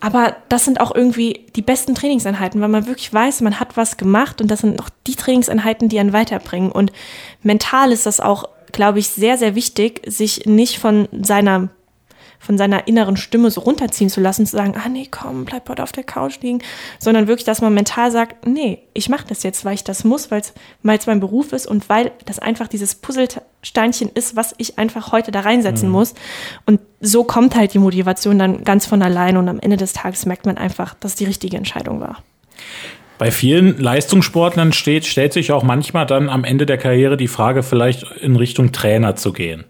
aber 0.00 0.34
das 0.48 0.64
sind 0.64 0.80
auch 0.80 0.92
irgendwie 0.92 1.46
die 1.54 1.62
besten 1.62 1.94
Trainingseinheiten, 1.94 2.60
weil 2.60 2.68
man 2.68 2.88
wirklich 2.88 3.14
weiß, 3.14 3.40
man 3.40 3.60
hat 3.60 3.76
was 3.76 3.96
gemacht 3.96 4.40
und 4.40 4.50
das 4.50 4.60
sind 4.60 4.82
auch 4.82 4.88
die 5.06 5.14
Trainingseinheiten, 5.14 5.88
die 5.88 6.00
einen 6.00 6.12
weiterbringen. 6.12 6.72
Und 6.72 6.90
mental 7.44 7.92
ist 7.92 8.04
das 8.04 8.18
auch 8.18 8.48
glaube 8.72 8.98
ich, 8.98 9.08
sehr, 9.08 9.38
sehr 9.38 9.54
wichtig, 9.54 10.02
sich 10.06 10.46
nicht 10.46 10.78
von 10.78 11.08
seiner 11.12 11.68
von 12.42 12.58
seiner 12.58 12.88
inneren 12.88 13.16
Stimme 13.16 13.52
so 13.52 13.60
runterziehen 13.60 14.10
zu 14.10 14.20
lassen, 14.20 14.46
zu 14.46 14.56
sagen, 14.56 14.74
ah 14.76 14.88
nee, 14.88 15.06
komm, 15.08 15.44
bleib 15.44 15.68
heute 15.68 15.84
auf 15.84 15.92
der 15.92 16.02
Couch 16.02 16.40
liegen, 16.40 16.58
sondern 16.98 17.28
wirklich, 17.28 17.44
dass 17.44 17.60
man 17.60 17.72
mental 17.72 18.10
sagt, 18.10 18.46
nee, 18.46 18.80
ich 18.94 19.08
mache 19.08 19.26
das 19.28 19.44
jetzt, 19.44 19.64
weil 19.64 19.74
ich 19.74 19.84
das 19.84 20.02
muss, 20.02 20.32
weil 20.32 20.40
es 20.40 20.52
mein 20.82 21.20
Beruf 21.20 21.52
ist 21.52 21.68
und 21.68 21.88
weil 21.88 22.10
das 22.24 22.40
einfach 22.40 22.66
dieses 22.66 22.96
Puzzlesteinchen 22.96 24.10
ist, 24.12 24.34
was 24.34 24.56
ich 24.58 24.76
einfach 24.76 25.12
heute 25.12 25.30
da 25.30 25.40
reinsetzen 25.40 25.86
mhm. 25.86 25.94
muss. 25.94 26.14
Und 26.66 26.80
so 27.00 27.22
kommt 27.22 27.54
halt 27.54 27.74
die 27.74 27.78
Motivation 27.78 28.40
dann 28.40 28.64
ganz 28.64 28.86
von 28.86 29.02
allein 29.02 29.36
und 29.36 29.48
am 29.48 29.60
Ende 29.60 29.76
des 29.76 29.92
Tages 29.92 30.26
merkt 30.26 30.44
man 30.44 30.58
einfach, 30.58 30.94
dass 30.94 31.12
es 31.12 31.16
die 31.18 31.26
richtige 31.26 31.56
Entscheidung 31.56 32.00
war. 32.00 32.24
Bei 33.18 33.30
vielen 33.30 33.78
Leistungssportlern 33.78 34.72
steht, 34.72 35.06
stellt 35.06 35.32
sich 35.32 35.52
auch 35.52 35.62
manchmal 35.62 36.06
dann 36.06 36.28
am 36.28 36.44
Ende 36.44 36.66
der 36.66 36.78
Karriere 36.78 37.16
die 37.16 37.28
Frage, 37.28 37.62
vielleicht 37.62 38.04
in 38.20 38.36
Richtung 38.36 38.72
Trainer 38.72 39.16
zu 39.16 39.32
gehen. 39.32 39.64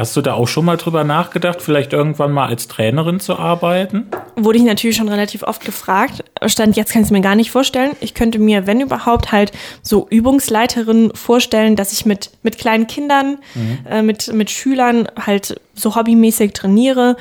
Hast 0.00 0.16
du 0.16 0.22
da 0.22 0.32
auch 0.32 0.48
schon 0.48 0.64
mal 0.64 0.78
drüber 0.78 1.04
nachgedacht, 1.04 1.60
vielleicht 1.60 1.92
irgendwann 1.92 2.32
mal 2.32 2.46
als 2.46 2.68
Trainerin 2.68 3.20
zu 3.20 3.36
arbeiten? 3.38 4.06
Wurde 4.34 4.56
ich 4.56 4.64
natürlich 4.64 4.96
schon 4.96 5.10
relativ 5.10 5.42
oft 5.42 5.62
gefragt. 5.62 6.24
Stand 6.46 6.76
jetzt 6.76 6.92
kann 6.92 7.02
ich 7.02 7.08
es 7.08 7.10
mir 7.10 7.20
gar 7.20 7.34
nicht 7.34 7.50
vorstellen. 7.50 7.90
Ich 8.00 8.14
könnte 8.14 8.38
mir, 8.38 8.66
wenn 8.66 8.80
überhaupt, 8.80 9.30
halt 9.30 9.52
so 9.82 10.06
Übungsleiterin 10.08 11.12
vorstellen, 11.14 11.76
dass 11.76 11.92
ich 11.92 12.06
mit, 12.06 12.30
mit 12.42 12.56
kleinen 12.56 12.86
Kindern, 12.86 13.40
mhm. 13.54 13.78
äh, 13.90 14.00
mit, 14.00 14.32
mit 14.32 14.50
Schülern 14.50 15.06
halt 15.18 15.60
so 15.74 15.96
hobbymäßig 15.96 16.54
trainiere, 16.54 17.16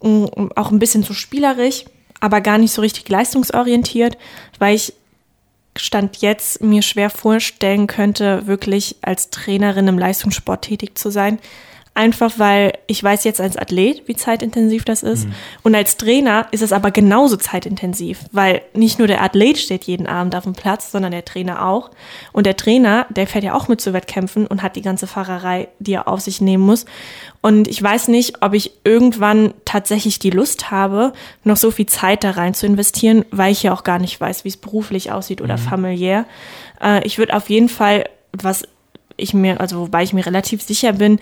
auch 0.00 0.72
ein 0.72 0.78
bisschen 0.80 1.04
so 1.04 1.14
spielerisch, 1.14 1.84
aber 2.18 2.40
gar 2.40 2.58
nicht 2.58 2.72
so 2.72 2.82
richtig 2.82 3.08
leistungsorientiert, 3.08 4.18
weil 4.58 4.74
ich 4.74 4.94
Stand 5.76 6.18
jetzt 6.18 6.62
mir 6.62 6.82
schwer 6.82 7.10
vorstellen 7.10 7.86
könnte, 7.86 8.46
wirklich 8.46 8.96
als 9.02 9.30
Trainerin 9.30 9.88
im 9.88 9.98
Leistungssport 9.98 10.62
tätig 10.62 10.96
zu 10.96 11.10
sein. 11.10 11.38
Einfach 11.96 12.40
weil 12.40 12.72
ich 12.88 13.02
weiß 13.02 13.22
jetzt 13.22 13.40
als 13.40 13.56
Athlet, 13.56 14.08
wie 14.08 14.16
zeitintensiv 14.16 14.84
das 14.84 15.04
ist. 15.04 15.26
Mhm. 15.28 15.34
Und 15.62 15.74
als 15.76 15.96
Trainer 15.96 16.48
ist 16.50 16.62
es 16.62 16.72
aber 16.72 16.90
genauso 16.90 17.36
zeitintensiv, 17.36 18.18
weil 18.32 18.62
nicht 18.74 18.98
nur 18.98 19.06
der 19.06 19.22
Athlet 19.22 19.58
steht 19.58 19.84
jeden 19.84 20.08
Abend 20.08 20.34
auf 20.34 20.42
dem 20.42 20.54
Platz, 20.54 20.90
sondern 20.90 21.12
der 21.12 21.24
Trainer 21.24 21.64
auch. 21.64 21.92
Und 22.32 22.46
der 22.46 22.56
Trainer, 22.56 23.06
der 23.10 23.28
fährt 23.28 23.44
ja 23.44 23.54
auch 23.54 23.68
mit 23.68 23.80
zu 23.80 23.92
Wettkämpfen 23.92 24.48
und 24.48 24.60
hat 24.60 24.74
die 24.74 24.82
ganze 24.82 25.06
Fahrerei, 25.06 25.68
die 25.78 25.92
er 25.92 26.08
auf 26.08 26.18
sich 26.20 26.40
nehmen 26.40 26.64
muss. 26.64 26.84
Und 27.40 27.68
ich 27.68 27.80
weiß 27.80 28.08
nicht, 28.08 28.42
ob 28.42 28.54
ich 28.54 28.72
irgendwann 28.82 29.54
tatsächlich 29.64 30.18
die 30.18 30.30
Lust 30.30 30.72
habe, 30.72 31.12
noch 31.44 31.56
so 31.56 31.70
viel 31.70 31.86
Zeit 31.86 32.24
da 32.24 32.32
rein 32.32 32.54
zu 32.54 32.66
investieren, 32.66 33.24
weil 33.30 33.52
ich 33.52 33.62
ja 33.62 33.72
auch 33.72 33.84
gar 33.84 34.00
nicht 34.00 34.20
weiß, 34.20 34.44
wie 34.44 34.48
es 34.48 34.56
beruflich 34.56 35.12
aussieht 35.12 35.40
oder 35.40 35.58
mhm. 35.58 35.62
familiär. 35.62 36.24
Äh, 36.82 37.06
ich 37.06 37.18
würde 37.18 37.36
auf 37.36 37.48
jeden 37.50 37.68
Fall 37.68 38.06
was 38.32 38.64
ich 39.16 39.34
mir, 39.34 39.60
also 39.60 39.80
wobei 39.80 40.02
ich 40.02 40.12
mir 40.12 40.26
relativ 40.26 40.62
sicher 40.62 40.94
bin, 40.94 41.18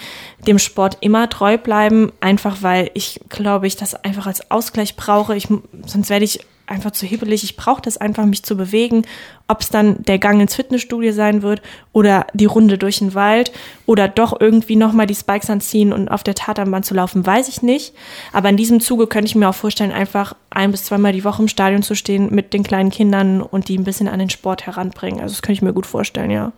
dem 0.47 0.59
Sport 0.59 0.99
immer 1.01 1.29
treu 1.29 1.59
bleiben, 1.59 2.13
einfach 2.21 2.59
weil 2.63 2.91
ich 2.95 3.21
glaube 3.29 3.67
ich 3.67 3.77
das 3.77 3.95
einfach 3.95 4.27
als 4.27 4.51
Ausgleich 4.51 4.97
brauche. 4.97 5.37
Ich, 5.37 5.49
sonst 5.87 6.11
werde 6.11 6.25
ich 6.25 6.41
einfach 6.67 6.93
zu 6.93 7.07
hibbelig. 7.07 7.45
Ich 7.45 7.57
brauche 7.57 7.83
das 7.83 7.99
einfach, 7.99 8.25
mich 8.25 8.43
zu 8.43 8.57
bewegen. 8.57 9.03
Ob 9.47 9.61
es 9.61 9.69
dann 9.69 10.03
der 10.05 10.19
Gang 10.19 10.41
ins 10.41 10.55
Fitnessstudio 10.55 11.13
sein 11.13 11.43
wird 11.43 11.61
oder 11.93 12.27
die 12.33 12.47
Runde 12.47 12.79
durch 12.79 12.99
den 12.99 13.15
Wald 13.15 13.53
oder 13.85 14.09
doch 14.09 14.41
irgendwie 14.41 14.77
nochmal 14.77 15.07
die 15.07 15.15
Spikes 15.15 15.51
anziehen 15.51 15.93
und 15.93 16.09
auf 16.09 16.23
der 16.23 16.35
Tatanbahn 16.35 16.83
zu 16.83 16.95
laufen, 16.95 17.27
weiß 17.27 17.49
ich 17.49 17.63
nicht. 17.63 17.95
Aber 18.33 18.49
in 18.49 18.57
diesem 18.57 18.81
Zuge 18.81 19.07
könnte 19.07 19.27
ich 19.27 19.35
mir 19.35 19.49
auch 19.49 19.55
vorstellen, 19.55 19.93
einfach 19.93 20.35
ein 20.51 20.71
bis 20.71 20.85
zweimal 20.85 21.13
die 21.13 21.25
Woche 21.25 21.43
im 21.43 21.49
Stadion 21.49 21.83
zu 21.83 21.95
stehen 21.95 22.35
mit 22.35 22.55
den 22.55 22.63
kleinen 22.63 22.91
Kindern 22.91 23.43
und 23.43 23.69
die 23.69 23.77
ein 23.77 23.85
bisschen 23.85 24.09
an 24.09 24.19
den 24.19 24.31
Sport 24.31 24.67
heranbringen. 24.67 25.21
Also 25.21 25.35
das 25.35 25.43
könnte 25.43 25.59
ich 25.59 25.63
mir 25.63 25.75
gut 25.75 25.87
vorstellen, 25.87 26.31
ja. 26.31 26.53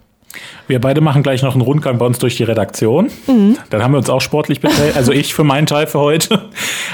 Wir 0.67 0.81
beide 0.81 1.01
machen 1.01 1.23
gleich 1.23 1.43
noch 1.43 1.53
einen 1.53 1.61
Rundgang 1.61 1.99
bei 1.99 2.07
uns 2.07 2.19
durch 2.19 2.37
die 2.37 2.45
Redaktion. 2.45 3.11
Mhm. 3.27 3.59
Dann 3.71 3.83
haben 3.83 3.93
wir 3.93 3.99
uns 3.99 4.09
auch 4.09 4.21
sportlich 4.21 4.61
beteiligt, 4.61 4.97
also 4.97 5.13
ich 5.13 5.35
für 5.35 5.45
meinen 5.45 5.67
Teil 5.67 5.87
für 5.87 6.01
heute. 6.01 6.49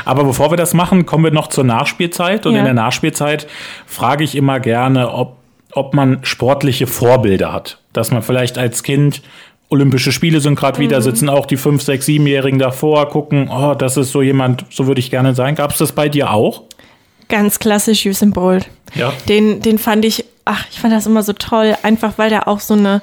Aber 0.05 0.24
bevor 0.24 0.51
wir 0.51 0.57
das 0.57 0.74
machen, 0.74 1.07
kommen 1.07 1.24
wir 1.24 1.30
noch 1.30 1.49
zur 1.49 1.64
Nachspielzeit. 1.64 2.47
Und 2.47 2.55
ja. 2.55 2.61
in 2.61 2.64
der 2.64 2.74
Nachspielzeit 2.74 3.47
frage 3.86 4.24
ich 4.24 4.34
immer 4.34 4.61
gerne, 4.61 5.12
ob, 5.12 5.36
ob 5.72 5.95
man 5.95 6.18
sportliche 6.22 6.86
Vorbilder 6.86 7.53
hat. 7.53 7.78
Dass 7.93 8.11
man 8.11 8.22
vielleicht 8.22 8.59
als 8.59 8.82
Kind 8.82 9.22
Olympische 9.70 10.11
Spiele 10.11 10.41
sind 10.41 10.57
gerade 10.57 10.78
mhm. 10.78 10.84
wieder, 10.84 11.01
sitzen 11.01 11.28
auch 11.28 11.47
die 11.47 11.57
5, 11.57 11.80
6, 11.80 12.07
7-Jährigen 12.07 12.59
davor, 12.59 13.09
gucken, 13.09 13.49
oh, 13.49 13.74
das 13.74 13.97
ist 13.97 14.11
so 14.11 14.20
jemand, 14.20 14.66
so 14.68 14.88
würde 14.88 14.99
ich 14.99 15.11
gerne 15.11 15.34
sein. 15.34 15.55
Gab 15.55 15.70
es 15.70 15.78
das 15.78 15.93
bei 15.93 16.09
dir 16.09 16.32
auch? 16.32 16.64
Ganz 17.28 17.61
klassisch 17.61 18.05
Usain 18.05 18.32
Bolt. 18.32 18.68
Ja. 18.97 19.12
Den, 19.28 19.62
den 19.62 19.78
fand 19.78 20.05
ich, 20.05 20.24
ach, 20.45 20.66
ich 20.70 20.80
fand 20.80 20.93
das 20.93 21.07
immer 21.07 21.22
so 21.22 21.32
toll, 21.32 21.76
einfach 21.82 22.18
weil 22.18 22.30
der 22.30 22.49
auch 22.49 22.61
so 22.61 22.74
eine 22.74 23.03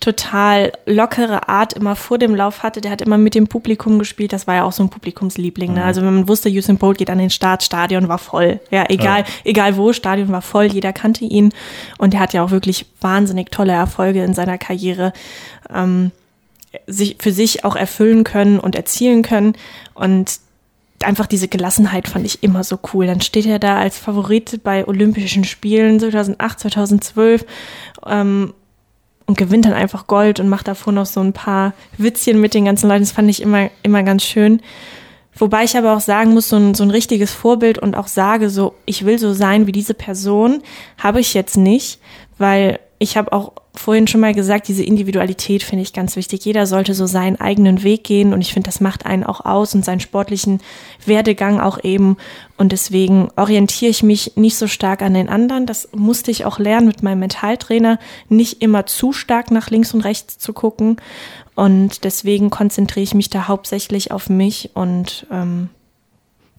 total 0.00 0.72
lockere 0.84 1.48
Art 1.48 1.72
immer 1.72 1.96
vor 1.96 2.18
dem 2.18 2.34
Lauf 2.34 2.62
hatte. 2.62 2.80
Der 2.80 2.90
hat 2.90 3.00
immer 3.00 3.18
mit 3.18 3.34
dem 3.34 3.46
Publikum 3.46 3.98
gespielt. 3.98 4.32
Das 4.32 4.46
war 4.46 4.56
ja 4.56 4.64
auch 4.64 4.72
so 4.72 4.82
ein 4.82 4.90
Publikumsliebling. 4.90 5.72
Ne? 5.72 5.80
Mhm. 5.80 5.86
Also 5.86 6.02
wenn 6.02 6.14
man 6.14 6.28
wusste, 6.28 6.50
Usain 6.50 6.76
Bolt 6.76 6.98
geht 6.98 7.10
an 7.10 7.18
den 7.18 7.30
Start, 7.30 7.62
Stadion 7.62 8.08
war 8.08 8.18
voll. 8.18 8.60
Ja, 8.70 8.84
egal, 8.88 9.20
ja. 9.20 9.26
egal 9.44 9.76
wo, 9.76 9.92
Stadion 9.92 10.30
war 10.30 10.42
voll. 10.42 10.66
Jeder 10.66 10.92
kannte 10.92 11.24
ihn. 11.24 11.52
Und 11.98 12.14
er 12.14 12.20
hat 12.20 12.32
ja 12.32 12.44
auch 12.44 12.50
wirklich 12.50 12.86
wahnsinnig 13.00 13.50
tolle 13.50 13.72
Erfolge 13.72 14.22
in 14.22 14.34
seiner 14.34 14.58
Karriere. 14.58 15.12
Ähm, 15.72 16.12
sich, 16.86 17.16
für 17.18 17.32
sich 17.32 17.64
auch 17.64 17.74
erfüllen 17.74 18.22
können 18.24 18.58
und 18.58 18.74
erzielen 18.74 19.22
können. 19.22 19.54
Und 19.94 20.40
einfach 21.02 21.26
diese 21.26 21.48
Gelassenheit 21.48 22.08
fand 22.08 22.24
ich 22.24 22.42
immer 22.42 22.64
so 22.64 22.78
cool. 22.92 23.06
Dann 23.06 23.20
steht 23.20 23.46
er 23.46 23.58
da 23.58 23.78
als 23.78 23.98
Favorit 23.98 24.60
bei 24.62 24.86
Olympischen 24.86 25.44
Spielen 25.44 26.00
2008, 26.00 26.60
2012 26.60 27.46
ähm, 28.06 28.54
und 29.26 29.38
gewinnt 29.38 29.64
dann 29.64 29.72
einfach 29.72 30.06
Gold 30.06 30.40
und 30.40 30.48
macht 30.48 30.68
davor 30.68 30.92
noch 30.92 31.06
so 31.06 31.20
ein 31.20 31.32
paar 31.32 31.74
Witzchen 31.98 32.40
mit 32.40 32.54
den 32.54 32.64
ganzen 32.64 32.88
Leuten. 32.88 33.02
Das 33.02 33.12
fand 33.12 33.28
ich 33.28 33.42
immer, 33.42 33.70
immer 33.82 34.02
ganz 34.02 34.24
schön. 34.24 34.60
Wobei 35.38 35.64
ich 35.64 35.76
aber 35.76 35.94
auch 35.94 36.00
sagen 36.00 36.32
muss, 36.32 36.48
so 36.48 36.56
ein, 36.56 36.74
so 36.74 36.82
ein 36.82 36.90
richtiges 36.90 37.32
Vorbild 37.32 37.78
und 37.78 37.94
auch 37.94 38.06
sage, 38.06 38.48
so, 38.48 38.74
ich 38.86 39.04
will 39.04 39.18
so 39.18 39.34
sein 39.34 39.66
wie 39.66 39.72
diese 39.72 39.92
Person, 39.92 40.62
habe 40.96 41.20
ich 41.20 41.34
jetzt 41.34 41.58
nicht, 41.58 42.00
weil 42.38 42.80
ich 42.98 43.16
habe 43.16 43.32
auch 43.32 43.52
vorhin 43.74 44.06
schon 44.06 44.22
mal 44.22 44.34
gesagt, 44.34 44.68
diese 44.68 44.82
Individualität 44.82 45.62
finde 45.62 45.82
ich 45.82 45.92
ganz 45.92 46.16
wichtig. 46.16 46.44
Jeder 46.44 46.66
sollte 46.66 46.94
so 46.94 47.06
seinen 47.06 47.38
eigenen 47.38 47.82
Weg 47.82 48.04
gehen 48.04 48.32
und 48.32 48.40
ich 48.40 48.54
finde, 48.54 48.68
das 48.68 48.80
macht 48.80 49.04
einen 49.04 49.24
auch 49.24 49.44
aus 49.44 49.74
und 49.74 49.84
seinen 49.84 50.00
sportlichen 50.00 50.60
Werdegang 51.04 51.60
auch 51.60 51.82
eben. 51.84 52.16
Und 52.56 52.72
deswegen 52.72 53.28
orientiere 53.36 53.90
ich 53.90 54.02
mich 54.02 54.36
nicht 54.36 54.56
so 54.56 54.66
stark 54.66 55.02
an 55.02 55.12
den 55.12 55.28
anderen. 55.28 55.66
Das 55.66 55.90
musste 55.94 56.30
ich 56.30 56.46
auch 56.46 56.58
lernen 56.58 56.86
mit 56.86 57.02
meinem 57.02 57.20
Mentaltrainer, 57.20 57.98
nicht 58.30 58.62
immer 58.62 58.86
zu 58.86 59.12
stark 59.12 59.50
nach 59.50 59.68
links 59.68 59.92
und 59.92 60.00
rechts 60.00 60.38
zu 60.38 60.54
gucken. 60.54 60.96
Und 61.54 62.04
deswegen 62.04 62.50
konzentriere 62.50 63.04
ich 63.04 63.14
mich 63.14 63.28
da 63.28 63.46
hauptsächlich 63.46 64.10
auf 64.10 64.30
mich 64.30 64.70
und 64.74 65.26
ähm, 65.30 65.68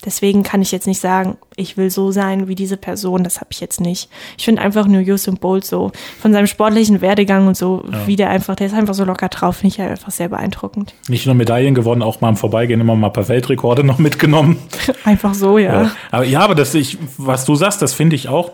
Deswegen 0.05 0.43
kann 0.43 0.61
ich 0.61 0.71
jetzt 0.71 0.85
nicht 0.85 0.99
sagen, 0.99 1.37
ich 1.55 1.75
will 1.75 1.89
so 1.89 2.11
sein 2.11 2.47
wie 2.47 2.53
diese 2.53 2.77
Person. 2.77 3.23
Das 3.23 3.37
habe 3.37 3.47
ich 3.51 3.59
jetzt 3.59 3.81
nicht. 3.81 4.09
Ich 4.37 4.45
finde 4.45 4.61
einfach 4.61 4.85
nur 4.85 5.01
Usain 5.01 5.37
Bolt 5.37 5.65
so 5.65 5.91
von 6.21 6.33
seinem 6.33 6.45
sportlichen 6.45 7.01
Werdegang 7.01 7.47
und 7.47 7.57
so, 7.57 7.83
ja. 7.91 8.05
wie 8.05 8.15
der 8.15 8.29
einfach, 8.29 8.55
der 8.55 8.67
ist 8.67 8.73
einfach 8.73 8.93
so 8.93 9.05
locker 9.05 9.29
drauf, 9.29 9.57
finde 9.57 9.75
ich 9.75 9.81
einfach 9.81 10.11
sehr 10.11 10.29
beeindruckend. 10.29 10.93
Nicht 11.07 11.25
nur 11.25 11.33
Medaillen 11.33 11.73
gewonnen, 11.73 12.03
auch 12.03 12.21
mal 12.21 12.29
im 12.29 12.37
Vorbeigehen 12.37 12.79
immer 12.79 12.95
mal 12.95 13.07
ein 13.07 13.13
paar 13.13 13.27
Weltrekorde 13.27 13.83
noch 13.85 13.97
mitgenommen. 13.97 14.59
einfach 15.03 15.33
so, 15.33 15.57
ja. 15.57 15.83
ja. 15.83 15.91
Aber 16.11 16.25
ja, 16.25 16.41
aber 16.41 16.53
das 16.53 16.75
ich, 16.75 16.97
was 17.17 17.45
du 17.45 17.55
sagst, 17.55 17.81
das 17.81 17.93
finde 17.93 18.15
ich 18.15 18.27
auch 18.27 18.51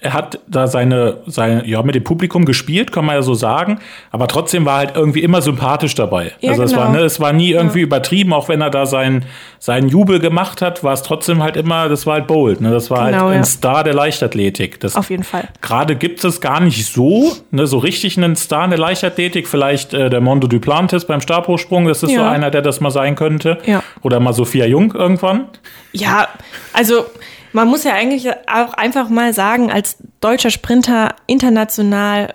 er 0.00 0.12
hat 0.12 0.40
da 0.46 0.66
seine, 0.66 1.18
seine, 1.26 1.66
ja, 1.66 1.82
mit 1.82 1.94
dem 1.94 2.04
Publikum 2.04 2.44
gespielt, 2.44 2.92
kann 2.92 3.04
man 3.06 3.16
ja 3.16 3.22
so 3.22 3.34
sagen, 3.34 3.78
aber 4.10 4.28
trotzdem 4.28 4.66
war 4.66 4.78
halt 4.78 4.94
irgendwie 4.94 5.22
immer 5.22 5.40
sympathisch 5.40 5.94
dabei. 5.94 6.32
Ja, 6.40 6.50
also 6.50 6.62
genau. 6.62 6.74
es 6.74 6.76
war, 6.76 6.90
ne, 6.90 6.98
es 7.00 7.20
war 7.20 7.32
nie 7.32 7.50
irgendwie 7.52 7.80
ja. 7.80 7.86
übertrieben, 7.86 8.32
auch 8.32 8.48
wenn 8.48 8.60
er 8.60 8.70
da 8.70 8.84
seinen, 8.84 9.24
seinen 9.66 9.88
Jubel 9.88 10.20
gemacht 10.20 10.62
hat, 10.62 10.84
war 10.84 10.92
es 10.92 11.02
trotzdem 11.02 11.42
halt 11.42 11.56
immer, 11.56 11.88
das 11.88 12.06
war 12.06 12.14
halt 12.14 12.28
bold, 12.28 12.60
ne, 12.60 12.70
das 12.70 12.88
war 12.88 13.02
halt 13.02 13.14
genau, 13.14 13.24
halt 13.24 13.34
ein 13.34 13.40
ja. 13.40 13.44
Star 13.44 13.82
der 13.82 13.94
Leichtathletik. 13.94 14.78
Das, 14.78 14.94
Auf 14.94 15.10
jeden 15.10 15.24
Fall. 15.24 15.48
Gerade 15.60 15.96
gibt 15.96 16.22
es 16.22 16.40
gar 16.40 16.60
nicht 16.60 16.86
so, 16.86 17.32
ne, 17.50 17.66
so 17.66 17.78
richtig 17.78 18.16
einen 18.16 18.36
Star 18.36 18.62
in 18.62 18.70
der 18.70 18.78
Leichtathletik, 18.78 19.48
vielleicht 19.48 19.92
äh, 19.92 20.08
der 20.08 20.20
Mondo 20.20 20.46
Duplantis 20.46 21.04
beim 21.04 21.20
Stabhochsprung, 21.20 21.88
das 21.88 22.04
ist 22.04 22.14
so 22.14 22.22
einer, 22.22 22.52
der 22.52 22.62
das 22.62 22.78
mal 22.78 22.92
sein 22.92 23.16
könnte. 23.16 23.58
Ja. 23.66 23.82
Oder 24.02 24.20
mal 24.20 24.32
Sophia 24.32 24.66
Jung 24.66 24.94
irgendwann. 24.94 25.48
Ja, 25.90 26.28
also, 26.72 27.04
man 27.52 27.66
muss 27.66 27.82
ja 27.82 27.94
eigentlich 27.94 28.30
auch 28.30 28.72
einfach 28.74 29.08
mal 29.08 29.32
sagen, 29.32 29.72
als 29.72 29.96
deutscher 30.20 30.50
Sprinter 30.50 31.16
international 31.26 32.34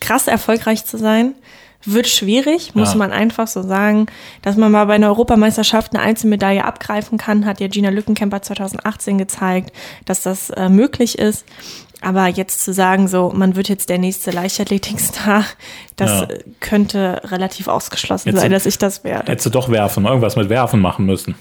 krass 0.00 0.26
erfolgreich 0.26 0.84
zu 0.86 0.98
sein, 0.98 1.36
wird 1.84 2.08
schwierig, 2.08 2.74
muss 2.74 2.92
ja. 2.92 2.98
man 2.98 3.12
einfach 3.12 3.46
so 3.46 3.62
sagen. 3.62 4.06
Dass 4.42 4.56
man 4.56 4.72
mal 4.72 4.84
bei 4.86 4.94
einer 4.94 5.08
Europameisterschaft 5.08 5.94
eine 5.94 6.02
Einzelmedaille 6.02 6.64
abgreifen 6.64 7.18
kann, 7.18 7.46
hat 7.46 7.60
ja 7.60 7.68
Gina 7.68 7.90
Lückenkämper 7.90 8.42
2018 8.42 9.18
gezeigt, 9.18 9.72
dass 10.04 10.22
das 10.22 10.50
äh, 10.50 10.68
möglich 10.68 11.18
ist. 11.18 11.44
Aber 12.00 12.28
jetzt 12.28 12.62
zu 12.64 12.72
sagen, 12.72 13.08
so, 13.08 13.32
man 13.34 13.56
wird 13.56 13.68
jetzt 13.68 13.88
der 13.88 13.98
nächste 13.98 14.30
Leichtathletikstar, 14.30 15.44
das 15.96 16.10
ja. 16.10 16.28
könnte 16.60 17.20
relativ 17.24 17.66
ausgeschlossen 17.66 18.28
jetzt 18.28 18.40
sein, 18.40 18.52
dass 18.52 18.66
ich 18.66 18.78
das 18.78 19.02
werde. 19.02 19.32
Hättest 19.32 19.46
du 19.46 19.50
doch 19.50 19.68
werfen, 19.68 20.06
irgendwas 20.06 20.36
mit 20.36 20.48
Werfen 20.48 20.80
machen 20.80 21.06
müssen. 21.06 21.34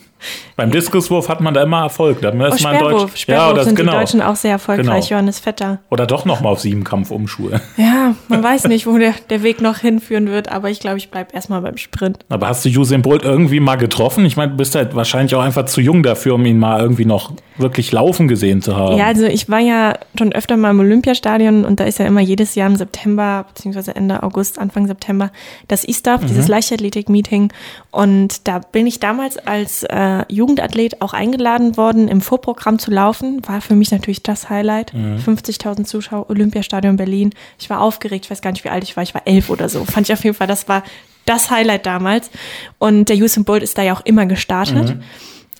Beim 0.55 0.72
Diskuswurf 0.72 1.30
hat 1.30 1.41
man 1.41 1.53
da 1.53 1.61
immer 1.63 1.82
Erfolg. 1.82 2.22
Da 2.22 2.30
ist 2.30 2.61
oh, 2.61 2.63
man. 2.63 2.80
Deutsch, 2.80 3.28
ja, 3.28 3.53
das, 3.53 3.65
sind 3.65 3.76
genau. 3.76 3.91
die 3.91 3.97
Deutschen 3.99 4.22
auch 4.22 4.36
sehr 4.36 4.51
erfolgreich, 4.51 4.86
genau. 4.86 5.20
Johannes 5.20 5.39
Vetter. 5.39 5.80
Oder 5.89 6.07
doch 6.07 6.26
nochmal 6.26 6.53
auf 6.53 6.59
Siebenkampf 6.59 7.11
umschuhe. 7.11 7.61
Ja, 7.78 8.15
man 8.28 8.43
weiß 8.43 8.68
nicht, 8.68 8.88
wo 8.88 8.97
der, 8.97 9.13
der 9.30 9.43
Weg 9.43 9.61
noch 9.61 9.78
hinführen 9.78 10.30
wird, 10.30 10.51
aber 10.51 10.70
ich 10.70 10.80
glaube, 10.80 10.97
ich 10.97 11.11
bleibe 11.11 11.34
erstmal 11.34 11.61
beim 11.61 11.78
Sprint. 11.78 12.20
Aber 12.30 12.47
hast 12.47 12.65
du 12.65 12.70
Usain 12.70 13.01
Bolt 13.01 13.24
irgendwie 13.24 13.59
mal 13.59 13.76
getroffen? 13.76 14.26
Ich 14.26 14.36
meine, 14.36 14.51
du 14.51 14.57
bist 14.57 14.74
halt 14.74 14.95
wahrscheinlich 14.95 15.36
auch 15.36 15.41
einfach 15.41 15.65
zu 15.65 15.80
jung 15.82 16.01
dafür, 16.01 16.36
um 16.36 16.45
ihn 16.45 16.57
mal 16.57 16.82
irgendwie 16.82 17.05
noch 17.05 17.34
wirklich 17.57 17.91
laufen 17.91 18.28
gesehen 18.28 18.61
zu 18.61 18.76
haben. 18.76 18.97
Ja, 18.97 19.05
also 19.05 19.26
ich 19.26 19.49
war 19.49 19.59
ja 19.59 19.93
schon 20.18 20.32
öfter 20.34 20.57
mal 20.57 20.72
im 20.72 20.80
Olympiastadion 20.80 21.65
und 21.65 21.80
da 21.80 21.84
ist 21.84 21.99
ja 21.99 22.05
immer 22.05 22.22
jedes 22.22 22.55
Jahr 22.55 22.70
im 22.70 22.76
September, 22.76 23.45
beziehungsweise 23.47 23.95
Ende 23.95 24.24
August, 24.24 24.59
Anfang 24.59 24.88
September, 24.88 25.32
das 25.68 25.84
ISTAF, 25.84 26.22
mhm. 26.22 26.28
dieses 26.28 26.47
Leichtathletik-Meeting. 26.47 27.51
Und 27.91 28.47
da 28.47 28.59
bin 28.59 28.88
ich 28.88 28.99
damals 28.99 29.38
als 29.38 29.84
äh, 29.84 30.06
Jugendathlet 30.29 31.01
auch 31.01 31.13
eingeladen 31.13 31.77
worden, 31.77 32.07
im 32.07 32.21
Vorprogramm 32.21 32.79
zu 32.79 32.91
laufen. 32.91 33.41
War 33.47 33.61
für 33.61 33.75
mich 33.75 33.91
natürlich 33.91 34.23
das 34.23 34.49
Highlight. 34.49 34.93
Mhm. 34.93 35.17
50.000 35.17 35.85
Zuschauer, 35.85 36.29
Olympiastadion 36.29 36.95
Berlin. 36.95 37.31
Ich 37.59 37.69
war 37.69 37.81
aufgeregt, 37.81 38.25
ich 38.25 38.31
weiß 38.31 38.41
gar 38.41 38.51
nicht, 38.51 38.63
wie 38.63 38.69
alt 38.69 38.83
ich 38.83 38.95
war. 38.95 39.03
Ich 39.03 39.13
war 39.13 39.21
elf 39.25 39.49
oder 39.49 39.69
so. 39.69 39.85
Fand 39.85 40.07
ich 40.07 40.13
auf 40.13 40.23
jeden 40.23 40.35
Fall, 40.35 40.47
das 40.47 40.67
war 40.67 40.83
das 41.25 41.51
Highlight 41.51 41.85
damals. 41.85 42.31
Und 42.77 43.09
der 43.09 43.17
Usain 43.17 43.43
Bolt 43.43 43.63
ist 43.63 43.77
da 43.77 43.83
ja 43.83 43.93
auch 43.93 44.05
immer 44.05 44.25
gestartet. 44.25 44.95
Mhm. 44.95 45.03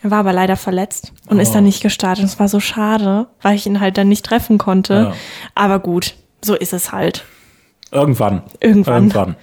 Er 0.04 0.12
war 0.12 0.20
aber 0.20 0.34
leider 0.34 0.56
verletzt 0.56 1.12
und 1.28 1.38
oh. 1.38 1.42
ist 1.42 1.54
dann 1.54 1.64
nicht 1.64 1.82
gestartet. 1.82 2.26
Es 2.26 2.40
war 2.40 2.48
so 2.48 2.60
schade, 2.60 3.28
weil 3.42 3.56
ich 3.56 3.66
ihn 3.66 3.80
halt 3.80 3.98
dann 3.98 4.08
nicht 4.08 4.26
treffen 4.26 4.58
konnte. 4.58 4.94
Ja. 4.94 5.14
Aber 5.56 5.80
gut, 5.80 6.14
so 6.42 6.56
ist 6.56 6.74
es 6.74 6.92
halt. 6.92 7.26
Irgendwann. 7.92 8.44
Irgendwann. 8.60 8.96
Irgendwann. 8.96 9.36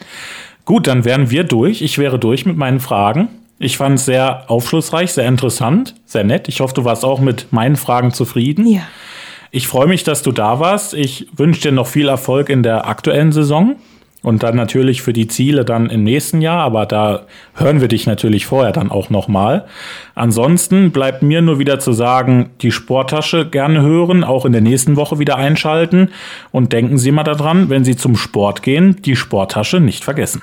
Gut, 0.64 0.86
dann 0.86 1.04
wären 1.04 1.30
wir 1.30 1.44
durch. 1.44 1.82
Ich 1.82 1.98
wäre 1.98 2.18
durch 2.18 2.46
mit 2.46 2.56
meinen 2.56 2.80
Fragen. 2.80 3.28
Ich 3.58 3.76
fand 3.76 3.98
es 3.98 4.04
sehr 4.04 4.50
aufschlussreich, 4.50 5.12
sehr 5.12 5.28
interessant, 5.28 5.94
sehr 6.04 6.24
nett. 6.24 6.48
Ich 6.48 6.60
hoffe, 6.60 6.74
du 6.74 6.84
warst 6.84 7.04
auch 7.04 7.20
mit 7.20 7.52
meinen 7.52 7.76
Fragen 7.76 8.12
zufrieden. 8.12 8.66
Ja. 8.66 8.82
Ich 9.50 9.68
freue 9.68 9.86
mich, 9.86 10.02
dass 10.02 10.22
du 10.22 10.32
da 10.32 10.58
warst. 10.58 10.94
Ich 10.94 11.28
wünsche 11.36 11.62
dir 11.62 11.72
noch 11.72 11.86
viel 11.86 12.08
Erfolg 12.08 12.48
in 12.48 12.64
der 12.64 12.88
aktuellen 12.88 13.30
Saison. 13.30 13.76
Und 14.24 14.42
dann 14.42 14.56
natürlich 14.56 15.02
für 15.02 15.12
die 15.12 15.28
Ziele 15.28 15.66
dann 15.66 15.90
im 15.90 16.02
nächsten 16.02 16.40
Jahr, 16.40 16.64
aber 16.64 16.86
da 16.86 17.26
hören 17.54 17.82
wir 17.82 17.88
dich 17.88 18.06
natürlich 18.06 18.46
vorher 18.46 18.72
dann 18.72 18.90
auch 18.90 19.10
nochmal. 19.10 19.66
Ansonsten 20.14 20.92
bleibt 20.92 21.22
mir 21.22 21.42
nur 21.42 21.58
wieder 21.58 21.78
zu 21.78 21.92
sagen, 21.92 22.50
die 22.62 22.72
Sporttasche 22.72 23.46
gerne 23.46 23.82
hören, 23.82 24.24
auch 24.24 24.46
in 24.46 24.52
der 24.52 24.62
nächsten 24.62 24.96
Woche 24.96 25.18
wieder 25.18 25.36
einschalten 25.36 26.08
und 26.52 26.72
denken 26.72 26.96
Sie 26.96 27.12
mal 27.12 27.22
daran, 27.22 27.68
wenn 27.68 27.84
Sie 27.84 27.96
zum 27.96 28.16
Sport 28.16 28.62
gehen, 28.62 28.96
die 29.02 29.14
Sporttasche 29.14 29.78
nicht 29.78 30.04
vergessen. 30.04 30.40